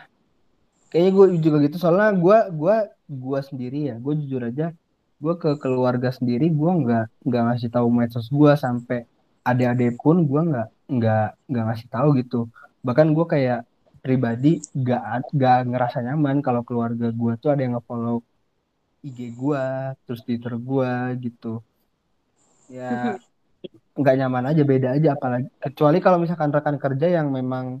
kayaknya 0.89 1.11
gue 1.11 1.25
juga 1.43 1.57
gitu 1.65 1.77
soalnya 1.81 2.13
gue 2.15 2.37
gua 2.55 2.75
gua 3.09 3.39
sendiri 3.43 3.91
ya 3.91 3.95
gue 3.99 4.13
jujur 4.21 4.41
aja 4.45 4.71
gue 5.19 5.33
ke 5.41 5.49
keluarga 5.59 6.09
sendiri 6.13 6.51
gue 6.51 6.71
nggak 6.85 7.05
nggak 7.25 7.43
ngasih 7.51 7.69
tahu 7.73 7.87
medsos 7.89 8.27
gue 8.29 8.51
sampai 8.55 9.03
adik-adik 9.43 9.97
pun 10.01 10.23
gue 10.29 10.41
nggak 10.51 10.67
nggak 10.91 11.27
nggak 11.49 11.63
ngasih 11.67 11.87
tahu 11.89 12.07
gitu 12.21 12.39
bahkan 12.85 13.11
gue 13.15 13.25
kayak 13.25 13.65
pribadi 14.05 14.61
nggak 14.81 15.33
nggak 15.33 15.57
ngerasa 15.73 15.97
nyaman 16.05 16.37
kalau 16.45 16.61
keluarga 16.61 17.09
gue 17.09 17.33
tuh 17.41 17.49
ada 17.53 17.61
yang 17.65 17.73
ngefollow 17.73 18.21
IG 19.01 19.19
gue 19.33 19.65
terus 20.05 20.21
Twitter 20.25 20.53
gue 20.69 20.91
gitu. 21.25 21.53
Ya 22.69 23.17
nggak 23.99 24.15
nyaman 24.19 24.45
aja 24.51 24.61
beda 24.67 24.89
aja 24.99 25.09
apalagi 25.15 25.47
kecuali 25.57 25.97
kalau 26.03 26.17
misalkan 26.19 26.51
rekan 26.51 26.77
kerja 26.77 27.07
yang 27.17 27.31
memang 27.31 27.79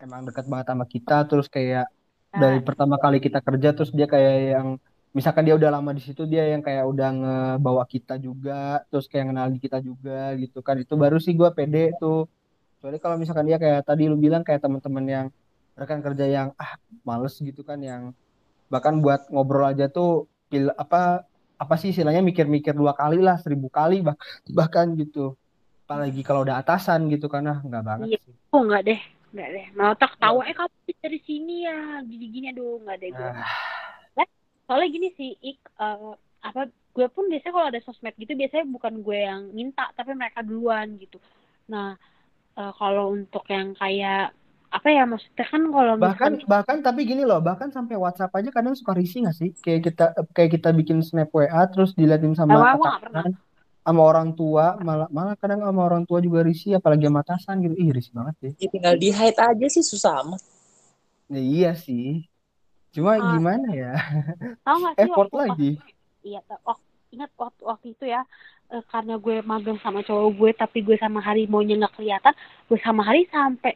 emang 0.00 0.20
dekat 0.24 0.46
banget 0.48 0.66
sama 0.70 0.86
kita 0.88 1.16
terus 1.28 1.46
kayak 1.50 1.86
dari 2.32 2.58
Nah. 2.62 2.64
pertama 2.64 2.96
kali 3.02 3.18
kita 3.18 3.42
kerja 3.42 3.68
terus 3.76 3.90
dia 3.90 4.06
kayak 4.06 4.36
yang 4.54 4.68
misalkan 5.10 5.42
dia 5.46 5.58
udah 5.58 5.70
lama 5.74 5.90
di 5.90 6.02
situ 6.06 6.22
dia 6.30 6.46
yang 6.54 6.62
kayak 6.62 6.86
udah 6.86 7.08
ngebawa 7.10 7.82
kita 7.90 8.14
juga 8.22 8.86
terus 8.88 9.10
kayak 9.10 9.34
kenal 9.34 9.46
kita 9.58 9.78
juga 9.82 10.32
gitu 10.38 10.58
kan. 10.62 10.78
Itu 10.78 10.94
baru 10.94 11.18
sih 11.18 11.34
gue 11.34 11.50
pede 11.50 11.90
tuh. 11.98 12.30
Kecuali 12.78 12.96
kalau 13.02 13.16
misalkan 13.20 13.46
dia 13.50 13.58
kayak 13.58 13.82
tadi 13.88 14.06
lu 14.06 14.16
bilang 14.16 14.42
kayak 14.46 14.62
teman-teman 14.64 15.04
yang 15.10 15.26
rekan 15.80 16.00
kerja 16.06 16.24
yang 16.36 16.48
ah 16.62 16.72
males 17.08 17.34
gitu 17.48 17.62
kan 17.68 17.78
yang 17.90 18.02
bahkan 18.72 18.94
buat 19.04 19.20
ngobrol 19.32 19.66
aja 19.72 19.86
tuh 19.90 20.30
pil 20.50 20.70
apa 20.76 21.24
apa 21.62 21.74
sih 21.80 21.90
istilahnya 21.92 22.22
mikir-mikir 22.24 22.72
dua 22.72 22.92
kali 22.96 23.18
lah 23.26 23.36
seribu 23.42 23.68
kali 23.72 24.04
bah, 24.06 24.16
bahkan 24.58 24.86
gitu 25.00 25.34
apalagi 25.88 26.20
kalau 26.22 26.46
udah 26.46 26.62
atasan 26.62 27.10
gitu 27.10 27.26
kan 27.26 27.42
ah 27.52 27.58
nggak 27.66 27.84
banget 27.88 28.08
Iya. 28.14 28.18
sih 28.24 28.34
Oh 28.54 28.62
enggak 28.66 28.82
deh, 28.88 29.00
enggak 29.34 29.48
deh. 29.54 29.66
Malah 29.78 29.96
tak 29.98 30.12
tahu 30.22 30.38
eh 30.42 30.54
kamu 30.54 30.74
dari 31.02 31.20
sini 31.22 31.54
ya, 31.66 31.78
gini-gini 32.06 32.46
aduh 32.54 32.78
enggak 32.82 32.96
deh 33.02 33.10
gue. 33.14 33.30
Ah, 33.30 34.26
Soalnya 34.70 34.88
gini 34.94 35.08
sih, 35.18 35.30
ik 35.42 35.58
eh, 35.82 36.12
apa 36.46 36.60
gue 36.94 37.06
pun 37.10 37.26
biasanya 37.26 37.54
kalau 37.54 37.68
ada 37.74 37.82
sosmed 37.82 38.14
gitu 38.18 38.32
biasanya 38.38 38.66
bukan 38.70 38.94
gue 39.02 39.18
yang 39.18 39.42
minta 39.50 39.90
tapi 39.98 40.14
mereka 40.14 40.46
duluan 40.46 40.94
gitu. 41.02 41.18
Nah, 41.70 41.98
eh, 42.58 42.72
kalau 42.78 43.14
untuk 43.18 43.42
yang 43.50 43.74
kayak 43.74 44.30
apa 44.70 44.86
ya 44.88 45.02
maksudnya 45.02 45.44
kan 45.44 45.62
kalau 45.66 45.94
bahkan 45.98 46.30
misalkan 46.32 46.46
bahkan 46.46 46.76
tapi 46.78 47.00
gini 47.02 47.26
loh 47.26 47.42
bahkan 47.42 47.68
sampai 47.68 47.98
WhatsApp 47.98 48.30
aja 48.32 48.50
kadang 48.50 48.78
suka 48.78 48.94
risih 48.94 49.26
nggak 49.26 49.36
sih 49.36 49.50
kayak 49.58 49.80
kita 49.84 50.04
kayak 50.30 50.50
kita 50.54 50.70
bikin 50.70 51.02
snap 51.02 51.26
WA 51.30 51.66
terus 51.66 51.90
diliatin 51.92 52.32
sama 52.32 52.54
pernah. 52.78 52.78
atasan 52.78 53.34
sama 53.80 54.00
orang 54.04 54.28
tua 54.32 54.78
malah 54.78 55.10
malah 55.10 55.34
kadang 55.34 55.60
sama 55.60 55.82
orang 55.82 56.06
tua 56.06 56.22
juga 56.22 56.40
risih 56.40 56.78
apalagi 56.78 57.02
sama 57.02 57.20
atasan 57.20 57.56
gitu 57.60 57.74
ih 57.74 57.90
risih 57.90 58.14
banget 58.14 58.34
sih 58.38 58.52
Ya, 58.56 58.68
tinggal 58.70 58.94
di 58.94 59.08
hide 59.10 59.38
aja 59.38 59.66
sih 59.66 59.82
susah 59.82 60.22
amat. 60.22 60.40
ya, 61.26 61.40
iya 61.40 61.70
sih 61.74 62.30
cuma 62.90 63.18
Ah. 63.18 63.34
gimana 63.34 63.68
ya 63.70 63.94
tahu 64.62 64.76
nggak 64.80 64.94
sih 64.94 65.02
effort 65.04 65.30
waktu 65.30 65.38
lagi 65.40 65.70
iya 66.22 66.40
wak- 66.62 66.82
ingat 67.10 67.30
waktu 67.34 67.62
waktu 67.62 67.86
itu 67.90 68.04
ya 68.06 68.22
eh, 68.68 68.82
karena 68.86 69.14
gue 69.14 69.42
magang 69.42 69.78
sama 69.78 70.02
cowok 70.02 70.30
gue 70.30 70.50
tapi 70.54 70.78
gue 70.80 70.94
sama 70.94 71.18
Hari 71.18 71.46
maunya 71.46 71.74
nggak 71.74 71.94
kelihatan 71.96 72.34
gue 72.66 72.78
sama 72.78 73.02
Hari 73.02 73.26
sampai 73.26 73.74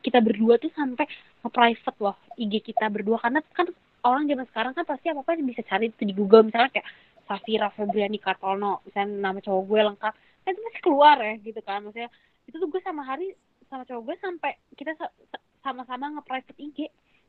kita 0.00 0.18
berdua 0.24 0.56
tuh 0.56 0.72
sampai 0.72 1.04
nge-private 1.44 1.98
loh 2.00 2.16
IG 2.40 2.54
kita 2.72 2.88
berdua. 2.88 3.20
Karena 3.20 3.40
kan 3.52 3.68
orang 4.06 4.24
zaman 4.30 4.46
sekarang 4.48 4.72
kan 4.72 4.84
pasti 4.88 5.06
apa 5.12 5.20
apa 5.22 5.36
bisa 5.42 5.62
cari 5.66 5.92
itu 5.92 6.02
di 6.04 6.14
Google. 6.16 6.48
Misalnya 6.48 6.70
kayak 6.72 6.88
Safira 7.26 7.68
Febriani 7.74 8.18
Kartono 8.22 8.86
misalnya 8.86 9.30
nama 9.30 9.38
cowok 9.42 9.62
gue 9.66 9.80
lengkap. 9.92 10.14
Kan 10.46 10.50
itu 10.54 10.62
pasti 10.62 10.80
keluar 10.80 11.16
ya 11.20 11.34
gitu 11.42 11.60
kan. 11.60 11.78
Maksudnya 11.84 12.10
itu 12.46 12.56
tuh 12.56 12.68
gue 12.70 12.80
sama 12.80 13.02
Hari 13.04 13.26
sama 13.66 13.82
cowok 13.82 14.02
gue 14.06 14.16
sampai 14.22 14.52
kita 14.78 14.94
sa- 14.94 15.14
sa- 15.32 15.44
sama-sama 15.62 16.18
nge-private 16.18 16.58
IG 16.58 16.78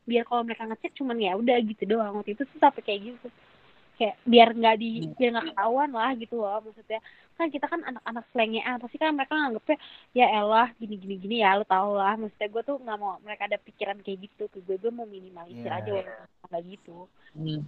biar 0.08 0.24
kalau 0.24 0.40
mereka 0.46 0.64
ngecek 0.64 0.96
cuman 0.96 1.20
ya 1.20 1.36
udah 1.36 1.56
gitu 1.62 1.84
doang. 1.84 2.16
Waktu 2.22 2.38
itu 2.38 2.42
tuh 2.46 2.58
sampai 2.62 2.80
kayak 2.80 3.00
gitu 3.12 3.28
kayak 3.98 4.16
biar 4.22 4.48
nggak 4.54 4.76
di 4.78 4.90
biar 5.18 5.30
nggak 5.34 5.46
ketahuan 5.52 5.90
lah 5.90 6.10
gitu 6.14 6.34
loh 6.38 6.62
maksudnya. 6.62 7.02
Kan 7.34 7.50
kita 7.50 7.66
kan 7.70 7.80
anak-anak 7.82 8.24
selengean 8.30 8.76
pasti 8.78 8.96
kan 8.98 9.14
mereka 9.14 9.34
nganggepnya 9.34 9.76
ya 10.10 10.26
elah 10.38 10.68
gini 10.78 10.94
gini 10.98 11.14
gini 11.18 11.36
ya 11.42 11.58
lo 11.58 11.64
tau 11.66 11.98
lah. 11.98 12.14
Maksudnya 12.14 12.48
gue 12.50 12.62
tuh 12.62 12.76
nggak 12.78 12.98
mau 12.98 13.18
mereka 13.22 13.42
ada 13.50 13.58
pikiran 13.58 13.98
kayak 14.00 14.18
gitu 14.30 14.44
ke 14.50 14.58
gue 14.62 14.76
gue 14.78 14.92
mau 14.94 15.06
minimalisir 15.06 15.66
Iya. 15.66 15.78
aja 15.82 15.90
walaupun 15.98 16.46
nggak 16.48 16.62
gitu. 16.78 16.96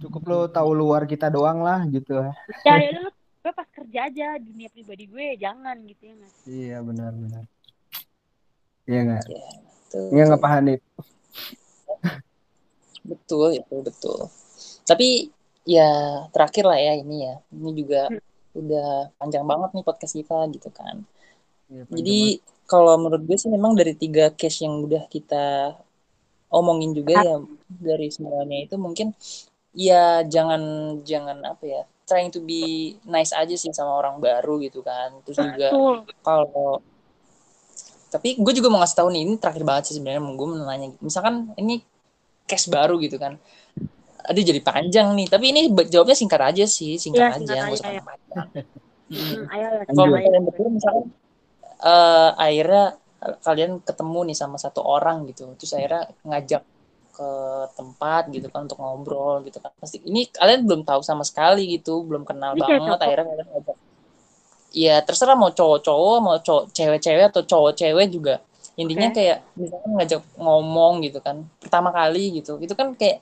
Cukup 0.01 0.21
lo 0.25 0.39
tahu 0.47 0.69
luar 0.71 1.03
kita 1.05 1.27
doang 1.27 1.59
lah 1.61 1.83
gitu. 1.91 2.23
Ya 2.63 2.79
ya 2.79 2.99
lo 2.99 3.11
gue 3.41 3.51
pas 3.57 3.65
kerja 3.73 3.99
aja 4.05 4.27
dunia 4.37 4.69
pribadi 4.69 5.09
gue 5.09 5.27
jangan 5.35 5.73
gitu 5.89 6.03
ya 6.07 6.13
nggak 6.13 6.31
sih? 6.31 6.43
iya 6.47 6.77
benar 6.85 7.11
benar. 7.15 7.43
Iya 8.85 8.99
nggak? 9.07 9.23
Tuh, 9.91 10.09
iya 10.13 10.23
nggak 10.29 10.41
Pak 10.41 10.51
Hanif? 10.51 10.81
Betul, 13.01 13.57
itu 13.57 13.75
betul. 13.81 14.19
Tapi 14.85 15.33
ya 15.67 15.89
terakhir 16.33 16.65
lah 16.65 16.79
ya 16.79 16.93
ini 16.97 17.17
ya. 17.29 17.35
Ini 17.53 17.71
juga 17.77 18.01
udah 18.51 19.15
panjang 19.15 19.45
banget 19.47 19.69
nih 19.77 19.85
podcast 19.85 20.13
kita 20.15 20.37
gitu 20.51 20.69
kan. 20.73 21.05
Panjang 21.71 21.87
Jadi 21.91 22.19
kalau 22.67 22.95
menurut 22.99 23.23
gue 23.23 23.37
sih 23.39 23.51
memang 23.51 23.75
dari 23.75 23.95
tiga 23.95 24.31
case 24.31 24.63
yang 24.63 24.83
udah 24.83 25.07
kita 25.07 25.75
omongin 26.51 26.91
juga 26.91 27.23
ya 27.23 27.39
dari 27.67 28.11
semuanya 28.11 28.67
itu 28.67 28.75
mungkin 28.75 29.15
ya 29.71 30.27
jangan 30.27 30.61
jangan 31.07 31.39
apa 31.47 31.63
ya 31.63 31.81
trying 32.03 32.27
to 32.27 32.43
be 32.43 32.99
nice 33.07 33.31
aja 33.31 33.55
sih 33.55 33.71
sama 33.71 33.95
orang 33.95 34.19
baru 34.19 34.59
gitu 34.59 34.83
kan. 34.83 35.15
Terus 35.23 35.39
juga 35.39 35.67
kalau 36.23 36.83
tapi 38.11 38.35
gue 38.35 38.53
juga 38.59 38.67
mau 38.67 38.83
ngasih 38.83 38.97
tahu 38.99 39.09
nih 39.15 39.21
ini 39.23 39.33
terakhir 39.39 39.63
banget 39.63 39.83
sih 39.87 39.95
sebenarnya 39.95 40.19
gue 40.35 40.47
mau 40.51 40.59
nanya 40.67 40.91
misalkan 40.99 41.55
ini 41.55 41.79
case 42.43 42.67
baru 42.67 42.99
gitu 42.99 43.15
kan 43.15 43.39
aduh 44.25 44.43
jadi 44.43 44.61
panjang 44.61 45.07
nih. 45.17 45.27
Tapi 45.29 45.45
ini 45.53 45.61
jawabnya 45.89 46.17
singkat 46.17 46.41
aja 46.41 46.65
sih 46.67 46.97
singkat 46.97 47.21
Iya, 47.21 47.37
aja 47.41 47.53
nggak 47.65 47.75
usah 47.75 47.87
aja, 47.87 47.97
ya. 47.97 48.01
panjang-panjang 48.05 48.65
hmm, 49.11 49.35
ya 49.51 49.69
kalau 49.91 50.15
kalian 50.15 50.43
berdua 50.47 50.69
misalkan 50.71 51.05
eh 51.81 52.29
akhirnya 52.37 52.83
kalian 53.41 53.71
ketemu 53.85 54.19
nih 54.31 54.37
sama 54.37 54.57
satu 54.57 54.81
orang 54.81 55.25
gitu. 55.29 55.49
Terus 55.57 55.73
akhirnya 55.77 56.09
ngajak 56.25 56.63
ke 57.11 57.29
tempat 57.77 58.23
gitu 58.31 58.47
kan 58.49 58.65
untuk 58.65 58.79
ngobrol 58.81 59.43
gitu 59.45 59.57
kan. 59.61 59.69
Pasti 59.77 59.99
ini 60.05 60.25
kalian 60.31 60.63
belum 60.65 60.81
tahu 60.87 61.01
sama 61.05 61.21
sekali 61.27 61.69
gitu 61.77 62.01
belum 62.07 62.23
kenal 62.25 62.55
Ini 62.55 62.61
banget. 62.61 62.97
akhirnya 63.01 63.25
kalian 63.29 63.47
ngajak. 63.51 63.77
Ya 64.71 64.95
terserah 65.03 65.35
mau 65.35 65.51
cowok-cowok 65.51 66.17
mau 66.23 66.37
cowok 66.39 66.71
cewek-cewek 66.71 67.25
atau 67.35 67.43
cowok-cewek 67.43 68.07
juga. 68.09 68.39
Intinya 68.79 69.11
Oke. 69.11 69.15
kayak 69.19 69.37
misalkan 69.59 69.91
ngajak 69.99 70.21
ngomong 70.39 70.93
gitu 71.03 71.19
kan 71.19 71.43
pertama 71.59 71.91
kali 71.91 72.39
gitu. 72.41 72.55
Itu 72.63 72.73
kan 72.73 72.95
kayak 72.95 73.19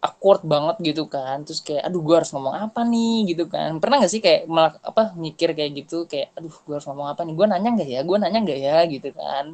awkward 0.00 0.42
banget 0.44 0.76
gitu 0.80 1.04
kan. 1.06 1.44
Terus 1.44 1.60
kayak 1.60 1.82
aduh 1.86 2.00
gue 2.00 2.16
harus 2.16 2.30
ngomong 2.32 2.56
apa 2.56 2.80
nih? 2.88 3.36
Gitu 3.36 3.44
kan. 3.52 3.76
Pernah 3.78 3.96
gak 4.04 4.12
sih 4.12 4.20
kayak 4.24 4.48
malah 4.48 4.72
apa 4.80 5.12
mikir 5.14 5.52
kayak 5.52 5.72
gitu? 5.84 6.08
Kayak 6.08 6.32
aduh 6.36 6.52
gue 6.52 6.74
harus 6.74 6.86
ngomong 6.88 7.08
apa 7.12 7.20
nih? 7.28 7.34
Gue 7.36 7.46
nanya 7.46 7.68
nggak 7.76 7.88
ya? 7.88 8.00
Gue 8.08 8.16
nanya 8.16 8.38
nggak 8.40 8.60
ya? 8.60 8.76
Gitu 8.88 9.08
kan. 9.12 9.44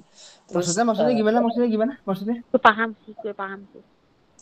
Terus 0.46 0.70
maksudnya 0.70 0.86
maksudnya 0.86 1.12
eh, 1.14 1.18
gimana? 1.18 1.38
Maksudnya 1.42 1.68
gimana? 1.68 1.92
Maksudnya? 2.06 2.36
Gue 2.46 2.60
paham 2.62 2.90
sih 3.04 3.12
gue 3.18 3.34
paham 3.34 3.60
sih. 3.74 3.82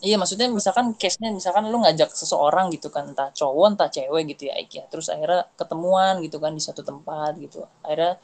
Iya 0.04 0.18
maksudnya 0.20 0.50
misalkan 0.50 0.92
case-nya 1.00 1.30
misalkan 1.30 1.70
lu 1.70 1.78
ngajak 1.80 2.12
seseorang 2.12 2.66
gitu 2.74 2.90
kan 2.90 3.14
entah 3.14 3.30
cowok 3.30 3.78
entah 3.78 3.88
cewek 3.88 4.36
gitu 4.36 4.50
ya 4.50 4.54
Ike 4.60 4.74
ya. 4.76 4.84
Terus 4.90 5.06
akhirnya 5.08 5.48
ketemuan 5.56 6.20
gitu 6.20 6.36
kan 6.42 6.52
di 6.52 6.60
satu 6.60 6.82
tempat 6.84 7.38
gitu. 7.40 7.64
Akhirnya 7.80 8.20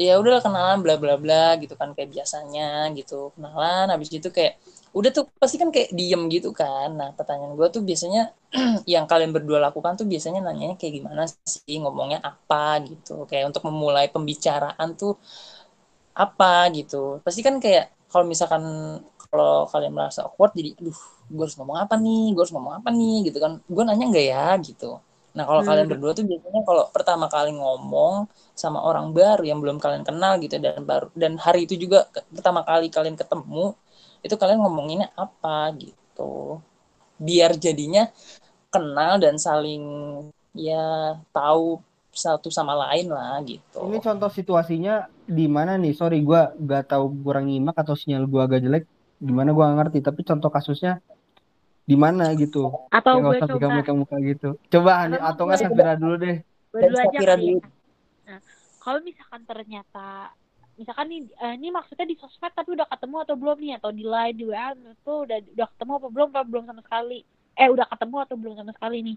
ya 0.00 0.16
udahlah 0.18 0.42
kenalan 0.42 0.78
bla 0.82 0.96
bla 0.98 1.14
bla 1.20 1.60
gitu 1.62 1.78
kan 1.78 1.94
kayak 1.94 2.10
biasanya 2.10 2.90
gitu. 2.98 3.30
Kenalan 3.36 3.92
habis 3.92 4.08
itu 4.10 4.28
kayak 4.32 4.58
udah 4.98 5.10
tuh 5.16 5.24
pasti 5.40 5.56
kan 5.62 5.68
kayak 5.74 5.90
diem 5.98 6.22
gitu 6.34 6.48
kan. 6.60 6.88
Nah, 7.00 7.08
pertanyaan 7.16 7.54
gue 7.58 7.68
tuh 7.74 7.82
biasanya 7.88 8.20
yang 8.92 9.04
kalian 9.10 9.32
berdua 9.36 9.58
lakukan 9.66 9.92
tuh 10.00 10.06
biasanya 10.12 10.40
nanyanya 10.46 10.76
kayak 10.80 10.94
gimana 11.00 11.22
sih 11.48 11.76
ngomongnya 11.82 12.18
apa 12.20 12.80
gitu. 12.88 13.24
Kayak 13.30 13.44
untuk 13.56 13.62
memulai 13.68 14.06
pembicaraan 14.12 14.88
tuh 15.00 15.16
apa 16.12 16.68
gitu. 16.76 16.96
Pasti 17.24 17.40
kan 17.46 17.54
kayak 17.64 17.84
kalau 18.12 18.24
misalkan 18.28 18.62
kalau 19.32 19.64
kalian 19.72 19.92
merasa 19.96 20.20
awkward 20.28 20.52
jadi 20.52 20.76
aduh 20.76 20.98
gue 21.32 21.42
harus 21.48 21.56
ngomong 21.56 21.78
apa 21.80 21.94
nih 21.96 22.36
gue 22.36 22.40
harus 22.44 22.52
ngomong 22.52 22.74
apa 22.84 22.88
nih 22.92 23.14
gitu 23.32 23.38
kan 23.40 23.52
gue 23.64 23.82
nanya 23.88 24.04
nggak 24.12 24.26
ya 24.32 24.44
gitu 24.68 25.00
nah 25.32 25.48
kalau 25.48 25.64
Hmm. 25.64 25.64
kalian 25.64 25.88
berdua 25.88 26.12
tuh 26.12 26.28
biasanya 26.28 26.60
kalau 26.68 26.84
pertama 26.92 27.24
kali 27.32 27.56
ngomong 27.56 28.28
sama 28.52 28.84
orang 28.84 29.16
baru 29.16 29.40
yang 29.48 29.64
belum 29.64 29.80
kalian 29.80 30.04
kenal 30.04 30.36
gitu 30.44 30.60
dan 30.60 30.84
baru 30.84 31.08
dan 31.16 31.40
hari 31.40 31.64
itu 31.64 31.80
juga 31.80 32.04
pertama 32.36 32.60
kali 32.68 32.92
kalian 32.92 33.16
ketemu 33.16 33.72
itu 34.22 34.34
kalian 34.34 34.62
ngomonginnya 34.62 35.10
apa 35.14 35.74
gitu 35.76 36.62
biar 37.18 37.54
jadinya 37.54 38.08
kenal 38.70 39.18
dan 39.18 39.36
saling 39.36 39.82
ya 40.54 41.14
tahu 41.30 41.78
satu 42.12 42.52
sama 42.52 42.76
lain 42.76 43.08
lah 43.08 43.40
gitu 43.42 43.88
Ini 43.88 43.98
contoh 43.98 44.28
situasinya 44.28 44.94
di 45.24 45.48
mana 45.48 45.80
nih? 45.80 45.96
Sorry, 45.96 46.20
gua 46.20 46.52
gak 46.54 46.92
tahu 46.92 47.08
kurang 47.24 47.48
nyimak 47.48 47.72
atau 47.72 47.96
sinyal 47.96 48.28
gua 48.28 48.44
agak 48.44 48.60
jelek. 48.60 48.84
Gimana 49.16 49.56
gua 49.56 49.72
gak 49.72 49.78
ngerti. 49.80 49.98
Tapi 50.04 50.20
contoh 50.20 50.52
kasusnya 50.52 51.00
di 51.82 51.96
mana 51.96 52.30
gitu? 52.36 52.68
atau 52.92 53.18
gue 53.18 53.32
usah 53.32 53.48
coba 53.48 53.80
pegang 53.80 53.98
muka 53.98 54.16
gitu. 54.20 54.54
Coba 54.68 55.08
Atau 55.08 55.18
atau 55.18 55.42
nggak 55.48 55.58
gue- 55.58 55.66
Safira 55.72 55.92
dulu 55.96 56.14
deh. 56.20 56.36
gue 56.44 56.80
dulu 56.84 56.96
aja 57.00 57.18
ya. 57.18 57.34
dulu. 57.34 57.58
Nah, 58.22 58.38
kalau 58.78 58.98
misalkan 59.02 59.42
ternyata 59.42 60.06
misalkan 60.82 61.06
nih 61.08 61.20
eh, 61.30 61.54
ini 61.56 61.68
maksudnya 61.70 62.06
di 62.06 62.16
sosmed 62.18 62.52
tapi 62.52 62.74
udah 62.74 62.86
ketemu 62.90 63.16
atau 63.22 63.34
belum 63.38 63.56
nih 63.62 63.72
atau 63.78 63.90
di 63.94 64.04
line 64.04 64.36
di 64.36 64.44
WA 64.50 64.74
itu 64.74 65.12
udah 65.24 65.38
udah 65.54 65.66
ketemu 65.78 65.92
apa 65.96 66.08
belum 66.10 66.28
apa 66.34 66.42
belum 66.42 66.64
sama 66.66 66.80
sekali 66.82 67.18
eh 67.54 67.68
udah 67.70 67.86
ketemu 67.86 68.16
atau 68.26 68.34
belum 68.34 68.54
sama 68.58 68.70
sekali 68.74 68.98
nih 69.06 69.16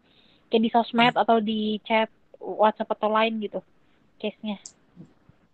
kayak 0.53 0.61
di 0.61 0.69
sosmed 0.69 1.13
atau 1.17 1.37
di 1.41 1.81
chat 1.81 2.09
WhatsApp 2.37 2.93
atau 2.93 3.09
lain 3.09 3.33
gitu 3.41 3.59
case-nya 4.21 4.61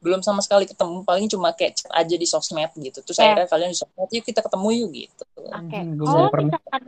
belum 0.01 0.25
sama 0.25 0.41
sekali 0.41 0.65
ketemu 0.65 1.05
paling 1.05 1.29
cuma 1.29 1.53
kayak 1.55 1.77
chat 1.77 1.91
aja 1.93 2.15
di 2.17 2.27
sosmed 2.27 2.71
gitu 2.75 2.99
terus 3.05 3.17
Ya. 3.21 3.31
akhirnya 3.31 3.47
kalian 3.47 3.71
di 3.71 3.79
sosmed 3.79 4.09
yuk 4.11 4.25
kita 4.27 4.41
ketemu 4.43 4.67
yuk 4.83 4.89
gitu 4.93 5.23
Oke, 5.41 5.79
gua 5.95 6.27
kalau 6.27 6.43
misalkan 6.43 6.81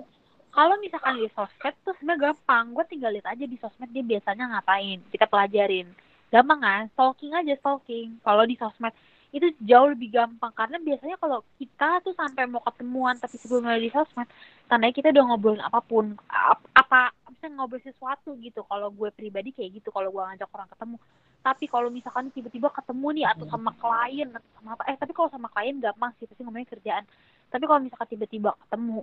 kalau 0.54 0.78
misalkan 0.78 1.18
di 1.18 1.30
sosmed 1.34 1.74
tuh 1.82 1.98
sebenarnya 1.98 2.30
gampang. 2.30 2.78
Gue 2.78 2.86
tinggal 2.86 3.10
lihat 3.10 3.26
aja 3.26 3.42
di 3.42 3.58
sosmed 3.58 3.90
dia 3.90 4.06
biasanya 4.06 4.54
ngapain. 4.54 5.02
Kita 5.10 5.26
pelajarin. 5.26 5.90
Gampang 6.30 6.62
kan? 6.62 6.84
Stalking 6.94 7.34
aja 7.34 7.54
stalking. 7.58 8.22
Kalau 8.22 8.46
di 8.46 8.54
sosmed 8.62 8.94
itu 9.34 9.50
jauh 9.66 9.90
lebih 9.90 10.14
gampang 10.14 10.54
karena 10.54 10.78
biasanya 10.78 11.18
kalau 11.18 11.42
kita 11.58 12.06
tuh 12.06 12.14
sampai 12.14 12.46
mau 12.46 12.62
ketemuan 12.62 13.18
tapi 13.18 13.42
sebelumnya 13.42 13.82
di 13.82 13.90
sosmed 13.90 14.30
tandanya 14.70 14.94
kita 14.94 15.10
udah 15.10 15.24
ngobrolin 15.26 15.64
apa 15.66 15.82
pun. 15.82 16.14
Ap- 16.30 16.70
apa 16.78 17.10
bisa 17.34 17.50
ngobrol 17.50 17.82
sesuatu 17.82 18.38
gitu. 18.40 18.62
Kalau 18.70 18.94
gue 18.94 19.10
pribadi 19.10 19.50
kayak 19.52 19.82
gitu 19.82 19.90
kalau 19.90 20.14
gue 20.14 20.22
ngajak 20.22 20.48
orang 20.54 20.70
ketemu. 20.70 20.98
Tapi 21.44 21.66
kalau 21.68 21.90
misalkan 21.90 22.30
tiba-tiba 22.30 22.70
ketemu 22.72 23.08
nih 23.20 23.26
atau 23.28 23.46
sama 23.50 23.74
klien 23.76 24.30
atau 24.32 24.50
sama 24.62 24.70
apa 24.78 24.84
eh 24.88 24.96
tapi 25.02 25.12
kalau 25.12 25.30
sama 25.34 25.50
klien 25.50 25.76
gampang 25.82 26.14
sih 26.22 26.30
pasti 26.30 26.42
ngomongnya 26.46 26.70
kerjaan. 26.70 27.04
Tapi 27.50 27.64
kalau 27.66 27.82
misalkan 27.82 28.10
tiba-tiba 28.14 28.54
ketemu 28.64 29.02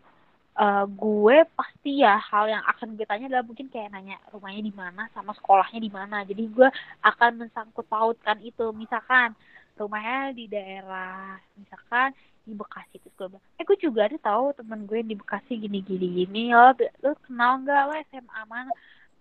eh, 0.63 0.85
gue 0.89 1.37
pasti 1.59 1.91
ya 2.07 2.15
hal 2.23 2.45
yang 2.55 2.63
akan 2.71 2.95
gue 2.95 3.07
tanya 3.11 3.27
adalah 3.29 3.45
mungkin 3.45 3.67
kayak 3.67 3.91
nanya 3.93 4.17
rumahnya 4.31 4.63
di 4.63 4.73
mana 4.73 5.03
sama 5.11 5.35
sekolahnya 5.35 5.81
di 5.83 5.91
mana. 5.91 6.23
Jadi 6.23 6.43
gue 6.49 6.69
akan 7.03 7.31
mensangkut 7.45 7.85
pautkan 7.91 8.39
itu. 8.47 8.71
Misalkan 8.73 9.35
rumahnya 9.81 10.37
di 10.37 10.45
daerah 10.45 11.41
misalkan 11.57 12.13
di 12.45 12.53
Bekasi 12.57 12.97
terus 13.01 13.15
gue 13.17 13.29
bilang 13.33 13.45
eh 13.57 13.65
gue 13.65 13.79
juga 13.81 14.01
ada 14.09 14.19
tahu 14.21 14.45
temen 14.57 14.85
gue 14.85 15.01
di 15.05 15.15
Bekasi 15.17 15.57
gini 15.57 15.81
gini 15.85 16.07
gini 16.25 16.43
lo 16.53 16.73
lo 17.05 17.13
kenal 17.25 17.61
nggak? 17.65 17.83
Lo 17.89 17.95
SMA 18.11 18.41
mana? 18.49 18.73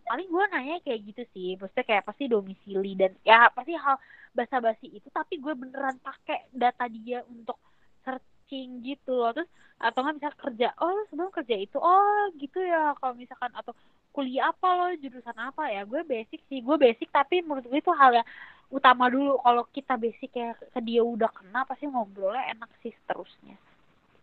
Paling 0.10 0.28
gue 0.28 0.44
nanya 0.50 0.76
kayak 0.82 1.00
gitu 1.06 1.24
sih 1.36 1.50
maksudnya 1.60 1.86
kayak 1.86 2.04
pasti 2.08 2.24
domisili 2.26 2.98
dan 2.98 3.14
ya 3.22 3.48
pasti 3.54 3.78
hal 3.78 3.96
basa-basi 4.34 4.88
itu 4.90 5.08
tapi 5.14 5.38
gue 5.38 5.54
beneran 5.54 6.02
pakai 6.02 6.50
data 6.50 6.90
dia 6.90 7.22
untuk 7.30 7.56
searching 8.04 8.82
gitu 8.82 9.14
loh. 9.14 9.32
Terus 9.36 9.50
atau 9.80 10.04
nggak 10.04 10.16
bisa 10.20 10.30
kerja 10.36 10.68
oh 10.84 10.92
lo 10.92 11.02
sebelum 11.08 11.32
kerja 11.32 11.56
itu 11.56 11.78
oh 11.80 12.28
gitu 12.36 12.60
ya 12.60 12.92
kalau 13.00 13.16
misalkan 13.16 13.48
atau 13.56 13.72
kuliah 14.12 14.52
apa 14.52 14.68
lo 14.76 14.86
jurusan 14.98 15.38
apa? 15.38 15.70
Ya 15.70 15.86
gue 15.86 16.02
basic 16.08 16.42
sih 16.50 16.60
gue 16.66 16.78
basic 16.80 17.08
tapi 17.14 17.46
menurut 17.46 17.68
gue 17.70 17.80
itu 17.80 17.94
hal 17.94 18.12
yang 18.24 18.28
utama 18.70 19.10
dulu. 19.10 19.38
Kalau 19.42 19.64
kita 19.70 19.94
basic 19.98 20.32
ya 20.34 20.54
ke 20.56 20.80
dia 20.82 21.02
udah 21.02 21.30
kena 21.30 21.66
pasti 21.66 21.90
ngobrolnya 21.90 22.54
enak 22.54 22.70
sih 22.82 22.94
seterusnya. 23.04 23.58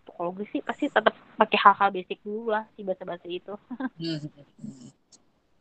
Kalau 0.06 0.32
gue 0.32 0.48
sih 0.48 0.64
pasti 0.64 0.89
tetap 0.89 1.12
pakai 1.36 1.59
hal-hal 1.60 1.90
basic 1.93 2.18
dulu 2.24 2.55
lah 2.55 2.64
si 2.74 2.86
basa-basi 2.86 3.43
itu. 3.43 3.55
Hmm. 3.97 4.89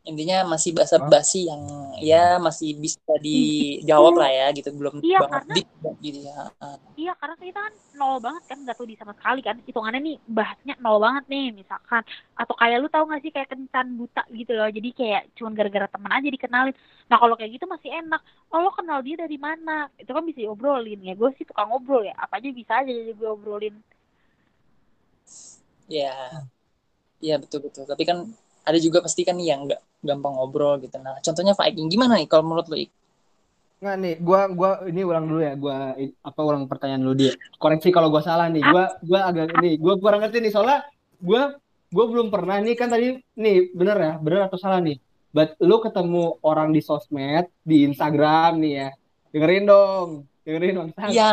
Intinya 0.06 0.46
masih 0.46 0.70
basa-basi 0.70 1.50
yang 1.50 1.62
ya 1.98 2.38
masih 2.38 2.78
bisa 2.78 3.02
dijawab 3.18 4.14
lah 4.22 4.30
ya 4.30 4.46
gitu. 4.54 4.70
Belum 4.70 5.02
Iya, 5.02 5.18
banget 5.26 5.42
karena- 5.42 5.54
deep 5.58 5.68
gitu 5.98 6.18
ya. 6.30 6.40
Iya 6.96 7.12
karena 7.18 7.34
kita 7.36 7.60
kan 7.60 7.74
nol 7.98 8.16
banget 8.22 8.42
kan 8.46 8.58
nggak 8.62 8.76
tahu 8.78 8.86
di 8.86 8.96
sama 8.96 9.12
sekali 9.18 9.40
kan. 9.42 9.56
Hitungannya 9.66 10.00
nih 10.00 10.16
bahasnya 10.30 10.74
nol 10.78 11.02
banget 11.02 11.24
nih 11.26 11.46
misalkan. 11.52 12.02
Atau 12.38 12.54
kayak 12.54 12.78
lu 12.78 12.88
tahu 12.88 13.04
nggak 13.10 13.22
sih 13.26 13.32
kayak 13.34 13.48
kencan 13.50 13.86
buta 13.98 14.22
gitu 14.30 14.52
loh. 14.54 14.70
Jadi 14.70 14.88
kayak 14.94 15.22
cuman 15.34 15.52
gara-gara 15.58 15.86
teman 15.90 16.12
aja 16.14 16.28
dikenalin. 16.30 16.76
Nah 17.10 17.16
kalau 17.18 17.34
kayak 17.34 17.50
gitu 17.58 17.66
masih 17.66 17.90
enak. 17.90 18.22
Oh 18.54 18.62
lo 18.62 18.70
kenal 18.70 19.02
dia 19.02 19.18
dari 19.18 19.36
mana? 19.36 19.90
Itu 19.98 20.14
kan 20.14 20.22
bisa 20.22 20.38
diobrolin. 20.40 21.02
Ya 21.02 21.18
gue 21.18 21.30
sih 21.34 21.44
tukang 21.44 21.68
ngobrol 21.74 22.06
ya. 22.06 22.14
Apa 22.14 22.38
aja 22.38 22.48
bisa 22.54 22.78
aja 22.78 22.88
jadi 22.88 23.10
gue 23.10 23.28
obrolin. 23.28 23.74
Ya 25.90 26.14
ya 27.16 27.40
betul 27.40 27.64
betul 27.64 27.88
tapi 27.88 28.04
kan 28.04 28.28
ada 28.66 28.78
juga 28.82 29.00
pasti 29.00 29.22
kan 29.24 29.38
yang 29.40 29.64
nggak 29.70 29.80
gampang 30.04 30.32
ngobrol 30.36 30.80
gitu 30.82 30.96
nah 31.00 31.16
contohnya 31.20 31.54
Viking 31.56 31.88
gimana 31.88 32.20
nih 32.20 32.28
kalau 32.28 32.44
menurut 32.44 32.68
lo 32.68 32.76
Ik? 32.76 32.90
Nggak 33.76 33.96
nih, 34.00 34.14
gua 34.24 34.40
gua 34.48 34.70
ini 34.88 35.04
ulang 35.04 35.28
dulu 35.28 35.40
ya, 35.44 35.52
gua 35.52 35.92
apa 36.24 36.40
ulang 36.40 36.64
pertanyaan 36.64 37.04
lu 37.04 37.12
dia. 37.12 37.36
Koreksi 37.60 37.92
kalau 37.92 38.08
gua 38.08 38.24
salah 38.24 38.48
nih. 38.48 38.64
Gua 38.64 38.88
gua 39.04 39.20
agak 39.28 39.52
ini, 39.60 39.76
gua 39.76 40.00
kurang 40.00 40.24
ngerti 40.24 40.40
nih 40.40 40.48
soalnya 40.48 40.88
gua 41.20 41.60
gua 41.92 42.04
belum 42.08 42.32
pernah 42.32 42.56
nih 42.64 42.72
kan 42.72 42.88
tadi 42.88 43.20
nih 43.36 43.76
bener 43.76 43.96
ya, 44.00 44.12
bener 44.16 44.48
atau 44.48 44.56
salah 44.56 44.80
nih. 44.80 44.96
But 45.28 45.60
lu 45.60 45.76
ketemu 45.84 46.40
orang 46.40 46.72
di 46.72 46.80
sosmed, 46.80 47.52
di 47.60 47.84
Instagram 47.84 48.64
nih 48.64 48.72
ya. 48.80 48.88
Dengerin 49.28 49.64
dong, 49.68 50.08
dengerin 50.40 50.74
dong. 50.80 50.88
Iya 51.12 51.28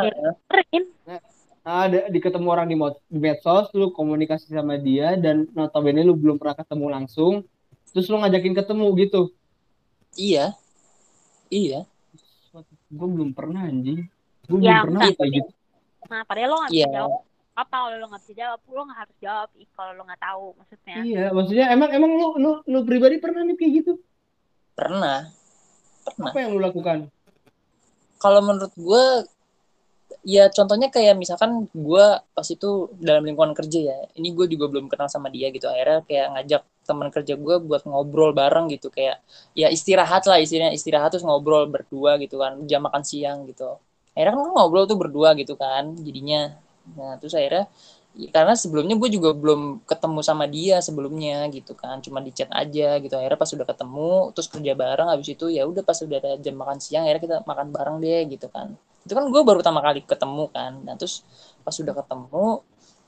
Nah, 1.04 1.20
ada 1.64 2.12
di 2.12 2.20
ketemu 2.20 2.48
orang 2.52 2.68
di, 2.68 2.76
mod- 2.76 3.00
di 3.08 3.20
medsos, 3.24 3.72
lu 3.72 3.96
komunikasi 3.96 4.52
sama 4.52 4.76
dia 4.76 5.16
dan 5.16 5.48
notabene 5.56 6.04
lu 6.04 6.12
belum 6.12 6.36
pernah 6.36 6.60
ketemu 6.60 6.86
langsung, 6.92 7.48
terus 7.94 8.10
lu 8.10 8.18
ngajakin 8.20 8.54
ketemu 8.58 8.86
gitu. 9.00 9.22
iya. 10.18 10.58
Iya. 11.54 11.86
Gue 12.90 13.08
belum 13.10 13.34
pernah 13.38 13.70
anjing. 13.70 14.10
Gue 14.50 14.58
Ya, 14.62 14.82
belum 14.82 14.98
pernah 14.98 15.02
kayak 15.14 15.32
gitu. 15.38 15.52
nah 16.10 16.22
padahal 16.28 16.50
lo 16.52 16.58
nggak 16.66 16.74
bisa 16.74 16.90
jawab. 16.92 17.22
Apa 17.54 17.76
kalau 17.78 17.96
lo 18.02 18.06
nggak 18.10 18.22
bisa 18.26 18.34
jawab? 18.34 18.60
Lo 18.66 18.82
nggak 18.84 19.00
harus 19.06 19.18
jawab. 19.22 19.48
Kalau 19.54 19.92
lo 19.94 20.02
nggak 20.04 20.22
tahu 20.22 20.46
maksudnya. 20.58 20.98
Iya, 21.06 21.26
maksudnya 21.32 21.66
emang 21.72 21.90
emang 21.94 22.12
lu 22.18 22.28
lu 22.42 22.52
lu 22.66 22.80
pribadi 22.84 23.22
pernah 23.22 23.46
nih 23.46 23.56
kayak 23.56 23.74
gitu? 23.86 23.94
pernah. 24.74 25.30
Pernah. 26.02 26.34
Apa 26.34 26.38
yang 26.42 26.58
lu 26.58 26.62
lakukan? 26.62 27.14
kalau 28.24 28.40
menurut 28.40 28.72
gue 28.80 29.06
ya 30.24 30.48
contohnya 30.48 30.88
kayak 30.96 31.16
misalkan 31.20 31.68
gue 31.76 32.06
pas 32.36 32.48
itu 32.48 32.68
dalam 33.08 33.24
lingkungan 33.28 33.52
kerja 33.60 33.80
ya 33.92 33.98
ini 34.20 34.32
gue 34.32 34.46
juga 34.54 34.66
belum 34.72 34.86
kenal 34.92 35.08
sama 35.12 35.28
dia 35.36 35.48
gitu. 35.56 35.68
Akhirnya 35.68 36.00
kayak 36.08 36.28
ngajak 36.34 36.62
teman 36.88 37.08
kerja 37.16 37.34
gue 37.36 37.56
buat 37.68 37.84
ngobrol 37.88 38.32
bareng 38.36 38.66
gitu. 38.72 38.88
Kayak 38.96 39.20
ya 39.56 39.68
istirahat 39.68 40.24
lah 40.30 40.38
istilahnya 40.44 40.72
istirahat 40.76 41.10
terus 41.16 41.26
ngobrol 41.28 41.68
berdua 41.68 42.16
gitu 42.24 42.36
kan 42.44 42.64
jam 42.70 42.82
makan 42.88 43.04
siang 43.04 43.44
gitu. 43.50 43.80
Akhirnya 44.16 44.34
kan 44.40 44.50
ngobrol 44.56 44.84
tuh 44.92 44.98
berdua 45.00 45.30
gitu 45.40 45.54
kan 45.60 45.84
jadinya. 46.00 46.56
Nah 46.98 47.20
terus 47.20 47.34
akhirnya 47.36 47.68
ya 48.14 48.30
karena 48.30 48.54
sebelumnya 48.54 48.96
gue 49.02 49.10
juga 49.10 49.34
belum 49.34 49.84
ketemu 49.90 50.20
sama 50.22 50.46
dia 50.46 50.78
sebelumnya 50.86 51.50
gitu 51.50 51.74
kan 51.74 51.98
cuma 52.06 52.20
di 52.24 52.32
chat 52.32 52.50
aja 52.54 53.00
gitu. 53.04 53.14
Akhirnya 53.20 53.40
pas 53.44 53.52
udah 53.56 53.68
ketemu 53.68 54.12
terus 54.36 54.48
kerja 54.54 54.72
bareng 54.78 55.08
habis 55.12 55.28
itu 55.36 55.46
ya 55.52 55.64
udah 55.68 55.84
pas 55.84 55.98
udah 56.06 56.18
ada 56.22 56.32
jam 56.40 56.56
makan 56.56 56.78
siang 56.80 57.04
akhirnya 57.06 57.24
kita 57.28 57.38
makan 57.50 57.68
bareng 57.76 57.96
deh 58.04 58.22
gitu 58.34 58.48
kan 58.54 58.78
itu 59.04 59.14
kan 59.14 59.26
gue 59.28 59.42
baru 59.44 59.60
pertama 59.60 59.84
kali 59.84 60.00
ketemu 60.04 60.44
kan. 60.52 60.72
Nah 60.84 60.96
terus 60.96 61.28
pas 61.64 61.76
udah 61.76 61.94
ketemu 61.96 62.48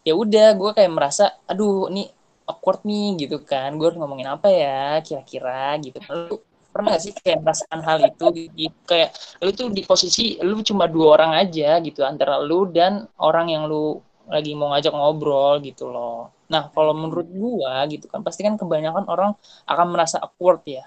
ya 0.05 0.13
udah 0.13 0.47
gue 0.53 0.71
kayak 0.75 0.91
merasa 0.91 1.23
aduh 1.47 1.89
ini 1.89 2.11
awkward 2.45 2.83
nih 2.83 3.25
gitu 3.27 3.37
kan. 3.41 3.73
Gue 3.79 3.91
harus 3.91 3.99
ngomongin 3.99 4.27
apa 4.29 4.47
ya 4.51 4.99
kira-kira 5.01 5.79
gitu. 5.81 5.97
Lu 6.11 6.43
pernah 6.69 6.99
gak 6.99 7.03
sih 7.07 7.13
kayak 7.15 7.39
merasakan 7.39 7.81
hal 7.87 7.97
itu? 8.03 8.25
Gitu 8.51 8.77
kayak 8.83 9.15
lu 9.39 9.49
tuh 9.55 9.71
di 9.71 9.81
posisi 9.87 10.35
lu 10.43 10.59
cuma 10.61 10.85
dua 10.91 11.15
orang 11.19 11.31
aja 11.47 11.79
gitu 11.79 12.03
antara 12.03 12.37
lu 12.43 12.67
dan 12.67 13.07
orang 13.19 13.47
yang 13.49 13.63
lu 13.65 14.03
lagi 14.25 14.57
mau 14.57 14.73
ngajak 14.73 14.93
ngobrol 14.93 15.61
gitu 15.63 15.87
loh. 15.87 16.33
Nah 16.51 16.69
kalau 16.75 16.93
menurut 16.97 17.29
gua 17.29 17.85
gitu 17.87 18.09
kan 18.11 18.21
pasti 18.25 18.43
kan 18.43 18.59
kebanyakan 18.59 19.05
orang 19.07 19.31
akan 19.69 19.87
merasa 19.93 20.19
awkward 20.19 20.61
ya 20.67 20.85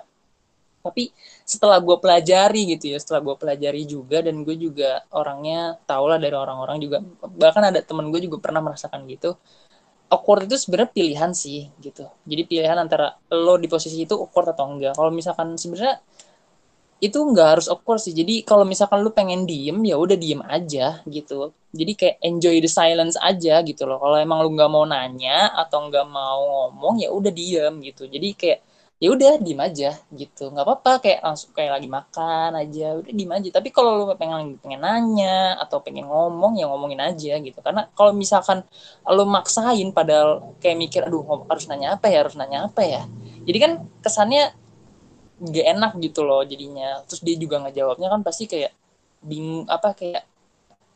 tapi 0.89 1.13
setelah 1.45 1.77
gue 1.85 1.97
pelajari 2.01 2.75
gitu 2.77 2.97
ya 2.97 2.99
setelah 2.99 3.21
gue 3.21 3.37
pelajari 3.37 3.85
juga 3.85 4.25
dan 4.25 4.41
gue 4.41 4.57
juga 4.57 5.05
orangnya 5.13 5.77
tau 5.85 6.09
lah 6.09 6.17
dari 6.17 6.33
orang-orang 6.33 6.77
juga. 6.81 6.99
Bahkan 7.25 7.63
ada 7.73 7.81
temen 7.85 8.09
gue 8.09 8.21
juga 8.25 8.41
pernah 8.41 8.65
merasakan 8.65 9.05
gitu. 9.05 9.37
Awkward 10.09 10.49
itu 10.49 10.57
sebenarnya 10.57 10.91
pilihan 10.97 11.31
sih 11.37 11.69
gitu. 11.85 12.09
Jadi 12.25 12.43
pilihan 12.49 12.81
antara 12.81 13.21
lo 13.29 13.61
di 13.61 13.69
posisi 13.69 14.01
itu 14.01 14.17
awkward 14.17 14.57
atau 14.57 14.65
enggak. 14.65 14.97
Kalau 14.97 15.13
misalkan 15.13 15.61
sebenarnya 15.61 16.01
itu 16.99 17.15
nggak 17.15 17.49
harus 17.59 17.67
awkward 17.71 18.03
sih. 18.03 18.11
Jadi 18.11 18.43
kalau 18.43 18.67
misalkan 18.67 19.07
lu 19.07 19.15
pengen 19.15 19.47
diem 19.47 19.79
ya 19.87 19.95
udah 19.95 20.19
diem 20.19 20.43
aja 20.43 20.99
gitu. 21.07 21.55
Jadi 21.71 21.93
kayak 21.95 22.17
enjoy 22.27 22.59
the 22.59 22.71
silence 22.71 23.15
aja 23.23 23.63
gitu 23.63 23.87
loh. 23.87 24.03
Kalau 24.03 24.19
emang 24.19 24.43
lu 24.43 24.51
nggak 24.59 24.71
mau 24.73 24.83
nanya 24.83 25.55
atau 25.55 25.87
nggak 25.87 26.07
mau 26.11 26.41
ngomong 26.73 26.99
ya 26.99 27.09
udah 27.15 27.31
diem 27.31 27.75
gitu. 27.87 28.11
Jadi 28.11 28.29
kayak 28.35 28.59
ya 28.99 29.09
udah 29.15 29.39
diem 29.39 29.61
aja 29.63 29.95
gitu. 30.11 30.51
Nggak 30.51 30.67
apa-apa 30.67 30.93
kayak 30.99 31.21
langsung 31.23 31.51
kayak 31.55 31.79
lagi 31.79 31.89
makan 31.89 32.51
aja 32.59 32.99
udah 32.99 33.13
diem 33.15 33.31
aja. 33.31 33.49
Tapi 33.55 33.69
kalau 33.71 33.91
lu 33.95 34.05
pengen 34.19 34.59
pengen 34.59 34.83
nanya 34.83 35.55
atau 35.63 35.79
pengen 35.79 36.11
ngomong 36.11 36.59
ya 36.59 36.67
ngomongin 36.67 36.99
aja 36.99 37.39
gitu. 37.39 37.59
Karena 37.63 37.87
kalau 37.95 38.11
misalkan 38.11 38.67
lu 39.07 39.25
maksain 39.27 39.89
padahal 39.95 40.55
kayak 40.59 40.77
mikir 40.77 41.01
aduh 41.07 41.23
harus 41.47 41.71
nanya 41.71 41.95
apa 41.95 42.11
ya 42.11 42.27
harus 42.27 42.35
nanya 42.35 42.67
apa 42.67 42.83
ya? 42.83 43.03
Jadi 43.47 43.59
kan 43.63 43.73
kesannya 44.03 44.53
gak 45.39 45.67
enak 45.79 45.93
gitu 46.03 46.27
loh 46.27 46.43
jadinya. 46.43 46.99
Terus 47.07 47.23
dia 47.23 47.39
juga 47.39 47.63
ngejawabnya 47.63 48.09
kan 48.11 48.21
pasti 48.27 48.51
kayak 48.51 48.75
bingung 49.23 49.67
apa 49.71 49.95
kayak 49.95 50.27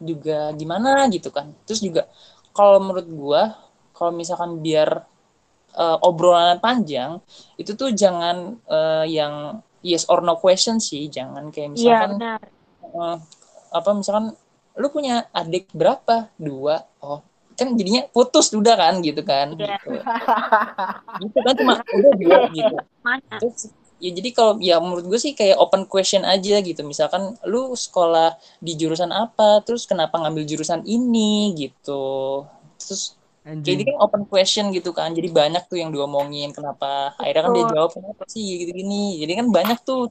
juga 0.02 0.50
gimana 0.58 1.06
gitu 1.06 1.30
kan. 1.30 1.54
Terus 1.70 1.78
juga 1.78 2.10
kalau 2.50 2.82
menurut 2.82 3.06
gua 3.14 3.42
kalau 3.94 4.10
misalkan 4.10 4.58
biar 4.58 5.06
eh, 5.76 5.98
obrolan 6.04 6.58
panjang 6.60 7.18
itu 7.56 7.72
tuh 7.76 7.92
jangan 7.92 8.56
eh, 8.68 9.04
yang 9.12 9.60
yes 9.84 10.06
or 10.08 10.22
no 10.22 10.38
question 10.38 10.78
sih. 10.78 11.08
Jangan 11.08 11.50
kayak 11.50 11.74
iya 11.74 11.74
misalkan 11.74 12.10
benar. 12.18 12.40
eh, 12.82 13.16
apa 13.72 13.90
misalkan 13.96 14.26
lu 14.76 14.88
punya 14.88 15.28
adik 15.32 15.68
berapa? 15.76 16.32
Dua. 16.40 16.80
Oh 17.04 17.32
kan 17.62 17.76
jadinya 17.76 18.02
putus 18.10 18.50
udah 18.52 18.74
kan 18.74 18.94
gitu 19.04 19.22
kan. 19.22 19.54
Iya. 19.54 19.78
gitu. 19.78 20.00
gitu 21.22 21.38
kan 21.44 21.54
cuma 21.56 21.74
udah 21.80 22.12
dua 22.16 22.38
gitu. 22.50 22.76
Mana? 23.04 23.36
Terus, 23.38 23.70
ya 24.02 24.10
jadi 24.10 24.28
kalau 24.34 24.58
ya 24.58 24.76
menurut 24.82 25.06
gue 25.06 25.20
sih 25.20 25.32
kayak 25.36 25.60
open 25.60 25.86
question 25.86 26.24
aja 26.26 26.58
gitu. 26.58 26.80
Misalkan 26.82 27.36
lu 27.46 27.76
sekolah 27.76 28.36
di 28.58 28.74
jurusan 28.74 29.12
apa? 29.12 29.62
Terus 29.62 29.86
kenapa 29.86 30.18
ngambil 30.18 30.44
jurusan 30.48 30.82
ini? 30.88 31.54
Gitu. 31.54 32.04
Terus 32.80 33.14
jadi 33.42 33.82
Anjing. 33.82 33.86
kan 33.90 33.96
open 33.98 34.22
question 34.30 34.70
gitu 34.70 34.94
kan 34.94 35.10
jadi 35.10 35.26
banyak 35.26 35.66
tuh 35.66 35.82
yang 35.82 35.90
diomongin 35.90 36.54
kenapa 36.54 37.18
akhirnya 37.18 37.42
kan 37.42 37.52
dia 37.58 37.66
jawab 37.74 37.90
kenapa 37.90 38.22
sih 38.30 38.62
gitu 38.62 38.70
gini 38.70 39.18
jadi 39.18 39.42
kan 39.42 39.46
banyak 39.50 39.78
tuh 39.82 40.06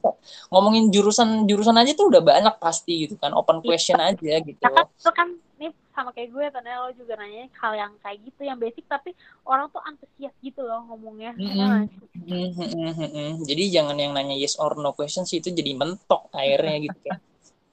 ngomongin 0.52 0.92
jurusan 0.92 1.48
jurusan 1.48 1.80
aja 1.80 1.96
tuh 1.96 2.12
udah 2.12 2.20
banyak 2.20 2.54
pasti 2.60 3.08
gitu 3.08 3.16
kan 3.16 3.32
open 3.32 3.64
question 3.64 3.96
aja 3.96 4.36
gitu 4.44 4.60
Nah 4.60 4.70
kan 4.70 4.86
itu 4.92 5.10
kan 5.16 5.28
nih 5.62 5.72
sama 5.94 6.10
kayak 6.10 6.28
gue 6.34 6.44
tadi 6.50 6.70
lo 6.74 6.90
juga 6.92 7.14
nanya 7.20 7.46
hal 7.62 7.72
yang 7.78 7.92
kayak 8.02 8.18
gitu 8.26 8.40
yang 8.42 8.58
basic 8.58 8.84
tapi 8.90 9.14
orang 9.46 9.70
tuh 9.70 9.80
antusias 9.86 10.34
gitu 10.42 10.60
loh 10.66 10.82
ngomongnya. 10.90 11.32
Mm-mm. 11.38 11.54
Ya 11.54 11.64
nggak 11.70 11.86
sih? 11.88 12.06
Hmm, 12.22 12.50
hmm, 12.52 12.68
hmm, 12.68 12.92
hmm, 12.92 13.10
hmm. 13.12 13.30
Jadi 13.46 13.62
jangan 13.70 13.96
yang 13.96 14.12
nanya 14.16 14.34
yes 14.34 14.58
or 14.58 14.74
no 14.74 14.90
question 14.96 15.22
sih 15.22 15.38
itu 15.38 15.54
jadi 15.54 15.72
mentok 15.78 16.32
akhirnya 16.34 16.90
gitu 16.90 16.98
kan. 17.06 17.18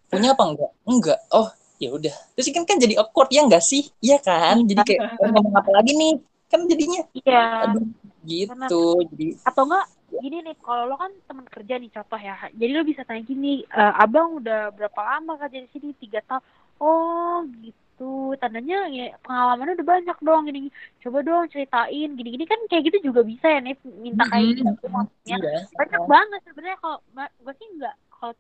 Punya 0.09 0.37
apa 0.37 0.43
enggak? 0.45 0.71
Enggak. 0.85 1.19
Oh, 1.33 1.47
ya 1.79 1.89
udah. 1.95 2.15
Terus 2.35 2.47
kan 2.51 2.63
kan 2.67 2.77
jadi 2.77 2.95
awkward 2.99 3.31
ya 3.31 3.41
enggak 3.47 3.63
sih? 3.63 3.87
Iya 4.03 4.19
kan? 4.19 4.67
Jadi 4.67 4.81
kayak 4.83 5.19
"Oh, 5.23 5.27
ngomong 5.31 5.55
apa 5.55 5.71
lagi 5.71 5.91
nih? 5.95 6.13
Kan 6.49 6.65
jadinya 6.67 7.01
Iya. 7.15 7.41
aduh 7.71 7.83
gitu. 8.27 8.83
Jadi 9.15 9.25
Atau 9.47 9.63
enggak 9.65 9.85
gini 10.09 10.37
nih 10.41 10.55
kalau 10.65 10.83
lo 10.89 10.95
kan 10.97 11.11
teman 11.29 11.45
kerja 11.47 11.77
nih 11.77 11.91
contoh 11.93 12.19
ya 12.19 12.35
jadi 12.57 12.71
lo 12.75 12.81
bisa 12.81 13.05
tanya 13.05 13.21
gini 13.23 13.63
"Eh, 13.69 13.93
abang 14.03 14.41
udah 14.41 14.73
berapa 14.73 14.99
lama 14.99 15.37
kerja 15.37 15.61
di 15.63 15.69
sini 15.69 15.89
tiga 16.01 16.19
tahun 16.25 16.43
oh 16.81 17.45
gitu 17.61 18.33
tandanya 18.41 18.89
ya 18.89 19.13
pengalamannya 19.21 19.77
udah 19.79 19.87
banyak 19.87 20.17
dong 20.23 20.41
gini 20.49 20.73
coba 21.03 21.17
dong 21.21 21.45
ceritain 21.51 22.09
gini 22.17 22.29
gini 22.35 22.45
kan 22.49 22.59
kayak 22.71 22.89
gitu 22.89 23.11
juga 23.11 23.21
bisa 23.21 23.47
ya 23.47 23.59
nih 23.61 23.75
minta 24.01 24.23
kayak 24.27 24.59
gitu 24.59 24.85
maksudnya 24.89 25.37
iya. 25.39 25.59
banyak 25.77 26.01
banget 26.07 26.39
sebenarnya 26.47 26.77
kalau 26.81 26.97
gue 27.19 27.53
sih 27.59 27.67
nggak 27.77 27.95
kalau 28.19 28.33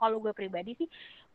kalau 0.00 0.16
gue 0.24 0.32
pribadi 0.40 0.70
sih 0.80 0.88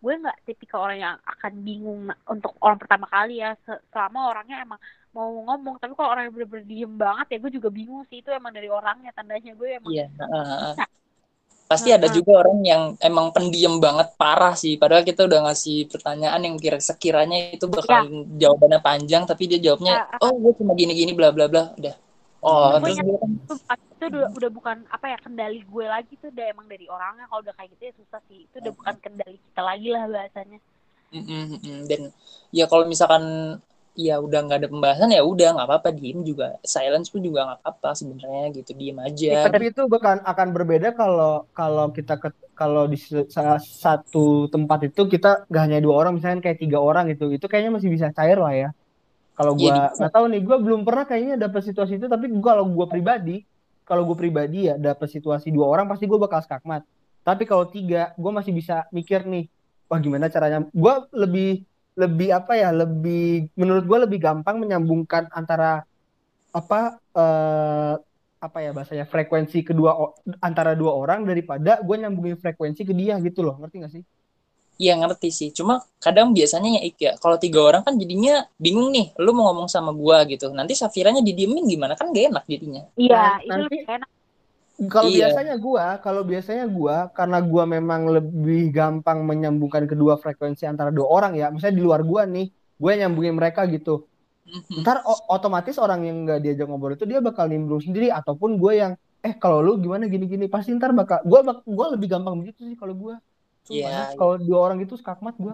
gue 0.04 0.14
nggak 0.22 0.38
tipikal 0.48 0.80
orang 0.88 1.00
yang 1.06 1.16
akan 1.34 1.54
bingung 1.68 2.02
untuk 2.34 2.52
orang 2.66 2.80
pertama 2.82 3.06
kali 3.16 3.42
ya 3.44 3.50
se- 3.66 3.84
selama 3.92 4.20
orangnya 4.32 4.58
emang 4.66 4.80
mau 5.16 5.28
ngomong 5.48 5.76
tapi 5.82 5.94
kalau 5.98 6.10
orang 6.14 6.24
yang 6.30 6.34
bener-bener 6.38 6.66
diem 6.72 6.94
banget 7.04 7.26
ya 7.34 7.38
gue 7.44 7.52
juga 7.58 7.70
bingung 7.74 8.04
sih 8.10 8.18
itu 8.22 8.30
emang 8.32 8.54
dari 8.58 8.70
orangnya 8.72 9.12
tandanya 9.18 9.52
gue 9.60 9.70
emang 9.80 9.94
Iya, 9.94 10.06
heeh. 10.20 10.74
Pasti 11.72 11.90
ada 11.98 12.08
Heeh. 12.08 12.18
juga 12.18 12.32
orang 12.42 12.60
yang 12.72 12.84
emang 13.10 13.28
pendiam 13.36 13.76
banget 13.86 14.08
parah 14.22 14.54
sih. 14.64 14.74
Padahal 14.82 15.04
kita 15.10 15.22
udah 15.30 15.40
ngasih 15.48 15.78
pertanyaan 15.94 16.42
yang 16.48 16.56
kira 16.64 16.78
sekiranya 16.90 17.38
itu 17.56 17.66
bakal 17.78 18.00
jawabannya 18.42 18.80
panjang, 18.88 19.24
tapi 19.30 19.44
dia 19.52 19.60
jawabnya, 19.66 19.94
Ya. 19.94 20.20
oh 20.24 20.34
gue 20.44 20.54
cuma 20.60 20.74
gini-gini 20.80 21.12
bla 21.20 21.30
bla 21.36 21.46
bla, 21.54 21.64
udah. 21.80 21.96
Oh, 22.40 22.72
Gue 22.80 22.80
terus 22.80 22.98
kan 23.00 23.06
itu, 23.06 23.54
bukan- 23.60 23.82
itu 23.92 24.04
udah, 24.16 24.24
udah 24.38 24.50
bukan 24.56 24.78
apa 24.88 25.06
ya 25.12 25.18
kendali 25.20 25.60
gue 25.64 25.86
lagi 25.86 26.14
tuh 26.22 26.30
udah 26.32 26.46
emang 26.54 26.68
dari 26.72 26.86
orangnya. 26.88 27.26
Kalau 27.28 27.42
udah 27.44 27.56
kayak 27.58 27.70
gitu 27.76 27.84
ya 27.90 27.94
susah 28.00 28.22
sih. 28.32 28.40
Itu 28.48 28.56
udah 28.64 28.74
bukan 28.80 28.96
kendali 29.04 29.38
kita 29.44 29.62
lagi 29.62 29.88
lah 29.92 30.04
bahasanya. 30.08 30.60
Mm, 31.10 31.26
mm, 31.26 31.46
mm. 31.66 31.80
dan 31.90 32.02
ya 32.54 32.70
kalau 32.70 32.86
misalkan 32.86 33.58
ya 33.98 34.22
udah 34.22 34.40
nggak 34.46 34.58
ada 34.62 34.70
pembahasan 34.70 35.10
ya 35.12 35.22
udah 35.26 35.48
nggak 35.58 35.68
apa-apa. 35.68 35.90
Diem 35.92 36.20
juga. 36.24 36.56
Silence 36.64 37.10
pun 37.12 37.22
juga 37.28 37.40
nggak 37.50 37.60
apa-apa 37.66 37.90
sebenarnya 38.00 38.44
gitu. 38.56 38.72
Diem 38.78 38.98
aja. 39.04 39.30
Tapi 39.50 39.64
itu 39.74 39.82
bahkan 39.92 40.18
akan 40.24 40.48
berbeda 40.56 40.88
kalau 40.96 41.50
kalau 41.52 41.86
kita 41.92 42.14
ke, 42.22 42.30
kalau 42.56 42.88
di 42.88 42.98
salah 43.36 43.60
satu 43.60 44.48
tempat 44.54 44.80
itu 44.94 45.02
kita 45.12 45.50
gak 45.52 45.64
hanya 45.68 45.80
dua 45.84 45.96
orang 46.00 46.14
misalnya 46.16 46.40
kayak 46.46 46.60
tiga 46.64 46.80
orang 46.80 47.12
gitu. 47.12 47.28
Itu 47.36 47.46
kayaknya 47.52 47.72
masih 47.76 47.90
bisa 47.92 48.08
cair 48.16 48.38
lah 48.40 48.54
ya 48.56 48.70
kalau 49.40 49.56
gua 49.56 49.72
bisa. 49.72 49.96
nggak 49.96 50.12
tahu 50.12 50.26
nih 50.28 50.42
gua 50.44 50.58
belum 50.60 50.82
pernah 50.84 51.06
kayaknya 51.08 51.36
dapet 51.40 51.62
situasi 51.64 51.96
itu 51.96 52.12
tapi 52.12 52.28
gua 52.28 52.60
kalau 52.60 52.66
gua 52.68 52.86
pribadi 52.92 53.48
kalau 53.88 54.04
gua 54.04 54.18
pribadi 54.20 54.68
ya 54.68 54.76
dapet 54.76 55.08
situasi 55.08 55.48
dua 55.56 55.72
orang 55.72 55.88
pasti 55.88 56.04
gua 56.12 56.20
bakal 56.20 56.44
skakmat 56.44 56.84
tapi 57.24 57.48
kalau 57.48 57.64
tiga 57.72 58.12
gua 58.20 58.36
masih 58.36 58.52
bisa 58.52 58.84
mikir 58.92 59.24
nih 59.24 59.48
wah 59.88 60.00
gimana 60.04 60.28
caranya 60.28 60.68
gua 60.76 61.08
lebih 61.16 61.64
lebih 61.96 62.36
apa 62.36 62.60
ya 62.60 62.76
lebih 62.76 63.48
menurut 63.56 63.88
gua 63.88 64.04
lebih 64.04 64.20
gampang 64.20 64.60
menyambungkan 64.60 65.32
antara 65.32 65.88
apa 66.52 67.00
eh, 67.16 67.96
apa 68.40 68.58
ya 68.64 68.72
bahasanya 68.72 69.04
frekuensi 69.04 69.68
kedua 69.68 70.16
antara 70.40 70.72
dua 70.72 70.96
orang 70.96 71.28
daripada 71.28 71.84
gue 71.84 71.96
nyambungin 72.00 72.40
frekuensi 72.40 72.88
ke 72.88 72.96
dia 72.96 73.20
gitu 73.20 73.44
loh 73.44 73.60
ngerti 73.60 73.76
gak 73.84 73.92
sih? 74.00 74.04
Iya 74.80 74.96
ngerti 74.96 75.28
sih 75.28 75.50
cuma 75.52 75.84
kadang 76.00 76.32
biasanya 76.32 76.80
ya 76.80 76.82
Ik 76.88 76.96
ya 77.04 77.12
kalau 77.20 77.36
tiga 77.36 77.60
orang 77.60 77.84
kan 77.84 78.00
jadinya 78.00 78.48
bingung 78.56 78.96
nih 78.96 79.12
lu 79.20 79.36
mau 79.36 79.52
ngomong 79.52 79.68
sama 79.68 79.92
gua 79.92 80.24
gitu 80.24 80.56
nanti 80.56 80.72
Safiranya 80.72 81.20
didiemin 81.20 81.68
gimana 81.68 82.00
kan 82.00 82.16
gak 82.16 82.32
enak 82.32 82.44
jadinya 82.48 82.88
iya 82.96 83.20
Nah, 83.20 83.36
itu 83.44 83.52
nanti- 83.52 83.64
lebih 83.68 83.82
enak 83.92 84.10
Kalau 84.80 85.12
Iya. 85.12 85.28
biasanya 85.28 85.56
gua, 85.60 85.86
kalau 86.00 86.24
biasanya 86.24 86.64
gua 86.72 87.12
karena 87.12 87.44
gua 87.44 87.68
memang 87.68 88.02
lebih 88.16 88.72
gampang 88.72 89.28
menyambungkan 89.28 89.84
kedua 89.84 90.16
frekuensi 90.16 90.64
antara 90.64 90.88
dua 90.88 91.04
orang 91.04 91.36
ya, 91.36 91.52
misalnya 91.52 91.76
di 91.76 91.84
luar 91.84 92.00
gua 92.00 92.24
nih, 92.24 92.48
gue 92.80 92.92
nyambungin 92.96 93.36
mereka 93.36 93.68
gitu. 93.68 94.08
Mhm. 94.48 94.80
Ntar 94.80 95.04
otomatis 95.28 95.76
orang 95.76 96.08
yang 96.08 96.24
nggak 96.24 96.40
diajak 96.40 96.64
ngobrol 96.64 96.96
itu 96.96 97.04
dia 97.04 97.20
bakal 97.20 97.52
nimbrung 97.52 97.84
sendiri 97.84 98.08
ataupun 98.08 98.56
gue 98.56 98.80
yang 98.80 98.96
eh 99.20 99.36
kalau 99.36 99.60
lu 99.60 99.76
gimana 99.84 100.08
gini-gini 100.08 100.48
pasti 100.48 100.72
ntar 100.72 100.96
bakal 100.96 101.20
gua 101.28 101.44
bak- 101.44 101.68
gua 101.68 101.86
lebih 101.92 102.08
gampang 102.16 102.40
begitu 102.40 102.64
sih 102.64 102.80
kalau 102.80 102.96
gua. 102.96 103.20
Iya, 103.70 103.86
Sumpah, 103.86 104.18
kalau 104.18 104.36
dua 104.42 104.60
orang 104.66 104.78
gitu 104.82 104.98
skakmat 104.98 105.38
gua. 105.38 105.54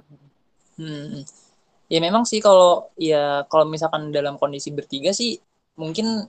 Hmm. 0.79 1.23
Ya 1.91 1.99
memang 2.01 2.23
sih 2.25 2.39
kalau 2.41 2.89
ya 2.97 3.43
kalau 3.51 3.67
misalkan 3.69 4.09
dalam 4.09 4.39
kondisi 4.41 4.71
bertiga 4.73 5.11
sih 5.13 5.37
mungkin 5.77 6.25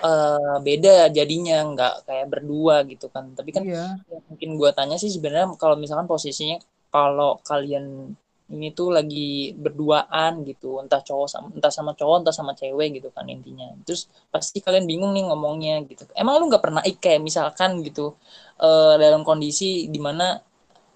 eh, 0.00 0.56
beda 0.64 1.10
jadinya 1.10 1.60
nggak 1.74 1.94
kayak 2.06 2.26
berdua 2.30 2.86
gitu 2.86 3.10
kan. 3.10 3.34
Tapi 3.34 3.50
kan 3.50 3.62
Iya. 3.66 3.98
yang 4.10 4.22
mungkin 4.30 4.50
gua 4.56 4.70
tanya 4.72 4.96
sih 4.96 5.10
sebenarnya 5.10 5.58
kalau 5.58 5.74
misalkan 5.74 6.06
posisinya 6.08 6.56
kalau 6.94 7.42
kalian 7.42 8.14
ini 8.44 8.70
tuh 8.76 8.92
lagi 8.92 9.56
berduaan 9.56 10.44
gitu, 10.44 10.76
entah 10.78 11.00
cowok 11.00 11.28
sama 11.32 11.46
entah 11.56 11.72
sama 11.72 11.96
cowok 11.96 12.16
entah 12.22 12.34
sama 12.36 12.52
cewek 12.54 13.00
gitu 13.00 13.08
kan 13.10 13.24
intinya. 13.26 13.72
Terus 13.88 14.06
pasti 14.30 14.60
kalian 14.60 14.84
bingung 14.84 15.10
nih 15.16 15.24
ngomongnya 15.26 15.80
gitu. 15.88 16.04
Emang 16.14 16.38
lu 16.38 16.52
nggak 16.52 16.62
pernah 16.62 16.82
ik 16.84 17.00
kayak 17.00 17.24
misalkan 17.24 17.80
gitu 17.82 18.14
eh, 18.60 18.94
dalam 19.00 19.24
kondisi 19.24 19.88
di 19.88 19.98
mana 19.98 20.38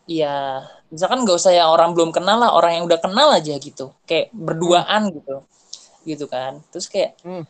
ya 0.09 0.65
misalkan 0.89 1.23
nggak 1.23 1.37
usah 1.37 1.53
yang 1.53 1.69
orang 1.69 1.93
belum 1.93 2.11
kenal 2.17 2.41
lah 2.41 2.51
orang 2.57 2.81
yang 2.81 2.85
udah 2.89 2.99
kenal 2.99 3.29
aja 3.31 3.55
gitu. 3.61 3.93
Kayak 4.09 4.33
berduaan 4.33 5.13
gitu 5.13 5.45
gitu 6.09 6.25
kan. 6.27 6.65
Terus 6.73 6.89
kayak 6.89 7.21
Hmm. 7.21 7.45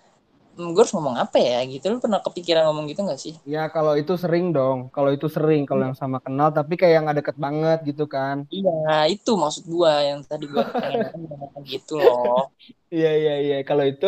hmm, 0.59 0.75
gue 0.75 0.83
harus 0.83 0.91
ngomong 0.91 1.15
apa 1.23 1.39
ya? 1.39 1.63
Gitu. 1.63 1.87
Lu 1.87 2.03
pernah 2.03 2.19
kepikiran 2.19 2.67
ngomong 2.67 2.91
gitu 2.91 3.07
gak 3.07 3.21
sih? 3.23 3.35
Ya 3.47 3.71
kalau 3.71 3.95
itu 3.95 4.19
sering 4.19 4.51
dong, 4.51 4.91
kalau 4.91 5.15
itu 5.15 5.31
sering 5.31 5.63
kalau 5.63 5.87
yang 5.87 5.95
sama 5.95 6.19
kenal 6.19 6.51
tapi 6.51 6.75
kayak 6.75 6.93
yang 6.99 7.05
nggak 7.07 7.19
deket 7.23 7.37
banget 7.39 7.79
gitu 7.87 8.05
kan. 8.11 8.43
iya 8.51 9.07
itu 9.07 9.31
maksud 9.39 9.65
gue 9.71 9.93
yang 10.11 10.21
tadi 10.27 10.45
gue 10.51 10.63
pengen 10.75 11.15
ngomong 11.31 11.63
gitu 11.63 12.03
loh. 12.03 12.51
Iya 12.91 13.11
iya 13.21 13.35
iya. 13.45 13.57
Kalau 13.69 13.85
itu 13.85 14.07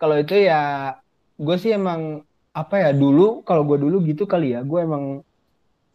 kalau 0.00 0.16
itu 0.18 0.34
ya 0.48 0.60
gue 1.38 1.56
sih 1.62 1.72
emang 1.78 2.26
apa 2.50 2.74
ya 2.82 2.90
dulu 2.90 3.46
kalau 3.46 3.62
gue 3.62 3.78
dulu 3.78 4.02
gitu 4.04 4.26
kali 4.26 4.52
ya 4.58 4.60
gue 4.66 4.78
emang 4.82 5.22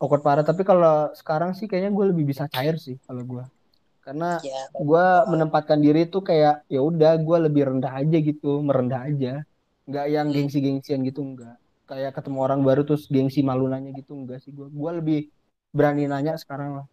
awkward 0.02 0.24
parah 0.24 0.44
tapi 0.44 0.68
kalau 0.68 1.12
sekarang 1.16 1.56
sih 1.56 1.66
kayaknya 1.70 1.92
gue 1.96 2.06
lebih 2.12 2.26
bisa 2.36 2.46
cair 2.52 2.76
sih 2.76 3.00
kalau 3.08 3.24
gue 3.24 3.44
karena 4.06 4.38
ya 4.46 4.70
gue 4.70 5.06
menempatkan 5.34 5.82
diri 5.82 6.06
tuh 6.06 6.22
kayak 6.22 6.70
ya 6.70 6.82
udah 6.84 7.18
gue 7.18 7.38
lebih 7.50 7.74
rendah 7.74 7.94
aja 7.98 8.18
gitu 8.22 8.62
merendah 8.62 9.02
aja 9.10 9.34
nggak 9.86 10.06
yang 10.10 10.28
Hmm. 10.30 10.36
gengsi-gengsian 10.36 11.02
gitu 11.06 11.22
enggak 11.26 11.58
kayak 11.86 12.14
ketemu 12.18 12.38
orang 12.42 12.62
baru 12.66 12.82
terus 12.86 13.06
gengsi 13.10 13.46
malu 13.46 13.70
nanya 13.70 13.94
gitu 13.94 14.14
enggak 14.14 14.42
sih 14.42 14.50
gue 14.54 14.70
gue 14.70 14.92
lebih 15.02 15.20
berani 15.74 16.06
nanya 16.06 16.38
sekarang 16.38 16.82
lah 16.82 16.86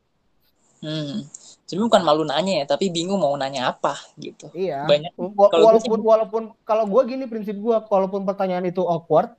hmm. 0.84 1.24
sebenarnya 1.68 1.88
bukan 1.88 2.02
malu 2.04 2.22
nanya 2.24 2.52
ya 2.60 2.64
tapi 2.68 2.88
bingung 2.88 3.20
mau 3.20 3.32
nanya 3.36 3.72
apa 3.72 3.96
gitu 4.20 4.48
Iya. 4.52 4.84
Banyak. 4.84 5.12
Walaupun 5.36 6.00
walaupun 6.04 6.42
kalau 6.64 6.84
gue 6.88 7.02
gini 7.08 7.24
prinsip 7.28 7.56
gue, 7.56 7.76
walaupun 7.88 8.24
pertanyaan 8.28 8.68
itu 8.68 8.84
awkward, 8.84 9.32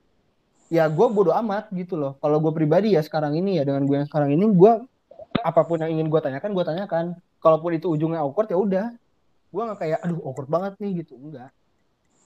ya 0.71 0.87
gue 0.87 1.07
bodo 1.09 1.31
amat 1.33 1.71
gitu 1.71 1.95
loh. 1.95 2.15
Kalau 2.19 2.37
gue 2.39 2.51
pribadi 2.51 2.93
ya 2.95 3.01
sekarang 3.03 3.35
ini 3.35 3.57
ya 3.59 3.63
dengan 3.63 3.83
gue 3.83 3.95
yang 3.99 4.07
sekarang 4.07 4.31
ini, 4.31 4.45
gue 4.47 4.71
apa 5.43 5.61
pun 5.65 5.81
yang 5.81 5.91
ingin 5.91 6.07
gue 6.07 6.19
tanyakan, 6.21 6.51
gue 6.53 6.65
tanyakan. 6.65 7.05
Kalaupun 7.39 7.75
itu 7.75 7.91
ujungnya 7.91 8.23
awkward 8.23 8.47
ya 8.47 8.57
udah. 8.57 8.85
Gue 9.51 9.61
nggak 9.67 9.79
kayak, 9.79 9.99
aduh 10.01 10.19
awkward 10.23 10.49
banget 10.49 10.73
nih 10.79 11.03
gitu, 11.03 11.19
enggak. 11.19 11.51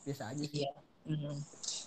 Biasa 0.06 0.32
aja 0.32 0.44
sih. 0.44 0.64
Iya. 0.64 0.72
Hmm. 1.08 1.40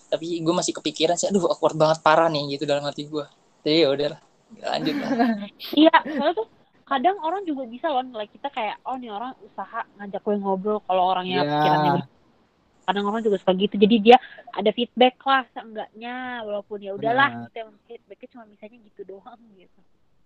tapi 0.09 0.41
gue 0.41 0.49
masih 0.49 0.73
kepikiran 0.73 1.13
sih 1.13 1.29
aduh 1.29 1.45
awkward 1.45 1.77
banget 1.77 2.01
parah 2.01 2.25
nih 2.25 2.57
gitu 2.57 2.65
dalam 2.65 2.81
hati 2.81 3.05
gue 3.05 3.21
jadi 3.61 3.85
ya 3.85 3.89
udah 3.93 4.07
lah 4.17 4.21
lanjut 4.65 4.95
lah 4.97 5.09
iya 5.85 5.93
soalnya 6.03 6.33
tuh 6.35 6.47
kadang 6.83 7.21
orang 7.21 7.45
juga 7.45 7.69
bisa 7.69 7.87
loh 7.93 8.01
nilai 8.01 8.25
kita 8.27 8.49
kayak 8.49 8.81
oh 8.83 8.97
nih 8.97 9.13
orang 9.13 9.37
usaha 9.45 9.85
ngajak 10.01 10.25
gue 10.25 10.35
ngobrol 10.41 10.81
kalau 10.89 11.13
orangnya 11.13 11.45
Iya. 11.45 11.53
pikirannya. 11.53 11.93
Kadang 12.91 13.07
orang 13.07 13.23
juga 13.23 13.39
suka 13.39 13.55
gitu 13.55 13.79
jadi 13.79 13.95
dia 14.03 14.17
ada 14.51 14.69
feedback 14.75 15.15
lah 15.23 15.47
seenggaknya 15.55 16.43
walaupun 16.43 16.83
ya 16.83 16.91
udahlah 16.91 17.47
kita 17.47 17.63
emang 17.63 17.79
feedbacknya 17.87 18.27
cuma 18.35 18.43
misalnya 18.51 18.77
gitu 18.91 19.01
doang 19.07 19.41
gitu 19.55 19.79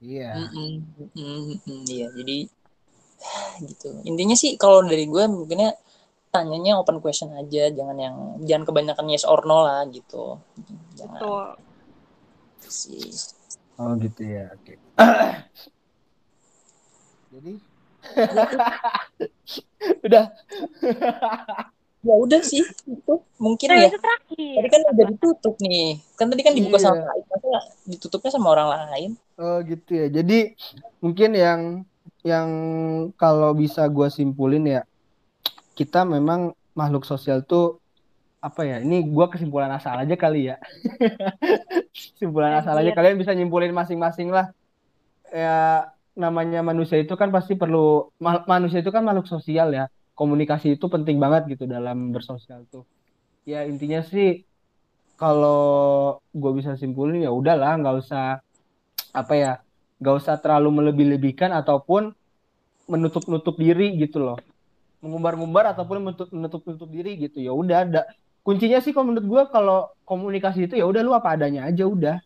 Iya. 0.04 0.36
Mm-mm, 0.36 0.84
mm-mm, 1.16 1.40
mm-mm. 1.56 1.82
Iya, 1.88 2.12
jadi 2.12 2.38
gitu 3.64 3.90
intinya 4.04 4.36
sih 4.36 4.60
kalau 4.60 4.84
dari 4.84 5.08
gue 5.08 5.24
mungkinnya 5.24 5.72
tanyanya 6.36 6.76
open 6.76 7.00
question 7.00 7.32
aja 7.32 7.72
jangan 7.72 7.96
yang 7.96 8.16
jangan 8.44 8.68
kebanyakan 8.68 9.08
yes 9.08 9.24
or 9.24 9.40
no 9.48 9.64
lah 9.64 9.88
gitu 9.88 10.36
jangan 11.00 11.24
Betul. 11.24 11.48
sih 12.68 13.08
Oh 13.76 13.92
gitu 14.00 14.24
ya, 14.24 14.48
oke. 14.56 14.74
Jadi 17.28 17.54
udah 20.08 20.26
ya 22.06 22.16
udah 22.22 22.42
sih 22.46 22.62
itu 22.86 23.14
mungkin 23.42 23.68
Nah, 23.74 23.78
ya 23.82 23.88
itu 23.90 23.98
terakhir. 23.98 24.54
tadi 24.62 24.68
kan 24.70 24.82
udah 24.94 25.06
ditutup 25.12 25.56
nih 25.60 25.86
kan 26.18 26.26
tadi 26.32 26.42
kan 26.46 26.54
dibuka 26.54 26.78
Iya. 26.78 26.86
sama 26.86 27.02
lain 27.10 27.24
masa 27.28 27.60
ditutupnya 27.90 28.32
sama 28.32 28.48
orang 28.54 28.68
lain 28.94 29.12
oh 29.42 29.58
gitu 29.66 29.92
ya. 29.92 30.08
Jadi 30.08 30.54
mungkin 31.04 31.30
yang 31.36 31.62
yang 32.24 32.50
kalau 33.20 33.52
bisa 33.58 33.82
gua 33.90 34.08
simpulin 34.08 34.64
ya 34.66 34.82
kita 35.76 36.06
memang 36.08 36.54
makhluk 36.78 37.04
sosial 37.04 37.42
tuh 37.44 37.82
apa 38.40 38.62
ya? 38.64 38.78
Ini 38.86 39.10
gua 39.10 39.26
kesimpulan 39.34 39.74
asal 39.74 39.98
aja 39.98 40.16
kali 40.16 40.54
ya. 40.54 40.56
Kesimpulan 42.16 42.62
asal 42.62 42.76
aja 42.78 42.92
Anjir. 42.92 42.96
kalian 42.96 43.18
bisa 43.20 43.32
nyimpulin 43.36 43.74
masing-masing 43.74 44.30
lah. 44.30 44.52
Ya 45.34 45.90
namanya 46.16 46.64
manusia 46.64 46.96
itu 47.02 47.12
kan 47.20 47.28
pasti 47.34 47.60
perlu 47.60 48.08
ma- 48.24 48.46
manusia 48.48 48.80
itu 48.80 48.92
kan 48.94 49.04
makhluk 49.04 49.28
sosial 49.28 49.74
ya. 49.74 49.86
Komunikasi 50.16 50.80
itu 50.80 50.86
penting 50.88 51.20
banget 51.20 51.52
gitu 51.52 51.68
dalam 51.68 52.16
bersosial 52.16 52.64
tuh. 52.72 52.88
Ya 53.44 53.68
intinya 53.68 54.00
sih 54.00 54.48
kalau 55.20 56.18
gue 56.32 56.52
bisa 56.56 56.80
simpulin 56.80 57.24
ya 57.24 57.36
udahlah 57.36 57.76
nggak 57.80 57.96
usah 58.00 58.40
apa 59.12 59.34
ya 59.36 59.52
nggak 60.00 60.16
usah 60.16 60.40
terlalu 60.40 60.80
melebih-lebihkan 60.80 61.52
ataupun 61.52 62.16
menutup-nutup 62.88 63.60
diri 63.60 64.00
gitu 64.00 64.24
loh. 64.24 64.40
Mengumbar-ngumbar 65.04 65.76
ataupun 65.76 66.00
menutup 66.00 66.28
menutup-nutup 66.32 66.88
diri 66.88 67.20
gitu 67.20 67.44
ya 67.44 67.52
udah 67.52 67.78
ada 67.84 68.02
kuncinya 68.40 68.80
sih 68.80 68.96
kalau 68.96 69.12
menurut 69.12 69.28
gue 69.28 69.44
kalau 69.52 69.92
komunikasi 70.08 70.72
itu 70.72 70.80
ya 70.80 70.88
udah 70.88 71.02
lu 71.04 71.12
apa 71.12 71.36
adanya 71.36 71.68
aja 71.68 71.84
udah. 71.84 72.24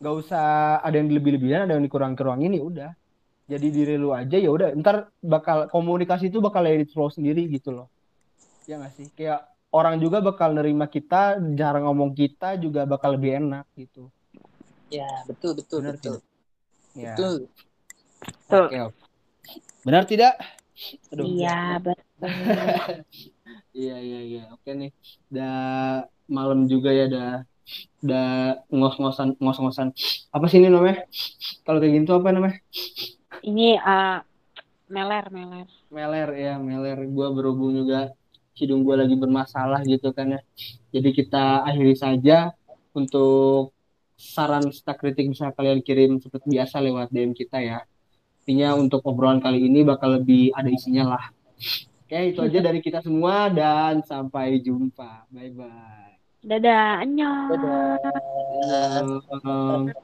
Nggak 0.00 0.14
usah 0.16 0.44
ada 0.80 0.96
yang 0.96 1.12
lebih-lebihan 1.12 1.68
ada 1.68 1.76
yang 1.76 1.84
dikurang-kurangin 1.84 2.56
ya 2.56 2.64
udah 2.64 2.90
jadi 3.48 3.66
diri 3.72 3.94
lu 3.96 4.12
aja 4.12 4.36
ya 4.36 4.52
udah 4.52 4.76
ntar 4.78 5.08
bakal 5.24 5.66
komunikasi 5.72 6.28
itu 6.28 6.38
bakal 6.44 6.62
edit 6.68 6.92
flow 6.92 7.08
sendiri 7.08 7.48
gitu 7.48 7.72
loh 7.72 7.88
ya 8.68 8.76
nggak 8.76 8.92
sih 8.94 9.08
kayak 9.16 9.48
orang 9.72 9.96
juga 9.96 10.20
bakal 10.20 10.52
nerima 10.52 10.86
kita 10.86 11.40
jarang 11.56 11.88
ngomong 11.88 12.12
kita 12.12 12.60
juga 12.60 12.84
bakal 12.84 13.16
lebih 13.16 13.40
enak 13.40 13.64
gitu 13.74 14.12
ya 14.92 15.24
betul 15.24 15.56
betul 15.56 15.80
Benar 15.80 15.94
betul 15.96 16.16
ya 16.92 17.16
betul 17.16 17.34
Betul. 18.48 18.64
oke 18.66 18.76
oke. 18.92 19.02
benar 19.84 20.04
tidak 20.04 20.34
Aduh, 21.10 21.26
Iya, 21.26 21.82
betul. 21.82 22.06
Iya 23.74 23.96
iya 23.98 24.20
iya 24.22 24.42
oke 24.54 24.70
nih. 24.74 24.90
Udah 25.30 25.54
malam 26.30 26.66
juga 26.70 26.90
ya 26.94 27.06
udah 27.10 27.28
udah 28.02 28.26
ngos-ngosan 28.70 29.28
ngos-ngosan. 29.42 29.88
Apa 30.34 30.46
sih 30.50 30.58
ini 30.62 30.70
namanya? 30.70 31.02
Kalau 31.66 31.78
kayak 31.78 31.94
gitu 32.02 32.10
apa 32.18 32.30
namanya? 32.34 32.58
Ini 33.44 33.78
eh, 33.78 34.18
meler, 34.88 35.24
meler. 35.30 35.68
Meler 35.92 36.28
ya 36.34 36.54
meler. 36.58 36.98
Gua 37.08 37.30
berhubung 37.30 37.76
juga 37.76 38.10
hidung 38.58 38.82
gua 38.82 39.04
lagi 39.04 39.14
bermasalah 39.14 39.84
gitu 39.86 40.10
kan 40.10 40.38
ya. 40.38 40.40
Jadi 40.90 41.08
kita 41.14 41.68
akhiri 41.68 41.94
saja 41.94 42.50
untuk 42.96 43.70
saran 44.18 44.66
serta 44.74 44.98
kritik 44.98 45.30
bisa 45.30 45.54
kalian 45.54 45.78
kirim 45.84 46.18
seperti 46.18 46.58
biasa 46.58 46.82
lewat 46.82 47.14
DM 47.14 47.36
kita 47.36 47.62
ya. 47.62 47.86
Intinya 48.42 48.74
untuk 48.74 49.04
obrolan 49.06 49.44
kali 49.44 49.62
ini 49.62 49.84
bakal 49.84 50.18
lebih 50.18 50.50
ada 50.56 50.72
isinya 50.72 51.14
lah. 51.14 51.24
Oke, 52.08 52.32
itu 52.32 52.40
aja 52.40 52.64
dari 52.64 52.80
kita 52.80 53.04
semua 53.04 53.52
dan 53.52 54.00
sampai 54.00 54.56
jumpa. 54.64 55.28
Bye 55.28 55.52
bye. 55.52 56.16
Dadah, 56.40 57.04
annyeong. 57.04 57.52
dadah 57.52 58.00